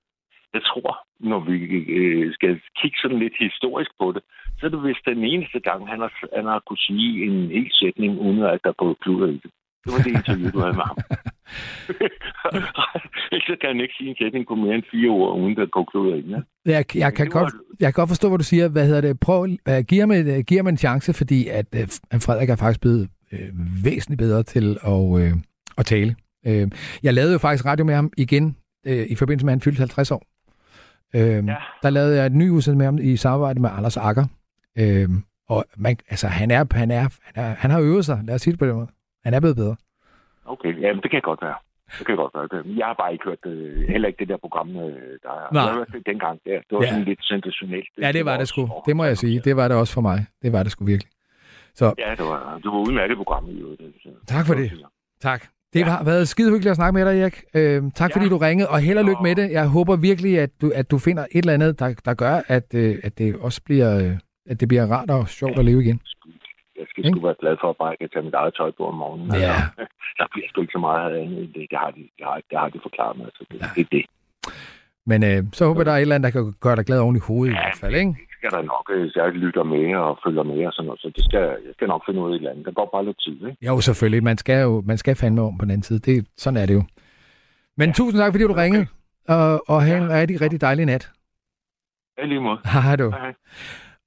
jeg 0.54 0.64
tror, 0.70 0.92
når 1.20 1.40
vi 1.50 1.58
øh, 1.98 2.34
skal 2.34 2.54
kigge 2.80 2.98
sådan 3.02 3.20
lidt 3.20 3.38
historisk 3.40 3.92
på 4.02 4.12
det, 4.16 4.24
så 4.58 4.66
er 4.66 4.70
det 4.70 4.84
vist 4.84 5.06
den 5.06 5.24
eneste 5.24 5.60
gang, 5.60 5.90
han 5.92 6.00
har, 6.00 6.12
han 6.38 6.46
har 6.46 6.60
kunne 6.68 6.86
sige 6.90 7.26
en 7.26 7.38
hel 7.58 7.72
sætning, 7.82 8.12
uden 8.20 8.44
at 8.44 8.60
der 8.64 8.70
er 8.70 8.82
gået 8.84 9.00
kluder 9.04 9.28
i 9.28 9.40
det. 9.44 9.52
Det 9.84 9.94
var 9.94 10.00
det 10.06 10.12
interview, 10.18 10.50
du 10.52 10.60
havde 10.60 10.74
med 10.80 10.84
ham. 10.90 10.98
Så 13.48 13.56
kan 13.62 13.70
han 13.70 13.80
ikke 13.80 13.94
sige 13.98 14.10
en 14.10 14.16
sætning 14.22 14.48
på 14.48 14.56
mere 14.56 14.76
end 14.76 14.84
fire 14.92 15.10
ord, 15.10 15.40
uden 15.40 15.56
der 15.56 15.66
går 15.66 15.86
kluder 15.92 16.16
i. 16.16 16.22
Ja? 16.22 16.40
Jeg, 16.66 16.86
jeg, 16.96 17.14
kan 17.14 17.26
det 17.26 17.34
godt, 17.34 17.54
jeg 17.80 17.88
kan 17.94 18.02
godt 18.02 18.10
forstå, 18.10 18.28
hvad 18.30 18.38
du 18.38 18.44
siger. 18.44 18.70
Hvad 18.70 18.86
hedder 18.86 19.02
det? 19.02 19.20
Prøv, 19.20 19.42
uh, 19.42 19.80
giv, 19.88 20.00
ham 20.00 20.12
et, 20.12 20.38
uh, 20.38 20.44
giv 20.48 20.58
ham 20.58 20.68
en 20.68 20.78
chance, 20.78 21.14
fordi 21.14 21.48
at 21.48 21.68
uh, 21.76 22.20
Frederik 22.26 22.50
er 22.50 22.56
faktisk 22.56 22.82
blevet 22.82 23.10
uh, 23.32 23.40
væsentligt 23.86 24.20
bedre 24.20 24.44
til 24.44 24.78
at, 24.84 25.02
uh, 25.16 25.32
at 25.78 25.86
tale. 25.86 26.16
Uh, 26.48 26.68
jeg 27.04 27.14
lavede 27.14 27.34
jo 27.34 27.38
faktisk 27.38 27.66
radio 27.66 27.86
med 27.86 27.96
ham 27.96 28.12
igen 28.18 28.58
uh, 28.88 29.04
i 29.14 29.16
forbindelse 29.16 29.46
med, 29.46 29.54
at 29.54 29.56
han 29.56 29.62
fyldte 29.62 29.80
50 29.80 30.12
år. 30.12 30.33
Uh, 31.14 31.20
ja. 31.48 31.56
Der 31.84 31.90
lavede 31.90 32.16
jeg 32.18 32.26
et 32.26 32.32
ny 32.32 32.50
udsendelse 32.50 32.78
med 32.78 32.86
ham 32.86 32.98
i 33.02 33.18
samarbejde 33.18 33.62
med 33.62 33.70
Anders 33.78 33.98
Akker. 33.98 34.26
Uh, 34.82 35.16
og 35.50 35.66
man, 35.78 35.98
altså, 36.10 36.28
han, 36.28 36.52
er, 36.52 36.66
han, 36.72 36.92
er, 36.92 37.00
han, 37.24 37.46
er, 37.46 37.56
han 37.56 37.72
har 37.72 37.80
øvet 37.80 38.06
sig, 38.06 38.20
lad 38.24 38.36
os 38.36 38.42
sige 38.42 38.52
det 38.52 38.60
på 38.60 38.66
den 38.66 38.76
måde. 38.76 38.88
Han 39.26 39.34
er 39.34 39.40
blevet 39.40 39.56
bedre. 39.56 39.76
Okay, 40.46 40.82
ja, 40.82 40.94
det 41.04 41.12
kan 41.12 41.22
godt 41.22 41.42
være. 41.42 41.56
Det 42.00 42.06
kan 42.08 42.16
godt 42.16 42.34
være. 42.36 42.64
Jeg 42.78 42.86
har 42.86 42.94
bare 42.94 43.14
ikke 43.14 43.26
hørt 43.26 43.38
det, 43.44 43.86
heller 43.90 44.08
ikke 44.08 44.20
det 44.20 44.28
der 44.30 44.38
program, 44.38 44.70
øh, 44.70 45.20
der 45.24 45.30
er. 45.42 45.54
Nej. 45.54 45.64
Jeg 45.64 45.74
har 45.74 45.86
dengang. 46.06 46.40
Der. 46.46 46.52
Det 46.70 46.72
var 46.72 46.78
Ja. 46.80 46.86
ja. 46.86 46.90
sådan 46.92 47.04
lidt 47.06 47.20
sensationelt. 47.26 47.88
Ja, 48.02 48.12
det 48.12 48.26
var 48.26 48.38
det 48.38 48.48
sgu. 48.48 48.70
Det 48.86 48.96
må 48.96 49.04
jeg 49.04 49.18
sige. 49.18 49.40
Det 49.40 49.56
var 49.56 49.68
det 49.68 49.78
også 49.78 49.94
for 49.94 50.02
mig. 50.02 50.26
Det 50.42 50.54
var 50.54 50.64
det 50.64 50.72
sgu 50.72 50.86
virkelig. 50.86 51.12
Så 51.76 51.94
Ja, 51.98 52.12
det 52.12 52.26
var, 52.26 52.60
det 52.64 52.66
var 52.66 52.80
udmærket 52.88 53.18
program 53.18 53.50
i 53.50 53.54
øvrigt. 53.62 53.82
Tak 54.28 54.46
for 54.48 54.54
det. 54.54 54.72
Tak. 55.22 55.42
Det 55.74 55.84
har 55.86 56.04
været 56.04 56.28
skide 56.28 56.50
hyggeligt 56.52 56.72
at 56.72 56.76
snakke 56.76 56.94
med 56.98 57.06
dig, 57.06 57.22
Erik. 57.22 57.38
Øh, 57.54 57.84
tak 57.96 58.10
Ja. 58.10 58.16
fordi 58.16 58.30
du 58.30 58.38
ringede, 58.38 58.70
og 58.70 58.80
held 58.80 58.98
og 58.98 59.06
lykke 59.06 59.24
med 59.24 59.36
det. 59.36 59.52
Jeg 59.52 59.68
håber 59.68 59.96
virkelig, 59.96 60.40
at 60.40 60.50
du, 60.62 60.72
at 60.76 60.92
du 60.92 60.98
finder 60.98 61.24
et 61.24 61.38
eller 61.38 61.54
andet, 61.54 61.80
der, 61.80 61.94
der 62.06 62.14
gør, 62.14 62.42
at, 62.48 62.68
øh, 62.76 62.96
at 63.04 63.18
det 63.18 63.36
også 63.36 63.62
bliver, 63.66 63.90
øh, 64.06 64.12
at 64.50 64.60
det 64.60 64.68
bliver 64.68 64.86
rart 64.92 65.10
og 65.10 65.28
sjovt 65.28 65.60
at 65.60 65.66
leve 65.66 65.82
igen. 65.84 66.00
Jeg 66.80 66.86
skal 66.90 67.04
sgu 67.12 67.20
være 67.22 67.36
glad 67.42 67.56
for, 67.62 67.70
at 67.70 67.76
bare 67.78 67.90
jeg 67.90 67.98
kan 68.02 68.10
tage 68.14 68.26
mit 68.26 68.34
eget 68.34 68.54
tøj 68.58 68.72
på 68.78 68.84
om 68.88 68.96
morgenen. 68.96 69.28
Ja. 69.28 69.38
Altså, 69.40 69.62
der 70.20 70.26
bliver 70.34 70.48
sgu 70.50 70.62
ikke 70.62 70.72
så 70.72 70.80
meget 70.80 71.16
andet 71.22 71.38
end 71.44 71.48
det. 71.58 71.66
Det 71.72 71.78
har 71.84 71.92
de, 71.98 72.02
det 72.18 72.24
har, 72.30 72.36
det 72.50 72.58
har 72.62 72.70
de 72.70 72.80
forklaret 72.88 73.18
mig. 73.18 73.28
Så 73.36 73.44
det, 73.52 73.60
det 73.76 73.82
er 73.86 73.90
det. 73.98 74.06
Men 75.06 75.24
øh, 75.24 75.44
så 75.54 75.66
håber 75.68 75.80
jeg, 75.82 75.86
der 75.86 75.92
er 75.92 75.98
et 75.98 76.02
eller 76.02 76.16
andet, 76.16 76.34
der 76.34 76.40
kan 76.42 76.54
gøre 76.62 76.76
dig 76.76 76.86
glad 76.86 77.00
oven 77.00 77.16
i 77.16 77.20
hovedet 77.28 77.54
i 77.54 77.56
Ja, 77.56 77.62
hvert 77.62 77.78
fald, 77.84 77.96
ikke? 77.96 78.14
Skal 78.44 78.58
der 78.58 78.62
nok. 78.62 78.86
øh, 78.96 79.12
jeg 79.16 79.32
lytter 79.32 79.64
med 79.64 79.96
og 79.96 80.20
følger 80.26 80.44
med 80.44 80.66
og 80.66 80.74
sådan 80.74 80.86
noget. 80.86 81.02
Så 81.02 81.12
det 81.16 81.24
skal, 81.26 81.40
jeg 81.40 81.74
skal 81.74 81.88
nok 81.88 82.02
finde 82.06 82.22
ud 82.22 82.30
af 82.30 82.32
et 82.32 82.36
eller 82.36 82.52
andet. 82.52 82.66
Der 82.66 82.72
går 82.72 82.90
bare 82.94 83.06
lidt 83.06 83.20
tid, 83.22 83.36
ikke? 83.48 83.58
Jo, 83.68 83.82
selvfølgelig. 83.82 84.24
Man 84.24 84.38
skal 84.38 84.62
jo 84.62 84.84
man 84.86 84.98
skal 84.98 85.16
fandme 85.16 85.42
om 85.42 85.58
på 85.58 85.66
den 85.66 85.72
anden 85.72 85.84
side. 85.84 86.00
Det, 86.00 86.28
sådan 86.38 86.58
er 86.62 86.66
det 86.66 86.74
jo. 86.74 86.84
Men 87.78 87.94
tusind 87.94 88.22
tak, 88.22 88.34
fordi 88.34 88.44
du 88.44 88.54
ringede, 88.54 88.88
og, 89.28 89.70
og 89.70 89.84
have 89.84 89.98
en 89.98 90.10
rigtig, 90.12 90.42
rigtig 90.42 90.62
dejlig 90.62 90.86
nat. 90.86 91.12
Ja, 92.18 92.26
lige 92.26 92.42
måde. 92.42 92.60
Hej 92.74 92.96
du. 92.96 93.10
Hej. 93.10 93.34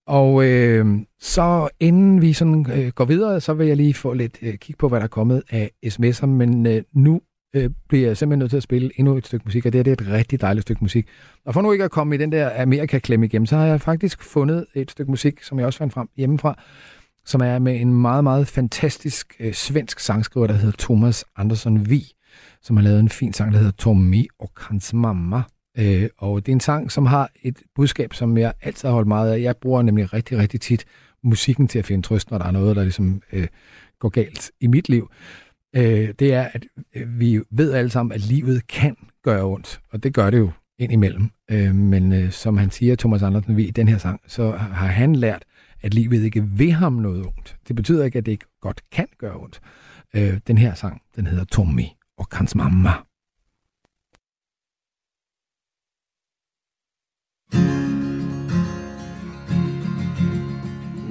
Og 0.07 0.45
øh, 0.49 0.84
så 1.18 1.68
inden 1.80 2.22
vi 2.22 2.32
sådan 2.32 2.66
øh, 2.76 2.93
går 2.95 3.05
videre, 3.05 3.41
så 3.41 3.55
vil 3.55 3.66
jeg 3.66 3.76
lige 3.76 3.95
få 3.95 4.12
lidt 4.12 4.39
øh, 4.43 4.55
kig 4.55 4.74
på, 4.78 4.89
hvad 4.89 4.99
der 5.01 5.05
er 5.05 5.16
kommet 5.18 5.43
af 5.51 5.70
sms'er, 5.87 6.26
men 6.26 6.66
øh, 6.66 6.82
nu 6.93 7.20
øh, 7.55 7.70
bliver 7.88 8.07
jeg 8.07 8.16
simpelthen 8.16 8.38
nødt 8.38 8.51
til 8.51 8.57
at 8.57 8.62
spille 8.62 8.90
endnu 8.97 9.16
et 9.16 9.26
stykke 9.26 9.44
musik, 9.44 9.66
og 9.66 9.72
det, 9.72 9.78
her, 9.78 9.94
det 9.94 10.01
er 10.01 10.05
et 10.05 10.12
rigtig 10.12 10.40
dejligt 10.40 10.62
stykke 10.62 10.84
musik. 10.84 11.07
Og 11.44 11.55
for 11.55 11.62
nu 11.62 11.72
ikke 11.72 11.84
at 11.84 11.90
komme 11.90 12.14
i 12.14 12.18
den 12.18 12.32
der 12.32 12.62
Amerika-klemme 12.62 13.26
igennem, 13.26 13.47
så 13.47 13.57
har 13.57 13.66
jeg 13.66 13.80
faktisk 13.80 14.22
fundet 14.22 14.66
et 14.74 14.90
stykke 14.90 15.11
musik, 15.11 15.42
som 15.42 15.59
jeg 15.59 15.66
også 15.66 15.78
fandt 15.78 15.92
frem 15.92 16.09
hjemmefra, 16.16 16.62
som 17.24 17.40
er 17.40 17.59
med 17.59 17.80
en 17.80 17.94
meget, 17.94 18.24
meget 18.24 18.49
fantastisk 18.49 19.34
øh, 19.40 19.53
svensk 19.53 20.01
sangskriver, 20.01 20.47
der 20.47 20.55
hedder 20.55 20.76
Thomas 20.78 21.24
Andersson 21.36 21.90
Vi, 21.90 22.12
som 22.62 22.76
har 22.76 22.84
lavet 22.84 23.01
en 23.01 23.09
fin 23.09 23.32
sang, 23.32 23.53
der 23.53 23.59
hedder 23.59 23.72
Tommy 23.72 24.26
og 24.38 24.51
hans 24.57 24.94
mamma. 24.94 25.42
Øh, 25.78 26.09
og 26.18 26.47
det 26.47 26.53
er 26.53 26.57
en 26.57 26.61
sang, 26.61 26.92
som 26.92 27.07
har 27.07 27.30
et 27.42 27.59
budskab, 27.74 28.14
som 28.14 28.38
jeg 28.38 28.53
altid 28.62 28.88
har 28.88 28.94
holdt 28.94 29.09
meget 29.09 29.32
af. 29.32 29.40
Jeg 29.40 29.57
bruger 29.57 29.82
nemlig 29.82 30.12
rigtig, 30.12 30.38
rigtig 30.38 30.61
tit 30.61 30.84
musikken 31.24 31.68
til 31.68 31.78
at 31.78 31.84
finde 31.84 32.07
trøst, 32.07 32.30
når 32.30 32.38
der 32.38 32.44
er 32.44 32.51
noget, 32.51 32.76
der 32.76 32.82
ligesom 32.82 33.22
øh, 33.32 33.47
går 33.99 34.09
galt 34.09 34.51
i 34.61 34.66
mit 34.66 34.88
liv. 34.88 35.11
Øh, 35.77 36.14
det 36.18 36.35
er, 36.35 36.43
at 36.43 36.66
øh, 36.95 37.20
vi 37.20 37.41
ved 37.51 37.72
alle 37.72 37.91
sammen, 37.91 38.12
at 38.12 38.20
livet 38.20 38.66
kan 38.66 38.97
gøre 39.22 39.45
ondt, 39.45 39.81
og 39.93 40.03
det 40.03 40.14
gør 40.14 40.31
det 40.31 40.39
jo 40.39 40.51
indimellem. 40.79 41.31
Øh, 41.51 41.74
men 41.74 42.12
øh, 42.12 42.31
som 42.31 42.57
han 42.57 42.70
siger, 42.70 42.97
Thomas 42.97 43.22
Andersen, 43.22 43.59
i 43.59 43.70
den 43.70 43.89
her 43.89 43.99
sang, 43.99 44.20
så 44.27 44.51
har 44.51 44.87
han 44.87 45.16
lært, 45.16 45.45
at 45.83 45.95
livet 45.95 46.24
ikke 46.24 46.45
vil 46.45 46.72
ham 46.72 46.93
noget 46.93 47.27
ondt. 47.27 47.57
Det 47.68 47.77
betyder 47.77 48.05
ikke, 48.05 48.18
at 48.18 48.27
det 48.27 48.33
ikke 48.33 48.47
godt 48.61 48.81
kan 48.93 49.07
gøre 49.18 49.37
ondt. 49.37 49.61
Øh, 50.14 50.39
den 50.47 50.59
her 50.59 50.74
sang, 50.74 51.03
den 51.16 51.27
hedder 51.27 51.45
Tommy 51.45 51.85
og 52.18 52.27
hans 52.33 52.55
mamma. 52.55 52.91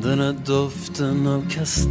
Den 0.03 0.19
här 0.19 0.35
doften 0.47 1.27
av 1.27 1.41
græs 1.49 1.87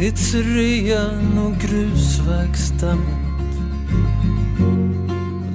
Pizzerian 0.00 1.38
och 1.38 1.56
grusvägsdammet 1.60 3.58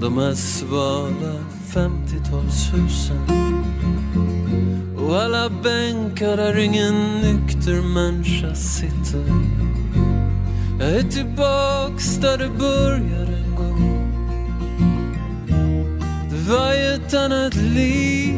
De 0.02 0.18
här 0.18 0.34
svala 0.34 1.36
50-talshusen 1.68 3.20
Och 4.98 5.22
alla 5.22 5.50
bänkar 5.50 6.38
där 6.38 6.58
ingen 6.58 7.22
nykter 7.22 7.82
människa 7.82 8.56
sitter. 8.56 9.26
Jag 10.80 10.90
är 10.90 11.04
tillbaks 11.04 12.16
där 12.16 12.38
det 12.38 12.50
började 12.50 13.38
en 13.38 13.56
gång. 13.56 14.12
Det 16.30 16.52
var 16.52 16.94
ett 16.96 17.14
annat 17.14 17.56
liv 17.56 18.38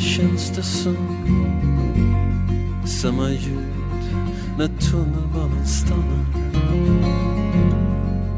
känns 0.00 0.50
det 0.56 0.62
som. 0.62 0.96
Samma 2.86 3.30
ljud 3.30 3.67
när 4.58 4.68
tunnelbanan 4.68 5.66
stannar. 5.66 6.24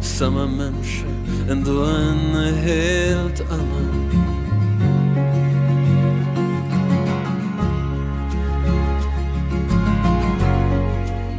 Samma 0.00 0.46
människa, 0.46 1.06
ändå 1.50 1.84
en 1.84 2.54
helt 2.54 3.40
annan. 3.40 4.10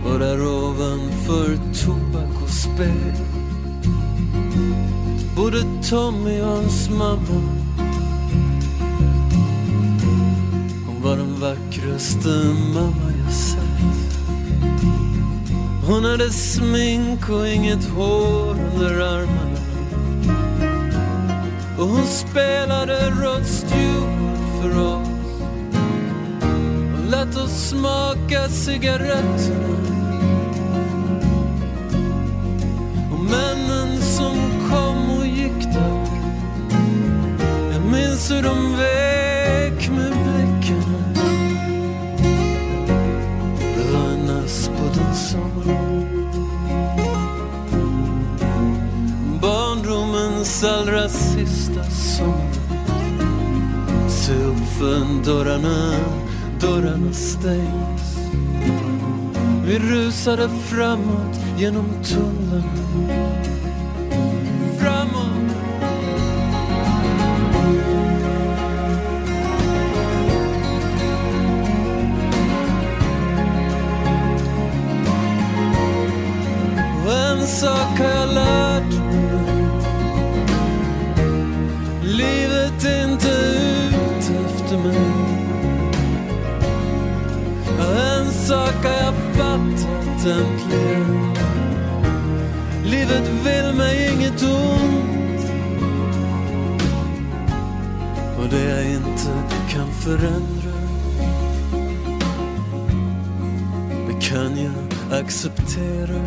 Och 0.05 0.19
där 0.19 0.41
ovanför 0.45 1.57
tobak 1.85 2.43
och 2.43 2.49
spel 2.49 3.14
Både 5.35 5.64
Tommy 5.89 6.41
och 6.41 6.47
hans 6.47 6.89
mamma. 6.89 7.41
Hon 10.88 11.01
var 11.03 11.18
den 11.18 11.39
vackraste 11.39 12.30
mamma 12.73 13.11
jag 13.18 13.20
Hon 15.91 16.05
hade 16.05 16.30
smink 16.30 17.30
och 17.30 17.47
inget 17.47 17.85
hår 17.85 18.55
under 18.73 18.99
armarna. 18.99 19.59
Och 21.80 21.88
hon 21.88 22.05
spelade 22.05 23.09
Rod 23.09 23.45
Stewart 23.45 24.61
för 24.61 24.80
oss. 24.80 25.07
Och 26.93 27.11
lät 27.11 27.38
oss 27.38 27.69
smaka 27.69 28.49
cigaretterna. 28.49 29.77
Och 33.13 33.19
männen 33.19 34.01
som 34.01 34.38
kom 34.69 35.18
och 35.18 35.26
gick 35.26 35.63
där. 35.73 36.07
Jag 37.72 37.81
minns 37.91 38.31
hur 38.31 38.43
de 38.43 38.77
vek 38.77 39.89
med 39.89 40.10
kaffen, 54.81 55.23
dörrarna, 55.23 55.95
dörrarna 56.59 57.13
stängs 57.13 58.17
Vi 59.65 59.79
rusade 59.79 60.49
framåt 60.49 61.39
genom 61.57 61.85
tunnlarna 62.03 62.80
förändra 100.03 100.72
Det 104.07 104.28
kan 104.28 104.57
jag 104.57 105.19
acceptera? 105.19 106.22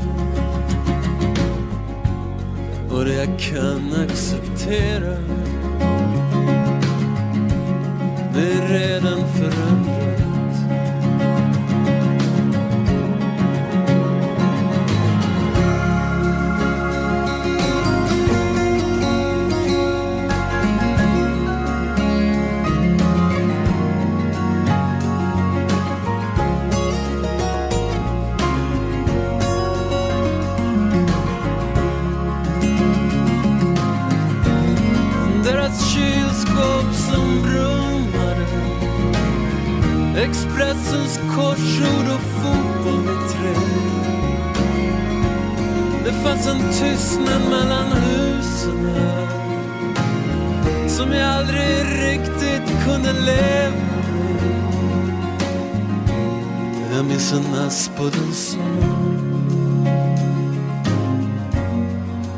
Och 2.91 3.05
det 3.05 3.15
jag 3.15 3.39
kan 3.39 3.93
acceptera? 4.03 5.17
Det 8.35 8.53
är 8.53 8.69
redan 8.69 9.29
förändrat 9.29 10.04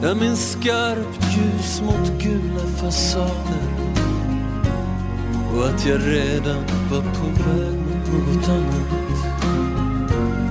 Jag 0.07 0.17
minns 0.17 0.53
skarpt 0.53 1.37
ljus 1.37 1.83
mot 1.83 2.23
gula 2.23 2.67
fasader 2.81 3.69
Och 5.55 5.67
att 5.67 5.87
jag 5.87 6.01
redan 6.07 6.65
var 6.91 7.01
på 7.01 7.27
väg 7.43 7.79
mot 7.79 8.37
något 8.37 8.49
annat. 8.49 8.87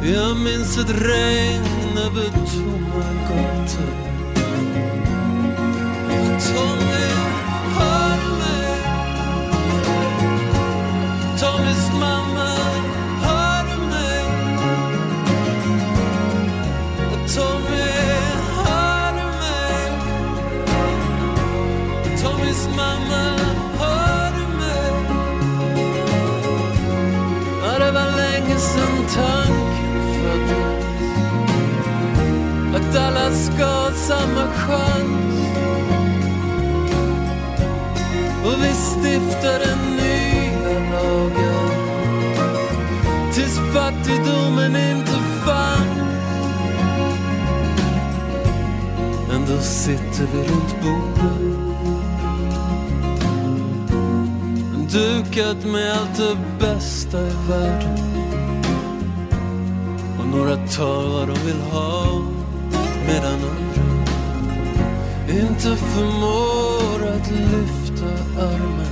Jag 0.04 0.38
minns 0.38 0.78
ett 0.78 0.90
regn 0.90 1.98
över 1.98 2.30
tomma 2.32 3.06
gator. 3.30 4.06
Alla 32.96 33.32
ska 33.32 33.66
ha 33.66 33.92
samma 33.92 34.48
chans 34.54 35.36
och 38.46 38.64
vi 38.64 38.74
stiftar 38.74 39.60
stiftade 39.60 39.76
nya 39.98 40.80
lagar 40.92 41.76
tills 43.34 43.60
fattigdomen 43.74 44.76
inte 44.76 45.12
fanns 45.46 45.96
Ändå 49.34 49.62
sitter 49.62 50.28
vi 50.34 50.40
runt 50.40 50.76
bordet 50.82 51.66
Dukat 54.94 55.66
med 55.66 55.94
allt 55.94 56.18
det 56.18 56.38
bästa 56.60 57.22
i 57.22 57.32
världen 57.50 58.00
Och 60.20 60.28
några 60.28 60.56
tar 60.56 61.10
vad 61.10 61.28
de 61.28 61.46
vill 61.46 61.62
ha 61.72 62.35
Medan 63.08 63.34
andra 63.34 63.56
inte 65.30 65.76
förmår 65.76 67.08
att 67.08 67.32
lyfta 67.32 68.06
armen. 68.42 68.85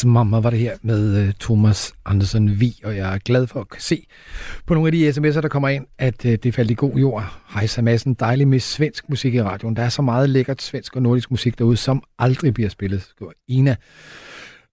Hans 0.00 0.04
mamma 0.04 0.38
var 0.38 0.50
det 0.50 0.58
her 0.58 0.76
med 0.82 1.16
øh, 1.16 1.32
Thomas 1.40 1.92
Andersen 2.04 2.60
Vi, 2.60 2.74
og 2.84 2.96
jeg 2.96 3.14
er 3.14 3.18
glad 3.18 3.46
for 3.46 3.60
at 3.60 3.68
kunne 3.68 3.80
se 3.80 4.06
på 4.66 4.74
nogle 4.74 4.88
af 4.88 4.92
de 4.92 5.08
sms'er, 5.08 5.40
der 5.40 5.48
kommer 5.48 5.68
ind, 5.68 5.86
at 5.98 6.24
øh, 6.24 6.38
det 6.42 6.54
faldt 6.54 6.70
i 6.70 6.74
god 6.74 6.94
jord. 6.94 7.40
Hejsa 7.54 7.82
Madsen, 7.82 8.14
dejligt 8.14 8.48
med 8.48 8.60
svensk 8.60 9.08
musik 9.08 9.34
i 9.34 9.42
radioen. 9.42 9.76
Der 9.76 9.82
er 9.82 9.88
så 9.88 10.02
meget 10.02 10.30
lækkert 10.30 10.62
svensk 10.62 10.96
og 10.96 11.02
nordisk 11.02 11.30
musik 11.30 11.58
derude, 11.58 11.76
som 11.76 12.02
aldrig 12.18 12.54
bliver 12.54 12.68
spillet, 12.68 13.02
skriver 13.02 13.32
Ina. 13.48 13.76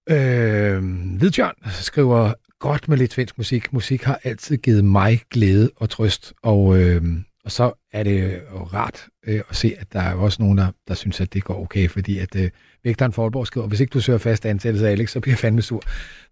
Øh, 0.09 0.83
Hvidtjørn 1.17 1.55
skriver, 1.69 2.33
godt 2.59 2.89
med 2.89 2.97
lidt 2.97 3.13
svensk 3.13 3.37
musik. 3.37 3.73
Musik 3.73 4.03
har 4.03 4.19
altid 4.23 4.57
givet 4.57 4.85
mig 4.85 5.21
glæde 5.31 5.69
og 5.75 5.89
trøst, 5.89 6.33
og, 6.43 6.77
øh, 6.81 7.03
og 7.47 7.51
så 7.51 7.71
er 7.91 8.03
det 8.03 8.41
jo 8.53 8.63
rart 8.63 9.05
øh, 9.27 9.41
at 9.49 9.55
se, 9.55 9.75
at 9.79 9.93
der 9.93 9.99
er 9.99 10.13
også 10.13 10.41
nogen, 10.41 10.57
der, 10.57 10.67
der 10.87 10.93
synes, 10.93 11.21
at 11.21 11.33
det 11.33 11.43
går 11.43 11.61
okay, 11.61 11.89
fordi 11.89 12.19
at 12.19 12.35
øh, 12.35 12.49
Vægteren 12.83 13.13
Folborg 13.13 13.47
skriver, 13.47 13.67
hvis 13.67 13.79
ikke 13.79 13.91
du 13.91 13.99
søger 13.99 14.19
fast 14.19 14.45
ansættelse 14.45 14.87
af 14.87 14.91
Alex, 14.91 15.11
så 15.11 15.19
bliver 15.19 15.33
jeg 15.33 15.39
fandme 15.39 15.61
sur. 15.61 15.81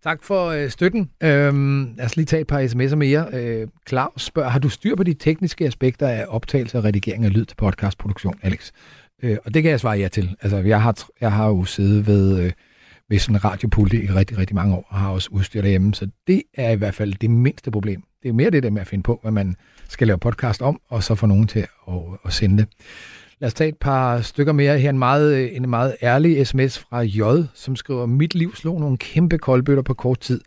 Tak 0.03 0.23
for 0.23 0.47
øh, 0.47 0.69
støtten. 0.69 1.09
Øhm, 1.23 1.93
lad 1.97 2.05
os 2.05 2.15
lige 2.15 2.25
tage 2.25 2.41
et 2.41 2.47
par 2.47 2.61
sms'er 2.61 2.95
mere. 2.95 3.27
Øh, 3.33 3.67
Claus 3.89 4.21
spørger, 4.23 4.49
har 4.49 4.59
du 4.59 4.69
styr 4.69 4.95
på 4.95 5.03
de 5.03 5.13
tekniske 5.13 5.65
aspekter 5.65 6.07
af 6.07 6.25
optagelse 6.27 6.77
og 6.77 6.83
redigering 6.83 7.25
af 7.25 7.33
lyd 7.33 7.45
til 7.45 7.55
podcastproduktion, 7.55 8.39
Alex? 8.41 8.71
Øh, 9.23 9.37
og 9.45 9.53
det 9.53 9.63
kan 9.63 9.71
jeg 9.71 9.79
svare 9.79 9.97
ja 9.97 10.07
til. 10.07 10.35
Altså, 10.41 10.57
jeg 10.57 10.81
har, 10.81 11.05
jeg 11.21 11.31
har 11.31 11.47
jo 11.47 11.65
siddet 11.65 12.07
ved, 12.07 12.39
øh, 12.39 12.51
ved 13.09 13.19
sådan 13.19 13.35
en 13.35 13.45
radiopulte 13.45 14.03
i 14.03 14.07
rigtig, 14.07 14.37
rigtig 14.37 14.55
mange 14.55 14.75
år, 14.75 14.85
og 14.89 14.99
har 14.99 15.09
også 15.09 15.29
udstyr 15.31 15.61
derhjemme, 15.61 15.93
så 15.93 16.07
det 16.27 16.43
er 16.53 16.71
i 16.71 16.75
hvert 16.75 16.95
fald 16.95 17.13
det 17.13 17.29
mindste 17.29 17.71
problem. 17.71 18.03
Det 18.25 18.29
er 18.29 18.33
mere 18.33 18.49
det 18.49 18.63
der 18.63 18.69
med 18.69 18.81
at 18.81 18.87
finde 18.87 19.03
på, 19.03 19.19
hvad 19.21 19.31
man 19.31 19.55
skal 19.89 20.07
lave 20.07 20.17
podcast 20.17 20.61
om, 20.61 20.79
og 20.89 21.03
så 21.03 21.15
få 21.15 21.25
nogen 21.25 21.47
til 21.47 21.59
at, 21.87 21.93
at 22.25 22.33
sende 22.33 22.57
det. 22.57 22.67
Lad 23.39 23.47
os 23.47 23.53
tage 23.53 23.67
et 23.67 23.77
par 23.77 24.21
stykker 24.21 24.53
mere. 24.53 24.79
Her 24.79 24.89
en 24.89 24.99
meget, 24.99 25.55
en 25.55 25.69
meget 25.69 25.95
ærlig 26.01 26.47
sms 26.47 26.79
fra 26.79 27.01
J, 27.01 27.21
som 27.53 27.75
skriver, 27.75 28.05
mit 28.05 28.35
liv 28.35 28.55
slog 28.55 28.79
nogle 28.79 28.97
kæmpe 28.97 29.37
koldbøtter 29.37 29.83
på 29.83 29.93
kort 29.93 30.19
tid. 30.19 30.41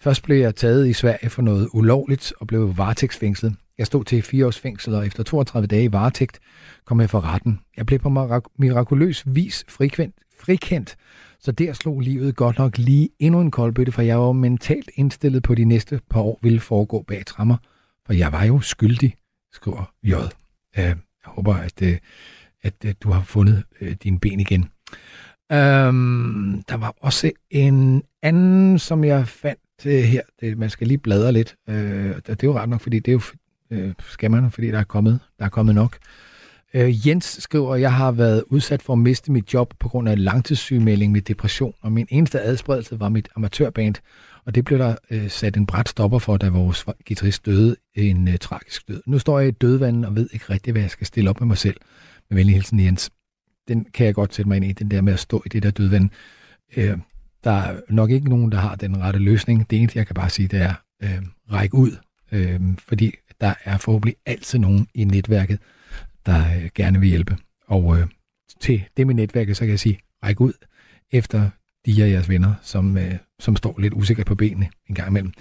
Først 0.00 0.22
blev 0.22 0.36
jeg 0.36 0.56
taget 0.56 0.88
i 0.88 0.92
Sverige 0.92 1.30
for 1.30 1.42
noget 1.42 1.68
ulovligt 1.72 2.32
og 2.40 2.46
blev 2.46 2.76
varetægtsfængslet. 2.76 3.54
Jeg 3.78 3.86
stod 3.86 4.04
til 4.04 4.22
fire 4.22 4.46
års 4.46 4.58
fængsel, 4.58 4.94
og 4.94 5.06
efter 5.06 5.22
32 5.22 5.66
dage 5.66 5.84
i 5.84 5.92
varetægt 5.92 6.38
kom 6.84 7.00
jeg 7.00 7.10
for 7.10 7.34
retten. 7.34 7.60
Jeg 7.76 7.86
blev 7.86 7.98
på 7.98 8.40
mirakuløs 8.58 9.22
vis 9.26 9.64
frikendt, 9.68 10.14
frikendt, 10.40 10.96
så 11.40 11.52
der 11.52 11.72
slog 11.72 12.00
livet 12.00 12.36
godt 12.36 12.58
nok 12.58 12.78
lige 12.78 13.08
endnu 13.18 13.40
en 13.40 13.50
koldbøtte, 13.50 13.92
for 13.92 14.02
jeg 14.02 14.18
var 14.18 14.32
mentalt 14.32 14.90
indstillet 14.94 15.42
på, 15.42 15.52
at 15.52 15.56
de 15.56 15.64
næste 15.64 16.00
par 16.10 16.20
år 16.20 16.38
ville 16.42 16.60
foregå 16.60 17.04
bag 17.08 17.26
trammer, 17.26 17.56
for 18.06 18.12
jeg 18.12 18.32
var 18.32 18.44
jo 18.44 18.60
skyldig, 18.60 19.14
skriver 19.52 19.92
J. 20.02 20.12
Øh, 20.12 20.84
jeg 20.84 20.96
håber, 21.24 21.54
at, 21.54 21.82
øh, 21.82 21.98
at 22.62 22.74
øh, 22.84 22.94
du 23.00 23.10
har 23.10 23.22
fundet 23.22 23.64
dine 24.02 24.20
ben 24.20 24.40
igen. 24.40 24.62
Øhm, 25.52 26.62
der 26.68 26.76
var 26.76 26.94
også 27.00 27.30
en 27.50 28.02
anden, 28.22 28.78
som 28.78 29.04
jeg 29.04 29.28
fandt 29.28 29.86
øh, 29.86 30.02
her. 30.02 30.22
Det, 30.40 30.58
man 30.58 30.70
skal 30.70 30.86
lige 30.86 30.98
bladre 30.98 31.32
lidt. 31.32 31.56
Øh, 31.68 31.76
det 32.16 32.28
er 32.28 32.36
jo 32.44 32.58
ret 32.58 32.68
nok, 32.68 32.80
fordi 32.80 32.98
det 32.98 33.08
er 33.08 33.12
jo 33.12 33.22
øh, 33.70 33.94
skal 34.08 34.30
man, 34.30 34.50
fordi 34.50 34.66
der 34.70 34.78
er 34.78 34.84
kommet, 34.84 35.20
der 35.38 35.44
er 35.44 35.48
kommet 35.48 35.74
nok. 35.74 35.94
Øh, 35.94 36.29
Øh, 36.74 37.08
Jens 37.08 37.36
skriver, 37.40 37.76
jeg 37.76 37.94
har 37.94 38.12
været 38.12 38.44
udsat 38.46 38.82
for 38.82 38.92
at 38.92 38.98
miste 38.98 39.32
mit 39.32 39.54
job 39.54 39.74
på 39.78 39.88
grund 39.88 40.08
af 40.08 40.24
langtidssygemelding 40.24 41.12
med 41.12 41.20
depression, 41.20 41.74
og 41.80 41.92
min 41.92 42.06
eneste 42.10 42.40
adspredelse 42.40 43.00
var 43.00 43.08
mit 43.08 43.28
amatørband, 43.36 43.94
og 44.44 44.54
det 44.54 44.64
blev 44.64 44.78
der 44.78 44.96
øh, 45.10 45.30
sat 45.30 45.56
en 45.56 45.66
bræt 45.66 45.88
stopper 45.88 46.18
for, 46.18 46.36
da 46.36 46.48
vores 46.48 46.84
guitarist 47.08 47.46
døde 47.46 47.76
en 47.94 48.28
øh, 48.28 48.38
tragisk 48.38 48.88
død. 48.88 49.02
Nu 49.06 49.18
står 49.18 49.38
jeg 49.38 49.48
i 49.48 49.50
dødvanden 49.50 50.04
og 50.04 50.16
ved 50.16 50.28
ikke 50.32 50.44
rigtig, 50.50 50.72
hvad 50.72 50.82
jeg 50.82 50.90
skal 50.90 51.06
stille 51.06 51.30
op 51.30 51.40
med 51.40 51.46
mig 51.46 51.58
selv. 51.58 51.76
Med 52.30 52.36
venlig 52.36 52.54
hilsen, 52.54 52.80
Jens. 52.80 53.10
Den 53.68 53.86
kan 53.94 54.06
jeg 54.06 54.14
godt 54.14 54.34
sætte 54.34 54.48
mig 54.48 54.56
ind 54.56 54.64
i, 54.64 54.72
den 54.72 54.90
der 54.90 55.00
med 55.00 55.12
at 55.12 55.18
stå 55.18 55.42
i 55.46 55.48
det 55.48 55.62
der 55.62 55.70
dødvand. 55.70 56.10
Øh, 56.76 56.98
der 57.44 57.50
er 57.50 57.80
nok 57.88 58.10
ikke 58.10 58.28
nogen, 58.28 58.52
der 58.52 58.58
har 58.58 58.74
den 58.74 59.00
rette 59.00 59.18
løsning. 59.18 59.70
Det 59.70 59.78
eneste, 59.78 59.98
jeg 59.98 60.06
kan 60.06 60.14
bare 60.14 60.30
sige, 60.30 60.48
det 60.48 60.60
er 60.60 60.74
øh, 61.02 61.22
række 61.52 61.74
ud, 61.74 61.90
øh, 62.32 62.60
fordi 62.88 63.14
der 63.40 63.54
er 63.64 63.76
forhåbentlig 63.76 64.16
altid 64.26 64.58
nogen 64.58 64.86
i 64.94 65.04
netværket, 65.04 65.58
der 66.26 66.38
øh, 66.56 66.70
gerne 66.74 67.00
vil 67.00 67.08
hjælpe. 67.08 67.36
Og 67.66 67.98
øh, 67.98 68.06
til 68.60 68.84
det 68.96 69.06
med 69.06 69.14
netværket, 69.14 69.56
så 69.56 69.64
kan 69.64 69.70
jeg 69.70 69.80
sige, 69.80 70.00
ræk 70.24 70.40
ud 70.40 70.52
efter 71.12 71.50
de 71.86 72.04
af 72.04 72.10
jeres 72.10 72.28
venner, 72.28 72.54
som, 72.62 72.98
øh, 72.98 73.14
som 73.38 73.56
står 73.56 73.74
lidt 73.78 73.94
usikkert 73.94 74.26
på 74.26 74.34
benene 74.34 74.68
en 74.88 74.94
gang 74.94 75.08
imellem. 75.08 75.32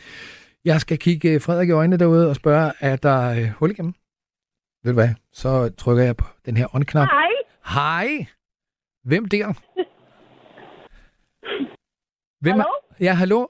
Jeg 0.66 0.82
skal 0.82 0.98
kigge 0.98 1.32
øh, 1.32 1.42
Frederik 1.42 1.70
i 1.70 1.72
øjnene 1.72 1.98
derude 1.98 2.30
og 2.30 2.36
spørge, 2.36 2.72
er 2.80 2.96
der 2.96 3.30
øh, 3.30 3.50
hul 3.50 3.72
igennem? 3.72 3.94
Ved 4.84 4.92
du 4.92 4.94
hvad? 4.94 5.10
Så 5.34 5.70
trykker 5.70 6.04
jeg 6.04 6.18
på 6.18 6.26
den 6.46 6.58
her 6.58 6.76
on-knap. 6.76 7.08
Hej. 7.08 7.30
Hej! 7.74 8.26
Hvem 9.04 9.26
der? 9.26 9.46
Hvem 12.44 12.52
Hallo? 12.52 12.64
Er? 12.64 13.04
Ja, 13.06 13.14
hallo. 13.14 13.46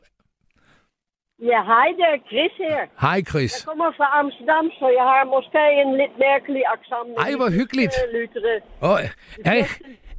Ja, 1.42 1.64
hej, 1.64 1.88
det 1.98 2.06
er 2.14 2.18
Chris 2.30 2.54
her. 2.58 2.82
Hej, 3.02 3.22
Chris. 3.30 3.52
Jeg 3.54 3.68
kommer 3.70 3.92
fra 3.98 4.08
Amsterdam, 4.20 4.66
så 4.80 4.86
jeg 5.00 5.06
har 5.12 5.24
måske 5.36 5.62
en 5.82 5.92
lidt 6.02 6.16
mærkelig 6.20 6.64
accent. 6.76 7.10
Ej, 7.18 7.32
hvor 7.40 7.50
hyggeligt. 7.60 7.96
Øh, 8.02 8.14
Lyttere. 8.14 8.60
Oh, 8.82 9.00
jeg, 9.46 9.66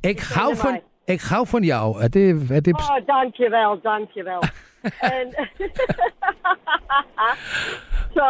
jeg, 0.04 0.14
hou 0.36 0.50
van, 0.62 0.74
jeg 1.08 1.18
hou 1.30 1.44
van 1.52 1.64
jou. 1.72 1.88
Er 2.04 2.08
det, 2.16 2.24
er 2.58 2.62
det, 2.66 2.74
Åh, 2.74 2.90
oh, 2.94 3.00
dankjewel, 3.14 3.72
dankjewel. 3.90 4.42
en, 5.18 5.28
så, 8.16 8.28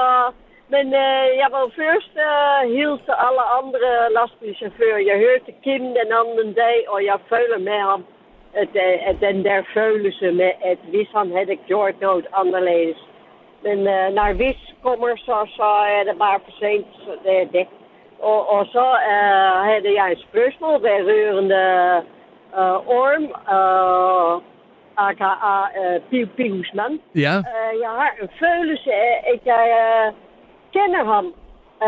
men 0.75 0.87
øh, 1.05 1.25
jeg 1.43 1.49
var 1.57 1.65
først 1.81 2.15
øh, 2.29 2.61
hilse 2.77 3.13
alle 3.27 3.45
andre 3.59 3.91
lastbilchauffører. 4.17 5.01
Jeg 5.11 5.17
hørte 5.25 5.51
Kim 5.65 5.83
den 5.99 6.11
anden 6.21 6.51
dag, 6.65 6.79
og 6.93 6.99
jeg 7.11 7.19
føler 7.33 7.59
med 7.71 7.81
ham, 7.91 8.01
at, 8.01 8.03
øh, 8.03 8.07
at 8.07 8.20
den 9.21 9.45
der 9.45 9.63
følelse 9.75 10.31
med, 10.33 10.51
at 10.65 10.79
hvis 10.89 11.09
han 11.15 11.31
havde 11.37 11.57
gjort 11.57 12.01
noget 12.01 12.27
anderledes. 12.35 12.97
Men 13.63 13.79
øh, 13.79 14.13
når 14.15 14.33
hvis 14.33 14.61
kommer, 14.83 15.17
så, 15.17 15.37
så 15.57 15.69
er 15.97 16.03
det 16.05 16.19
bare 16.19 16.41
for 16.45 16.53
sent, 16.61 16.87
så 17.05 17.13
det 17.25 17.41
er 17.43 17.45
det. 17.45 17.67
Og, 18.21 18.51
og 18.51 18.67
så 18.67 18.87
øh, 19.13 19.53
havde 19.69 19.95
jeg 20.01 20.13
et 20.13 20.27
spørgsmål 20.29 20.83
vedrørende 20.83 21.63
øh, 22.59 22.99
Orm, 22.99 23.25
øh, 23.57 24.43
aka 24.97 25.31
øh, 25.81 26.01
Piv 26.11 26.27
Pivsman. 26.27 27.01
Ja. 27.15 27.35
Øh, 27.51 27.73
jeg 27.85 27.93
har 28.01 28.11
en 28.23 28.29
følelse 28.43 28.93
af, 28.93 29.15
at 29.33 29.41
jeg 29.53 29.65
øh, 29.83 30.07
kender 30.77 31.05
ham, 31.13 31.35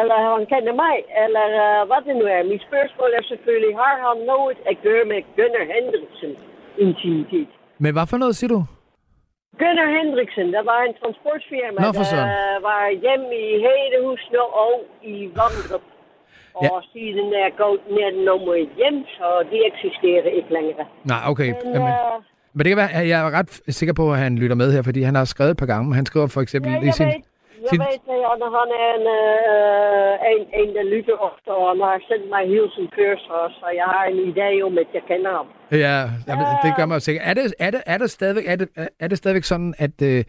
eller 0.01 0.17
han 0.37 0.47
kender 0.47 0.75
mig, 0.85 0.97
eller 1.25 1.47
øh, 1.63 1.81
hvad 1.89 2.01
det 2.07 2.17
nu 2.17 2.27
er. 2.37 2.43
Mit 2.43 2.63
spørgsmål 2.69 3.11
er 3.19 3.23
selvfølgelig, 3.23 3.77
har 3.77 3.95
han 4.07 4.27
noget 4.33 4.59
at 4.71 4.77
gøre 4.83 5.05
med 5.05 5.21
Gunnar 5.37 5.67
Hendriksen 5.73 6.37
intimitet? 6.79 7.49
Men 7.79 7.91
hvad 7.95 8.07
for 8.11 8.17
noget 8.23 8.37
siger 8.37 8.49
du? 8.57 8.61
Gunnar 9.61 9.89
Hendriksen, 9.99 10.47
der 10.57 10.63
var 10.73 10.81
en 10.89 10.95
transportfirma, 11.01 11.79
Nå, 11.85 11.89
der 11.93 12.61
var 12.69 12.83
hjemme 13.05 13.29
i 13.47 13.49
Hedehusene 13.67 14.43
og 14.65 14.75
i 15.13 15.15
Vandrup. 15.41 15.85
Og 16.55 16.63
Ja. 16.65 16.69
siden 16.93 17.29
er 17.45 17.51
gået 17.63 17.81
ned 17.97 18.25
nummer 18.29 18.55
hjem, 18.79 18.99
så 19.17 19.27
de 19.51 19.57
eksisterer 19.71 20.25
ikke 20.39 20.51
længere. 20.57 20.87
Nej, 21.13 21.23
okay. 21.33 21.49
Men, 21.65 21.73
Jamen, 21.75 21.89
øh, 21.89 22.23
men 22.55 22.59
det 22.65 22.69
kan 22.71 22.77
være, 22.77 22.91
jeg 23.13 23.19
er 23.27 23.31
ret 23.39 23.51
sikker 23.81 23.95
på, 23.95 24.13
at 24.13 24.19
han 24.19 24.33
lytter 24.39 24.57
med 24.57 24.73
her, 24.73 24.83
fordi 24.83 25.03
han 25.03 25.15
har 25.15 25.25
skrevet 25.25 25.51
et 25.51 25.57
par 25.57 25.67
gange. 25.67 25.95
Han 25.95 26.07
skriver 26.07 26.27
for 26.27 26.41
eksempel 26.41 26.73
Ja, 26.73 26.81
i 26.89 26.93
sin... 26.93 27.07
ved, 27.07 27.13
Jeg 27.63 27.71
Sin- 27.71 27.81
weet, 27.85 28.05
eh, 28.15 28.25
han, 28.57 28.69
en, 28.91 29.05
uh, 29.19 30.13
en, 30.33 30.43
en 30.61 30.71
der 30.77 30.85
lytter 30.95 31.17
ofte, 31.29 31.49
og 31.59 31.65
han 31.71 31.81
har 31.81 32.01
sendt 32.09 32.27
mig 32.35 32.43
hele 32.55 32.69
sin 32.77 32.89
kørsel, 32.99 33.39
så 33.59 33.67
jeg 33.81 33.85
har 33.95 34.05
en 34.05 34.19
idé 34.31 34.49
om, 34.67 34.79
at 34.79 34.87
jeg 34.97 35.03
kender 35.11 35.33
ham. 35.39 35.49
Ja, 35.85 35.99
jamen, 36.29 36.45
det 36.65 36.71
gør 36.79 36.87
mig 36.87 37.03
sikkert. 37.03 37.25
Er 37.31 37.35
det, 37.35 37.55
er 37.67 37.71
det, 37.71 37.83
er 37.87 37.99
det 37.99 38.11
stadigvæk, 38.11 38.47
er 38.53 38.57
det, 38.57 38.69
er 39.01 39.09
det 39.09 39.19
stadigvæk 39.19 39.47
sådan, 39.53 39.75
at, 39.79 39.97
øh, 40.11 40.25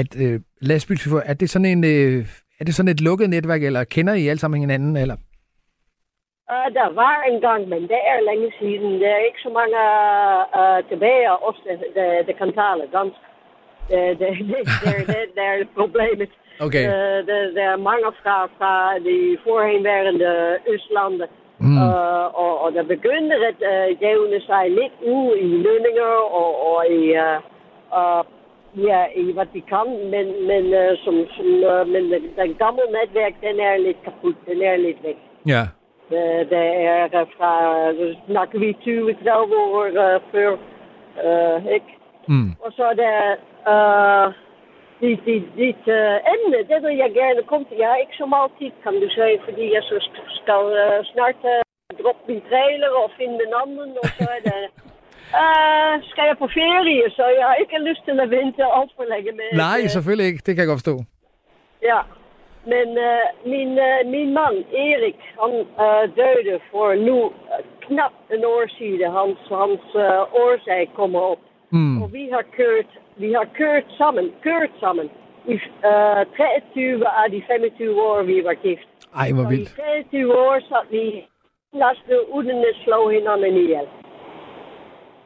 at 0.00 0.10
øh, 0.24 0.40
lastbilchauffører, 0.70 1.26
er 1.30 1.34
det 1.34 1.50
sådan 1.50 1.70
en, 1.74 1.84
øh, 1.84 2.18
er 2.60 2.64
det 2.64 2.74
sådan 2.74 2.92
et 2.94 3.00
lukket 3.00 3.30
netværk, 3.30 3.62
eller 3.62 3.84
kender 3.84 4.14
I 4.14 4.28
alle 4.28 4.40
sammen 4.42 4.60
hinanden, 4.60 4.96
eller? 4.96 5.16
Uh, 6.52 6.68
der 6.78 6.88
var 7.02 7.14
en 7.30 7.40
gang, 7.46 7.62
men 7.72 7.82
det 7.82 8.00
er 8.12 8.26
længe 8.30 8.48
siden. 8.60 9.00
Der 9.00 9.08
er 9.08 9.22
ikke 9.28 9.42
så 9.46 9.50
mange 9.60 9.78
uh, 10.60 10.88
tilbage 10.90 11.28
af 11.32 11.36
os, 11.48 11.58
der, 11.66 11.76
der, 11.96 12.22
der 12.26 12.34
kan 12.40 12.52
tale 12.60 12.84
dansk. 12.96 13.20
Det, 13.90 14.18
det, 14.20 14.28
det, 14.50 14.60
det, 14.84 15.06
det, 15.06 15.24
det 15.36 15.44
er 15.52 15.64
problemet. 15.80 16.30
Okay. 16.60 16.84
Uh, 16.86 17.26
der, 17.28 17.40
der 17.56 17.64
er 17.72 17.76
mange 17.76 18.08
fra, 18.22 18.46
fra 18.58 18.98
de 18.98 19.38
voorheenwerende 19.44 20.58
Østlanden. 20.68 21.22
Mm. 21.58 21.76
Uh, 21.76 22.24
og, 22.42 22.52
og 22.62 22.72
der 22.72 22.82
begynder 22.82 23.36
at 23.50 23.60
uh, 23.72 24.02
jævne 24.02 24.40
sig 24.40 24.70
lidt 24.70 24.96
ud 25.14 25.36
i 25.36 25.48
lønninger 25.66 26.12
og, 26.40 26.50
og 26.70 26.86
i, 26.90 27.02
uh, 27.24 27.38
uh, 27.98 28.22
ja, 28.88 29.00
i 29.16 29.32
hvad 29.32 29.46
de 29.54 29.60
kan. 29.60 29.88
Men, 30.12 30.26
men, 30.50 30.64
uh, 30.82 30.92
som, 31.04 31.14
som, 31.36 31.46
uh, 31.70 31.88
men 31.92 32.02
den, 32.12 32.22
den 32.40 32.54
gamle 32.62 32.86
netværk, 32.96 33.34
den 33.46 33.60
er 33.60 33.76
lidt 33.76 34.04
kaput. 34.04 34.36
Den 34.46 34.62
er 34.62 34.76
lidt 34.76 35.02
væk. 35.02 35.18
Ja. 35.46 35.62
Det, 36.10 36.50
det 36.50 36.66
er 36.92 37.04
øh, 37.04 37.26
fra, 37.36 37.52
så 37.92 38.16
snakker 38.26 38.58
vi 38.58 38.76
20, 38.80 39.14
30 39.14 39.56
år 39.56 39.86
uh, 39.86 40.20
før, 40.32 40.52
uh, 41.26 41.66
ikke? 41.76 41.90
Mm. 42.28 42.50
Og 42.60 42.72
så 42.76 42.84
er 42.84 42.94
der 43.04 43.16
uh, 43.72 44.32
dit, 45.04 45.20
dit, 45.28 45.46
dit 45.62 45.82
uh, 46.00 46.32
emne, 46.34 46.58
det 46.70 46.78
vil 46.84 46.96
jeg 47.04 47.10
gerne 47.20 47.42
komme 47.50 47.64
til. 47.68 47.76
Jeg 47.82 47.88
har 47.92 48.00
ikke 48.04 48.18
så 48.22 48.26
meget 48.34 48.50
tid, 48.58 48.72
kan 48.84 48.94
du 49.02 49.08
sige, 49.16 49.36
fordi 49.46 49.64
jeg 49.76 49.82
så 49.90 49.96
sk- 50.06 50.30
skal 50.40 50.62
uh, 50.84 50.98
snart 51.12 51.40
uh, 51.52 51.60
droppe 52.00 52.22
min 52.30 52.42
trailer 52.50 52.90
og 53.02 53.08
finde 53.18 53.38
en 53.46 53.54
anden, 53.62 53.90
og 54.02 54.06
så 54.18 54.24
er 54.36 54.42
det... 54.50 54.60
Uh, 55.42 55.94
skal 56.10 56.24
jeg 56.30 56.36
på 56.44 56.48
ferie, 56.60 57.04
så 57.16 57.24
jeg 57.38 57.44
har 57.50 57.56
ikke 57.62 57.78
lyst 57.88 58.02
til 58.08 58.16
at 58.24 58.30
vente 58.38 58.62
alt 58.78 58.92
for 58.96 59.04
længe 59.12 59.32
med. 59.40 59.48
Nej, 59.64 59.78
øh, 59.82 59.88
selvfølgelig 59.96 60.26
ikke. 60.30 60.42
Det 60.46 60.52
kan 60.52 60.62
jeg 60.62 60.70
godt 60.72 60.82
forstå. 60.82 60.96
Ja, 61.90 62.00
men 62.72 62.88
uh, 63.08 63.24
min, 63.52 63.70
uh, 63.88 63.98
min 64.14 64.28
mand 64.38 64.56
Erik, 64.86 65.18
han 65.40 65.52
uh, 65.84 66.04
døde 66.20 66.56
for 66.70 66.86
nu 67.08 67.16
uh, 67.26 67.60
knap 67.86 68.14
en 68.34 68.42
år 68.54 68.64
siden. 68.78 69.12
Hans, 69.18 69.40
hans 69.62 69.84
uh, 70.06 70.22
årsag 70.44 70.82
kom 70.98 71.12
op. 71.30 71.40
Mm. 71.76 72.02
Og 72.02 72.12
vi 72.12 72.24
har 72.34 72.44
kørt, 72.60 72.90
vi 73.22 73.28
har 73.38 73.46
kørt 73.60 73.86
sammen, 74.00 74.24
kørt 74.42 74.72
sammen. 74.80 75.06
I 75.52 75.54
uh, 75.90 76.22
23 76.36 77.06
af 77.20 77.26
de 77.34 77.42
25 77.46 78.02
år, 78.08 78.22
vi 78.22 78.36
var 78.48 78.56
gift. 78.66 78.88
Ej, 79.22 79.28
hvor 79.32 79.44
Og 79.44 79.52
i 79.52 79.56
vildt. 79.56 79.70
23 80.12 80.38
år 80.46 80.56
satte 80.68 80.90
vi 80.96 81.04
lastet 81.82 82.20
uden 82.36 82.58
at 82.70 82.76
slå 82.84 83.00
hinanden 83.16 83.56
ihjel. 83.64 83.86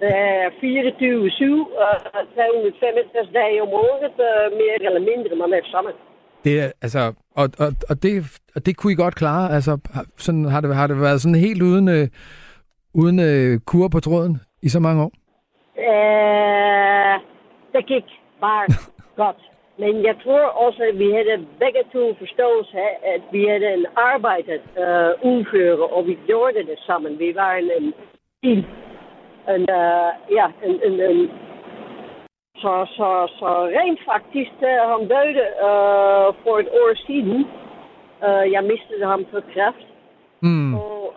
Det 0.01 0.13
er 0.15 0.51
24 0.61 1.31
7, 1.31 1.61
uh, 1.61 1.99
365 2.35 3.29
dage 3.39 3.63
om 3.63 3.69
året, 3.69 4.15
uh, 4.29 4.47
mere 4.61 4.79
eller 4.89 5.03
mindre, 5.11 5.37
man 5.43 5.53
er 5.59 5.65
sammen. 5.75 5.95
Det 6.45 6.61
er, 6.61 6.71
altså, 6.83 7.13
og, 7.41 7.47
og, 7.59 7.69
og, 7.91 8.03
det, 8.03 8.13
og 8.55 8.67
det 8.67 8.77
kunne 8.77 8.93
I 8.93 9.03
godt 9.05 9.15
klare? 9.15 9.55
Altså, 9.57 9.79
sådan, 10.17 10.45
har, 10.45 10.61
det, 10.61 10.75
har 10.75 10.87
det 10.87 11.01
været 11.01 11.21
sådan 11.21 11.35
helt 11.47 11.63
uden, 11.63 11.89
øh, 11.89 12.09
uden 12.95 13.19
øh, 13.21 13.61
kur 13.67 13.89
på 13.89 14.01
tråden 14.01 14.41
i 14.63 14.69
så 14.69 14.81
mange 14.81 15.03
år? 15.03 15.13
Uh, 15.89 17.15
det 17.73 17.87
gik 17.87 18.05
bare 18.41 18.67
godt. 19.23 19.43
Men 19.79 20.05
jeg 20.05 20.17
tror 20.25 20.45
også, 20.65 20.83
at 20.83 20.99
vi 20.99 21.11
havde 21.11 21.47
begge 21.59 21.83
to 21.93 22.15
forståelse 22.19 22.79
af, 22.79 22.95
at 23.15 23.23
vi 23.33 23.45
havde 23.45 23.75
en 23.75 23.87
arbejdet 23.97 24.63
uh, 24.85 25.13
udfører, 25.31 25.87
og 25.97 26.07
vi 26.07 26.19
gjorde 26.27 26.63
det 26.71 26.79
sammen. 26.87 27.19
Vi 27.19 27.35
var 27.35 27.53
en, 27.55 27.71
en 27.79 27.95
team. 28.43 28.59
En, 29.55 29.63
uh, 29.81 30.11
ja, 30.39 30.47
en, 30.65 30.75
en, 30.87 31.01
en, 31.11 31.31
så, 32.57 32.87
så, 32.97 33.09
så 33.39 33.49
rent 33.79 34.01
faktisk, 34.13 34.55
uh, 34.71 34.83
han 34.91 35.03
døde 35.13 35.45
uh, 35.69 36.29
for 36.43 36.55
et 36.63 36.69
år 36.81 36.91
siden. 37.07 37.47
Uh, 38.27 38.53
jeg 38.53 38.63
mistede 38.65 39.07
ham 39.07 39.27
for 39.31 39.43
kræft. 39.53 39.87
Mm. 40.43 40.75
Og 40.75 41.15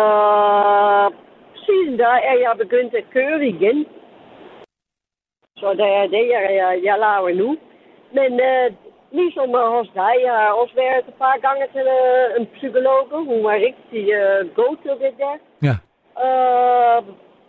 uh, 0.00 1.08
siden 1.64 1.96
da 1.96 2.10
er 2.30 2.36
jeg 2.44 2.54
begyndt 2.58 2.94
at 2.94 3.10
køre 3.12 3.46
igen. 3.46 3.86
Så 5.62 5.68
det 5.80 5.88
er 6.00 6.06
det, 6.16 6.24
jeg, 6.34 6.42
jeg, 6.60 6.70
jeg 6.88 6.96
laver 7.06 7.32
nu. 7.42 7.48
Men 8.16 8.30
uh, 8.50 8.66
ligesom 9.18 9.48
uh, 9.60 9.68
hos 9.76 9.88
dig, 10.00 10.14
jeg 10.26 10.34
har 10.42 10.52
også 10.60 10.74
været 10.82 11.04
et 11.08 11.14
par 11.22 11.36
gange 11.46 11.64
til 11.74 11.86
uh, 12.00 12.26
en 12.38 12.46
psykolog. 12.58 13.00
Hun 13.30 13.44
var 13.48 13.56
rigtig 13.68 14.02
uh, 14.20 14.40
god 14.60 14.74
til 14.82 14.94
det 15.04 15.14
der. 15.22 15.36
Ja. 15.68 15.74
Uh, 16.26 16.98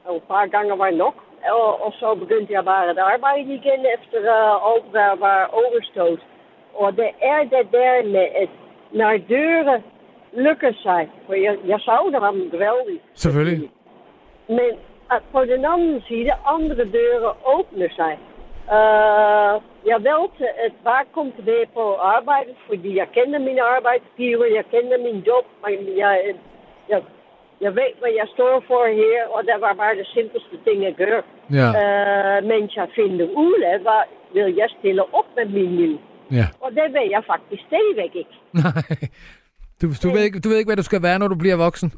og 0.05 0.15
een 0.15 0.27
paar 0.31 0.47
gangen 0.47 0.79
var 0.79 0.91
nok. 1.03 1.15
Og, 1.59 1.85
og 1.85 1.93
så 1.99 2.15
begyndte 2.15 2.53
jeg 2.53 2.65
bare 2.65 2.89
at 2.89 2.97
arbejde 2.97 3.53
igen 3.59 3.81
efter 3.95 4.19
uh, 4.35 4.69
alt 4.69 4.87
der 4.93 5.11
var 5.25 5.39
overstoot. 5.61 6.21
Og 6.73 6.97
det 6.97 7.09
er 7.21 7.39
det 7.53 7.65
der 7.71 8.03
med 8.15 8.27
at 8.41 8.49
når 8.91 9.17
deuren 9.29 9.83
lukken 10.33 10.73
sig. 10.73 11.09
For 11.25 11.33
jeg, 11.33 11.57
jeg 11.65 11.79
savner 11.79 12.19
ham 12.19 12.35
geweldig. 12.51 12.99
Selvfølgelig. 13.13 13.69
Men 14.47 14.71
at 15.11 15.21
på 15.31 15.39
den 15.45 15.65
anden 15.73 16.01
side, 16.07 16.31
andre 16.55 16.83
deuren 16.95 17.37
åbner 17.55 17.89
sig. 17.99 18.13
Uh, 18.77 19.55
jeg 19.91 19.99
valgte 20.11 20.45
at 20.65 20.73
bare 20.83 21.05
komme 21.15 21.31
tilbage 21.37 21.67
på 21.77 21.83
arbejde, 22.15 22.51
fordi 22.67 22.97
jeg 23.01 23.07
kender 23.17 23.39
min 23.39 23.59
arbejdsgiver, 23.75 24.45
jeg 24.57 24.65
kender 24.73 24.97
min 25.07 25.17
job, 25.29 25.45
men 25.65 25.97
jeg, 25.97 26.13
jeg, 26.91 26.99
jeg 27.61 27.71
ved, 27.79 27.91
hvad 28.01 28.13
jeg 28.19 28.27
står 28.35 28.63
for 28.67 28.83
her, 29.01 29.19
og 29.35 29.39
det 29.47 29.57
var 29.65 29.73
bare 29.73 29.95
de 30.01 30.05
simpelste 30.15 30.55
ting 30.65 30.85
at 30.85 30.95
gøre. 31.03 31.21
Ja. 31.59 31.67
Uh, 31.79 32.37
mens 32.51 32.75
jeg 32.75 32.87
finder 32.95 33.27
ud 33.45 33.59
af, 33.71 33.77
hvad 33.85 34.03
vil 34.33 34.55
jeg 34.61 34.69
stille 34.79 35.03
op 35.17 35.29
med 35.37 35.45
min 35.57 35.71
liv. 35.81 35.97
Ja. 36.31 36.47
Og 36.63 36.69
det 36.71 36.87
ved 36.95 37.07
jeg 37.15 37.23
faktisk 37.31 37.61
stadigvæk 37.69 38.13
ikke. 38.21 38.35
Nej. 38.63 38.83
Du, 39.81 39.87
du, 40.03 40.07
ved 40.15 40.23
ikke, 40.27 40.39
du 40.39 40.49
ved 40.49 40.57
ikke, 40.57 40.69
hvad 40.69 40.77
du 40.77 40.89
skal 40.91 41.03
være, 41.03 41.19
når 41.19 41.27
du 41.27 41.35
bliver 41.35 41.55
voksen? 41.55 41.93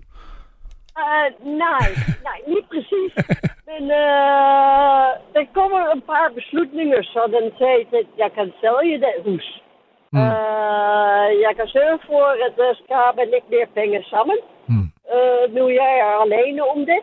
Uh, 1.04 1.28
nej, 1.40 1.94
nej, 2.24 2.42
niet 2.46 2.68
precies. 2.68 3.14
Men 3.70 3.84
uh, 3.84 5.08
er 5.32 5.48
komen 5.52 5.92
een 5.92 6.02
paar 6.02 6.32
beslutninger, 6.34 7.04
så 7.04 7.28
den 7.32 7.52
zei 7.58 7.88
dat 7.90 8.06
jeg 8.16 8.32
kan 8.32 8.54
sælge 8.62 9.00
det 9.00 9.16
hus. 9.24 9.62
Mm. 10.10 10.20
Uh, 10.20 11.28
jeg 11.46 11.54
kan 11.56 11.68
sørge 11.68 12.00
for, 12.08 12.26
at 12.46 12.54
we 12.58 12.76
skaben 12.84 13.30
lidt 13.30 13.50
meer 13.50 13.68
penge 13.74 14.04
sammen. 14.04 14.40
Mm. 14.68 14.88
Uh, 15.16 15.56
nu 15.56 15.70
jeg 15.70 15.94
er 16.00 16.16
alene 16.26 16.62
om 16.74 16.80
det. 16.86 17.02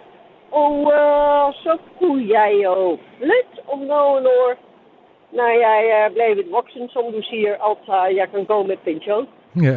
Og 0.51 0.75
uh, 0.99 1.47
så 1.65 1.79
kunne 1.99 2.39
jeg 2.39 2.51
jo 2.65 2.99
flytte 3.19 3.57
om 3.73 3.79
nogle 3.79 4.29
år. 4.29 4.55
Når 5.33 5.51
jeg 5.67 5.81
er 5.99 6.09
blevet 6.09 6.53
voksen, 6.53 6.89
som 6.89 7.05
du 7.13 7.23
siger, 7.23 7.55
altså 7.69 7.97
jeg 8.05 8.31
kan 8.31 8.45
gå 8.45 8.63
med 8.63 8.77
pension. 8.77 9.29
Ja. 9.67 9.77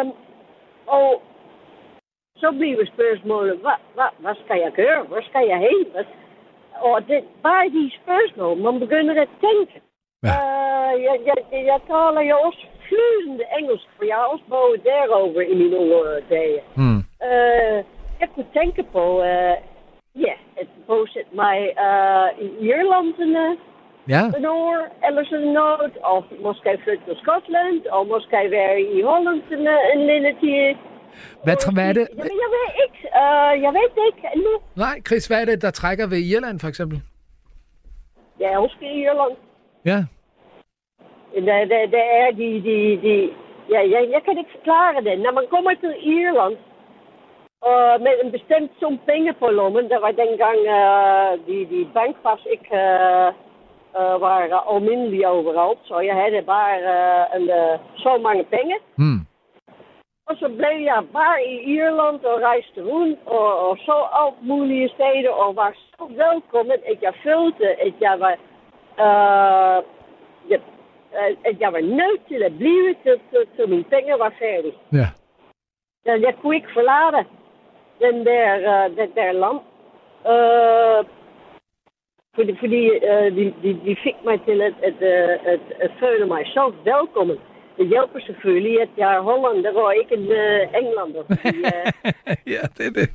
Um, 0.00 0.12
og 0.86 1.22
så 2.44 2.50
bliver 2.58 2.86
spørgsmålet, 2.94 3.54
hvad, 3.64 3.78
hvad, 3.96 4.10
hvad 4.22 4.34
skal 4.42 4.58
jeg 4.64 4.72
gøre? 4.80 5.00
Hvor 5.08 5.22
skal 5.28 5.44
jeg 5.52 5.58
hen? 5.66 5.80
Hvad? 5.92 6.04
Og 6.88 6.96
det, 7.08 7.18
bare 7.46 7.74
de 7.76 7.84
spørgsmål, 8.00 8.56
man 8.66 8.76
begynder 8.84 9.14
at 9.26 9.32
tænke. 9.46 9.76
Ja. 10.26 10.34
Uh, 10.36 10.92
jeg, 11.06 11.16
jeg, 11.28 11.38
jeg 11.70 11.78
taler 11.90 12.22
jo 12.30 12.36
også 12.46 12.62
flydende 12.86 13.44
engelsk, 13.58 13.86
for 13.96 14.04
jeg 14.10 14.16
har 14.20 14.28
også 14.34 14.46
boet 14.52 14.84
derover 14.90 15.40
i 15.52 15.54
mine 15.60 15.76
unge 15.82 16.20
dage. 16.34 16.60
Mm. 16.76 17.00
Uh, 17.28 17.78
jeg 18.20 18.28
kunne 18.34 18.50
tænke 18.58 18.82
på, 18.96 19.04
uh, 19.32 19.56
ja, 20.26 20.34
at 20.60 20.68
bosætte 20.86 21.32
mig 21.42 21.58
uh, 21.86 22.28
i 22.44 22.46
Irland 22.68 23.14
en, 23.26 23.36
uh, 23.46 23.56
Ja. 24.14 24.22
een 24.36 24.46
år, 24.46 24.76
eller 25.06 25.24
sådan 25.24 25.52
noget, 25.62 25.92
og 26.02 26.24
måske 26.46 26.70
flytte 26.84 27.04
til 27.06 27.16
Skotland, 27.22 27.86
og 27.86 28.06
måske 28.06 28.38
være 28.50 28.80
i 28.80 29.02
Holland 29.02 29.42
en, 29.50 29.68
uh, 29.74 29.92
en 29.94 30.06
lille 30.06 30.32
tid. 30.40 30.76
Hvad, 31.44 31.56
tr- 31.62 31.74
hvad 31.74 31.88
er 31.88 31.92
det? 31.92 32.06
Jamen, 32.10 32.38
jeg 32.44 32.50
ved 32.56 32.68
ikke. 32.84 33.00
Uh, 33.22 33.52
jeg 33.64 33.72
ved 33.76 33.88
det 33.96 34.04
ikke 34.10 34.28
endnu. 34.34 34.54
Nej, 34.76 34.96
Chris, 35.06 35.26
hvad 35.26 35.40
er 35.40 35.44
det, 35.44 35.62
der 35.62 35.70
trækker 35.70 36.06
ved 36.06 36.18
Irland, 36.18 36.60
for 36.60 36.68
eksempel? 36.68 36.98
Jeg 38.40 38.62
elsker 38.62 38.90
Irland. 39.02 39.34
Ja. 39.84 39.98
Det, 41.34 41.42
det, 41.70 41.80
det 41.96 42.04
er 42.20 42.30
de, 42.40 42.48
de, 42.66 42.76
de 43.04 43.14
ja, 43.72 43.80
jeg, 43.94 44.02
jeg 44.14 44.20
kan 44.24 44.38
ikke 44.38 44.54
forklare 44.56 45.04
det. 45.06 45.14
Når 45.24 45.32
man 45.32 45.46
kommer 45.50 45.70
til 45.74 45.94
Irland, 46.18 46.56
og 47.70 48.00
med 48.04 48.14
en 48.24 48.32
bestemt 48.36 48.72
sum 48.80 48.98
penge 49.10 49.32
på 49.32 49.46
lommen, 49.58 49.88
der 49.92 50.00
var 50.00 50.12
dengang 50.22 50.58
uh, 50.78 51.30
de, 51.46 51.56
de 51.72 51.80
bankpas 51.94 52.42
ikke 52.54 52.68
uh, 52.84 53.28
uh, 53.98 54.16
var 54.24 54.36
almindelige 54.72 55.28
overalt, 55.28 55.78
så 55.84 56.00
jeg 56.00 56.14
havde 56.14 56.42
bare 56.54 56.74
uh, 56.94 57.24
en, 57.36 57.44
uh, 57.60 57.74
så 57.96 58.18
mange 58.26 58.44
penge. 58.44 58.76
Mm. 58.96 59.20
Og 60.28 60.36
så 60.36 60.48
blev 60.48 60.76
jeg 60.90 61.02
bare 61.12 61.38
i 61.46 61.54
Irland 61.76 62.24
og 62.24 62.40
rejste 62.40 62.80
rundt 62.90 63.18
og, 63.26 63.68
og 63.68 63.78
så 63.78 63.96
alt 64.22 64.38
mulige 64.42 64.88
steder 64.88 65.30
og 65.30 65.56
var 65.56 65.72
så 65.74 66.04
velkommen, 66.24 66.78
at 66.90 66.98
jeg 67.02 67.14
følte, 67.22 67.66
at 67.86 67.94
jeg 68.00 68.20
var, 68.24 68.34
uh, 69.04 69.78
ja, 70.50 70.58
at, 71.12 71.36
at 71.44 71.60
jeg 71.60 71.72
var 71.72 71.80
nødt 71.80 72.20
til 72.28 72.42
at 72.42 72.56
blive 72.56 72.94
til, 73.02 73.20
til, 73.30 73.42
til 73.56 73.68
mine 73.68 73.84
penge 73.84 74.18
var 74.18 74.32
færdige. 74.38 74.74
Ja. 74.92 75.08
Jeg, 76.04 76.22
jeg 76.22 76.34
kunne 76.34 76.56
ikke 76.56 76.72
forlade 76.72 77.24
den 78.00 78.26
der, 78.26 78.46
uh, 78.70 78.96
den 78.96 79.10
der 79.14 79.32
lamp. 79.32 79.62
Uh, 80.32 81.00
fordi 82.34 82.56
fordi 82.62 82.90
uh, 82.90 83.28
de, 83.36 83.54
de, 83.62 83.70
de 83.86 83.96
fik 84.04 84.16
mig 84.24 84.40
til 84.46 84.60
at, 84.60 84.74
at, 84.82 84.98
uh, 85.12 85.52
at, 85.52 85.60
at 85.80 85.90
føle 86.00 86.26
mig 86.26 86.46
så 86.46 86.72
velkommen. 86.84 87.38
Det 87.76 87.88
hjælper 87.88 88.20
selvfølgelig, 88.26 88.80
at 88.80 88.92
jeg 88.96 89.10
er 89.14 89.20
hollander 89.20 89.72
og 89.82 89.96
ikke 90.00 90.14
en 90.14 90.28
uh, 90.42 90.60
englander. 90.80 91.22
Fordi, 91.28 91.58
uh, 91.74 91.88
ja, 92.54 92.62
det 92.76 92.84
er 92.90 92.94
det. 93.00 93.08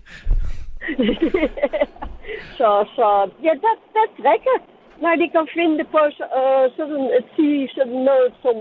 så, 2.60 2.70
så 2.98 3.08
ja, 3.46 3.54
der, 3.66 3.74
der 3.96 4.06
drikker, 4.22 4.58
når 5.04 5.14
de 5.22 5.30
kan 5.36 5.48
finde 5.54 5.84
på 5.84 6.02
uh, 6.40 6.66
sådan 6.78 7.04
at 7.18 7.24
sige 7.36 7.70
sådan 7.76 8.00
noget 8.10 8.34
som, 8.44 8.56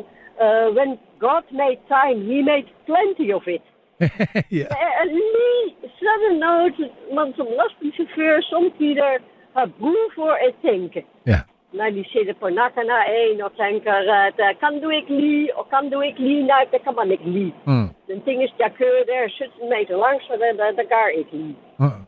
uh, 0.44 0.68
when 0.76 0.90
God 1.26 1.44
made 1.62 1.80
time, 1.96 2.18
he 2.30 2.38
made 2.52 2.68
plenty 2.88 3.26
of 3.38 3.46
it. 3.56 3.64
ja. 4.58 4.66
Der 4.74 4.88
er 5.00 5.06
lige 5.20 5.64
sådan 6.00 6.34
noget, 6.46 6.74
man 7.16 7.28
som 7.36 7.46
lastbilchauffør 7.58 8.40
samtidig 8.40 9.18
har 9.56 9.66
brug 9.80 10.04
for 10.14 10.32
at 10.46 10.52
tænke. 10.62 11.00
Ja. 11.26 11.40
Når 11.72 11.88
de 11.96 12.04
sidder 12.12 12.34
på 12.42 12.48
nakken 12.60 12.88
af 12.98 13.04
en 13.24 13.38
og 13.46 13.52
tænker, 13.62 13.94
at 14.26 14.36
uh, 14.46 14.50
kan 14.62 14.74
du 14.84 14.88
ikke 14.98 15.12
lige, 15.22 15.56
og 15.58 15.64
kan 15.72 15.84
du 15.92 15.98
ikke 16.08 16.20
lige, 16.28 16.42
nej, 16.52 16.62
det 16.72 16.80
kan 16.84 16.94
man 17.00 17.08
ikke 17.14 17.28
lige. 17.36 17.52
Mm. 17.66 17.88
Den 18.10 18.18
ting 18.26 18.36
is, 18.44 18.52
jeg 18.64 18.70
kører 18.80 19.02
der 19.10 19.20
17 19.28 19.68
meter 19.72 19.96
langs, 20.04 20.24
der, 20.30 20.36
der, 20.60 20.70
der 20.78 20.86
gør 20.94 21.06
ikke 21.20 21.34
lige. 21.42 21.56
Mm. 21.82 22.00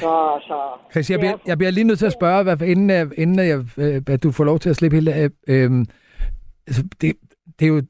Så, 0.00 0.12
så... 0.48 0.56
Chris, 0.92 1.10
jeg 1.10 1.18
bliver, 1.18 1.36
jeg 1.46 1.58
bliver 1.58 1.70
lige 1.70 1.84
nødt 1.84 1.98
til 1.98 2.06
at 2.06 2.18
spørge, 2.20 2.42
hvad, 2.44 2.60
inden, 2.62 2.90
jeg, 2.90 3.06
inden 3.22 3.38
jeg, 3.52 3.58
øh, 3.84 4.02
at 4.14 4.22
du 4.22 4.30
får 4.32 4.44
lov 4.44 4.58
til 4.58 4.70
at 4.70 4.76
slippe 4.76 4.94
hele 4.96 5.12
det. 5.12 5.32
Øh, 5.48 5.70
altså, 6.66 6.82
det, 7.00 7.08
det 7.58 7.64
er 7.64 7.68
jo, 7.74 7.82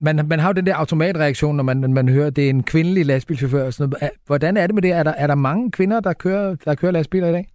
man, 0.00 0.26
man 0.28 0.38
har 0.40 0.48
jo 0.48 0.52
den 0.52 0.66
der 0.66 0.76
automatreaktion, 0.76 1.56
når 1.56 1.64
man, 1.64 1.92
man 1.94 2.08
hører, 2.08 2.26
at 2.26 2.36
det 2.36 2.46
er 2.46 2.50
en 2.50 2.62
kvindelig 2.62 3.06
lastbilchauffør. 3.06 3.66
Og 3.66 3.72
sådan 3.72 3.90
noget. 3.90 4.02
Er- 4.02 4.16
Hvordan 4.26 4.56
er 4.56 4.66
det 4.66 4.74
med 4.74 4.82
det? 4.82 4.92
Er 4.92 5.02
der, 5.02 5.12
er 5.16 5.26
der 5.26 5.34
mange 5.34 5.70
kvinder, 5.70 6.00
der 6.00 6.12
kører, 6.12 6.56
der 6.64 6.74
kører 6.74 6.92
lastbiler 6.92 7.28
i 7.28 7.32
dag? 7.32 7.46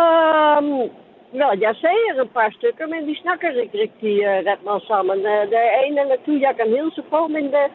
Um, 0.00 0.90
wel, 1.38 1.58
jeg 1.66 1.74
siger 1.82 2.20
een 2.20 2.28
paar 2.36 2.52
stukken, 2.58 2.90
men 2.90 3.06
die 3.06 3.16
snakker 3.16 3.50
ikke 3.50 3.78
rigtig 3.84 4.14
uh, 4.28 4.38
ret 4.48 4.62
meget 4.64 4.82
sammen. 4.82 5.18
Uh, 5.18 5.42
der 5.52 5.62
er 5.76 5.80
en 5.86 5.98
eller 5.98 6.16
to, 6.26 6.32
jeg 6.46 6.54
kan 6.56 6.68
hilse 6.76 7.02
på, 7.12 7.20
men 7.26 7.44
det, 7.54 7.66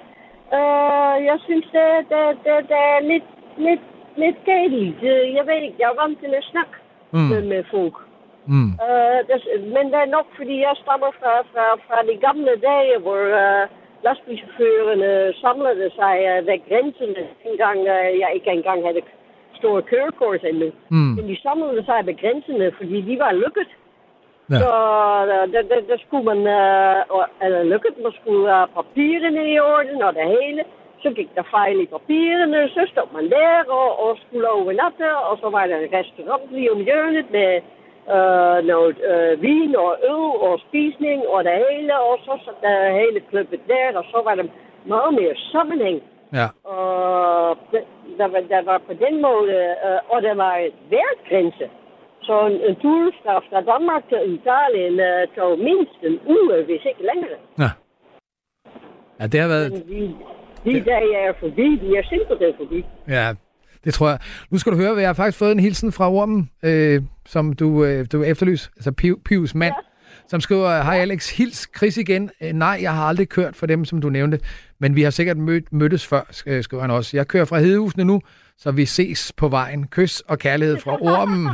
uh, 0.57 1.15
jeg 1.29 1.37
synes, 1.47 1.65
det, 1.75 1.87
det, 2.11 2.23
det, 2.43 2.55
det 2.71 2.79
er 2.93 2.99
lidt, 3.11 3.27
lidt, 3.57 3.85
lidt 4.23 4.39
kedeligt. 4.45 5.01
Uh, 5.11 5.25
jeg 5.37 5.43
ved 5.47 5.59
ikke, 5.61 5.79
jeg 5.79 5.89
er 5.91 6.01
vant 6.01 6.19
til 6.19 6.33
at 6.41 6.49
snakke 6.51 6.77
Mm. 7.11 7.19
med, 7.31 7.41
med 7.53 7.63
folk. 7.71 7.97
Mm. 8.45 8.71
Uh, 8.85 9.19
det, 9.27 9.37
men 9.75 9.85
det 9.91 9.99
er 10.05 10.13
nok, 10.17 10.27
fordi 10.37 10.55
jeg 10.67 10.75
stammer 10.83 11.11
fra, 11.19 11.33
fra, 11.51 11.65
fra 11.87 11.97
de 12.09 12.15
gamle 12.25 12.53
dage, 12.69 12.97
hvor 13.05 13.21
uh, 13.43 13.63
lastbilchaufførerne 14.05 15.33
samlede 15.43 15.89
sig 15.99 16.15
uh, 16.29 16.47
ved 16.47 16.57
grænserne, 16.69 17.23
engang 17.49 17.79
uh, 17.79 18.09
jeg 18.21 18.29
ikke 18.35 18.51
engang 18.51 18.79
havde 18.87 19.01
store 19.61 19.81
kørekort 19.91 20.43
endnu. 20.43 20.69
Mm. 20.89 21.13
Men 21.15 21.23
de 21.29 21.41
samlede 21.45 21.85
sig 21.85 21.99
ved 22.07 22.15
grænserne, 22.21 22.71
fordi 22.77 22.97
de 23.09 23.15
var 23.19 23.31
lukket. 23.43 23.69
Ja. 24.51 24.57
Så 24.61 24.71
der, 25.29 25.45
der, 25.53 25.61
der, 25.71 25.79
der 25.89 25.97
skulle 26.05 26.25
man, 26.31 26.41
og- 27.15 27.29
eller 27.45 27.63
lukket, 27.63 27.93
man 28.03 28.13
skulle 28.21 28.45
have 28.55 28.67
papirerne 28.79 29.43
i 29.53 29.59
orden 29.59 30.01
og 30.07 30.13
det 30.19 30.27
hele. 30.37 30.63
Så 31.03 31.09
gik 31.17 31.29
der 31.35 31.43
fejl 31.57 31.79
i 31.81 31.85
papirerne, 31.85 32.69
så 32.69 32.81
stod 32.91 33.07
man 33.13 33.29
der 33.29 33.53
og, 33.79 33.89
og 34.03 34.17
skulle 34.23 34.49
overnatte, 34.49 35.07
og 35.29 35.37
så 35.41 35.47
var 35.49 35.67
der 35.67 35.77
en 35.77 35.93
restaurant 35.99 36.51
lige 36.51 36.71
om 36.71 36.79
hjørnet 36.87 37.27
med 37.37 37.51
uh, 38.15 38.57
noget 38.71 38.95
uh, 39.11 39.41
vin 39.41 39.75
og 39.75 39.91
øl 40.11 40.25
og 40.47 40.59
spisning 40.67 41.19
og 41.33 41.43
det 41.43 41.55
hele, 41.69 41.93
og 41.99 42.15
så 42.25 42.33
sad 42.45 42.55
der 42.61 42.99
hele 43.01 43.19
klubbet 43.29 43.61
der, 43.67 43.97
og 43.99 44.03
så 44.11 44.21
var 44.25 44.35
der 44.35 44.43
meget 44.85 45.13
mere 45.19 45.35
sammenhæng. 45.51 45.99
Ja. 46.33 46.47
Og 46.77 47.57
det, 47.71 47.81
der, 48.19 48.27
var, 48.33 48.41
der 48.53 48.61
var 48.71 48.77
på 48.89 48.93
den 49.05 49.15
måde, 49.27 49.57
øh, 49.87 49.99
og 50.13 50.17
der 50.27 50.35
var 50.35 50.55
et 50.67 50.77
værtgrænse. 50.93 51.67
Så 52.27 52.33
en, 52.47 52.55
en 52.69 52.75
tur 52.83 53.11
fra, 53.23 53.61
Danmark 53.71 54.03
til 54.09 54.21
Italien 54.37 54.95
øh, 54.99 55.27
tog 55.35 55.51
mindst 55.67 55.97
en 56.09 56.19
uge, 56.35 56.55
hvis 56.67 56.81
ikke 56.89 57.03
længere. 57.09 57.39
Ja. 57.63 57.69
Ja, 59.19 59.27
det 59.27 59.39
har 59.39 59.47
været... 59.47 59.71
Men 59.71 59.81
de, 59.91 60.15
de 60.65 60.83
dage 60.91 61.15
er 61.15 61.33
forbi, 61.39 61.67
de 61.83 61.97
er 61.97 62.03
simpelthen 62.09 62.53
forbi. 62.57 62.85
Ja, 63.07 63.27
det 63.83 63.93
tror 63.93 64.07
jeg. 64.09 64.19
Nu 64.51 64.57
skal 64.57 64.71
du 64.73 64.77
høre, 64.77 64.95
jeg 64.95 65.09
har 65.09 65.13
faktisk 65.13 65.39
fået 65.39 65.51
en 65.51 65.59
hilsen 65.59 65.91
fra 65.91 66.11
Ormen, 66.11 66.49
øh, 66.63 67.01
som 67.25 67.53
du, 67.53 67.85
øh, 67.85 68.05
du 68.11 68.23
efterlyser, 68.23 68.69
altså 68.77 68.91
Pivs 69.25 69.55
mand, 69.55 69.73
ja. 69.77 69.86
Som 70.27 70.41
skriver, 70.41 70.81
hej 70.83 70.97
Alex, 70.99 71.37
hils 71.37 71.67
Chris 71.77 71.97
igen. 71.97 72.29
Øh, 72.41 72.53
nej, 72.53 72.79
jeg 72.81 72.93
har 72.93 73.03
aldrig 73.07 73.29
kørt 73.29 73.55
for 73.55 73.65
dem, 73.65 73.85
som 73.85 74.01
du 74.01 74.09
nævnte, 74.09 74.39
men 74.79 74.95
vi 74.95 75.01
har 75.03 75.09
sikkert 75.09 75.37
mød, 75.37 75.61
mødtes 75.71 76.07
før, 76.07 76.21
øh, 76.45 76.63
skriver 76.63 76.81
han 76.81 76.91
også. 76.91 77.17
Jeg 77.17 77.27
kører 77.27 77.45
fra 77.45 77.59
Hedehusene 77.59 78.03
nu, 78.03 78.21
så 78.57 78.71
vi 78.71 78.85
ses 78.85 79.33
på 79.37 79.47
vejen. 79.47 79.87
Kys 79.87 80.19
og 80.21 80.39
kærlighed 80.39 80.77
fra 80.79 80.91
Ormen. 81.01 81.47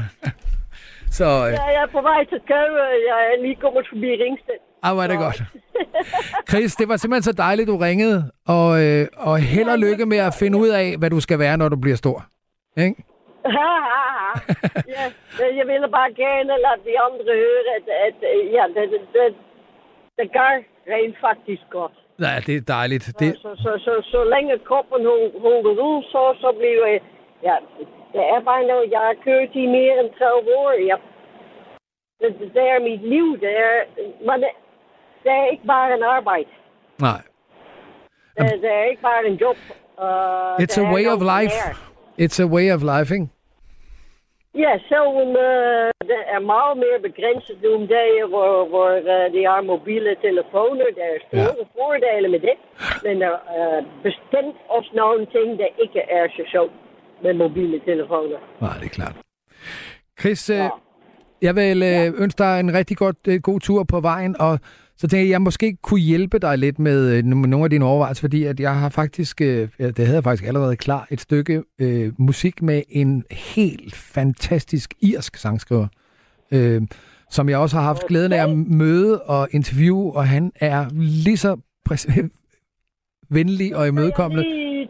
så, 1.17 1.25
øh, 1.25 1.31
Ja, 1.53 1.63
jeg 1.65 1.83
er 1.83 1.91
på 1.91 2.01
vej 2.01 2.25
til 2.29 2.39
Køge. 2.47 2.83
Jeg 3.09 3.19
er 3.37 3.41
lige 3.41 3.55
kommet 3.61 3.85
forbi 3.89 4.07
Ringsted. 4.23 4.53
ah, 4.83 4.93
hvor 4.93 5.03
er 5.03 5.07
det 5.07 5.17
godt. 5.17 5.43
Chris, 6.49 6.75
det 6.75 6.87
var 6.87 6.97
simpelthen 6.97 7.23
så 7.23 7.31
dejligt, 7.31 7.67
du 7.67 7.77
ringede, 7.77 8.31
og, 8.47 8.83
øh, 8.83 9.07
og 9.17 9.39
held 9.39 9.69
og 9.69 9.79
lykke 9.79 10.05
med 10.05 10.17
at 10.17 10.33
finde 10.39 10.57
ud 10.57 10.67
af, 10.67 10.95
hvad 10.97 11.09
du 11.09 11.19
skal 11.19 11.39
være, 11.39 11.57
når 11.57 11.69
du 11.69 11.75
bliver 11.75 11.97
stor. 11.97 12.25
Ikke? 12.77 13.03
ja, 14.95 15.03
men 15.39 15.49
jeg 15.59 15.65
ville 15.71 15.89
bare 15.97 16.11
gerne 16.23 16.53
lade 16.65 16.81
de 16.87 16.93
andre 17.05 17.33
høre, 17.43 17.63
at, 17.77 17.85
at 18.07 18.17
øh, 18.33 18.53
ja, 18.57 18.63
det, 18.75 18.83
det, 18.93 19.01
det, 19.15 19.35
det 20.17 20.27
gør 20.37 20.51
rent 20.93 21.17
faktisk 21.27 21.61
godt. 21.69 21.95
Ja, 22.25 22.33
det 22.47 22.55
er 22.57 22.61
dejligt. 22.77 23.05
Det, 23.19 23.29
Så, 23.45 23.51
så, 23.65 23.71
så, 23.85 23.93
så 24.13 24.19
længe 24.33 24.59
kroppen 24.69 25.01
hol- 25.11 25.35
holder 25.41 25.83
ud, 25.89 26.03
så, 26.13 26.21
så 26.43 26.49
bliver 26.59 26.87
jeg... 26.87 27.01
Ja, 27.49 27.55
det 28.13 28.21
er 28.33 28.39
bare 28.51 28.63
noget, 28.71 28.91
jeg 28.91 28.99
har 28.99 29.15
kørt 29.23 29.49
i 29.53 29.65
mere 29.77 29.93
end 29.99 30.09
30 30.17 30.57
år. 30.57 30.71
Jeg, 30.91 30.97
det, 32.21 32.29
det, 32.39 32.53
det 32.53 32.63
er 32.73 32.79
mit 32.89 33.01
liv. 33.13 33.27
Det 33.43 33.53
er, 33.67 33.77
men 34.27 34.35
det, 34.43 34.51
det 35.23 35.31
er 35.31 35.45
ikke 35.51 35.65
bare 35.67 35.93
en 35.97 36.03
arbejde. 36.03 36.49
nej. 36.99 37.21
Det, 38.37 38.61
det 38.61 38.71
er 38.71 38.83
ikke 38.83 39.01
bare 39.01 39.25
en 39.27 39.33
job. 39.35 39.57
Uh, 39.97 40.63
It's 40.63 40.77
a 40.81 40.93
way 40.93 41.05
of 41.13 41.19
life. 41.35 41.55
It's 42.23 42.39
a 42.43 42.47
way 42.55 42.67
of 42.75 42.81
life, 42.93 43.13
ikke? 43.15 43.27
Ja, 44.55 44.71
selvom 44.89 45.30
uh, 45.47 45.89
det 46.09 46.19
er 46.34 46.99
begrænset 47.09 47.57
nu 47.63 47.69
om 47.80 47.88
dagen, 47.88 48.25
hvor, 48.34 48.51
hvor 48.71 48.89
uh, 49.13 49.25
de 49.34 49.41
har 49.51 49.61
mobiele 49.61 50.15
telefoner. 50.27 50.85
Der 50.97 51.05
er 51.13 51.19
store 51.27 51.55
ja. 51.59 51.73
fordele 51.77 52.27
med 52.34 52.39
det. 52.47 52.55
Men 53.05 53.21
er 53.21 53.35
uh, 53.57 53.80
bestemt 54.03 54.57
også 54.69 54.91
nogle 55.01 55.25
ting, 55.35 55.47
der 55.59 55.69
ikke 55.84 55.99
er 55.99 56.25
så 56.38 56.43
sjovt 56.51 56.73
med 57.23 57.34
mobiele 57.34 57.80
telefoner. 57.89 58.38
Nej, 58.61 58.75
det 58.80 58.85
er 58.85 58.95
klart. 58.99 59.15
Chris, 60.19 60.49
ja. 60.49 60.69
jeg 61.41 61.55
vil 61.55 61.84
øh, 61.84 62.23
ønske 62.23 62.38
dig 62.43 62.59
en 62.59 62.73
rigtig 62.73 62.97
godt, 62.97 63.21
øh, 63.27 63.41
god 63.41 63.59
tur 63.59 63.84
på 63.84 63.99
vejen, 63.99 64.35
og 64.39 64.59
så 64.97 65.07
tænker 65.07 65.21
jeg, 65.21 65.27
at 65.27 65.31
jeg 65.31 65.41
måske 65.41 65.77
kunne 65.83 65.99
hjælpe 65.99 66.39
dig 66.39 66.57
lidt 66.57 66.79
med, 66.79 67.17
øh, 67.17 67.25
med 67.25 67.49
nogle 67.49 67.63
af 67.63 67.69
dine 67.69 67.85
overvejelser, 67.85 68.21
fordi 68.21 68.43
at 68.43 68.59
jeg 68.59 68.75
har 68.75 68.89
faktisk, 68.89 69.41
øh, 69.41 69.67
det 69.79 69.99
havde 69.99 70.15
jeg 70.15 70.23
faktisk 70.23 70.47
allerede 70.47 70.75
klar, 70.75 71.07
et 71.11 71.21
stykke 71.21 71.63
øh, 71.81 72.11
musik 72.19 72.61
med 72.61 72.81
en 72.89 73.23
helt 73.31 73.95
fantastisk 73.95 74.93
irsk 75.01 75.35
sangskriver, 75.35 75.87
øh, 76.51 76.81
som 77.29 77.49
jeg 77.49 77.57
også 77.57 77.75
har 77.77 77.83
haft 77.83 78.07
glæden 78.07 78.33
af 78.33 78.43
at 78.43 78.49
møde 78.83 79.21
og 79.21 79.47
interviewe, 79.51 80.15
og 80.15 80.27
han 80.27 80.51
er 80.55 80.85
lige 81.23 81.37
så 81.37 81.51
venlig 83.37 83.75
og 83.75 83.87
imødekommende. 83.87 84.43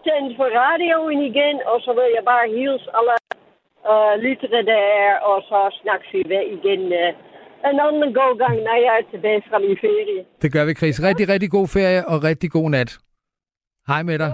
Tændt 0.08 0.32
for 0.40 0.48
radioen 0.64 1.20
igen, 1.32 1.56
og 1.72 1.78
så 1.86 1.92
vil 1.98 2.08
jeg 2.18 2.24
bare 2.32 2.46
hilse 2.58 2.88
alle 2.98 3.16
uh, 3.92 4.14
lyttere 4.26 4.64
der, 4.74 5.16
og 5.30 5.38
så 5.50 5.60
snakkes 5.82 6.10
vi 6.14 6.20
igen 6.58 6.84
uh, 7.02 7.10
en 7.70 7.80
anden 7.86 8.14
god 8.14 8.34
gang, 8.44 8.56
når 8.68 8.78
jeg 8.86 8.94
er 9.00 9.06
tilbage 9.12 9.42
fra 9.50 9.60
min 9.60 9.78
ferie. 9.82 10.26
Det 10.42 10.52
gør 10.54 10.66
vi, 10.66 10.74
Chris. 10.74 11.04
Rigtig, 11.04 11.30
rigtig 11.30 11.50
god 11.52 11.68
ferie 11.68 12.08
og 12.08 12.24
rigtig 12.24 12.52
god 12.52 12.70
nat. 12.70 12.98
Hej 13.88 14.04
med 14.04 14.20
dig. 14.20 14.34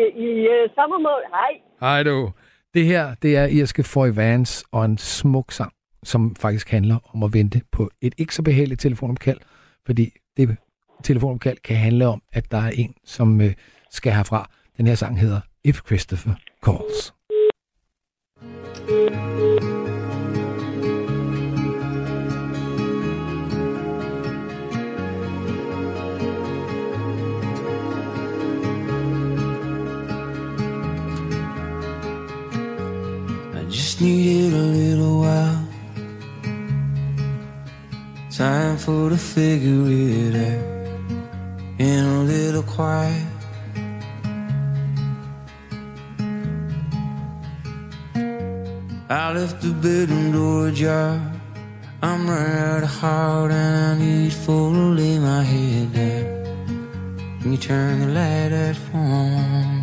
I, 0.00 0.02
i 0.26 0.30
uh, 0.48 0.74
samme 0.74 0.96
måde, 1.06 1.24
hej. 1.36 1.52
Hej 1.80 2.02
du. 2.02 2.30
Det 2.74 2.84
her, 2.84 3.14
det 3.22 3.36
er 3.36 3.46
irske 3.46 3.82
Foy 3.82 4.08
Vans 4.16 4.64
og 4.72 4.84
en 4.84 4.98
smuk 4.98 5.52
sang, 5.52 5.72
som 6.02 6.36
faktisk 6.36 6.70
handler 6.70 6.98
om 7.14 7.22
at 7.22 7.30
vente 7.32 7.60
på 7.72 7.90
et 8.02 8.14
ikke 8.18 8.34
så 8.34 8.42
behageligt 8.42 8.80
telefonopkald, 8.80 9.38
fordi 9.86 10.10
det 10.36 10.56
telefonopkald 11.02 11.58
kan 11.64 11.76
handle 11.76 12.06
om, 12.06 12.22
at 12.32 12.50
der 12.50 12.58
er 12.58 12.70
en, 12.74 12.94
som 13.04 13.40
øh, 13.40 13.52
skal 13.90 14.12
herfra. 14.12 14.50
Den 14.76 14.86
her 14.86 14.94
sang 14.94 15.20
hedder 15.20 15.40
If 15.64 15.80
Christopher 15.86 16.32
Calls. 16.64 17.14
I 19.64 19.67
needed 34.00 34.52
a 34.52 34.56
little 34.56 35.20
while. 35.20 35.68
Time 38.30 38.76
for 38.76 39.10
to 39.10 39.16
figure 39.16 39.86
it 39.88 40.34
out 40.36 41.80
in 41.80 42.04
a 42.04 42.22
little 42.22 42.62
quiet. 42.62 43.26
I 49.10 49.32
left 49.32 49.62
the 49.62 49.72
bedroom 49.72 50.32
door 50.32 50.68
ajar. 50.68 51.20
I'm 52.00 52.28
running 52.28 52.58
out 52.58 52.82
of 52.84 52.90
heart 52.90 53.50
and 53.50 53.76
I 53.86 54.04
need 54.04 54.32
for 54.32 54.72
to 54.72 54.94
lay 54.94 55.18
my 55.18 55.42
head 55.42 55.92
down. 55.92 57.40
Can 57.40 57.52
you 57.52 57.58
turn 57.58 58.00
the 58.00 58.06
light 58.06 58.52
at 58.52 58.76
home? 58.76 59.77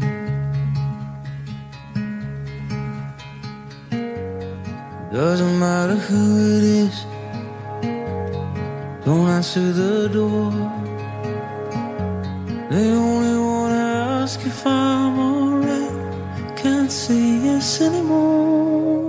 Doesn't 5.15 5.57
matter 5.59 5.95
who 5.95 6.57
it 6.57 6.63
is. 6.83 7.05
Don't 9.05 9.29
answer 9.29 9.71
the 9.71 10.09
door. 10.09 10.51
They 12.69 12.91
only 12.91 13.37
wanna 13.39 14.23
ask 14.23 14.45
if 14.45 14.67
I'm 14.67 15.17
alright. 15.17 16.57
Can't 16.57 16.91
say 16.91 17.23
yes 17.47 17.79
anymore. 17.79 19.04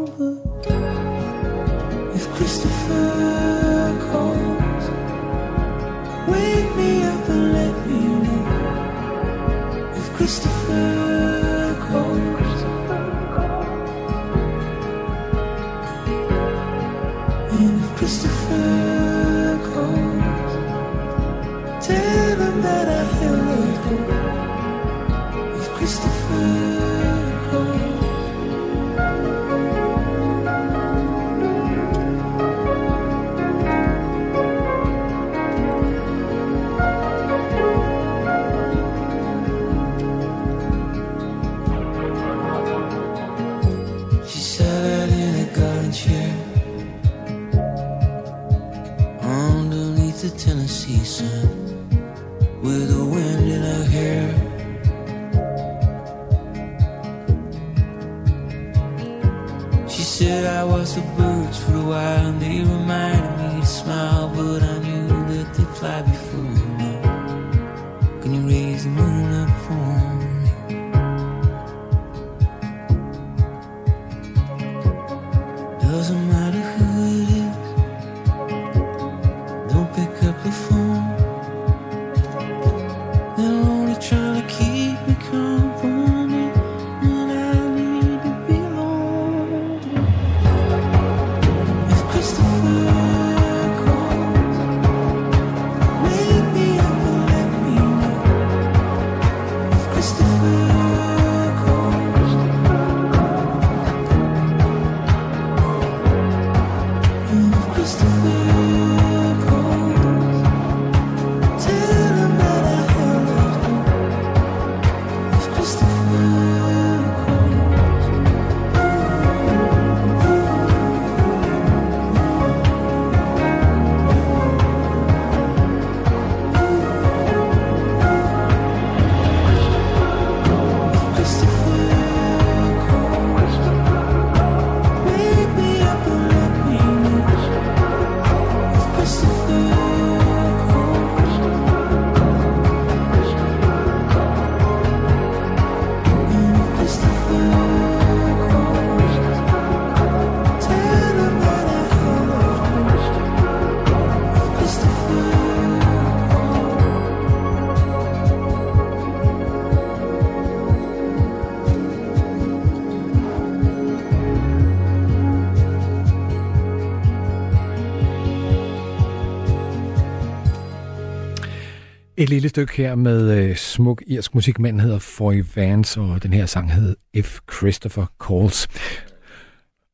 Et 172.27 172.31
lille 172.31 172.49
stykke 172.49 172.77
her 172.77 172.95
med 172.95 173.39
øh, 173.39 173.57
smuk 173.57 174.03
irsk 174.07 174.35
musik. 174.35 174.59
Manden 174.59 174.81
hedder 174.81 174.99
Foy 174.99 175.45
Vance, 175.57 176.01
og 176.01 176.23
den 176.23 176.33
her 176.33 176.47
sang 176.47 176.73
hed 176.73 176.97
If 177.15 177.39
Christopher 177.53 178.07
Calls. 178.25 178.69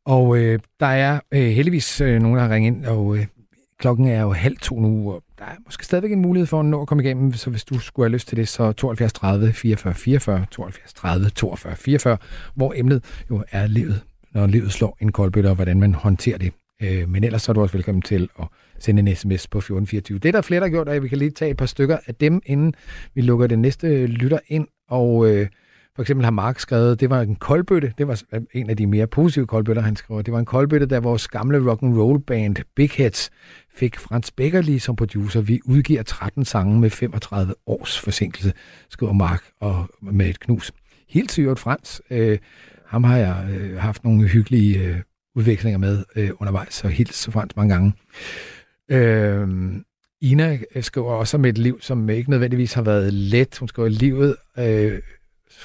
Og 0.06 0.38
øh, 0.38 0.58
der 0.80 0.86
er 0.86 1.20
øh, 1.32 1.40
heldigvis 1.40 2.00
øh, 2.00 2.22
nogen, 2.22 2.36
der 2.36 2.42
har 2.42 2.54
ringet 2.54 2.76
ind, 2.76 2.86
og 2.86 3.16
øh, 3.16 3.26
klokken 3.78 4.06
er 4.06 4.22
jo 4.22 4.32
halv 4.32 4.56
to 4.56 4.80
nu, 4.80 5.12
og 5.12 5.22
der 5.38 5.44
er 5.44 5.54
måske 5.64 5.84
stadigvæk 5.84 6.12
en 6.12 6.22
mulighed 6.22 6.46
for 6.46 6.60
at 6.60 6.66
nå 6.66 6.82
at 6.82 6.88
komme 6.88 7.04
igennem, 7.04 7.32
så 7.32 7.50
hvis 7.50 7.64
du 7.64 7.78
skulle 7.78 8.06
have 8.06 8.12
lyst 8.12 8.28
til 8.28 8.36
det, 8.36 8.48
så 8.48 8.72
72 8.72 9.12
30 9.12 9.52
44 9.52 9.94
44, 9.94 10.46
72 10.50 10.92
30 10.92 11.30
42 11.30 11.76
44, 11.76 12.16
hvor 12.54 12.72
emnet 12.76 13.04
jo 13.30 13.44
er 13.50 13.66
livet, 13.66 14.00
når 14.34 14.46
livet 14.46 14.72
slår 14.72 14.96
en 15.00 15.12
koldbøtte, 15.12 15.46
og 15.48 15.54
hvordan 15.54 15.80
man 15.80 15.94
håndterer 15.94 16.38
det. 16.38 16.52
Øh, 16.82 17.08
men 17.08 17.24
ellers 17.24 17.42
så 17.42 17.52
er 17.52 17.54
du 17.54 17.62
også 17.62 17.72
velkommen 17.72 18.02
til 18.02 18.28
at 18.40 18.46
sende 18.82 19.00
en 19.00 19.16
sms 19.16 19.48
på 19.48 19.58
1424. 19.58 20.18
Det 20.18 20.28
er 20.28 20.32
der 20.32 20.40
flere, 20.40 20.60
der 20.60 20.66
har 20.66 20.70
gjort, 20.70 20.88
og 20.88 21.02
vi 21.02 21.08
kan 21.08 21.18
lige 21.18 21.30
tage 21.30 21.50
et 21.50 21.56
par 21.56 21.66
stykker 21.66 21.98
af 22.06 22.14
dem, 22.14 22.40
inden 22.46 22.74
vi 23.14 23.20
lukker 23.20 23.46
den 23.46 23.58
næste 23.62 23.86
øh, 23.86 24.08
lytter 24.08 24.38
ind. 24.48 24.66
Og 24.88 25.30
øh, 25.30 25.46
for 25.96 26.02
eksempel 26.02 26.24
har 26.24 26.30
Mark 26.30 26.60
skrevet, 26.60 27.00
det 27.00 27.10
var 27.10 27.20
en 27.20 27.36
koldbøtte, 27.36 27.92
det 27.98 28.08
var 28.08 28.22
en 28.52 28.70
af 28.70 28.76
de 28.76 28.86
mere 28.86 29.06
positive 29.06 29.46
koldbøtter, 29.46 29.82
han 29.82 29.96
skrev. 29.96 30.22
Det 30.22 30.32
var 30.32 30.38
en 30.38 30.44
koldbøtte, 30.44 30.86
da 30.86 30.98
vores 30.98 31.28
gamle 31.28 31.70
rock 31.70 31.82
and 31.82 31.98
roll 31.98 32.20
band 32.20 32.56
Big 32.76 32.90
Heads 32.90 33.30
fik 33.74 33.98
Frans 33.98 34.30
Beckerli 34.30 34.78
som 34.78 34.96
producer. 34.96 35.40
Vi 35.40 35.60
udgiver 35.64 36.02
13 36.02 36.44
sange 36.44 36.80
med 36.80 36.90
35 36.90 37.54
års 37.66 38.00
forsinkelse, 38.00 38.52
skriver 38.90 39.12
Mark 39.12 39.42
og 39.60 39.88
med 40.02 40.26
et 40.26 40.40
knus. 40.40 40.72
Helt 41.08 41.32
syret 41.32 41.58
Frans, 41.58 42.02
øh, 42.10 42.38
ham 42.86 43.04
har 43.04 43.16
jeg 43.16 43.46
øh, 43.50 43.76
haft 43.76 44.04
nogle 44.04 44.28
hyggelige 44.28 44.78
øh, 44.78 44.96
udvekslinger 45.34 45.78
med 45.78 46.04
øh, 46.16 46.30
undervejs, 46.40 46.74
så 46.74 46.88
hils 46.88 47.28
Frans 47.32 47.56
mange 47.56 47.74
gange. 47.74 47.92
Øh, 48.92 49.48
Ina 50.20 50.58
skriver 50.80 51.12
også 51.12 51.36
om 51.36 51.44
et 51.44 51.58
liv, 51.58 51.80
som 51.80 52.10
ikke 52.10 52.30
nødvendigvis 52.30 52.72
har 52.72 52.82
været 52.82 53.14
let. 53.14 53.58
Hun 53.58 53.68
skriver, 53.68 53.86
at 53.86 53.92
livet 53.92 54.36
øh, 54.58 54.98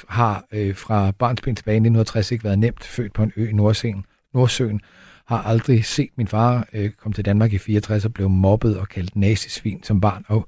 har 0.08 0.46
øh, 0.52 0.76
fra 0.76 1.12
barnsben 1.12 1.56
tilbage 1.56 1.76
i 1.76 1.78
1960 1.78 2.32
ikke 2.32 2.44
været 2.44 2.60
nemt. 2.60 2.84
Født 2.84 3.14
på 3.14 3.24
en 3.24 3.32
ø 3.36 3.50
i 3.50 3.54
Nordsøen. 3.54 4.06
Nordsøen 4.34 4.82
har 5.28 5.42
aldrig 5.42 5.86
set 5.86 6.10
min 6.18 6.28
far 6.28 6.68
øh, 6.74 6.90
komme 6.92 7.14
til 7.14 7.26
Danmark 7.26 7.54
i 7.54 7.58
64 7.58 8.06
og 8.06 8.14
blev 8.14 8.30
mobbet 8.30 8.78
og 8.80 8.90
kaldt 8.90 9.16
nazisvin 9.16 9.84
som 9.84 10.02
barn. 10.02 10.26
Og 10.28 10.48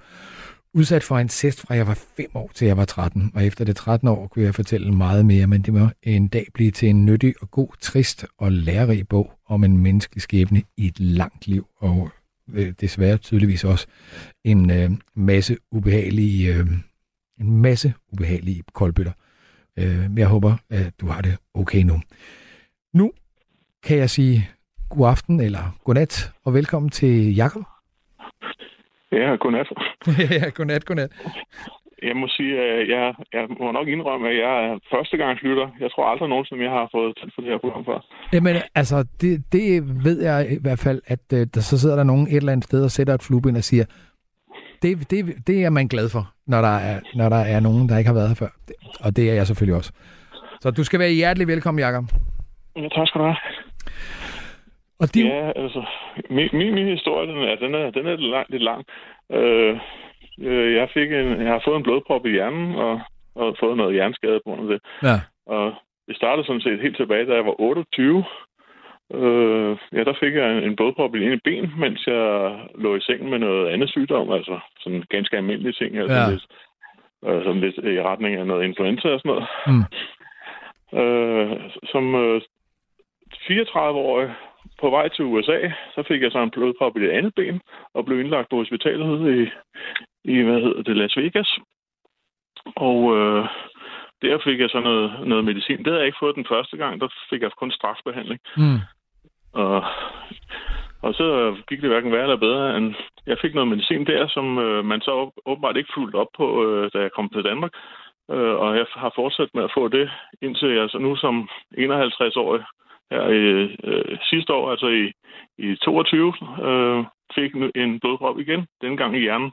udsat 0.73 1.03
for 1.03 1.19
incest 1.19 1.60
fra 1.60 1.76
jeg 1.76 1.88
var 1.88 1.99
5 2.18 2.30
år 2.34 2.51
til 2.56 2.68
jeg 2.68 2.77
var 2.77 2.85
13. 2.85 3.31
Og 3.35 3.45
efter 3.45 3.65
det 3.65 3.76
13 3.76 4.07
år 4.07 4.27
kunne 4.27 4.45
jeg 4.45 4.56
fortælle 4.56 4.91
meget 4.91 5.26
mere, 5.26 5.47
men 5.47 5.61
det 5.61 5.73
må 5.73 5.88
en 6.03 6.27
dag 6.27 6.47
blive 6.53 6.72
til 6.72 6.89
en 6.89 7.06
nyttig 7.06 7.34
og 7.41 7.51
god, 7.51 7.68
trist 7.81 8.26
og 8.38 8.51
lærerig 8.51 9.07
bog 9.07 9.31
om 9.47 9.64
en 9.64 9.77
menneskelig 9.77 10.22
skæbne 10.22 10.64
i 10.77 10.88
et 10.88 10.99
langt 10.99 11.47
liv. 11.47 11.68
Og 11.77 12.11
øh, 12.53 12.73
desværre 12.81 13.17
tydeligvis 13.17 13.63
også 13.63 13.88
en 14.43 14.71
øh, 14.71 14.89
masse 15.15 15.57
ubehagelige, 15.71 16.55
øh, 16.55 16.65
en 17.39 17.61
masse 17.61 17.93
ubehagelige 18.13 18.63
koldbøtter. 18.73 19.13
Øh, 19.80 19.99
men 20.09 20.17
jeg 20.17 20.27
håber, 20.27 20.53
at 20.69 20.93
du 21.01 21.07
har 21.07 21.21
det 21.21 21.38
okay 21.53 21.84
nu. 21.84 22.01
Nu 22.93 23.11
kan 23.84 23.97
jeg 23.97 24.09
sige 24.09 24.49
god 24.89 25.09
aften 25.09 25.39
eller 25.39 25.80
godnat, 25.84 26.31
og 26.45 26.53
velkommen 26.53 26.89
til 26.89 27.35
Jakob. 27.35 27.63
Ja, 29.11 29.35
godnat. 29.35 29.67
ja, 30.41 30.49
godnat, 30.49 30.85
godnat. 30.85 31.11
Jeg 32.03 32.15
må 32.15 32.27
sige, 32.27 32.61
at 32.61 32.89
jeg, 32.89 33.13
jeg 33.34 33.47
må 33.59 33.71
nok 33.71 33.88
indrømme, 33.88 34.30
at 34.30 34.38
jeg 34.38 34.65
er 34.65 34.80
første 34.93 35.17
gang 35.17 35.39
lytter. 35.43 35.67
Jeg 35.80 35.91
tror 35.91 36.05
aldrig 36.05 36.30
nogensinde, 36.30 36.63
jeg 36.63 36.71
har 36.71 36.89
fået 36.91 37.17
tændt 37.17 37.34
for 37.35 37.41
det 37.41 37.51
her 37.51 37.57
program 37.57 37.85
før. 37.85 37.99
Jamen, 38.34 38.55
altså, 38.76 38.97
det, 39.21 39.43
det 39.51 39.65
ved 40.05 40.23
jeg 40.23 40.47
i 40.51 40.57
hvert 40.61 40.80
fald, 40.80 41.01
at 41.07 41.23
øh, 41.34 41.47
der, 41.53 41.61
så 41.61 41.80
sidder 41.80 41.95
der 41.95 42.03
nogen 42.03 42.27
et 42.27 42.35
eller 42.35 42.51
andet 42.51 42.63
sted 42.63 42.84
og 42.84 42.91
sætter 42.91 43.13
et 43.13 43.23
flueben 43.27 43.55
og 43.55 43.63
siger, 43.63 43.85
det, 44.81 45.11
det, 45.11 45.47
det 45.47 45.63
er 45.63 45.69
man 45.69 45.88
glad 45.88 46.09
for, 46.09 46.34
når 46.47 46.61
der, 46.61 46.76
er, 46.89 46.99
når 47.15 47.30
der 47.30 47.43
er 47.53 47.59
nogen, 47.59 47.89
der 47.89 47.97
ikke 47.97 48.07
har 48.07 48.19
været 48.19 48.27
her 48.27 48.35
før. 48.35 48.51
Og 49.05 49.15
det 49.15 49.30
er 49.30 49.34
jeg 49.34 49.47
selvfølgelig 49.47 49.77
også. 49.77 49.91
Så 50.61 50.71
du 50.71 50.84
skal 50.84 50.99
være 50.99 51.11
hjertelig 51.11 51.47
velkommen, 51.47 51.80
Jakob. 51.80 52.03
Ja, 52.76 52.88
tak 52.88 53.07
skal 53.07 53.21
du 53.21 53.26
have. 53.26 53.38
Og 54.99 55.13
de... 55.13 55.19
Ja, 55.27 55.51
altså, 55.63 55.85
min, 56.30 56.49
min, 56.53 56.73
min 56.73 56.88
historie, 56.88 57.27
den 57.31 57.38
er, 57.49 57.55
den 57.55 57.76
er, 57.76 57.91
den 57.91 58.05
er 58.07 58.15
lidt 58.15 58.31
lang. 58.31 58.45
Lidt 58.49 58.63
lang. 58.63 58.85
Øh, 59.31 59.80
øh, 60.41 60.74
jeg, 60.74 60.90
fik 60.94 61.11
en, 61.11 61.41
jeg 61.41 61.52
har 61.52 61.61
fået 61.66 61.78
en 61.78 61.84
blodprop 61.84 62.26
i 62.26 62.32
hjernen, 62.32 62.76
og, 62.76 63.02
og 63.36 63.56
fået 63.60 63.78
noget 63.78 63.94
hjerneskade 63.94 64.40
på 64.45 64.49
grund 64.49 64.61
af 64.61 64.68
det. 64.68 64.82
Ja. 65.03 65.16
Og 65.45 65.74
det 66.07 66.16
startede 66.16 66.48
sådan 66.48 66.61
set 66.61 66.82
helt 66.82 66.98
tilbage, 66.98 67.26
da 67.26 67.34
jeg 67.34 67.45
var 67.45 67.61
28. 67.61 68.26
Øh, 69.14 69.78
ja, 69.94 70.03
der 70.03 70.14
fik 70.20 70.34
jeg 70.34 70.57
en, 70.57 70.64
en 70.64 70.76
blodprop 70.76 71.16
i 71.16 71.24
ene 71.24 71.40
ben, 71.44 71.74
mens 71.78 72.07
jeg 72.07 72.60
lå 72.76 72.95
i 72.95 73.02
sengen 73.02 73.30
med 73.30 73.40
noget 73.40 73.70
andet 73.74 73.90
sygdom, 73.90 74.32
altså 74.32 74.60
sådan 74.80 75.03
ganske 75.10 75.38
almindelige 75.38 75.74
ting, 75.74 75.98
altså 75.98 76.18
Ja. 76.18 76.30
lidt, 76.32 76.45
øh, 77.26 77.44
sådan 77.44 77.61
lidt 77.61 77.78
i 77.78 78.02
retning 78.02 78.36
af 78.36 78.48
noget 78.48 78.66
influenza 78.66 79.07
og 79.07 79.20
sådan 79.20 79.30
noget. 79.32 79.48
Mm. 79.68 79.84
Øh, 80.99 81.60
som 81.91 82.16
øh, 82.16 82.41
34-årig 83.34 84.30
på 84.82 84.90
vej 84.90 85.08
til 85.08 85.26
USA, 85.26 85.60
så 85.96 86.04
fik 86.08 86.22
jeg 86.22 86.32
så 86.32 86.40
en 86.40 86.52
blodprop 86.52 86.98
i 86.98 87.02
det 87.02 87.10
andet 87.10 87.36
ben, 87.36 87.62
og 87.94 88.06
blev 88.06 88.20
indlagt 88.20 88.50
på 88.50 88.56
hospitalet 88.56 89.38
i, 89.38 89.50
i 90.32 90.41
hvad 90.41 90.62
hedder 90.62 90.82
det, 90.82 90.98
Las 90.98 91.18
Vegas. 91.18 91.60
Og 92.76 93.18
øh, 93.18 93.46
der 94.22 94.38
fik 94.44 94.60
jeg 94.60 94.70
så 94.70 94.80
noget, 94.80 95.28
noget 95.28 95.46
medicin. 95.46 95.78
Det 95.78 95.88
havde 95.88 95.98
jeg 95.98 96.06
ikke 96.06 96.22
fået 96.22 96.36
den 96.36 96.46
første 96.50 96.78
gang, 96.78 97.02
der 97.02 97.08
fik 97.30 97.41
jeg 97.41 97.52
kun 97.52 97.72
straksbehandling. 97.72 98.40
Mm. 98.58 98.80
Og, 99.54 99.84
og 101.02 101.14
så 101.14 101.56
gik 101.68 101.82
det 101.82 101.90
hverken 101.90 102.12
værre 102.12 102.24
eller 102.24 102.46
bedre, 102.48 102.78
end 102.78 102.96
jeg 103.26 103.38
fik 103.41 103.54
noget 103.54 103.70
medicin 103.70 104.06
der, 104.06 104.28
som 104.28 104.58
øh, 104.58 104.86
man 104.86 105.02
så 105.02 105.12
åb- 105.12 105.41
åbenbart 105.46 105.78
ikke 105.78 105.94
fulgte 105.96 106.16
op 106.16 106.32
på, 106.38 106.66
øh, 106.66 106.91
da 106.94 107.00
jeg 107.00 107.12
kom 107.12 107.30
til 107.30 107.44
Danmark. 107.44 107.72
Øh, 108.32 108.56
og 108.64 108.78
jeg 108.78 108.86
har 108.96 109.12
fortsat 109.16 109.50
med 109.54 109.64
at 109.64 109.72
få 109.74 109.88
det, 109.88 110.12
indtil 110.41 110.70
jeg 110.70 110.90
så 110.90 110.98
nu 110.98 111.16
som 111.16 111.50
51-årig 111.78 112.64
her 113.11 113.23
i 113.30 113.44
øh, 113.84 114.18
sidste 114.30 114.53
år, 114.53 114.72
altså 114.72 114.88
i, 114.88 115.11
i 115.57 115.76
22, 115.76 116.34
øh, 116.68 117.03
fik 117.36 117.52
en- 117.76 117.99
blodprop 117.99 118.40
igen, 118.40 118.68
denne 118.81 118.98
gang 118.98 119.15
i 119.15 119.19
hjernen, 119.19 119.52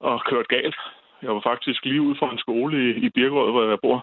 og 0.00 0.20
kørt 0.30 0.48
galt. 0.48 0.76
Jeg 1.22 1.30
var 1.34 1.40
faktisk 1.40 1.84
lige 1.84 2.02
ude 2.02 2.16
for 2.18 2.28
en 2.30 2.38
skole 2.38 2.74
i, 2.90 3.06
i 3.06 3.08
Birkerød, 3.14 3.50
hvor 3.52 3.68
jeg 3.68 3.78
bor. 3.82 3.98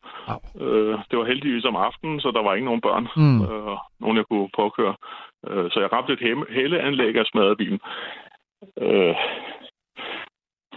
Øh, 0.64 1.00
det 1.12 1.20
var 1.20 1.26
heldigvis 1.26 1.66
om 1.66 1.76
aftenen, 1.76 2.20
så 2.20 2.32
der 2.32 2.44
var 2.44 2.54
ikke 2.54 2.66
nogen 2.66 2.82
børn, 2.82 3.08
Mm. 3.16 3.42
øh, 3.42 3.78
nogen 4.00 4.18
jeg 4.18 4.26
kunne 4.32 4.50
påkøre. 4.56 4.96
Øh, 5.50 5.72
så 5.72 5.80
jeg 5.80 5.94
ramte 5.94 6.14
et 6.14 6.46
hældeanlæg 6.50 7.20
og 7.20 7.26
smadrede 7.26 7.56
bilen. 7.56 7.80
Øh, 8.82 9.16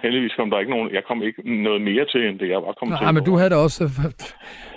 heldigvis 0.03 0.32
kom 0.36 0.51
der 0.51 0.59
ikke 0.59 0.70
nogen... 0.70 0.90
Jeg 0.94 1.05
kom 1.05 1.23
ikke 1.23 1.62
noget 1.62 1.82
mere 1.82 2.05
til, 2.12 2.27
end 2.28 2.39
det 2.39 2.48
jeg 2.48 2.62
var 2.62 2.73
kommet 2.78 2.98
til. 2.98 3.05
Nej, 3.05 3.12
men 3.12 3.24
du 3.24 3.36
havde 3.36 3.51
da 3.51 3.57
også 3.57 3.82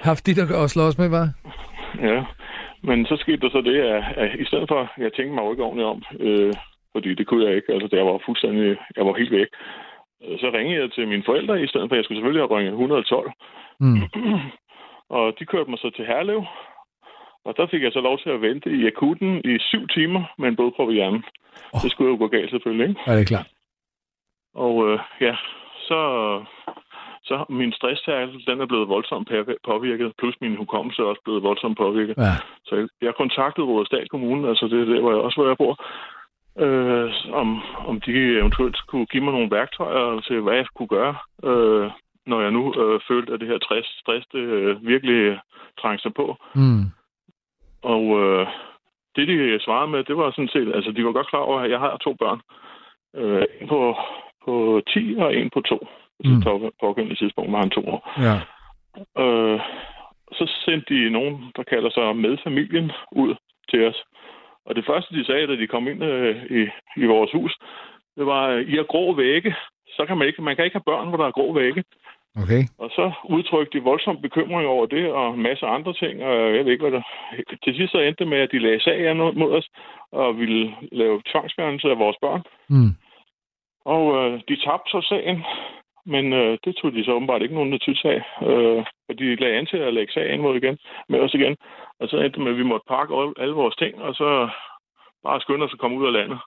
haft 0.02 0.26
dit 0.26 0.40
at 0.64 0.70
slås 0.70 0.98
med, 0.98 1.10
var? 1.10 1.28
Ja, 2.02 2.26
men 2.84 3.06
så 3.06 3.16
skete 3.20 3.42
der 3.42 3.50
så 3.50 3.62
det, 3.62 3.78
at, 3.80 4.04
at 4.18 4.40
i 4.40 4.46
stedet 4.46 4.68
for, 4.68 4.92
jeg 4.98 5.14
tænkte 5.14 5.34
mig 5.36 5.44
jo 5.44 5.52
ikke 5.52 5.64
ordentligt 5.64 5.92
om, 5.94 6.04
øh, 6.20 6.54
fordi 6.92 7.14
det 7.14 7.28
kunne 7.28 7.46
jeg 7.46 7.56
ikke, 7.56 7.74
altså 7.74 7.96
jeg 7.96 8.06
var 8.06 8.22
fuldstændig, 8.26 8.78
jeg 8.98 9.06
var 9.06 9.18
helt 9.18 9.32
væk. 9.32 9.48
Øh, 10.24 10.40
Så 10.40 10.48
ringede 10.54 10.82
jeg 10.82 10.92
til 10.92 11.08
mine 11.08 11.24
forældre 11.26 11.64
i 11.64 11.68
stedet 11.68 11.90
for, 11.90 11.96
jeg 11.96 12.04
skulle 12.04 12.18
selvfølgelig 12.18 12.44
have 12.44 12.58
ringet 12.58 12.72
112. 12.72 13.32
Mm. 13.80 14.02
og 15.18 15.34
de 15.40 15.46
kørte 15.46 15.70
mig 15.70 15.80
så 15.80 15.90
til 15.96 16.06
Herlev, 16.06 16.44
og 17.46 17.58
der 17.58 17.68
fik 17.72 17.84
jeg 17.84 17.92
så 17.94 18.02
lov 18.02 18.20
til 18.20 18.30
at 18.30 18.42
vente 18.42 18.70
i 18.70 18.88
akuten 18.88 19.42
i 19.46 19.58
syv 19.60 19.88
timer 19.88 20.24
med 20.38 20.48
en 20.50 20.56
blodprop 20.56 20.90
i 20.90 20.94
hjernen. 20.94 21.24
Oh. 21.74 21.82
Det 21.84 21.92
skulle 21.92 22.12
jo 22.12 22.18
gå 22.18 22.28
galt 22.28 22.50
selvfølgelig, 22.50 22.90
ikke? 22.90 23.02
Ja, 23.08 23.14
det 23.14 23.22
er 23.22 23.34
klart. 23.34 23.50
Og 24.56 24.90
øh, 24.90 25.00
ja, 25.22 25.36
så, 25.88 26.00
så 27.30 27.46
min 27.50 27.72
stresstærkel, 27.80 28.46
den 28.48 28.62
er 28.62 28.66
blevet 28.66 28.88
voldsomt 28.96 29.28
påvir- 29.32 29.62
påvirket, 29.70 30.14
plus 30.20 30.36
min 30.42 30.56
hukommelse 30.56 31.02
er 31.02 31.06
også 31.06 31.22
blevet 31.24 31.44
voldsomt 31.44 31.78
påvirket. 31.78 32.16
Ja. 32.18 32.34
Så 32.68 32.76
jeg, 32.76 32.88
jeg 33.02 33.14
kontaktede 33.16 33.68
Rådesdal 33.68 34.10
Kommune, 34.10 34.50
altså 34.50 34.66
det 34.72 34.80
er 34.80 34.86
der, 34.86 35.02
hvor 35.02 35.12
jeg 35.12 35.22
også 35.22 35.38
hvor 35.38 35.48
jeg 35.52 35.58
bor, 35.58 35.76
øh, 36.66 37.10
om, 37.42 37.48
om 37.90 38.02
de 38.02 38.14
eventuelt 38.42 38.78
kunne 38.88 39.06
give 39.06 39.24
mig 39.24 39.34
nogle 39.34 39.52
værktøjer 39.52 40.20
til, 40.20 40.42
hvad 40.42 40.56
jeg 40.56 40.66
kunne 40.76 40.94
gøre, 40.98 41.16
øh, 41.50 41.92
når 42.26 42.42
jeg 42.42 42.52
nu 42.52 42.64
øh, 42.82 43.00
følte, 43.08 43.34
at 43.34 43.40
det 43.40 43.48
her 43.48 43.60
stress, 43.64 43.88
stress 44.04 44.26
det, 44.34 44.44
øh, 44.58 44.88
virkelig 44.88 45.40
trængte 45.82 46.02
sig 46.02 46.14
på. 46.14 46.26
Mm. 46.56 46.84
Og 47.82 48.04
øh, 48.22 48.48
det, 49.16 49.28
de 49.28 49.60
svarede 49.66 49.92
med, 49.92 50.04
det 50.04 50.18
var 50.18 50.32
sådan 50.32 50.54
set, 50.56 50.76
altså 50.76 50.92
de 50.92 51.06
var 51.06 51.12
godt 51.12 51.30
klar 51.30 51.40
over, 51.40 51.60
at 51.60 51.72
jeg 51.72 51.80
har 51.80 51.98
to 51.98 52.14
børn. 52.14 52.42
Øh, 53.16 53.46
en 53.62 53.68
på, 53.68 53.96
på 54.46 54.82
10 54.88 55.16
og 55.18 55.36
en 55.36 55.50
på 55.50 55.62
2. 55.62 55.88
Mm. 56.26 56.42
På 56.42 56.72
pågældende 56.82 57.20
tidspunkt 57.20 57.52
var 57.52 57.60
han 57.60 57.70
to 57.70 57.82
år. 57.94 58.02
Ja. 58.28 58.36
Øh, 59.24 59.60
så 60.32 60.52
sendte 60.66 60.94
de 60.94 61.10
nogen, 61.10 61.52
der 61.56 61.64
kalder 61.64 61.90
sig 61.90 62.16
med 62.16 62.38
familien, 62.44 62.92
ud 63.12 63.36
til 63.70 63.88
os. 63.88 64.04
Og 64.66 64.76
det 64.76 64.86
første, 64.86 65.16
de 65.16 65.26
sagde, 65.26 65.48
da 65.48 65.56
de 65.56 65.68
kom 65.68 65.88
ind 65.88 66.04
øh, 66.04 66.36
i, 66.60 66.62
i 66.98 67.06
vores 67.06 67.32
hus, 67.32 67.58
det 68.18 68.26
var, 68.26 68.58
I 68.58 68.76
har 68.76 68.84
grå 68.84 69.16
vægge. 69.16 69.56
Så 69.88 70.06
kan 70.06 70.18
man 70.18 70.28
ikke, 70.28 70.42
man 70.42 70.56
kan 70.56 70.66
ikke 70.66 70.76
have 70.76 70.92
børn, 70.92 71.08
hvor 71.08 71.18
der 71.18 71.26
er 71.28 71.32
grå 71.32 71.54
vægge. 71.54 71.84
Okay. 72.44 72.62
Og 72.78 72.90
så 72.90 73.12
udtrykte 73.36 73.78
de 73.78 73.84
voldsom 73.84 74.22
bekymring 74.22 74.68
over 74.68 74.86
det, 74.86 75.12
og 75.12 75.34
en 75.34 75.42
masse 75.42 75.66
andre 75.66 75.94
ting, 75.94 76.24
og 76.24 76.56
jeg 76.56 76.66
ved 76.66 76.72
ikke, 76.72 76.90
hvad 76.90 76.92
der... 76.92 77.02
Til 77.64 77.76
sidst 77.76 77.92
så 77.92 78.00
endte 78.00 78.24
det 78.24 78.28
med, 78.28 78.38
at 78.38 78.52
de 78.52 78.60
lagde 78.60 78.84
sag 78.84 79.08
an 79.08 79.18
mod 79.18 79.52
os, 79.58 79.68
og 80.12 80.38
ville 80.38 80.76
lave 80.92 81.22
tvangsfjernelse 81.32 81.88
af 81.90 82.00
vores 82.00 82.18
børn. 82.22 82.42
Mm. 82.70 82.92
Og 83.86 84.04
øh, 84.18 84.42
de 84.50 84.56
tabte 84.56 84.90
så 84.92 85.06
sagen, 85.10 85.46
men 86.14 86.34
øh, 86.34 86.58
det 86.64 86.76
tog 86.76 86.94
de 86.94 87.06
så 87.06 87.12
åbenbart 87.12 87.42
ikke 87.42 87.54
nogen 87.56 87.70
notits 87.70 88.06
af. 88.06 88.22
Øh, 88.50 88.86
og 89.10 89.20
de 89.20 89.36
lagde 89.36 89.58
an 89.58 89.66
til 89.66 89.78
at 89.78 89.94
lægge 89.94 90.14
sagen 90.14 90.42
mod 90.42 90.56
igen, 90.56 90.78
med 91.10 91.20
os 91.20 91.34
igen. 91.34 91.56
Og 92.00 92.10
så 92.10 92.16
endte 92.18 92.36
det 92.36 92.44
med, 92.44 92.52
at 92.52 92.58
vi 92.58 92.64
måtte 92.72 92.86
pakke 92.88 93.14
alle- 93.38 93.60
vores 93.62 93.76
ting, 93.76 94.02
og 94.02 94.16
så 94.16 94.50
bare 95.24 95.42
skynde 95.42 95.66
os 95.66 95.74
at 95.74 95.80
komme 95.80 95.98
ud 95.98 96.06
af 96.08 96.14
landet. 96.14 96.40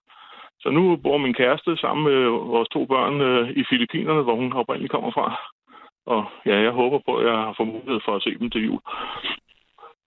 Så 0.59 0.69
nu 0.69 0.95
bor 0.95 1.17
min 1.17 1.33
kæreste 1.33 1.77
sammen 1.77 2.03
med 2.03 2.19
vores 2.53 2.69
to 2.69 2.85
børn 2.85 3.21
øh, 3.21 3.49
i 3.49 3.63
Filippinerne, 3.69 4.21
hvor 4.21 4.35
hun 4.35 4.53
oprindeligt 4.53 4.91
kommer 4.91 5.11
fra. 5.11 5.27
Og 6.05 6.25
ja, 6.45 6.55
jeg 6.59 6.71
håber 6.71 6.99
på, 7.05 7.17
at 7.17 7.25
jeg 7.27 7.35
har 7.35 7.53
fået 7.57 7.73
mulighed 7.75 8.01
for 8.05 8.15
at 8.15 8.23
se 8.23 8.39
dem 8.39 8.49
til 8.49 8.65
jul. 8.65 8.81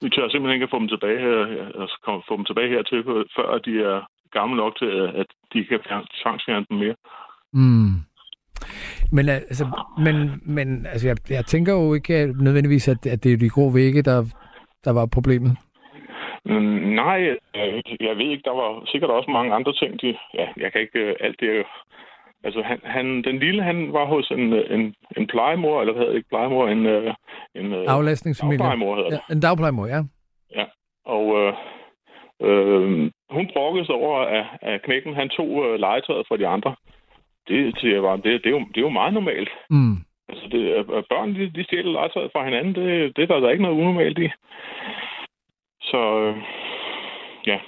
Vi 0.03 0.09
tør 0.11 0.28
simpelthen 0.28 0.57
ikke 0.57 0.69
at 0.69 0.74
få 0.74 0.78
dem 0.78 0.89
tilbage 0.89 1.19
her, 1.19 1.39
altså 1.81 2.23
få 2.28 2.37
dem 2.37 2.45
tilbage 2.45 2.69
hertil, 2.69 3.05
før 3.37 3.59
de 3.59 3.83
er 3.83 4.01
gamle 4.33 4.57
nok 4.57 4.78
til, 4.78 4.91
at 5.23 5.27
de 5.53 5.65
kan 5.65 5.81
tvangsfjerne 6.23 6.66
dem 6.70 6.78
mere. 6.78 6.97
Mm. 7.53 7.95
Men, 9.12 9.28
altså, 9.28 9.65
men, 9.99 10.16
men 10.57 10.87
altså, 10.93 11.09
jeg, 11.09 11.16
jeg 11.31 11.45
tænker 11.45 11.73
jo 11.73 11.95
ikke 11.95 12.35
nødvendigvis, 12.41 12.89
at, 12.89 13.07
at 13.07 13.24
det 13.24 13.33
er 13.33 13.37
de 13.37 13.49
grå 13.49 13.70
vægge, 13.70 14.03
der, 14.03 14.24
der 14.85 14.93
var 14.93 15.07
problemet. 15.07 15.53
Mm, 16.45 16.77
Nej, 17.03 17.20
øh, 17.57 17.83
jeg 18.01 18.16
ved 18.16 18.28
ikke, 18.31 18.43
der 18.45 18.55
var 18.62 18.83
sikkert 18.87 19.11
også 19.11 19.31
mange 19.31 19.55
andre 19.55 19.73
ting. 19.73 20.01
De, 20.03 20.09
ja, 20.35 20.47
jeg 20.57 20.73
kan 20.73 20.81
ikke 20.81 20.99
øh, 20.99 21.15
alt 21.20 21.41
det. 21.41 21.59
jo- 21.59 21.65
Altså, 22.45 22.62
han, 22.62 22.78
han, 22.85 23.07
den 23.23 23.39
lille, 23.39 23.62
han 23.62 23.93
var 23.93 24.05
hos 24.07 24.31
en, 24.31 24.53
øh, 24.53 24.74
en, 24.74 24.95
en 25.16 25.27
plejemor, 25.27 25.81
eller 25.81 25.93
hvad 25.93 26.01
hedder 26.01 26.12
det 26.12 26.16
ikke 26.19 26.28
plejemor, 26.28 26.69
en, 26.69 26.87
øh, 26.87 27.15
en 27.55 27.73
øh, 27.73 27.85
Aflastningsfamilie. 27.89 28.59
dagplejemor 28.59 28.97
hedder 28.97 29.11
det. 29.11 29.20
Ja, 29.28 29.35
en 29.35 29.41
dagplejemor, 29.41 29.87
ja. 29.87 30.01
Ja, 30.59 30.65
og 31.05 31.24
øh, 31.41 31.53
øh, 32.47 33.11
hun 33.31 33.51
brokkede 33.53 33.87
sig 33.87 33.95
over, 33.95 34.19
at, 34.20 34.45
at 34.62 34.83
knækken 34.83 35.15
han 35.15 35.28
tog 35.28 35.51
øh, 35.66 35.78
legetøjet 35.81 36.27
fra 36.28 36.37
de 36.37 36.47
andre. 36.47 36.74
Det 37.48 37.81
siger 37.81 37.94
jeg 37.94 38.02
bare, 38.02 38.16
det, 38.16 38.24
det, 38.44 38.47
er 38.47 38.51
jo, 38.51 38.59
det 38.59 38.77
er 38.77 38.81
jo 38.89 38.89
meget 39.01 39.14
normalt. 39.14 39.48
Mm. 39.70 39.97
Altså, 40.28 40.48
det, 40.48 40.73
at 40.73 41.05
børn, 41.10 41.35
de, 41.35 41.51
de 41.51 41.64
stjæler 41.64 41.93
legetøjet 41.93 42.32
fra 42.32 42.44
hinanden, 42.44 42.74
det, 42.74 43.16
det 43.16 43.23
er 43.23 43.27
der, 43.27 43.40
der 43.40 43.47
er 43.48 43.52
ikke 43.52 43.62
noget 43.62 43.81
unormalt 43.81 44.18
i. 44.18 44.28
Så, 45.81 46.01
øh, 46.20 46.36
ja. 47.47 47.59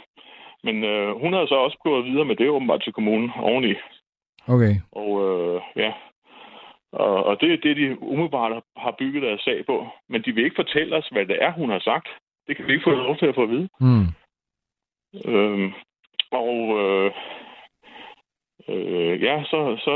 Men 0.64 0.84
øh, 0.84 1.20
hun 1.20 1.32
havde 1.32 1.48
så 1.48 1.55
også 1.55 1.78
gået 1.84 2.05
videre 2.05 2.24
med 2.24 2.36
det 2.36 2.48
åbenbart 2.48 2.82
til 2.82 2.92
kommunen 2.92 3.30
oveni. 3.36 3.74
Okay. 4.48 4.74
Og 4.92 5.10
øh, 5.28 5.60
ja, 5.76 5.92
og, 6.92 7.24
og 7.24 7.40
det 7.40 7.52
er 7.52 7.56
det, 7.56 7.76
de 7.76 8.02
umiddelbart 8.02 8.52
har- 8.52 8.80
har 8.80 8.94
bygget 8.98 9.22
deres 9.22 9.40
sag 9.40 9.66
på. 9.66 9.86
Men 10.09 10.22
de 10.22 10.32
vil 10.32 10.44
ikke 10.44 10.56
fortælle 10.62 10.96
os, 10.96 11.09
hvad 11.12 11.26
det 11.26 11.38
er, 11.42 11.52
hun 11.52 11.70
har 11.70 11.78
sagt. 11.78 12.09
Det 12.46 12.56
kan 12.56 12.66
vi 12.66 12.72
ikke 12.72 12.84
få 12.84 12.90
lov 12.90 13.16
til 13.16 13.26
at 13.26 13.34
få 13.34 13.42
at 13.42 13.50
vide. 13.50 13.68
Mm. 13.80 14.06
Øhm, 15.24 15.72
og 16.32 16.55
øh, 16.80 17.12
øh, 18.68 19.22
ja, 19.22 19.44
så, 19.50 19.60
så 19.86 19.94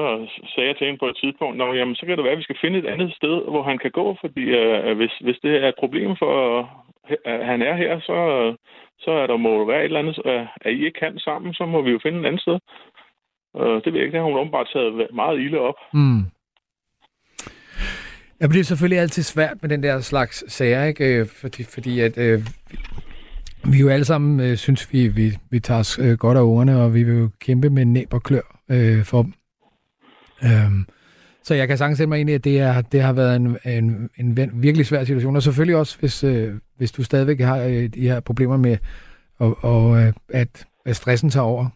sagde 0.54 0.68
jeg 0.68 0.76
til 0.76 0.86
hende 0.86 0.98
på 0.98 1.08
et 1.08 1.16
tidspunkt, 1.22 1.56
Nå, 1.56 1.72
jamen, 1.72 1.94
så 1.94 2.06
kan 2.06 2.16
det 2.16 2.24
være, 2.24 2.32
at 2.32 2.38
vi 2.38 2.48
skal 2.48 2.60
finde 2.60 2.78
et 2.78 2.86
andet 2.86 3.14
sted, 3.14 3.34
hvor 3.52 3.62
han 3.62 3.78
kan 3.78 3.90
gå, 3.90 4.16
fordi 4.20 4.44
øh, 4.60 4.96
hvis, 4.96 5.14
hvis 5.20 5.38
det 5.42 5.52
er 5.64 5.68
et 5.68 5.80
problem 5.82 6.16
for, 6.18 6.32
at 7.24 7.46
han 7.46 7.62
er 7.62 7.74
her, 7.76 8.00
så, 8.00 8.16
så 8.98 9.10
er 9.10 9.26
der 9.26 9.36
må 9.36 9.66
være 9.66 9.80
et 9.80 9.84
eller 9.84 9.98
andet, 9.98 10.18
øh, 10.24 10.46
at 10.60 10.72
I 10.72 10.84
ikke 10.84 11.00
kan 11.00 11.18
sammen, 11.18 11.54
så 11.54 11.66
må 11.66 11.82
vi 11.82 11.90
jo 11.90 12.00
finde 12.02 12.20
et 12.20 12.26
andet 12.26 12.40
sted. 12.40 12.58
Øh, 13.60 13.76
det 13.82 13.86
ved 13.86 13.98
jeg 13.98 14.04
ikke, 14.04 14.12
det 14.12 14.20
har 14.20 14.30
hun 14.30 14.40
åbenbart 14.40 14.68
taget 14.72 15.08
meget 15.14 15.40
ilde 15.40 15.58
op. 15.58 15.78
Mm. 15.92 16.22
Ja, 18.40 18.46
det 18.46 18.60
er 18.60 18.64
selvfølgelig 18.64 18.98
altid 18.98 19.22
svært 19.22 19.56
med 19.62 19.70
den 19.70 19.82
der 19.82 20.00
slags 20.00 20.52
sager, 20.52 20.84
ikke? 20.84 21.04
Øh, 21.20 21.26
fordi, 21.40 21.64
fordi 21.74 22.00
at, 22.00 22.18
øh, 22.18 22.40
vi 23.70 23.78
jo 23.80 23.88
alle 23.88 24.04
sammen 24.04 24.40
øh, 24.40 24.56
synes, 24.56 24.92
vi, 24.92 25.08
vi, 25.08 25.26
vi 25.50 25.60
tager 25.60 25.80
os 25.80 25.98
øh, 25.98 26.18
godt 26.18 26.38
af 26.38 26.42
ungerne, 26.42 26.82
og 26.82 26.94
vi 26.94 27.02
vil 27.02 27.18
jo 27.18 27.28
kæmpe 27.40 27.70
med 27.70 27.84
næb 27.84 28.14
og 28.14 28.22
klør 28.22 28.46
øh, 28.70 29.04
for 29.04 29.22
dem. 29.22 29.32
Øhm, 30.44 30.84
så 31.42 31.54
jeg 31.54 31.68
kan 31.68 31.76
sagtens 31.76 31.98
sætte 31.98 32.08
mig 32.08 32.20
ind 32.20 32.30
i, 32.30 32.32
at 32.32 32.44
det, 32.44 32.60
er, 32.60 32.82
det 32.92 33.02
har 33.02 33.12
været 33.12 33.36
en, 33.36 33.58
en, 33.66 34.10
en 34.18 34.62
virkelig 34.62 34.86
svær 34.86 35.04
situation. 35.04 35.36
Og 35.36 35.42
selvfølgelig 35.42 35.76
også, 35.76 36.00
hvis, 36.00 36.24
øh, 36.24 36.48
hvis 36.78 36.92
du 36.92 37.04
stadigvæk 37.04 37.40
har 37.40 37.58
øh, 37.58 37.88
de 37.94 38.08
her 38.08 38.20
problemer 38.20 38.56
med, 38.56 38.76
og, 39.38 39.56
og 39.62 39.96
øh, 40.00 40.12
at, 40.28 40.66
at 40.86 40.96
stressen 40.96 41.30
tager 41.30 41.46
over. 41.46 41.66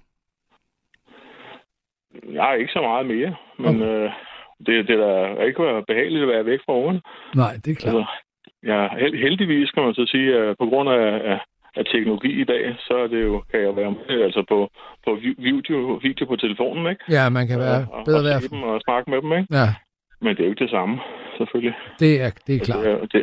Jeg 2.32 2.50
er 2.50 2.54
ikke 2.54 2.72
så 2.72 2.80
meget 2.80 3.06
mere, 3.06 3.34
men 3.58 3.82
øh, 3.82 4.10
det, 4.66 4.88
det 4.88 4.94
er 5.00 5.34
da 5.36 5.42
ikke 5.42 5.84
behageligt 5.86 6.22
at 6.22 6.28
være 6.28 6.46
væk 6.46 6.60
fra 6.66 6.72
ungerne. 6.72 7.00
Nej, 7.34 7.52
det 7.64 7.70
er 7.70 7.74
klart. 7.74 7.94
Altså, 7.94 8.04
ja, 8.62 8.88
held, 9.00 9.14
heldigvis 9.22 9.70
kan 9.70 9.82
man 9.82 9.94
så 9.94 10.06
sige, 10.06 10.36
at 10.36 10.56
på 10.58 10.66
grund 10.66 10.88
af, 10.88 11.06
af, 11.32 11.38
af 11.76 11.84
teknologi 11.92 12.40
i 12.40 12.44
dag, 12.44 12.74
så 12.86 12.94
er 13.04 13.06
det 13.06 13.22
jo, 13.22 13.42
kan 13.50 13.60
jeg 13.60 13.76
være 13.76 13.90
med 13.90 14.22
altså 14.22 14.44
på, 14.48 14.58
på 15.06 15.10
vi- 15.22 15.34
video, 15.38 15.78
video 16.02 16.26
på 16.26 16.36
telefonen, 16.36 16.86
ikke? 16.92 17.04
Ja, 17.10 17.28
man 17.28 17.46
kan 17.48 17.58
være 17.58 17.86
og, 17.92 18.04
bedre 18.04 18.34
og, 18.36 18.42
se 18.42 18.48
dem 18.50 18.62
og 18.62 18.80
snakke 18.86 19.10
med 19.10 19.22
dem, 19.22 19.32
ikke? 19.32 19.46
Ja, 19.60 19.68
Men 20.20 20.30
det 20.36 20.40
er 20.40 20.44
jo 20.44 20.50
ikke 20.50 20.64
det 20.64 20.70
samme, 20.70 21.00
selvfølgelig. 21.36 21.74
det 22.00 22.22
er, 22.22 22.30
det 22.46 22.54
er 22.56 22.60
klart. 22.68 22.84
Det 22.84 22.92
er, 22.92 23.06
det, 23.06 23.22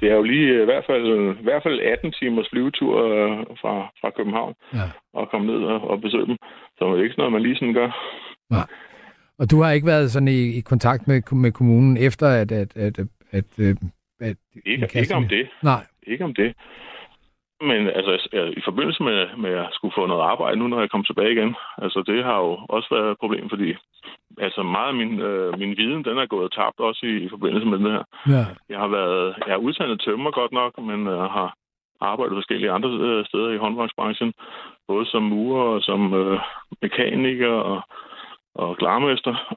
det 0.00 0.10
er 0.10 0.14
jo 0.14 0.22
lige 0.22 0.46
øh, 0.54 0.62
i 0.62 0.64
hvert 0.64 0.84
fald, 0.86 1.06
i 1.40 1.42
hvert 1.42 1.62
fald 1.62 1.80
18 1.80 2.12
timers 2.12 2.48
flyvetur 2.52 2.94
øh, 3.08 3.36
fra, 3.62 3.74
fra 4.00 4.10
København 4.16 4.54
Ja. 4.74 4.86
og 5.14 5.30
komme 5.30 5.46
ned 5.46 5.60
og, 5.64 5.90
og 5.90 6.00
besøge 6.00 6.26
dem. 6.26 6.36
Så 6.78 6.84
det 6.92 6.98
er 6.98 7.02
ikke 7.02 7.12
sådan 7.12 7.20
noget, 7.22 7.32
man 7.32 7.42
lige 7.42 7.56
sådan 7.56 7.74
gør. 7.74 7.90
Og 9.38 9.50
du 9.50 9.60
har 9.62 9.70
ikke 9.72 9.86
været 9.86 10.10
sådan 10.10 10.28
i, 10.28 10.58
i 10.58 10.60
kontakt 10.60 11.08
med, 11.08 11.22
med 11.32 11.52
kommunen 11.52 11.96
efter, 11.96 12.26
at, 12.28 12.52
at, 12.52 12.76
at, 12.76 12.98
at, 12.98 13.06
at, 13.30 13.44
øh, 13.58 13.76
at 14.20 14.36
Ikke, 14.66 14.88
ikke 15.00 15.14
om 15.14 15.28
det. 15.28 15.48
Nej. 15.62 15.82
Ikke 16.06 16.24
om 16.24 16.34
det. 16.34 16.54
Men 17.60 17.86
altså, 17.88 18.12
i 18.56 18.62
forbindelse 18.64 19.02
med, 19.02 19.36
med 19.36 19.50
at 19.50 19.68
skulle 19.72 19.94
få 19.96 20.06
noget 20.06 20.22
arbejde 20.22 20.56
nu, 20.58 20.66
når 20.68 20.80
jeg 20.80 20.90
kom 20.90 21.04
tilbage 21.04 21.32
igen, 21.32 21.56
altså 21.78 22.02
det 22.06 22.24
har 22.24 22.38
jo 22.38 22.52
også 22.68 22.88
været 22.90 23.10
et 23.10 23.18
problem, 23.18 23.48
fordi 23.48 23.74
altså 24.38 24.62
meget 24.62 24.88
af 24.88 24.94
min, 24.94 25.20
øh, 25.20 25.58
min 25.58 25.76
viden, 25.76 26.04
den 26.04 26.18
er 26.18 26.26
gået 26.26 26.52
tabt 26.52 26.80
også 26.80 27.06
i, 27.06 27.16
i 27.26 27.28
forbindelse 27.28 27.66
med 27.66 27.78
det 27.78 27.92
her. 27.92 28.04
Ja. 28.34 28.44
Jeg 28.68 28.78
har 28.78 28.88
været, 28.88 29.34
jeg 29.46 29.52
er 29.52 29.64
uddannet 29.66 30.00
tømmer 30.00 30.30
godt 30.30 30.52
nok, 30.52 30.72
men 30.78 31.06
øh, 31.06 31.22
har 31.36 31.54
arbejdet 32.00 32.36
forskellige 32.36 32.70
andre 32.70 32.90
øh, 32.90 33.26
steder 33.26 33.50
i 33.50 33.56
håndværksbranchen, 33.56 34.32
både 34.88 35.06
som 35.06 35.22
murer 35.22 35.64
og 35.64 35.82
som 35.82 36.14
øh, 36.14 36.40
mekaniker 36.82 37.54
og, 37.72 37.82
og 38.54 38.76
klarmester. 38.76 39.54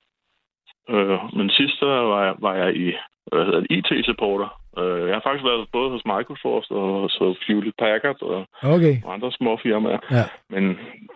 Øh, 0.90 1.20
men 1.38 1.50
sidst 1.50 1.80
der 1.80 1.88
var, 2.14 2.24
jeg, 2.26 2.36
var 2.40 2.54
jeg 2.56 2.76
i 2.76 2.94
hvad 3.32 3.46
hedder 3.46 3.60
det, 3.60 3.72
IT-supporter. 3.78 4.50
Øh, 4.80 5.08
jeg 5.08 5.16
har 5.16 5.22
faktisk 5.28 5.46
været 5.50 5.68
både 5.72 5.90
hos 5.90 6.06
Microsoft 6.06 6.72
og 6.72 6.86
hos 7.20 7.38
Hewlett 7.48 7.78
Packard 7.78 8.22
og, 8.22 8.46
Okay. 8.76 8.96
og 9.06 9.14
andre 9.14 9.32
små 9.32 9.58
firmaer. 9.64 10.00
Ja. 10.12 10.24
Men 10.50 10.64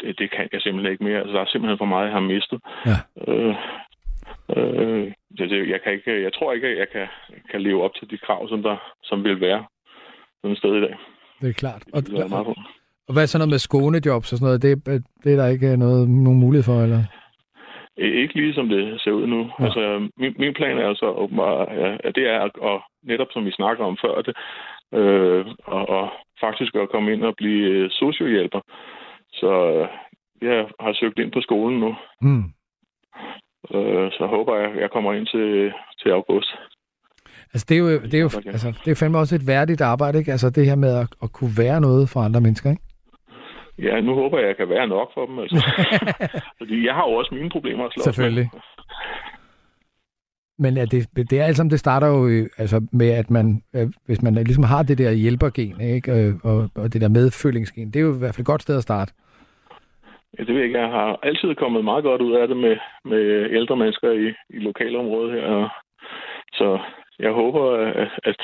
det, 0.02 0.20
det 0.20 0.28
kan 0.32 0.48
jeg 0.54 0.62
simpelthen 0.62 0.92
ikke 0.92 1.04
mere. 1.04 1.20
Altså, 1.20 1.34
der 1.34 1.42
er 1.42 1.50
simpelthen 1.52 1.78
for 1.78 1.86
meget, 1.94 2.06
jeg 2.06 2.14
har 2.14 2.26
mistet. 2.34 2.60
Ja. 2.90 2.98
Øh, 3.28 3.56
øh, 4.56 5.12
det, 5.38 5.50
det, 5.50 5.70
jeg, 5.74 5.80
kan 5.84 5.94
ikke, 5.94 6.24
jeg 6.24 6.34
tror 6.34 6.54
ikke, 6.54 6.68
at 6.68 6.78
jeg 6.78 6.88
kan, 6.96 7.08
kan 7.52 7.62
leve 7.62 7.84
op 7.84 7.92
til 8.00 8.10
de 8.10 8.18
krav, 8.18 8.50
som 8.50 8.64
der 8.64 8.78
som 9.04 9.24
vil 9.24 9.42
være 9.42 9.64
sådan 10.42 10.52
et 10.52 10.58
sted 10.58 10.76
i 10.76 10.82
dag. 10.82 10.96
Det 11.42 11.50
er 11.50 11.54
klart. 11.54 11.84
Og, 11.94 12.02
Det 12.02 12.30
meget 12.30 12.46
på. 12.46 12.56
og 13.08 13.14
hvad 13.14 13.24
er 13.24 13.28
så 13.28 13.38
noget 13.38 13.50
med 13.50 13.58
skånejobs 13.60 14.32
og 14.32 14.38
sådan 14.38 14.46
noget? 14.46 14.62
Det, 14.62 14.86
det 15.24 15.34
er 15.34 15.38
der 15.42 15.48
ikke 15.48 15.78
noget, 15.78 16.10
nogen 16.10 16.40
mulighed 16.40 16.64
for, 16.64 16.82
eller? 16.84 17.04
Ikke 17.98 18.34
lige 18.34 18.54
som 18.54 18.70
det 18.70 19.02
ser 19.02 19.12
ud 19.12 19.28
nu. 19.28 19.52
Ja. 19.60 19.66
Altså, 19.66 20.10
min, 20.18 20.34
min 20.40 20.54
plan 20.54 20.78
er 20.78 20.94
så 20.94 21.06
åbenbart, 21.06 21.68
ja, 21.78 21.98
at 22.04 22.16
det 22.16 22.30
er 22.30 22.40
at, 22.40 22.52
og 22.58 22.82
netop 23.04 23.28
som 23.32 23.46
vi 23.46 23.52
snakker 23.52 23.86
om 23.86 23.98
før, 24.02 24.22
det, 24.22 24.36
øh, 25.00 25.46
og, 25.66 25.90
og 25.90 26.10
faktisk 26.40 26.76
at 26.76 26.90
komme 26.90 27.14
ind 27.14 27.24
og 27.24 27.34
blive 27.38 27.70
øh, 27.70 27.90
sociohjælper. 27.92 28.62
Så 29.34 29.52
øh, 29.72 29.88
jeg 30.42 30.66
har 30.80 30.94
søgt 30.94 31.20
ind 31.20 31.32
på 31.32 31.42
skolen 31.42 31.80
nu, 31.80 31.96
Hmm. 32.22 32.44
øh, 33.76 34.12
så 34.12 34.26
håber 34.30 34.56
jeg, 34.56 34.70
jeg 34.82 34.92
kommer 34.92 35.14
ind 35.14 35.28
til, 35.28 35.74
til 36.02 36.10
august. 36.10 36.50
Altså, 37.54 37.66
det 37.70 37.76
er 37.78 37.80
jo, 37.80 37.90
det 37.90 38.14
er 38.14 38.20
jo 38.20 38.30
altså, 38.46 38.82
det 38.86 38.92
er 38.92 38.96
fandme 38.96 39.18
også 39.18 39.36
et 39.36 39.48
værdigt 39.48 39.82
arbejde, 39.82 40.20
ikke? 40.20 40.32
Altså, 40.32 40.50
det 40.50 40.66
her 40.66 40.76
med 40.76 40.96
at, 41.02 41.08
at 41.24 41.32
kunne 41.34 41.54
være 41.58 41.82
noget 41.82 42.10
for 42.10 42.20
andre 42.20 42.42
mennesker, 42.42 42.70
ikke? 42.70 42.84
Ja, 43.80 44.02
nu 44.02 44.14
håber 44.14 44.38
jeg, 44.38 44.48
jeg 44.48 44.58
kan 44.58 44.70
være 44.70 44.88
nok 44.88 45.14
for 45.14 45.26
dem. 45.26 45.40
Altså. 45.40 45.58
Fordi 46.60 46.86
jeg 46.86 46.94
har 46.94 47.10
jo 47.10 47.14
også 47.14 47.36
mine 47.36 47.50
problemer 47.50 47.86
at 47.86 47.94
slås 47.94 48.06
med. 48.06 48.14
Selvfølgelig. 48.14 48.50
Men 50.60 50.78
at 50.78 50.92
det, 50.92 51.30
det 51.30 51.40
er 51.40 51.44
alt 51.44 51.58
sammen, 51.58 51.72
det 51.72 51.80
starter 51.80 52.08
jo 52.08 52.48
altså 52.58 52.88
med, 52.92 53.10
at 53.10 53.30
man, 53.30 53.62
øh, 53.76 53.88
hvis 54.06 54.22
man 54.22 54.34
ligesom 54.34 54.64
har 54.64 54.84
det 54.84 54.98
der 54.98 55.12
hjælpergen, 55.12 55.82
ikke? 55.82 56.12
Øh, 56.12 56.34
og, 56.44 56.70
og 56.76 56.94
det 56.94 57.02
der 57.02 57.10
medfølingsgen, 57.10 57.88
det 57.88 57.96
er 57.96 58.04
jo 58.04 58.16
i 58.16 58.20
hvert 58.20 58.36
fald 58.36 58.46
et 58.46 58.54
godt 58.54 58.62
sted 58.62 58.78
at 58.78 58.84
starte. 58.84 59.14
Ja, 60.38 60.44
det 60.44 60.48
ved 60.48 60.56
jeg 60.56 60.66
ikke. 60.66 60.80
Jeg 60.80 60.90
har 60.90 61.20
altid 61.24 61.56
kommet 61.56 61.84
meget 61.84 62.04
godt 62.04 62.22
ud 62.22 62.34
af 62.34 62.48
det 62.48 62.58
med, 62.58 62.78
med 63.06 63.50
ældre 63.52 63.78
mennesker 63.78 64.12
i, 64.12 64.28
i 64.50 64.60
lokalområdet 64.60 65.32
her. 65.34 65.70
Så 66.54 66.80
jeg 67.20 67.32
håber, 67.32 67.64
at, 67.72 68.10
at, 68.24 68.42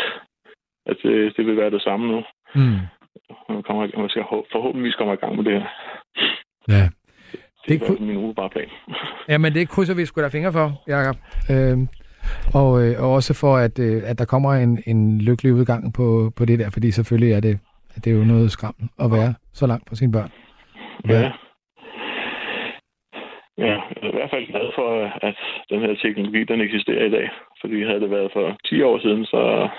at 0.86 0.98
det, 1.04 1.38
det 1.38 1.46
vil 1.46 1.58
være 1.58 1.72
det 1.72 1.82
samme 1.82 2.12
nu. 2.12 2.24
Mm. 2.56 2.80
Man, 3.50 3.64
kommer, 3.64 3.88
man 3.98 4.10
skal 4.10 4.22
ho- 4.22 4.48
forhåbentligvis 4.52 4.96
komme 4.96 5.14
i 5.14 5.16
gang 5.16 5.36
med 5.36 5.44
det 5.44 5.54
her. 5.54 5.68
Ja. 6.68 6.90
Det 7.68 7.82
er 7.82 8.02
min 8.02 8.18
umiddelbare 8.18 8.50
plan. 8.50 8.70
Jamen, 9.30 9.54
det 9.54 9.70
krydser 9.70 9.96
vi 9.96 10.06
sgu 10.06 10.22
da 10.22 10.28
fingre 10.28 10.52
for, 10.54 10.68
Jacob. 10.88 11.16
Øh, 11.52 11.78
og, 12.62 12.70
øh, 12.84 13.04
og 13.04 13.12
også 13.14 13.34
for, 13.42 13.56
at, 13.58 13.80
øh, 13.80 14.02
at 14.06 14.20
der 14.20 14.26
kommer 14.26 14.52
en, 14.54 14.84
en 14.88 15.22
lykkelig 15.22 15.54
udgang 15.54 15.94
på, 15.94 16.32
på 16.38 16.46
det 16.46 16.60
der, 16.60 16.70
fordi 16.74 16.92
selvfølgelig 16.92 17.32
er 17.34 17.40
det, 17.40 17.60
det 17.96 18.08
er 18.14 18.18
jo 18.18 18.24
noget 18.24 18.52
skram 18.52 18.76
at 19.00 19.12
være 19.12 19.34
så 19.54 19.68
langt 19.68 19.90
fra 19.90 19.96
sine 19.96 20.12
børn. 20.12 20.32
Ja. 21.10 21.32
Ja, 23.58 23.76
jeg 23.96 24.04
er 24.04 24.14
i 24.14 24.18
hvert 24.18 24.30
fald 24.34 24.48
glad 24.52 24.68
for, 24.76 24.88
at 25.28 25.36
den 25.70 25.80
her 25.82 25.96
teknologi, 26.04 26.44
den 26.44 26.62
eksisterer 26.62 27.06
i 27.06 27.10
dag. 27.10 27.30
Fordi 27.62 27.84
havde 27.84 28.00
det 28.00 28.10
været 28.10 28.30
for 28.34 28.58
10 28.70 28.82
år 28.82 29.00
siden, 29.00 29.26
så, 29.26 29.70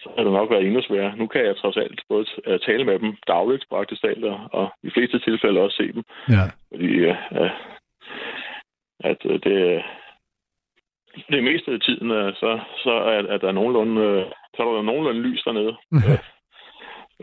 så 0.00 0.08
havde 0.16 0.26
det 0.28 0.32
nok 0.32 0.50
været 0.50 0.66
endnu 0.66 0.82
sværere. 0.82 1.16
Nu 1.16 1.26
kan 1.26 1.44
jeg 1.44 1.56
trods 1.56 1.76
alt 1.76 2.00
både 2.08 2.24
t- 2.30 2.66
tale 2.66 2.84
med 2.84 2.98
dem 2.98 3.16
dagligt, 3.26 3.64
praktisk 3.68 4.02
talt, 4.02 4.24
og, 4.24 4.68
i 4.82 4.90
fleste 4.90 5.18
tilfælde 5.18 5.60
også 5.60 5.76
se 5.76 5.92
dem. 5.92 6.02
Ja. 6.28 6.44
Fordi 6.72 6.86
øh, 6.86 7.16
øh, 7.40 7.50
at 9.00 9.20
øh, 9.24 9.40
det, 9.46 9.82
det 11.28 11.44
meste 11.44 11.70
af 11.72 11.80
tiden, 11.80 12.10
øh, 12.10 12.34
så, 12.34 12.60
så 12.84 12.90
er, 12.90 13.22
er 13.34 13.38
der 13.38 13.52
nogenlunde, 13.52 14.00
øh, 14.02 14.24
så 14.56 14.62
er 14.62 14.74
der 14.74 14.82
nogenlunde 14.82 15.20
lys 15.20 15.42
dernede. 15.42 15.76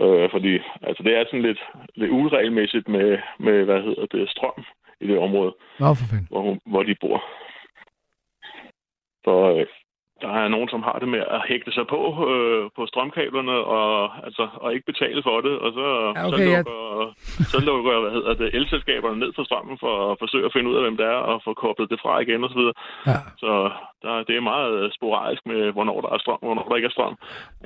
Øh, 0.03 0.31
fordi 0.31 0.53
altså, 0.87 1.03
det 1.03 1.13
er 1.15 1.25
sådan 1.25 1.41
lidt, 1.41 1.61
lidt 1.95 2.11
uregelmæssigt 2.11 2.87
med, 2.87 3.17
med, 3.39 3.63
hvad 3.65 3.81
hedder 3.81 4.05
det, 4.05 4.29
strøm 4.29 4.63
i 5.01 5.07
det 5.07 5.17
område, 5.19 5.53
Nå, 5.79 5.85
for 5.93 6.05
fanden. 6.11 6.27
hvor, 6.29 6.57
hvor 6.65 6.83
de 6.83 6.95
bor. 7.01 7.23
Så 9.25 9.33
øh, 9.59 9.67
der 10.23 10.31
er 10.41 10.47
nogen, 10.55 10.69
som 10.73 10.81
har 10.87 10.97
det 11.01 11.09
med 11.15 11.23
at 11.35 11.41
hægte 11.49 11.71
sig 11.77 11.85
på 11.93 12.01
øh, 12.31 12.63
på 12.77 12.81
strømkablerne 12.91 13.57
og, 13.77 13.91
altså, 14.27 14.43
og 14.63 14.67
ikke 14.73 14.85
betale 14.91 15.21
for 15.27 15.37
det, 15.45 15.55
og 15.65 15.69
så, 15.77 15.87
Ja, 16.17 16.23
så, 16.23 16.35
okay, 16.35 16.49
ja. 16.55 16.57
lukker, 16.57 16.77
så 17.53 17.57
lukker 17.69 17.91
hvad 18.03 18.13
hedder 18.17 18.33
det, 18.41 18.47
elselskaberne 18.59 19.17
ned 19.23 19.31
for 19.37 19.43
strømmen 19.49 19.77
for 19.83 19.93
at 20.11 20.15
forsøge 20.23 20.45
at 20.47 20.53
finde 20.55 20.69
ud 20.71 20.75
af, 20.77 20.83
hvem 20.85 20.97
det 21.01 21.07
er, 21.15 21.19
og 21.29 21.35
få 21.47 21.51
koblet 21.63 21.87
det 21.91 21.99
fra 22.03 22.13
igen 22.25 22.41
osv. 22.47 22.63
Ja. 23.11 23.17
Så 23.43 23.51
der, 24.03 24.13
det 24.27 24.35
er 24.35 24.43
meget 24.53 24.75
sporadisk 24.97 25.43
med, 25.51 25.61
hvornår 25.75 25.97
der 26.05 26.09
er 26.15 26.19
strøm, 26.23 26.39
hvornår 26.47 26.65
der 26.69 26.75
ikke 26.79 26.89
er 26.91 26.95
strøm. 26.97 27.15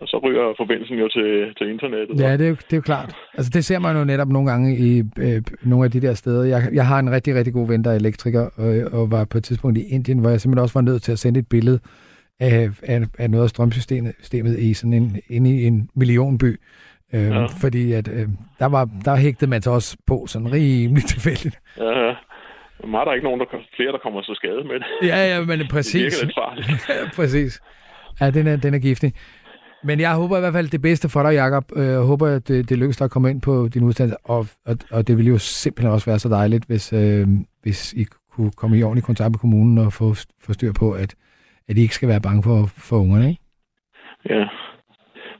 Og 0.01 0.07
så 0.11 0.17
ryger 0.25 0.45
forbindelsen 0.61 0.97
jo 1.03 1.07
til, 1.17 1.29
til 1.57 1.65
internettet. 1.75 2.13
Ja, 2.25 2.31
det 2.39 2.45
er, 2.47 2.51
jo, 2.53 2.57
det 2.67 2.73
er 2.77 2.81
jo 2.81 2.87
klart. 2.91 3.09
Altså, 3.37 3.49
det 3.55 3.65
ser 3.69 3.79
man 3.85 3.97
jo 3.99 4.03
netop 4.11 4.29
nogle 4.35 4.47
gange 4.51 4.67
i 4.87 4.89
øh, 5.25 5.41
nogle 5.71 5.83
af 5.85 5.91
de 5.91 6.01
der 6.05 6.13
steder. 6.13 6.43
Jeg, 6.53 6.61
jeg 6.79 6.85
har 6.91 6.99
en 6.99 7.11
rigtig, 7.15 7.31
rigtig 7.35 7.53
god 7.53 7.67
ven, 7.67 7.83
der 7.83 7.91
er 7.91 7.95
elektriker, 8.03 8.43
og, 8.63 8.99
og 8.99 9.11
var 9.11 9.23
på 9.31 9.37
et 9.37 9.43
tidspunkt 9.43 9.77
i 9.77 9.83
Indien, 9.95 10.19
hvor 10.19 10.29
jeg 10.29 10.41
simpelthen 10.41 10.63
også 10.63 10.79
var 10.79 10.87
nødt 10.89 11.01
til 11.03 11.11
at 11.11 11.19
sende 11.19 11.39
et 11.39 11.47
billede 11.49 11.79
af, 12.41 12.69
af, 12.83 13.01
af 13.19 13.29
noget 13.29 13.43
af 13.43 13.49
strømsystemet 13.49 14.13
systemet 14.19 14.59
i 14.59 14.73
sådan 14.73 14.93
en, 14.93 15.21
inde 15.29 15.49
i 15.61 15.65
en 15.65 15.89
millionby. 15.95 16.59
Øh, 17.13 17.23
ja. 17.27 17.45
Fordi 17.45 17.91
at, 17.91 18.07
øh, 18.07 18.27
der, 18.59 18.65
var, 18.65 18.89
der 19.05 19.15
hægtede 19.15 19.49
man 19.49 19.61
sig 19.61 19.73
også 19.73 19.97
på 20.07 20.25
sådan 20.27 20.51
rimelig 20.51 21.03
tilfældigt. 21.13 21.59
Ja, 21.77 22.05
ja. 22.07 22.13
Men 22.83 22.93
er 22.95 23.03
der 23.05 23.13
ikke 23.13 23.23
nogen, 23.23 23.39
der, 23.39 23.45
flere, 23.75 23.91
der 23.91 23.97
kommer 23.97 24.21
så 24.21 24.33
skade 24.35 24.63
med 24.63 24.73
det? 24.79 24.85
Ja, 25.11 25.35
ja, 25.35 25.45
men 25.45 25.67
præcis. 25.69 25.93
Det 25.93 26.01
virker 26.03 26.25
lidt 26.25 26.35
farligt. 26.37 27.13
Præcis. 27.19 27.59
Ja, 28.21 28.29
den 28.31 28.47
er, 28.47 28.55
den 28.55 28.73
er 28.73 28.79
giftig. 28.79 29.13
Men 29.83 29.99
jeg 29.99 30.15
håber 30.15 30.37
i 30.37 30.39
hvert 30.39 30.53
fald 30.53 30.69
det 30.69 30.81
bedste 30.81 31.09
for 31.09 31.23
dig, 31.23 31.33
Jacob. 31.33 31.63
Øh, 31.75 31.85
Jeg 31.87 31.99
håber, 31.99 32.27
at 32.27 32.47
det, 32.47 32.69
det 32.69 32.77
lykkes 32.77 32.97
dig 32.97 33.05
at 33.05 33.11
komme 33.11 33.29
ind 33.29 33.41
på 33.41 33.67
din 33.73 33.83
uddannelse, 33.83 34.17
og, 34.23 34.47
og, 34.65 34.77
og 34.91 35.07
det 35.07 35.17
ville 35.17 35.29
jo 35.29 35.37
simpelthen 35.37 35.93
også 35.93 36.05
være 36.05 36.19
så 36.19 36.29
dejligt, 36.29 36.65
hvis, 36.65 36.93
øh, 36.93 37.27
hvis 37.63 37.93
I 37.93 38.05
kunne 38.31 38.51
komme 38.51 38.77
i 38.77 38.83
ordentlig 38.83 39.03
kontakt 39.03 39.31
med 39.31 39.39
kommunen 39.39 39.77
og 39.77 39.93
få, 39.93 40.13
få 40.43 40.53
styr 40.53 40.73
på, 40.73 40.91
at, 40.91 41.15
at 41.71 41.77
de 41.77 41.85
ikke 41.85 41.99
skal 41.99 42.09
være 42.13 42.25
bange 42.27 42.43
for, 42.47 42.57
for 42.89 42.97
ungerne, 43.03 43.27
ikke? 43.31 43.41
Ja, 44.29 44.43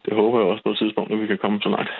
det 0.05 0.13
håber 0.19 0.39
jeg 0.39 0.47
også 0.47 0.63
på 0.63 0.71
et 0.71 0.77
tidspunkt, 0.77 1.13
at 1.13 1.21
vi 1.21 1.27
kan 1.27 1.37
komme 1.43 1.59
så 1.61 1.69
langt. 1.69 1.91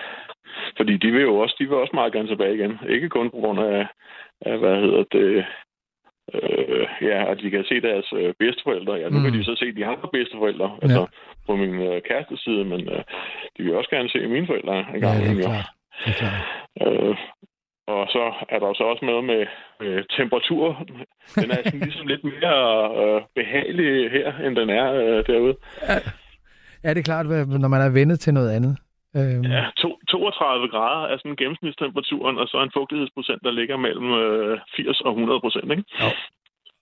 Fordi 0.76 0.96
de 0.96 1.10
vil 1.14 1.22
jo 1.22 1.34
også, 1.38 1.54
de 1.58 1.64
vil 1.68 1.82
også 1.82 1.94
meget 1.94 2.12
gerne 2.12 2.28
tilbage 2.28 2.54
igen. 2.54 2.72
Ikke 2.88 3.08
kun 3.08 3.30
på 3.30 3.36
grund 3.36 3.60
af, 3.60 3.86
af 4.40 4.58
hvad 4.58 4.76
hedder 4.84 5.04
det, 5.16 5.44
øh, 6.34 6.86
ja, 7.08 7.30
at 7.30 7.38
de 7.42 7.50
kan 7.50 7.64
se 7.64 7.80
deres 7.80 8.12
øh, 8.16 8.34
bedsteforældre. 8.38 8.94
Ja, 8.94 9.08
nu 9.08 9.18
mm. 9.18 9.24
kan 9.24 9.32
de 9.32 9.44
så 9.44 9.54
se 9.58 9.76
de 9.78 9.86
andre 9.86 10.08
bedsteforældre, 10.12 10.68
ja. 10.70 10.82
altså 10.82 11.06
på 11.46 11.56
min 11.56 11.74
øh, 11.88 12.02
kæreste 12.08 12.36
side, 12.36 12.64
men 12.64 12.80
øh, 12.94 13.02
de 13.56 13.62
vil 13.62 13.76
også 13.76 13.90
gerne 13.90 14.08
se 14.08 14.18
mine 14.26 14.46
forældre 14.46 14.78
en 14.78 15.00
gang. 15.00 15.18
Ja, 15.18 15.28
det 15.28 15.38
er 15.38 15.42
klart. 15.42 15.68
Det 16.04 16.10
er 16.12 16.18
klart. 16.22 16.40
Øh, 16.82 17.16
og 17.86 18.06
så 18.14 18.22
er 18.48 18.58
der 18.58 18.74
så 18.74 18.84
også 18.84 19.04
noget 19.04 19.24
med 19.24 19.46
øh, 19.80 20.04
temperatur. 20.16 20.66
Den 21.34 21.50
er 21.50 21.60
sådan 21.64 21.80
ligesom 21.80 22.06
lidt 22.06 22.24
mere 22.24 22.56
øh, 23.02 23.22
behagelig 23.34 24.10
her, 24.10 24.28
end 24.44 24.56
den 24.56 24.70
er 24.70 24.86
øh, 24.92 25.26
derude. 25.26 25.56
Ja, 26.84 26.88
det 26.94 26.98
er 26.98 27.02
klart, 27.02 27.26
når 27.62 27.68
man 27.68 27.80
er 27.80 27.88
vendet 27.90 28.20
til 28.20 28.34
noget 28.34 28.50
andet. 28.56 28.76
Øhm, 29.16 29.42
Ja, 29.44 29.64
to, 29.82 29.98
32 30.08 30.68
grader 30.68 31.06
er 31.12 31.16
sådan 31.18 31.36
gennemsnitstemperaturen, 31.36 32.38
og 32.38 32.46
så 32.48 32.62
en 32.62 32.70
fugtighedsprocent, 32.76 33.40
der 33.44 33.50
ligger 33.50 33.76
mellem 33.76 34.08
øh, 34.12 34.58
80 34.76 35.00
og 35.00 35.10
100 35.10 35.40
procent, 35.40 35.70
ikke? 35.70 35.84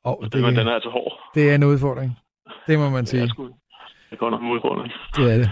og 0.04 0.18
Det, 0.22 0.32
det, 0.32 0.42
men 0.42 0.56
den 0.56 0.66
er 0.68 0.74
altså 0.74 0.90
hård. 0.90 1.12
det 1.34 1.50
er 1.50 1.54
en 1.54 1.64
udfordring. 1.64 2.18
Det 2.66 2.78
må 2.78 2.90
man 2.90 3.06
sige. 3.06 3.22
Det 3.22 3.28
er, 3.28 3.34
sgu, 3.34 3.44
det 3.46 4.12
er 4.12 4.16
godt 4.16 4.30
nok 4.32 4.42
en 4.42 4.50
udfordring. 4.50 4.92
Det 5.16 5.32
er 5.34 5.36
det. 5.42 5.50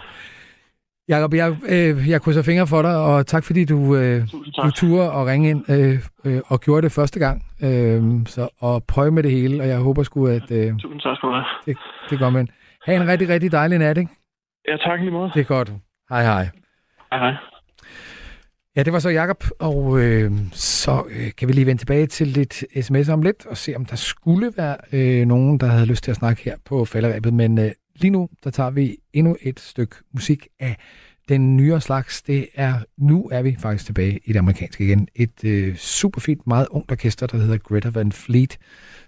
Jakob, 1.09 1.35
jeg, 1.35 1.57
øh, 1.69 2.09
jeg 2.11 2.23
krydser 2.23 2.43
fingre 2.43 2.67
for 2.67 2.83
dig, 2.83 2.97
og 2.97 3.27
tak 3.27 3.45
fordi 3.45 3.65
du, 3.65 3.97
øh, 3.97 4.23
du 4.63 4.71
turde 4.71 5.11
og 5.13 5.27
ringe 5.27 5.51
ind 5.51 5.71
øh, 5.71 5.99
øh, 6.25 6.41
og 6.47 6.61
gjorde 6.61 6.83
det 6.83 6.93
første 6.93 7.19
gang. 7.19 7.45
Øh, 7.63 8.03
så, 8.27 8.49
og 8.59 8.85
prøve 8.85 9.11
med 9.11 9.23
det 9.23 9.31
hele, 9.31 9.63
og 9.63 9.69
jeg 9.69 9.79
håber 9.79 10.03
sgu, 10.03 10.27
at 10.27 10.51
øh, 10.51 10.73
Tusind 10.79 11.01
tak 11.01 11.17
skal 11.17 11.29
du 11.29 11.35
have. 11.35 11.45
det, 11.67 11.77
det 12.11 12.19
går 12.19 12.31
med. 12.31 12.47
Ha' 12.87 12.97
en 12.97 13.09
rigtig, 13.09 13.29
rigtig 13.29 13.53
dejlig 13.53 13.79
nat, 13.79 13.99
ikke? 13.99 14.11
Ja, 14.69 14.77
tak 14.77 15.01
lige 15.01 15.11
måde. 15.11 15.31
Det 15.35 15.41
er 15.41 15.45
godt. 15.45 15.73
Hej, 16.11 16.23
hej. 16.23 16.49
Hej, 17.13 17.19
hej. 17.19 17.33
Ja, 18.77 18.83
det 18.83 18.93
var 18.93 18.99
så 18.99 19.09
Jakob, 19.09 19.45
og 19.61 20.01
øh, 20.01 20.31
så 20.53 21.05
øh, 21.11 21.31
kan 21.39 21.49
vi 21.49 21.53
lige 21.53 21.67
vende 21.67 21.81
tilbage 21.81 22.07
til 22.07 22.27
lidt 22.27 22.65
sms 22.81 23.09
om 23.09 23.23
lidt, 23.23 23.47
og 23.47 23.57
se 23.57 23.75
om 23.77 23.85
der 23.85 23.97
skulle 23.97 24.53
være 24.57 24.77
øh, 24.93 25.27
nogen, 25.27 25.59
der 25.61 25.67
havde 25.67 25.87
lyst 25.87 26.05
til 26.05 26.11
at 26.11 26.17
snakke 26.17 26.43
her 26.45 26.57
på 26.65 26.85
falderæbet. 26.85 27.35
Men 27.35 27.59
øh, 27.59 27.71
lige 28.01 28.11
nu, 28.11 28.29
der 28.45 28.51
tager 28.51 28.71
vi 28.71 28.97
endnu 29.13 29.37
et 29.43 29.61
stykke 29.61 29.97
musik 30.13 30.49
af 30.61 30.77
den 31.29 31.57
nyere 31.57 31.81
slags. 31.81 32.23
Det 32.23 32.49
er, 32.55 32.75
nu 32.99 33.29
er 33.33 33.43
vi 33.43 33.57
faktisk 33.59 33.87
tilbage 33.87 34.21
i 34.25 34.33
det 34.33 34.39
amerikanske 34.39 34.85
igen. 34.85 35.09
Et 35.15 35.45
øh, 35.45 35.77
super 35.77 36.21
fint, 36.21 36.47
meget 36.47 36.67
ungt 36.71 36.93
orkester, 36.93 37.27
der 37.27 37.39
hedder 37.39 37.59
Greta 37.59 37.89
Van 37.89 38.13
Fleet, 38.13 38.59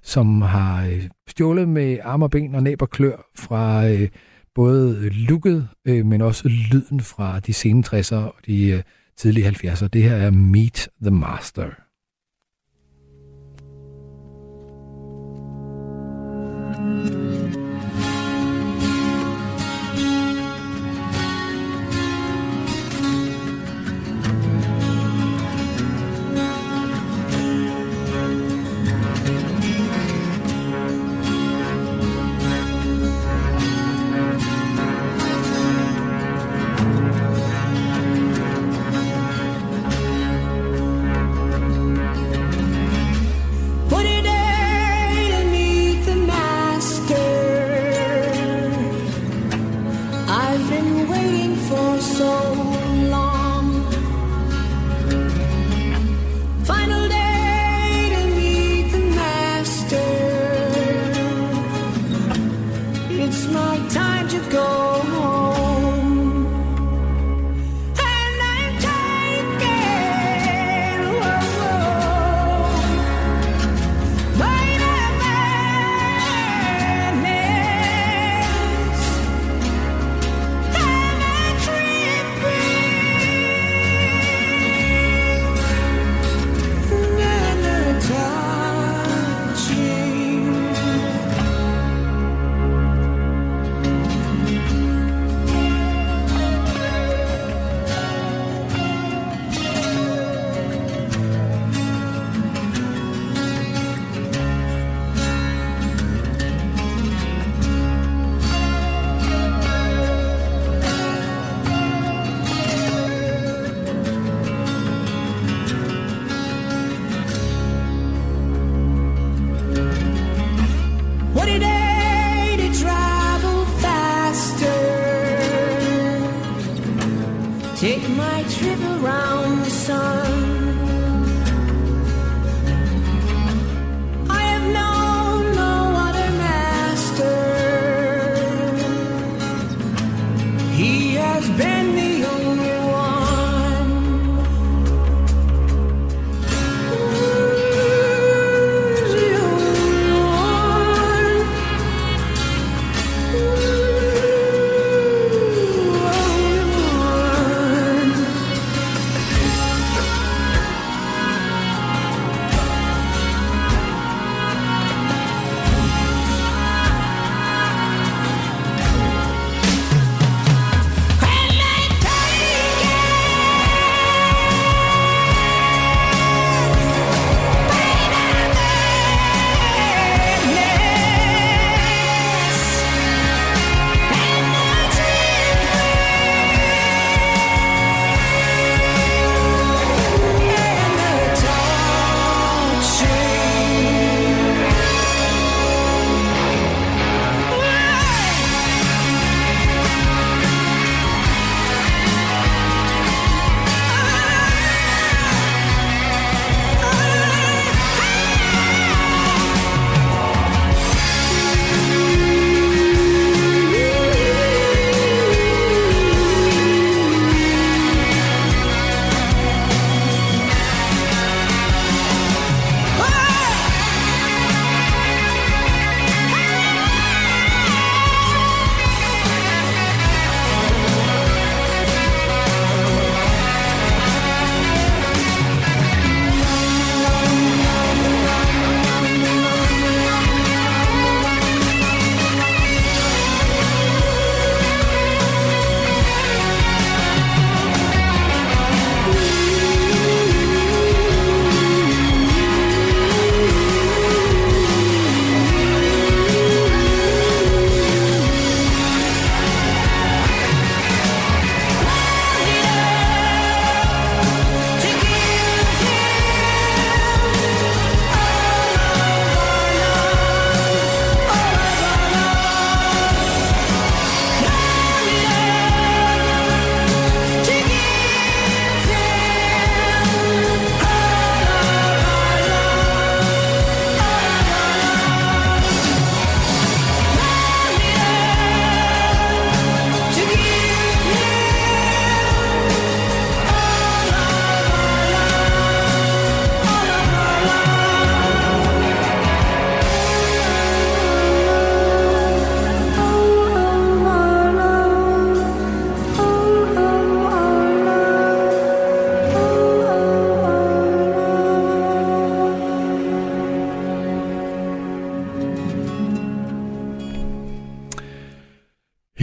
som 0.03 0.43
har 0.43 0.87
øh, 0.87 1.09
stjålet 1.29 1.69
med 1.69 1.99
arme 2.03 2.25
og 2.25 2.31
ben 2.31 2.55
og 2.55 2.63
næb 2.63 2.83
og 2.83 2.91
klør 2.91 3.31
fra 3.37 3.89
øh, 3.89 4.09
både 4.55 5.09
looket, 5.09 5.69
øh, 5.85 6.07
men 6.07 6.21
også 6.21 6.49
lyden 6.49 7.01
fra 7.01 7.41
de 7.41 7.53
sene 7.53 7.85
60'er 7.87 8.15
og 8.15 8.35
de 8.47 8.69
øh, 8.69 8.83
tidlige 9.17 9.49
70'er. 9.49 9.89
Det 9.89 10.03
her 10.03 10.17
er 10.17 10.31
Meet 10.31 10.89
the 11.03 11.11
Master. 11.11 11.90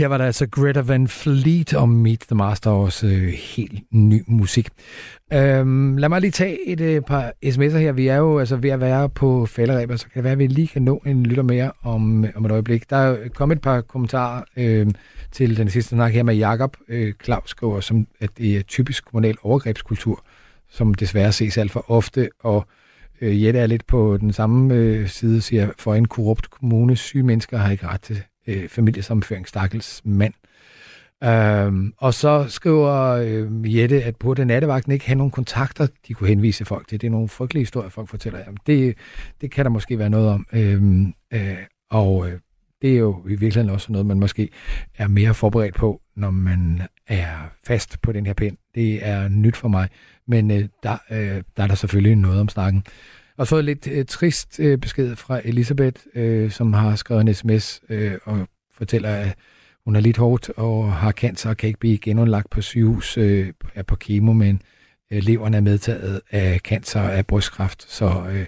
Her 0.08 0.10
var 0.10 0.18
der 0.18 0.26
altså 0.26 0.48
Greta 0.48 0.80
Van 0.80 1.08
Fleet 1.08 1.74
og 1.74 1.90
Meet 1.90 2.20
the 2.20 2.36
Master, 2.36 2.72
også 2.72 3.08
øh, 3.08 3.34
helt 3.56 3.84
ny 3.92 4.24
musik. 4.28 4.70
Øhm, 5.34 5.98
lad 5.98 6.10
mig 6.10 6.22
lige 6.22 6.32
tage 6.32 6.68
et 6.68 6.82
øh, 6.82 7.02
par 7.02 7.34
sms'er 7.46 7.78
her. 7.78 7.92
Vi 7.92 8.08
er 8.08 8.16
jo 8.16 8.40
altså 8.40 8.56
ved 8.56 8.70
at 8.70 8.80
være 8.80 9.10
på 9.10 9.46
falderæber, 9.46 9.96
så 9.96 10.04
kan 10.04 10.14
det 10.14 10.24
være, 10.24 10.32
at 10.32 10.40
vi 10.40 10.48
lige 10.48 10.68
kan 10.68 10.82
nå 10.82 11.02
en 11.06 11.24
lytter 11.24 11.44
mere 11.44 11.72
om, 11.84 12.26
øh, 12.26 12.32
om 12.36 12.46
et 12.46 12.52
øjeblik. 12.52 12.90
Der 12.90 12.98
er 12.98 13.30
kommet 13.30 13.56
et 13.56 13.62
par 13.62 13.82
kommentarer 13.82 14.44
øh, 14.58 14.88
til 15.32 15.58
den 15.58 15.70
sidste 15.70 15.90
snak 15.90 16.14
her 16.14 16.24
med 16.24 16.36
Jakob 16.36 16.78
øh, 16.88 17.14
Claus 17.24 17.50
skriver, 17.50 17.80
som, 17.80 18.08
at 18.20 18.30
det 18.38 18.58
er 18.58 18.62
typisk 18.62 19.06
kommunal 19.06 19.36
overgrebskultur, 19.44 20.24
som 20.70 20.94
desværre 20.94 21.32
ses 21.32 21.58
alt 21.58 21.72
for 21.72 21.92
ofte, 21.92 22.30
og 22.40 22.68
øh, 23.22 23.44
Jette 23.44 23.60
er 23.60 23.68
lidt 23.68 23.88
på 23.88 24.18
den 24.18 24.34
samme 24.34 24.74
øh, 24.74 25.08
side, 25.08 25.42
siger, 25.42 25.70
for 25.80 25.96
en 25.96 26.08
korrupt 26.08 26.50
kommune, 26.50 26.96
syge 26.96 27.24
mennesker 27.24 27.58
har 27.58 27.72
ikke 27.72 27.88
ret 27.88 28.02
til 28.02 28.24
øh, 28.48 28.70
familiesammenføring, 28.70 29.48
stakkels 29.48 30.02
mand. 30.06 30.34
Øhm, 31.24 31.94
og 31.98 32.14
så 32.14 32.46
skriver 32.50 32.92
øh, 33.08 33.78
Jette, 33.78 34.04
at 34.04 34.16
burde 34.16 34.46
nattevagten 34.46 34.92
ikke 34.92 35.06
have 35.06 35.16
nogle 35.16 35.32
kontakter, 35.32 35.88
de 36.08 36.14
kunne 36.14 36.30
henvise 36.30 36.66
folk 36.66 36.88
til. 36.88 37.02
Det 37.02 37.08
er 37.08 37.12
nogle 37.12 37.28
frygtelige 37.28 37.62
historier, 37.62 37.90
folk 37.90 38.10
fortæller. 38.10 38.40
Jamen, 38.40 38.58
det, 38.68 38.98
det 39.42 39.52
kan 39.52 39.66
der 39.66 39.72
måske 39.72 40.00
være 40.00 40.10
noget 40.10 40.30
om. 40.30 40.48
Øhm, 40.54 41.14
øh, 41.34 41.58
og 41.92 42.30
øh, 42.30 42.40
det 42.82 42.94
er 42.94 42.98
jo 42.98 43.24
i 43.26 43.30
virkeligheden 43.30 43.70
også 43.70 43.92
noget, 43.92 44.06
man 44.06 44.20
måske 44.20 44.50
er 44.98 45.08
mere 45.08 45.34
forberedt 45.34 45.76
på, 45.76 46.02
når 46.16 46.30
man 46.30 46.82
er 47.08 47.36
fast 47.68 48.02
på 48.02 48.12
den 48.12 48.26
her 48.26 48.34
pind. 48.34 48.58
Det 48.76 49.08
er 49.08 49.28
nyt 49.28 49.56
for 49.56 49.68
mig, 49.68 49.90
men 50.28 50.52
øh, 50.52 50.66
der, 50.84 50.98
øh, 51.12 51.42
der 51.58 51.64
er 51.64 51.68
der 51.68 51.76
selvfølgelig 51.76 52.16
noget 52.16 52.40
om 52.40 52.50
snakken. 52.50 52.84
Og 53.38 53.48
så 53.48 53.50
fået 53.50 53.66
lidt 53.66 53.88
øh, 53.88 54.06
trist 54.06 54.60
øh, 54.60 54.78
besked 54.78 55.16
fra 55.16 55.42
Elisabeth, 55.44 56.02
øh, 56.16 56.52
som 56.52 56.74
har 56.74 56.96
skrevet 56.96 57.22
en 57.22 57.34
sms 57.34 57.82
øh, 57.90 58.14
og 58.24 58.48
fortæller, 58.74 59.10
at 59.10 59.36
hun 59.86 59.96
er 59.96 60.00
lidt 60.00 60.18
hårdt 60.18 60.50
og 60.50 60.94
har 60.94 61.12
cancer 61.12 61.50
og 61.50 61.58
kan 61.58 61.68
ikke 61.68 61.80
blive 61.80 61.98
genundlagt 61.98 62.50
på 62.50 62.62
sygehus, 62.62 63.18
øh, 63.18 63.54
er 63.76 63.84
på 63.84 63.96
kemo, 63.96 64.34
men 64.34 64.62
øh, 65.12 65.24
leveren 65.24 65.54
er 65.54 65.62
medtaget 65.62 66.22
af 66.32 66.60
cancer 66.60 67.02
af 67.02 67.28
brystkræft, 67.28 67.92
så 67.92 68.26
øh, 68.32 68.46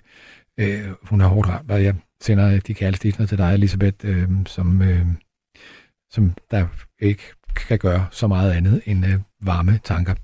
øh, 0.58 0.92
hun 1.02 1.22
er 1.22 1.28
hårdt 1.28 1.50
ramt. 1.50 1.72
Og 1.72 1.84
jeg 1.84 1.96
sender 2.22 2.54
øh, 2.54 2.62
de 2.68 2.74
kærlighedsdisner 2.74 3.26
til 3.26 3.38
dig, 3.38 3.54
Elisabeth, 3.54 3.98
øh, 4.04 4.30
som, 4.46 4.82
øh, 4.82 5.06
som 6.10 6.34
der 6.52 6.68
ikke 7.00 7.24
kan 7.56 7.80
gøre 7.80 8.08
så 8.12 8.28
meget 8.28 8.52
andet 8.52 8.82
end 8.86 9.06
øh, 9.06 9.20
varme 9.42 9.80
tanker. 9.84 10.16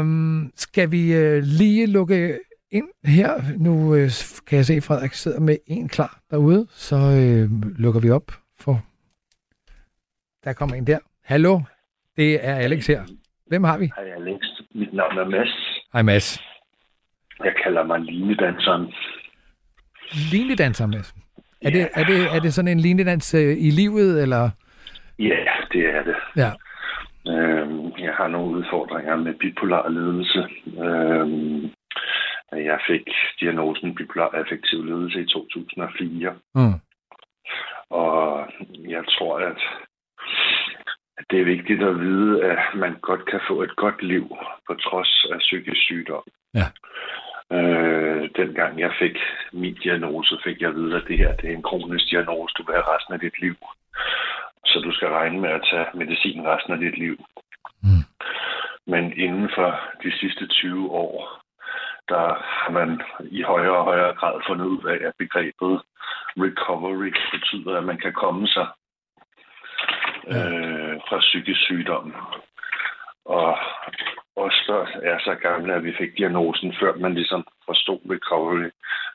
Um, 0.00 0.52
skal 0.56 0.90
vi 0.90 1.12
øh, 1.12 1.42
lige 1.42 1.86
lukke 1.86 2.38
ind 2.70 2.88
her. 3.04 3.30
Nu 3.58 3.94
øh, 3.94 4.10
kan 4.46 4.56
jeg 4.56 4.64
se, 4.64 4.74
at 4.74 4.82
Frederik 4.82 5.12
sidder 5.12 5.40
med 5.40 5.56
en 5.66 5.88
klar 5.88 6.18
derude, 6.30 6.66
så 6.70 6.96
øh, 6.96 7.78
lukker 7.78 8.00
vi 8.00 8.10
op 8.10 8.32
for... 8.60 8.82
Der 10.44 10.52
kommer 10.52 10.76
en 10.76 10.86
der. 10.86 10.98
Hallo, 11.24 11.60
det 12.16 12.46
er 12.46 12.54
Alex 12.54 12.86
her. 12.86 13.02
Hvem 13.46 13.64
har 13.64 13.78
vi? 13.78 13.90
Hej 13.96 14.10
Alex, 14.10 14.40
mit 14.74 14.92
navn 14.92 15.18
er 15.18 15.24
Mads. 15.24 15.82
Hej 15.92 16.02
Mads. 16.02 16.40
Jeg 17.44 17.54
kalder 17.64 17.84
mig 17.84 18.00
linedanseren. 18.00 18.92
Linedanser, 20.32 20.86
Mads? 20.86 21.14
Er, 21.62 21.70
det, 21.70 21.88
er, 21.94 22.04
det, 22.04 22.34
er 22.34 22.40
det 22.40 22.54
sådan 22.54 22.68
en 22.68 22.80
linedans 22.80 23.34
øh, 23.34 23.56
i 23.58 23.70
livet, 23.70 24.22
eller? 24.22 24.50
Ja, 25.18 25.36
det 25.72 25.86
er 25.96 26.02
det. 26.02 26.16
Ja. 26.36 26.50
Øhm, 27.32 27.92
jeg 27.98 28.14
har 28.14 28.28
nogle 28.28 28.56
udfordringer 28.58 29.16
med 29.16 29.34
bipolar 29.34 29.88
ledelse. 29.88 30.48
Øhm, 30.84 31.70
jeg 32.52 32.78
fik 32.86 33.08
diagnosen 33.40 33.94
bipolar 33.94 34.28
affektiv 34.28 34.84
ledelse 34.84 35.20
i 35.20 35.26
2004. 35.26 36.34
Mm. 36.54 36.80
Og 37.90 38.48
jeg 38.88 39.04
tror, 39.08 39.38
at 39.38 39.60
det 41.30 41.40
er 41.40 41.44
vigtigt 41.44 41.82
at 41.82 42.00
vide, 42.00 42.44
at 42.44 42.58
man 42.74 42.94
godt 43.02 43.30
kan 43.30 43.40
få 43.48 43.62
et 43.62 43.76
godt 43.76 44.02
liv 44.02 44.36
på 44.66 44.74
trods 44.74 45.26
af 45.32 45.38
psykisk 45.38 45.80
sygdom. 45.80 46.22
Ja. 46.54 46.66
Øh, 47.52 48.30
dengang 48.36 48.80
jeg 48.80 48.92
fik 48.98 49.16
min 49.52 49.74
diagnose, 49.74 50.38
fik 50.44 50.60
jeg 50.60 50.68
at 50.68 50.74
vide, 50.74 50.96
at 50.96 51.04
det 51.08 51.18
her 51.18 51.36
det 51.36 51.50
er 51.50 51.54
en 51.56 51.62
kronisk 51.62 52.10
diagnose, 52.10 52.54
du 52.54 52.62
vil 52.62 52.74
have 52.74 52.90
resten 52.94 53.14
af 53.14 53.20
dit 53.20 53.40
liv. 53.40 53.56
Så 54.64 54.80
du 54.84 54.92
skal 54.92 55.08
regne 55.08 55.40
med 55.40 55.50
at 55.50 55.66
tage 55.70 55.86
medicin 55.94 56.46
resten 56.46 56.72
af 56.72 56.78
dit 56.78 56.98
liv. 56.98 57.16
Mm. 57.82 58.04
Men 58.86 59.12
inden 59.12 59.50
for 59.54 59.80
de 60.02 60.18
sidste 60.18 60.46
20 60.46 60.90
år, 60.90 61.45
der 62.08 62.26
har 62.60 62.70
man 62.70 63.00
i 63.30 63.42
højere 63.42 63.76
og 63.76 63.84
højere 63.84 64.14
grad 64.14 64.40
fundet 64.46 64.66
ud 64.66 64.84
af, 64.84 65.06
at 65.06 65.12
begrebet 65.18 65.82
recovery 66.36 67.12
betyder, 67.32 67.76
at 67.78 67.84
man 67.84 67.98
kan 67.98 68.12
komme 68.12 68.48
sig 68.48 68.66
øh, 70.28 70.94
fra 71.08 71.18
psykisk 71.18 71.60
sygdom. 71.60 72.14
Og 73.24 73.58
os, 74.36 74.62
der 74.66 74.86
er 75.02 75.18
så 75.18 75.34
gamle, 75.34 75.74
at 75.74 75.84
vi 75.84 75.92
fik 75.98 76.18
diagnosen, 76.18 76.74
før 76.80 76.96
man 76.96 77.14
ligesom 77.14 77.46
forstod 77.66 78.00
recovery. 78.14 78.70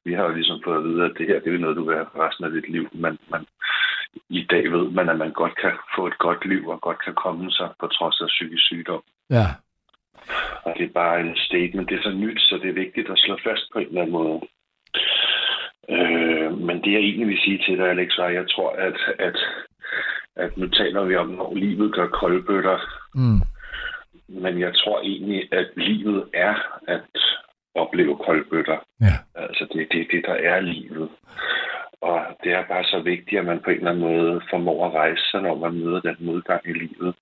Vi 0.06 0.14
har 0.14 0.24
jo 0.24 0.34
ligesom 0.34 0.62
fået 0.64 0.78
at 0.78 0.84
vide, 0.84 1.06
at 1.06 1.16
det 1.18 1.28
her 1.28 1.40
det 1.40 1.54
er 1.54 1.58
noget, 1.58 1.78
du 1.78 1.86
vil 1.86 1.96
have 1.96 2.26
resten 2.26 2.46
af 2.46 2.52
dit 2.52 2.70
liv. 2.70 2.90
Men 2.94 3.20
man, 3.32 3.46
i 4.30 4.44
dag 4.52 4.72
ved 4.72 4.90
man, 4.90 5.10
at 5.10 5.18
man 5.18 5.32
godt 5.32 5.56
kan 5.56 5.74
få 5.96 6.08
et 6.08 6.18
godt 6.18 6.46
liv 6.46 6.68
og 6.68 6.82
godt 6.82 7.04
kan 7.06 7.14
komme 7.14 7.52
sig 7.52 7.70
på 7.80 7.88
trods 7.88 8.22
af 8.22 8.28
psykisk 8.28 8.64
sygdom. 8.66 9.04
Ja. 9.30 9.46
Og 10.64 10.74
det 10.78 10.86
er 10.86 10.94
bare 10.94 11.20
en 11.20 11.36
statement. 11.36 11.90
Det 11.90 11.98
er 11.98 12.04
så 12.04 12.12
nyt, 12.12 12.40
så 12.42 12.60
det 12.62 12.70
er 12.70 12.84
vigtigt 12.84 13.10
at 13.10 13.20
slå 13.20 13.38
fast 13.44 13.64
på 13.74 13.80
en 13.80 13.88
eller 13.88 14.02
anden 14.02 14.14
måde. 14.14 14.42
Øh, 15.90 16.58
men 16.58 16.78
det 16.84 16.92
jeg 16.92 17.00
egentlig 17.00 17.28
vil 17.28 17.44
sige 17.46 17.62
til 17.66 17.78
dig, 17.78 17.90
Alex, 17.90 18.18
var, 18.18 18.26
at 18.26 18.34
jeg 18.34 18.50
tror, 18.50 18.70
at, 18.72 18.98
at, 19.20 19.38
at 20.36 20.58
nu 20.58 20.68
taler 20.68 21.04
vi 21.04 21.16
om, 21.16 21.28
når 21.28 21.54
livet 21.56 21.94
gør 21.94 22.08
koldbøtter. 22.08 22.80
Mm. 23.16 23.42
Men 24.28 24.60
jeg 24.60 24.74
tror 24.76 25.02
egentlig, 25.02 25.54
at 25.54 25.70
livet 25.76 26.30
er 26.34 26.56
at 26.88 27.02
opleve 27.76 28.18
koldbøtter. 28.18 28.78
Ja. 29.02 29.16
Altså, 29.36 29.68
det 29.74 29.82
er 29.82 29.86
det, 29.92 30.08
det, 30.12 30.24
der 30.26 30.34
er 30.34 30.60
livet. 30.60 31.10
Og 32.02 32.20
det 32.44 32.52
er 32.52 32.64
bare 32.68 32.84
så 32.84 33.00
vigtigt, 33.00 33.40
at 33.40 33.46
man 33.46 33.60
på 33.60 33.70
en 33.70 33.78
eller 33.78 33.92
anden 33.92 34.04
måde 34.04 34.42
formår 34.50 34.88
at 34.88 34.94
rejse 34.94 35.24
sig, 35.32 35.42
når 35.42 35.56
man 35.56 35.74
møder 35.74 36.00
den 36.02 36.16
modgang 36.20 36.62
i 36.66 36.74
livet. 36.74 37.16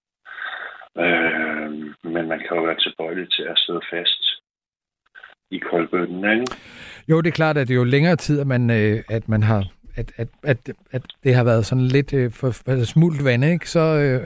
Øh, 0.97 1.69
men 2.13 2.27
man 2.31 2.39
kan 2.39 2.57
jo 2.57 2.63
være 2.63 2.79
tilbøjelig 2.79 3.31
til 3.31 3.43
at 3.43 3.57
sidde 3.57 3.81
fast 3.91 4.23
i 5.51 5.57
koldbøtten, 5.57 6.31
ikke? 6.31 6.45
Jo, 7.09 7.21
det 7.21 7.27
er 7.27 7.39
klart, 7.41 7.57
at 7.57 7.67
det 7.67 7.73
er 7.73 7.77
jo 7.77 7.83
længere 7.83 8.15
tid, 8.15 8.39
at 8.39 8.47
man, 8.47 8.69
øh, 8.69 9.03
at 9.09 9.29
man 9.29 9.43
har 9.43 9.63
at, 9.99 10.11
at, 10.17 10.27
at, 10.43 10.69
at 10.91 11.03
det 11.23 11.35
har 11.35 11.43
været 11.43 11.65
sådan 11.65 11.87
lidt 11.87 12.13
øh, 12.13 12.31
for, 12.31 12.51
for 12.51 12.85
smult 12.85 13.25
vand, 13.25 13.43
ikke? 13.45 13.69
Så, 13.69 13.79
øh, 13.79 14.21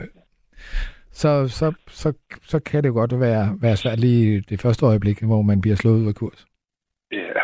så, 1.10 1.48
så, 1.48 1.66
så, 1.88 2.08
så 2.42 2.58
kan 2.66 2.82
det 2.82 2.88
jo 2.88 2.94
godt 2.94 3.20
være, 3.20 3.46
være 3.62 3.76
svært 3.76 4.00
lige 4.00 4.40
det 4.40 4.60
første 4.62 4.86
øjeblik, 4.86 5.18
hvor 5.22 5.42
man 5.42 5.60
bliver 5.60 5.76
slået 5.76 6.00
ud 6.02 6.08
af 6.08 6.14
kurs. 6.14 6.46
Ja. 7.12 7.42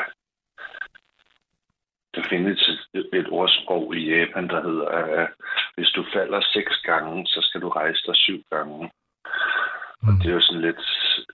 Der 2.14 2.22
findes 2.30 2.60
et, 2.94 3.06
et 3.12 3.28
ordsprog 3.30 3.96
i 3.96 4.02
Japan, 4.14 4.48
der 4.48 4.62
hedder, 4.62 4.88
at 4.88 5.28
hvis 5.74 5.90
du 5.96 6.04
falder 6.14 6.40
seks 6.40 6.74
gange, 6.90 7.26
så 7.26 7.40
skal 7.42 7.60
du 7.60 7.68
rejse 7.68 8.02
dig 8.06 8.16
syv 8.16 8.42
gange. 8.50 8.90
Og 10.02 10.12
det 10.22 10.26
er 10.30 10.34
jo 10.34 10.40
sådan 10.40 10.62
lidt 10.62 10.84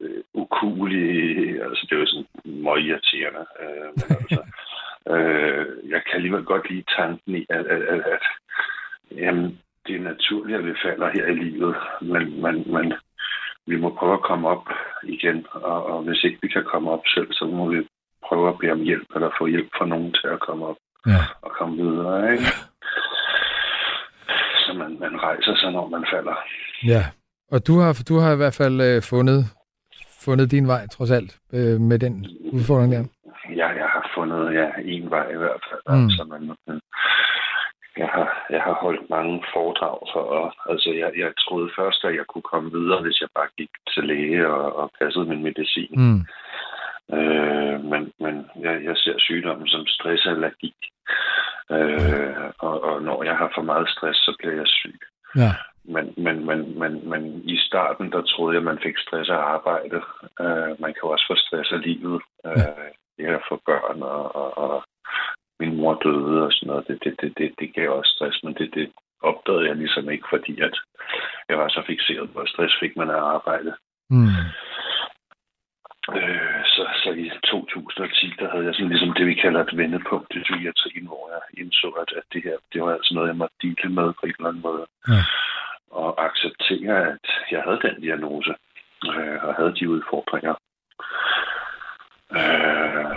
øh, 0.01 0.23
ukuligt, 0.35 1.63
altså 1.63 1.87
det 1.89 1.97
er 1.97 2.01
jo 2.01 2.07
sådan 2.07 2.27
meget 2.63 2.83
irriterende. 2.85 3.45
Øh, 3.63 3.89
men 3.97 4.17
altså, 4.21 4.43
øh, 5.13 5.67
jeg 5.91 6.01
kan 6.05 6.15
alligevel 6.15 6.45
godt 6.45 6.71
lide 6.71 6.85
tanken 6.97 7.35
i, 7.37 7.47
at, 7.51 7.67
at, 7.67 7.83
at, 7.83 8.01
at 8.15 8.23
jamen, 9.11 9.59
det 9.87 9.97
er 9.97 10.01
naturligt, 10.13 10.59
at 10.59 10.67
vi 10.67 10.75
falder 10.85 11.11
her 11.15 11.27
i 11.27 11.35
livet, 11.35 11.77
men, 12.01 12.43
men, 12.43 12.73
men 12.75 12.93
vi 13.67 13.77
må 13.77 13.97
prøve 13.99 14.15
at 14.15 14.23
komme 14.31 14.49
op 14.49 14.67
igen, 15.03 15.47
og, 15.51 15.87
og 15.87 16.03
hvis 16.03 16.25
ikke 16.25 16.39
vi 16.43 16.49
kan 16.49 16.65
komme 16.65 16.91
op 16.91 17.03
selv, 17.15 17.33
så 17.33 17.45
må 17.45 17.71
vi 17.71 17.89
prøve 18.27 18.49
at 18.49 18.59
bede 18.59 18.73
om 18.73 18.81
hjælp, 18.83 19.09
eller 19.15 19.31
få 19.39 19.47
hjælp 19.47 19.69
fra 19.79 19.87
nogen 19.87 20.13
til 20.13 20.27
at 20.27 20.41
komme 20.41 20.67
op 20.67 20.77
Ja. 21.07 21.21
og 21.43 21.51
komme 21.51 21.77
videre, 21.77 22.33
ikke? 22.33 22.45
Så 24.65 24.73
man, 24.73 24.99
man 25.01 25.23
rejser 25.23 25.57
sig, 25.57 25.73
når 25.73 25.89
man 25.89 26.07
falder. 26.13 26.37
Ja, 26.87 27.03
og 27.53 27.67
du 27.67 27.79
har, 27.79 28.03
du 28.09 28.15
har 28.19 28.33
i 28.33 28.37
hvert 28.37 28.57
fald 28.61 28.81
øh, 28.81 29.03
fundet, 29.03 29.41
fundet 30.25 30.51
din 30.51 30.67
vej, 30.69 30.87
trods 30.87 31.11
alt, 31.11 31.33
øh, 31.53 31.81
med 31.81 31.99
den 31.99 32.27
udfordring 32.53 32.93
der. 32.93 33.05
Ja, 33.61 33.69
jeg 33.83 33.89
har 33.95 34.11
fundet 34.15 34.55
ja, 34.55 34.67
en 34.85 35.11
vej 35.11 35.29
i 35.37 35.37
hvert 35.43 35.63
fald. 35.69 35.83
Mm. 35.89 36.05
Altså, 36.05 36.25
man, 36.25 36.43
jeg, 37.97 38.09
har, 38.15 38.47
jeg 38.51 38.63
har 38.63 38.75
holdt 38.85 39.11
mange 39.11 39.45
foredrag 39.55 39.99
for, 40.13 40.21
og, 40.39 40.55
altså 40.71 40.91
jeg, 40.91 41.11
jeg 41.23 41.31
troede 41.45 41.71
først, 41.79 42.05
at 42.05 42.15
jeg 42.15 42.27
kunne 42.29 42.49
komme 42.53 42.71
videre, 42.79 43.03
hvis 43.03 43.21
jeg 43.21 43.29
bare 43.35 43.49
gik 43.57 43.71
til 43.95 44.05
læge 44.05 44.49
og, 44.49 44.77
og 44.77 44.91
passede 45.01 45.25
min 45.25 45.43
medicin. 45.43 45.95
Mm. 46.03 46.21
Øh, 47.17 47.77
men 47.91 48.03
men 48.25 48.35
jeg, 48.61 48.75
jeg 48.85 48.97
ser 48.97 49.15
sygdommen 49.19 49.69
som 49.69 49.87
stressallergi. 49.87 50.75
Øh, 51.71 52.37
og, 52.59 52.83
og 52.83 53.03
når 53.03 53.25
jeg 53.25 53.37
har 53.37 53.51
for 53.55 53.63
meget 53.63 53.89
stress, 53.89 54.19
så 54.19 54.37
bliver 54.39 54.55
jeg 54.55 54.67
syg. 54.67 55.01
Ja. 55.37 55.53
Men, 55.95 56.15
men, 56.17 56.47
men, 56.47 56.79
men, 56.79 57.09
men 57.11 57.23
i 57.45 57.57
starten, 57.59 58.13
der 58.13 58.23
troede 58.23 58.55
jeg, 58.55 58.63
at 58.63 58.71
man 58.71 58.79
fik 58.83 58.99
stress 58.99 59.31
af 59.31 59.41
arbejde. 59.55 59.99
Øh, 60.41 60.73
man 60.83 60.91
kan 60.93 61.03
jo 61.05 61.09
også 61.09 61.27
få 61.31 61.37
stress 61.37 61.73
af 61.73 61.81
livet. 61.83 62.23
Øh, 62.47 62.91
det 63.17 63.27
at 63.27 63.49
få 63.49 63.61
børn, 63.67 64.03
og, 64.03 64.37
og, 64.37 64.59
og 64.59 64.85
min 65.61 65.77
mor 65.77 65.95
døde 65.95 66.43
og 66.47 66.53
sådan 66.53 66.67
noget. 66.67 66.89
Det, 66.89 66.99
det, 67.05 67.15
det, 67.21 67.39
det, 67.39 67.55
det 67.59 67.75
gav 67.75 67.91
også 67.91 68.13
stress, 68.17 68.43
men 68.45 68.55
det, 68.55 68.75
det, 68.75 68.93
opdagede 69.21 69.69
jeg 69.69 69.77
ligesom 69.77 70.11
ikke, 70.11 70.27
fordi 70.31 70.61
at 70.61 70.77
jeg 71.49 71.59
var 71.59 71.69
så 71.69 71.83
fixeret 71.87 72.31
på, 72.33 72.39
at 72.41 72.49
stress 72.49 72.75
fik 72.81 72.97
man 72.97 73.11
af 73.11 73.21
arbejde. 73.37 73.73
Mm. 74.11 74.37
Øh, 76.19 76.63
så, 76.75 76.83
så 77.03 77.11
i 77.25 77.31
2010, 77.45 78.35
der 78.41 78.51
havde 78.51 78.65
jeg 78.67 78.75
sådan 78.75 78.89
ligesom 78.89 79.13
det, 79.13 79.27
vi 79.27 79.35
kalder 79.35 79.61
et 79.65 79.77
vendepunkt 79.77 80.31
i 80.37 80.41
psykiatrien, 80.47 81.07
hvor 81.07 81.25
jeg 81.33 81.43
indså, 81.63 81.89
at, 82.03 82.11
at 82.19 82.25
det 82.33 82.43
her, 82.47 82.57
det 82.73 82.83
var 82.83 82.93
altså 82.93 83.15
noget, 83.15 83.29
jeg 83.29 83.37
måtte 83.37 83.57
dele 83.63 83.95
med 83.99 84.09
på 84.19 84.23
en 84.27 84.35
eller 84.39 84.49
anden 84.49 84.67
måde. 84.69 84.85
Ja. 85.09 85.23
Og 85.91 86.25
acceptere, 86.27 87.13
at 87.13 87.27
jeg 87.51 87.63
havde 87.63 87.81
den 87.83 88.01
diagnose, 88.01 88.55
øh, 89.05 89.45
og 89.45 89.55
havde 89.55 89.75
de 89.75 89.91
udfordringer. 89.91 90.55
Øh, 92.33 93.17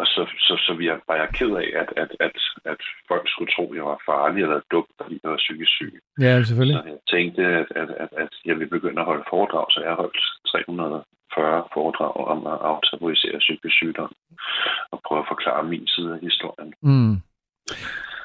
og 0.00 0.06
så, 0.06 0.22
så, 0.46 0.54
så 0.66 0.74
vi 0.78 0.90
var 1.08 1.16
jeg 1.16 1.28
ked 1.38 1.50
af, 1.62 1.68
at, 1.82 1.90
at, 2.02 2.10
at, 2.20 2.36
at 2.64 2.80
folk 3.08 3.24
skulle 3.28 3.52
tro, 3.52 3.64
at 3.70 3.76
jeg 3.76 3.84
var 3.84 4.02
farlig 4.06 4.42
eller 4.42 4.60
dum, 4.70 4.86
fordi 5.02 5.20
jeg 5.22 5.30
var 5.30 5.36
psykisk 5.36 5.72
syg. 5.78 5.92
Ja, 6.20 6.42
selvfølgelig. 6.42 6.80
Så 6.82 6.88
jeg 6.88 6.98
tænkte, 7.16 7.42
at, 7.60 7.68
at, 7.80 7.90
at, 8.04 8.08
at 8.24 8.32
jeg 8.44 8.54
ville 8.56 8.74
begynde 8.76 9.00
at 9.00 9.06
holde 9.10 9.24
foredrag, 9.30 9.66
så 9.70 9.80
jeg 9.86 9.94
holdt 9.94 10.18
340 10.46 11.64
foredrag 11.74 12.16
om 12.34 12.46
at 12.46 12.58
aftabuisere 12.72 13.38
psykisk 13.38 13.74
sygdom 13.80 14.12
og 14.92 15.00
prøve 15.06 15.20
at 15.20 15.30
forklare 15.32 15.62
min 15.64 15.86
side 15.86 16.12
af 16.14 16.20
historien. 16.20 16.72
Mm. 16.82 17.14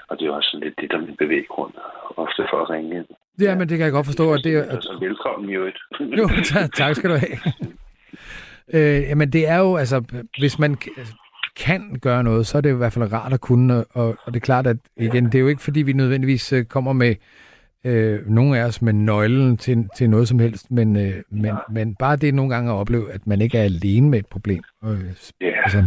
Og 0.10 0.19
det 0.19 0.27
er 0.27 0.32
også 0.32 0.49
sådan 0.52 0.64
lidt 0.65 0.76
det, 0.82 0.91
der 0.91 0.98
er 0.98 1.02
min 1.02 1.18
bevæggrund, 1.23 1.73
ofte 2.18 2.41
for 2.52 2.61
at 2.61 2.69
ringe 2.69 2.95
ind. 2.98 3.06
Ja, 3.41 3.56
men 3.56 3.69
det 3.69 3.77
kan 3.77 3.86
jeg 3.86 3.91
godt 3.91 4.06
forstå, 4.06 4.34
at 4.34 4.41
det 4.44 4.53
er... 4.56 4.64
Altså, 4.64 4.98
velkommen 4.99 5.49
i 5.49 5.53
øvrigt. 5.53 5.77
Jo, 5.99 6.30
tak, 6.53 6.73
tak 6.73 6.95
skal 6.95 7.10
du 7.10 7.15
have. 7.15 7.38
Øh, 8.73 9.02
jamen, 9.10 9.32
det 9.32 9.48
er 9.48 9.57
jo, 9.60 9.76
altså, 9.76 10.03
hvis 10.40 10.60
man 10.60 10.77
kan 11.56 11.99
gøre 12.02 12.23
noget, 12.23 12.48
så 12.48 12.57
er 12.57 12.61
det 12.61 12.69
jo 12.69 12.76
i 12.76 12.77
hvert 12.77 12.94
fald 12.94 13.14
rart 13.14 13.34
at 13.34 13.41
kunne, 13.41 13.84
og, 13.94 14.07
og 14.23 14.34
det 14.34 14.36
er 14.36 14.45
klart, 14.45 14.68
at 14.68 14.77
igen, 14.98 15.26
det 15.26 15.36
er 15.36 15.40
jo 15.40 15.48
ikke, 15.48 15.61
fordi 15.61 15.82
vi 15.82 15.94
nødvendigvis 15.94 16.53
øh, 16.53 16.65
kommer 16.65 16.94
med 16.94 17.15
øh, 17.86 18.27
nogle 18.27 18.60
af 18.60 18.64
os 18.65 18.82
med 18.82 18.94
nøglen 18.94 19.57
til, 19.57 19.90
til 19.98 20.10
noget 20.10 20.27
som 20.27 20.40
helst, 20.40 20.72
men, 20.72 20.95
øh, 20.95 21.14
men, 21.30 21.53
men 21.69 21.95
bare 21.95 22.15
det 22.15 22.34
nogle 22.34 22.53
gange 22.53 22.72
at 22.72 22.76
opleve, 22.76 23.11
at 23.11 23.27
man 23.27 23.41
ikke 23.41 23.57
er 23.57 23.64
alene 23.64 24.10
med 24.10 24.19
et 24.19 24.26
problem. 24.26 24.64
Øh, 24.86 24.90
Ja, 25.41 25.52
altså, 25.64 25.84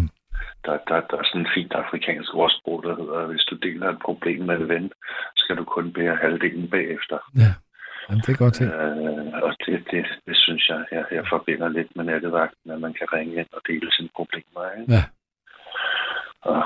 der, 0.68 0.78
der, 0.88 0.96
der 1.10 1.16
er 1.20 1.26
sådan 1.28 1.40
en 1.40 1.54
fint 1.56 1.72
afrikansk 1.82 2.30
ordsprog, 2.34 2.78
der 2.86 2.94
hedder, 3.00 3.26
hvis 3.30 3.44
du 3.50 3.54
deler 3.66 3.88
et 3.90 4.04
problem 4.08 4.40
med 4.48 4.56
en 4.60 4.68
ven, 4.68 4.86
skal 5.36 5.56
du 5.56 5.64
kun 5.64 5.92
bære 5.92 6.16
halvdelen 6.22 6.68
bagefter. 6.76 7.18
ja, 7.44 7.52
jamen, 8.06 8.22
det 8.24 8.30
er 8.32 8.42
godt 8.44 8.54
til. 8.54 8.66
Øh, 8.66 9.44
og 9.46 9.52
det, 9.64 9.76
det, 9.90 10.04
det 10.26 10.36
synes 10.44 10.62
jeg, 10.72 10.80
jeg, 10.96 11.04
jeg 11.18 11.24
forbinder 11.32 11.68
lidt 11.68 11.90
med 11.96 12.04
nattevagten, 12.04 12.70
at 12.74 12.80
man 12.80 12.94
kan 12.98 13.06
ringe 13.16 13.34
ind 13.40 13.50
og 13.52 13.62
dele 13.68 13.88
sine 13.96 14.10
problemer. 14.18 14.62
Ikke? 14.78 14.92
Ja. 14.96 15.02
Og 16.50 16.62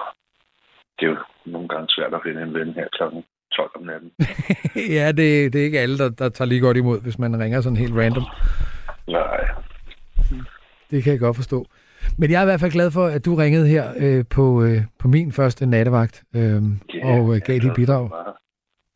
det 0.97 1.05
er 1.07 1.11
jo 1.11 1.19
nogle 1.45 1.69
gange 1.69 1.89
svært 1.89 2.15
at 2.15 2.21
finde 2.27 2.43
en 2.43 2.55
ven 2.55 2.73
her 2.79 2.89
klokken 2.97 3.25
12 3.53 3.71
om 3.79 3.83
natten. 3.83 4.11
ja, 4.99 5.07
det, 5.19 5.53
det 5.53 5.61
er 5.61 5.65
ikke 5.65 5.81
alle, 5.81 5.99
der, 5.99 6.11
der 6.11 6.29
tager 6.29 6.49
lige 6.49 6.61
godt 6.61 6.77
imod, 6.77 7.03
hvis 7.03 7.19
man 7.19 7.41
ringer 7.43 7.61
sådan 7.61 7.83
helt 7.85 7.97
random. 7.97 8.27
Nej, 9.09 9.49
Det 10.91 11.03
kan 11.03 11.13
jeg 11.13 11.21
godt 11.21 11.37
forstå. 11.37 11.67
Men 12.19 12.31
jeg 12.31 12.39
er 12.39 12.43
i 12.43 12.45
hvert 12.45 12.61
fald 12.61 12.73
glad 12.73 12.91
for, 12.91 13.07
at 13.07 13.25
du 13.25 13.35
ringede 13.35 13.67
her 13.69 13.93
øh, 13.99 14.25
på, 14.31 14.63
øh, 14.65 14.79
på 14.99 15.09
min 15.09 15.33
første 15.33 15.67
nattevagt 15.67 16.23
øh, 16.37 16.43
Ja, 16.43 16.61
og 17.07 17.35
øh, 17.35 17.41
gav 17.47 17.59
dit 17.59 17.73
bidrag. 17.75 18.11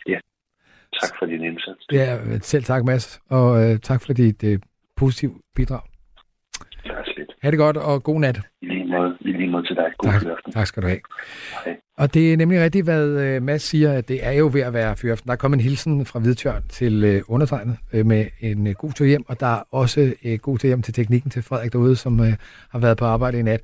Ja, 0.09 0.19
tak 1.03 1.13
for 1.19 1.27
din 1.27 1.41
indsats. 1.45 1.87
Ja, 1.93 2.39
selv 2.39 2.65
tak, 2.65 2.85
Mads, 2.85 3.21
og 3.31 3.63
øh, 3.65 3.79
tak 3.79 4.03
for 4.03 4.13
dit 4.13 4.45
øh, 4.45 4.59
positive 4.97 5.33
bidrag. 5.57 5.81
Det 6.85 6.91
er 6.91 7.05
slet. 7.15 7.31
Ha' 7.43 7.51
det 7.51 7.59
godt, 7.59 7.77
og 7.77 8.03
god 8.03 8.21
nat. 8.21 8.41
I 8.63 8.67
lige 8.67 8.85
måde, 8.87 9.17
i 9.21 9.33
lige 9.33 9.51
måde 9.51 9.67
til 9.67 9.77
dig. 9.77 9.85
God 9.99 10.11
Tak, 10.13 10.23
aften. 10.27 10.53
tak 10.53 10.67
skal 10.67 10.83
du 10.83 10.89
have. 10.89 11.01
Hej. 11.65 11.77
Og 11.99 12.15
det 12.15 12.33
er 12.33 12.37
nemlig 12.37 12.61
rigtigt, 12.61 12.85
hvad 12.85 13.07
øh, 13.09 13.43
Mads 13.43 13.63
siger, 13.63 13.93
at 13.93 14.09
det 14.09 14.27
er 14.27 14.33
jo 14.33 14.51
ved 14.53 14.61
at 14.61 14.73
være 14.73 14.97
fyraften. 14.97 15.27
Der 15.27 15.33
er 15.33 15.37
kommet 15.37 15.59
en 15.59 15.65
hilsen 15.65 16.07
fra 16.07 16.19
Hvidtjørn 16.19 16.63
til 16.69 17.05
øh, 17.05 17.23
undertegnet 17.29 17.77
øh, 17.93 18.07
med 18.07 18.27
en 18.41 18.75
god 18.75 18.93
tur 18.93 19.05
hjem, 19.05 19.25
og 19.29 19.41
der 19.41 19.47
er 19.47 19.63
også 19.71 20.15
god 20.43 20.59
tur 20.59 20.67
hjem 20.67 20.83
til 20.83 20.95
teknikken 20.95 21.31
til 21.31 21.43
Frederik 21.43 21.73
derude, 21.73 21.97
som 21.97 22.19
har 22.71 22.79
været 22.79 22.97
på 22.97 23.05
arbejde 23.05 23.39
i 23.39 23.43
nat. 23.43 23.61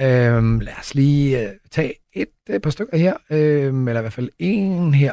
Øhm, 0.00 0.60
lad 0.60 0.72
os 0.80 0.94
lige 0.94 1.50
tage 1.70 1.94
et 2.12 2.28
par 2.62 2.70
stykker 2.70 2.96
her, 2.96 3.14
øhm, 3.30 3.88
eller 3.88 4.00
i 4.00 4.02
hvert 4.02 4.12
fald 4.12 4.30
en 4.38 4.94
her. 4.94 5.12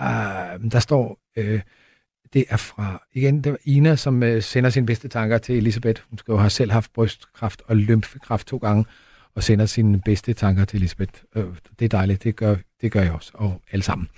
Øhm, 0.00 0.70
der 0.70 0.78
står, 0.78 1.18
øh, 1.36 1.60
det 2.32 2.44
er 2.48 2.56
fra, 2.56 3.02
igen, 3.12 3.44
det 3.44 3.52
var 3.52 3.58
Ina, 3.64 3.96
som 3.96 4.40
sender 4.40 4.70
sine 4.70 4.86
bedste 4.86 5.08
tanker 5.08 5.38
til 5.38 5.56
Elisabeth. 5.56 6.02
Hun 6.10 6.18
skal 6.18 6.32
jo 6.32 6.38
have 6.38 6.50
selv 6.50 6.70
haft 6.70 6.92
brystkræft 6.92 7.62
og 7.66 7.76
lymfekræft 7.76 8.46
to 8.46 8.56
gange, 8.56 8.84
og 9.36 9.42
sender 9.42 9.66
sine 9.66 10.00
bedste 10.00 10.32
tanker 10.32 10.64
til 10.64 10.76
Elisabeth. 10.76 11.12
Øh, 11.36 11.44
det 11.78 11.84
er 11.84 11.88
dejligt, 11.88 12.24
det 12.24 12.36
gør, 12.36 12.56
det 12.80 12.92
gør 12.92 13.02
jeg 13.02 13.12
også, 13.12 13.30
og 13.34 13.62
alle 13.72 13.82
sammen. 13.82 14.08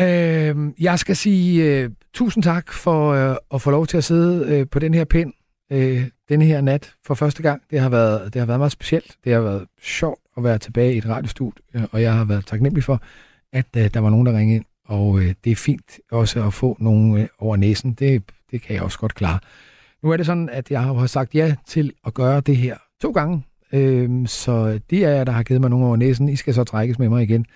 Øh, 0.00 0.72
jeg 0.80 0.98
skal 0.98 1.16
sige 1.16 1.64
øh, 1.64 1.90
tusind 2.14 2.42
tak 2.42 2.72
for 2.72 3.12
øh, 3.12 3.36
at 3.54 3.62
få 3.62 3.70
lov 3.70 3.86
til 3.86 3.96
at 3.96 4.04
sidde 4.04 4.46
øh, 4.46 4.66
på 4.68 4.78
den 4.78 4.94
her 4.94 5.04
pind 5.04 5.32
øh, 5.72 6.04
denne 6.28 6.44
her 6.44 6.60
nat 6.60 6.94
for 7.06 7.14
første 7.14 7.42
gang. 7.42 7.62
Det 7.70 7.80
har, 7.80 7.88
været, 7.88 8.34
det 8.34 8.40
har 8.40 8.46
været 8.46 8.60
meget 8.60 8.72
specielt. 8.72 9.16
Det 9.24 9.32
har 9.32 9.40
været 9.40 9.66
sjovt 9.82 10.20
at 10.36 10.44
være 10.44 10.58
tilbage 10.58 10.94
i 10.94 10.98
et 10.98 11.08
radiostudie, 11.08 11.62
øh, 11.74 11.82
og 11.92 12.02
jeg 12.02 12.14
har 12.14 12.24
været 12.24 12.46
taknemmelig 12.46 12.84
for, 12.84 13.02
at 13.52 13.66
øh, 13.76 13.90
der 13.94 14.00
var 14.00 14.10
nogen, 14.10 14.26
der 14.26 14.38
ringede 14.38 14.56
ind. 14.56 14.64
Og 14.84 15.18
øh, 15.18 15.34
det 15.44 15.52
er 15.52 15.56
fint 15.56 15.98
også 16.10 16.46
at 16.46 16.54
få 16.54 16.76
nogen 16.80 17.18
øh, 17.18 17.28
over 17.38 17.56
næsen. 17.56 17.92
Det, 17.92 18.22
det 18.50 18.62
kan 18.62 18.74
jeg 18.74 18.82
også 18.82 18.98
godt 18.98 19.14
klare. 19.14 19.38
Nu 20.02 20.10
er 20.10 20.16
det 20.16 20.26
sådan, 20.26 20.48
at 20.48 20.70
jeg 20.70 20.82
har 20.82 21.06
sagt 21.06 21.34
ja 21.34 21.54
til 21.66 21.92
at 22.06 22.14
gøre 22.14 22.40
det 22.40 22.56
her 22.56 22.76
to 23.02 23.10
gange. 23.10 23.42
Øh, 23.72 24.26
så 24.26 24.80
det 24.90 25.04
er 25.04 25.10
jeg, 25.10 25.26
der 25.26 25.32
har 25.32 25.42
givet 25.42 25.60
mig 25.60 25.70
nogen 25.70 25.86
over 25.86 25.96
næsen. 25.96 26.28
I 26.28 26.36
skal 26.36 26.54
så 26.54 26.64
trækkes 26.64 26.98
med 26.98 27.08
mig 27.08 27.22
igen 27.22 27.46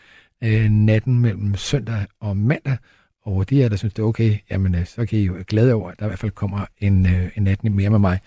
øh, 0.44 0.70
natten 0.70 1.18
mellem 1.18 1.54
søndag 1.54 2.06
og 2.20 2.36
mandag. 2.36 2.76
Og 3.22 3.50
de 3.50 3.62
er 3.62 3.68
der 3.68 3.76
synes, 3.76 3.94
det 3.94 4.02
er 4.02 4.06
okay, 4.06 4.36
jamen 4.50 4.74
øh, 4.74 4.86
så 4.86 5.06
kan 5.06 5.18
I 5.18 5.22
jo 5.22 5.32
være 5.32 5.44
glade 5.44 5.74
over, 5.74 5.90
at 5.90 5.98
der 5.98 6.06
i 6.06 6.08
hvert 6.08 6.18
fald 6.18 6.32
kommer 6.32 6.66
en, 6.78 7.06
øh, 7.06 7.30
en 7.36 7.42
nat 7.42 7.64
mere 7.64 7.90
med 7.90 7.98
mig. 7.98 8.18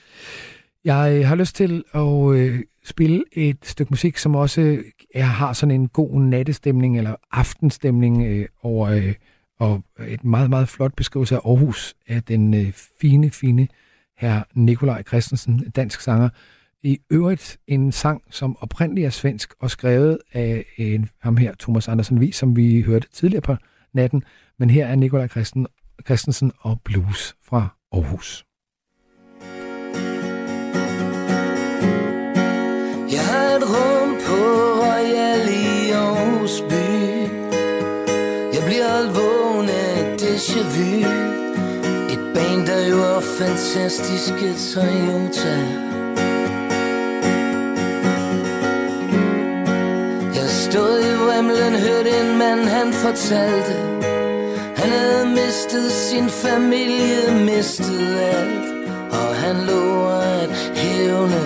Jeg 0.86 1.16
øh, 1.16 1.28
har 1.28 1.36
lyst 1.36 1.56
til 1.56 1.84
at 1.94 2.36
øh, 2.36 2.60
spille 2.86 3.24
et 3.32 3.58
stykke 3.64 3.90
musik, 3.90 4.18
som 4.18 4.36
også 4.36 4.62
øh, 4.62 4.84
jeg 5.16 5.30
har 5.30 5.54
sådan 5.54 5.82
en 5.82 5.88
god 5.88 6.22
nattestemning 6.22 6.98
eller 6.98 7.16
aftenstemning 7.32 8.26
øh, 8.26 8.46
over, 8.62 8.90
øh, 8.90 9.14
og 9.60 9.84
et 10.08 10.24
meget, 10.24 10.50
meget 10.50 10.70
flot 10.70 10.96
beskrivelse 10.96 11.36
af 11.36 11.40
Aarhus 11.46 11.96
af 12.08 12.24
den 12.24 12.54
øh, 12.54 12.72
fine, 13.02 13.32
fine 13.32 13.68
her 14.18 14.44
Nikolaj 14.54 15.04
Christensen, 15.04 15.70
dansk 15.76 16.02
sanger. 16.02 16.30
I 16.86 17.00
øvrigt 17.10 17.58
en 17.68 17.92
sang, 17.92 18.24
som 18.30 18.58
oprindeligt 18.60 19.06
er 19.06 19.10
svensk 19.10 19.54
og 19.60 19.72
skrevet 19.72 20.18
af 20.34 20.66
en, 20.78 21.10
ham 21.22 21.38
her, 21.38 21.54
Thomas 21.60 21.88
Andersen 21.88 22.22
Vis, 22.22 22.36
som 22.36 22.56
vi 22.56 22.82
hørte 22.82 23.08
tidligere 23.10 23.42
på 23.42 23.56
natten. 23.94 24.24
Men 24.60 24.70
her 24.70 24.88
er 24.88 24.96
Nikolaj 24.96 25.28
Christen, 25.28 25.68
Christensen 26.06 26.52
og 26.60 26.82
Blues 26.84 27.36
fra 27.44 27.68
Aarhus. 27.92 28.46
Jeg 33.14 33.24
har 33.32 33.48
et 33.58 33.64
rum 33.74 34.12
på 34.28 34.40
Royal 34.84 35.48
i 35.50 35.92
Aarhus 35.92 36.62
by 36.70 36.88
Jeg 38.56 38.64
bliver 38.68 38.90
holdt 38.96 39.12
vågen 39.18 39.70
af 39.70 40.18
déjà 40.22 40.62
vu 40.76 40.90
Et 42.14 42.34
band, 42.34 42.68
der 42.68 42.88
jo 42.90 42.98
er 42.98 43.22
fantastiske 43.40 44.48
Toyota 44.74 45.93
stod 50.74 51.00
i 51.00 51.14
Wembley, 51.28 51.80
hørte 51.88 52.10
en 52.10 52.38
mand, 52.38 52.62
han 52.68 52.94
fortalte. 52.94 53.76
Han 54.76 54.90
havde 54.90 55.26
mistet 55.26 55.91
sin 55.91 56.30
familie, 56.30 57.45
mistet 57.45 58.18
alt 58.20 58.68
Og 59.12 59.36
han 59.36 59.56
lå 59.56 60.08
at 60.08 60.50
hævne. 60.76 61.41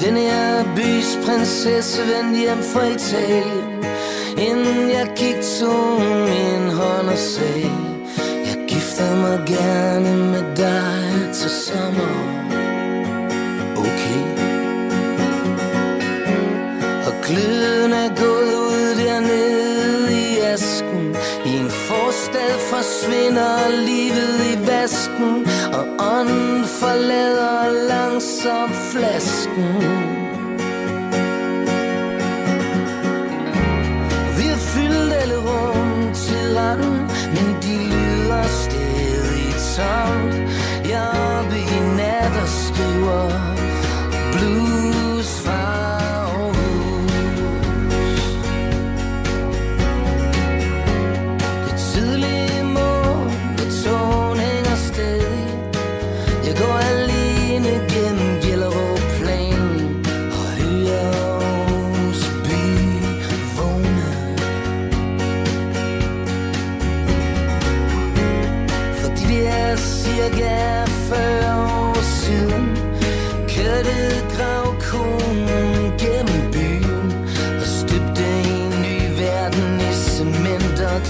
Den 0.00 0.16
her 0.16 0.64
bys 0.76 1.18
prinsesse 1.26 2.02
vendte 2.02 2.38
hjem 2.40 2.62
fra 2.72 2.84
Italien. 2.84 3.84
Inden 4.38 4.90
jeg 4.90 5.08
gik 5.16 5.36
tog 5.60 6.00
min 6.00 6.70
hånd 6.70 7.08
og 7.08 7.18
sagde 7.18 7.72
Jeg 8.46 8.58
gifter 8.68 9.16
mig 9.16 9.38
gerne 9.46 10.16
med 10.16 10.56
dig 10.56 11.34
til 11.34 11.50
sommer. 11.50 12.35
Gløden 17.26 17.92
er 17.92 18.08
gået 18.08 18.54
ud 18.54 19.04
dernede 19.04 20.12
i 20.12 20.38
asken. 20.38 21.16
I 21.44 21.52
en 21.58 21.70
forstad 21.70 22.52
forsvinder 22.70 23.68
livet 23.90 24.38
i 24.52 24.66
vasken 24.66 25.46
Og 25.78 25.84
ånden 26.14 26.64
forlader 26.64 27.86
langsomt 27.88 28.76
flasken. 28.92 29.74
Vi 34.38 34.46
har 34.52 34.62
fyldt 34.74 35.12
alle 35.12 35.38
rum 35.48 36.14
til 36.14 36.58
randen 36.58 36.98
Men 37.34 37.48
de 37.64 37.74
lyder 37.92 38.44
stadig 38.64 39.52
tomt. 39.76 40.34
Jeg 40.90 41.04
er 41.14 41.38
oppe 41.38 41.58
i 41.58 41.78
nat 41.96 42.32
og 42.42 42.48
skriver 42.48 43.22
Blue 44.32 44.65
cirka 70.26 70.84
40 70.86 71.54
år 71.54 72.02
siden 72.02 72.76
Kørte 73.48 73.98
gravkonen 74.36 75.92
gennem 75.98 76.52
byen 76.52 77.12
Og 77.60 77.66
støbte 77.66 78.24
en 78.24 78.70
ny 78.82 79.20
verden 79.20 79.80
i 79.80 79.92
cement 79.92 80.80
og 80.80 81.00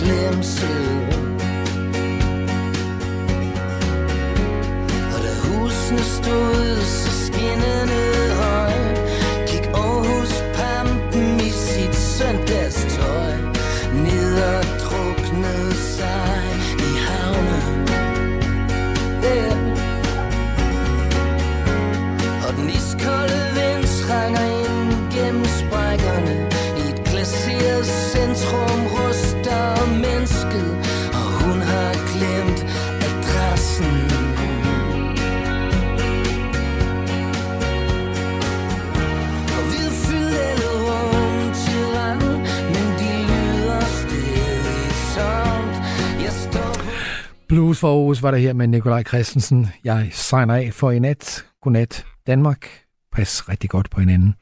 Blues 47.56 47.78
for 47.80 47.88
Aarhus 47.88 48.22
var 48.22 48.30
det 48.30 48.40
her 48.40 48.52
med 48.52 48.66
Nikolaj 48.66 49.02
Christensen. 49.02 49.66
Jeg 49.84 50.08
signer 50.12 50.54
af 50.54 50.74
for 50.74 50.90
i 50.90 50.98
nat. 50.98 51.46
Godnat 51.62 52.06
Danmark. 52.26 52.68
Pas 53.12 53.48
rigtig 53.48 53.70
godt 53.70 53.90
på 53.90 54.00
hinanden. 54.00 54.34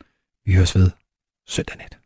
Vi 0.46 0.54
høres 0.54 0.76
ved 0.76 0.90
søndag 1.46 1.76
nat. 1.78 2.03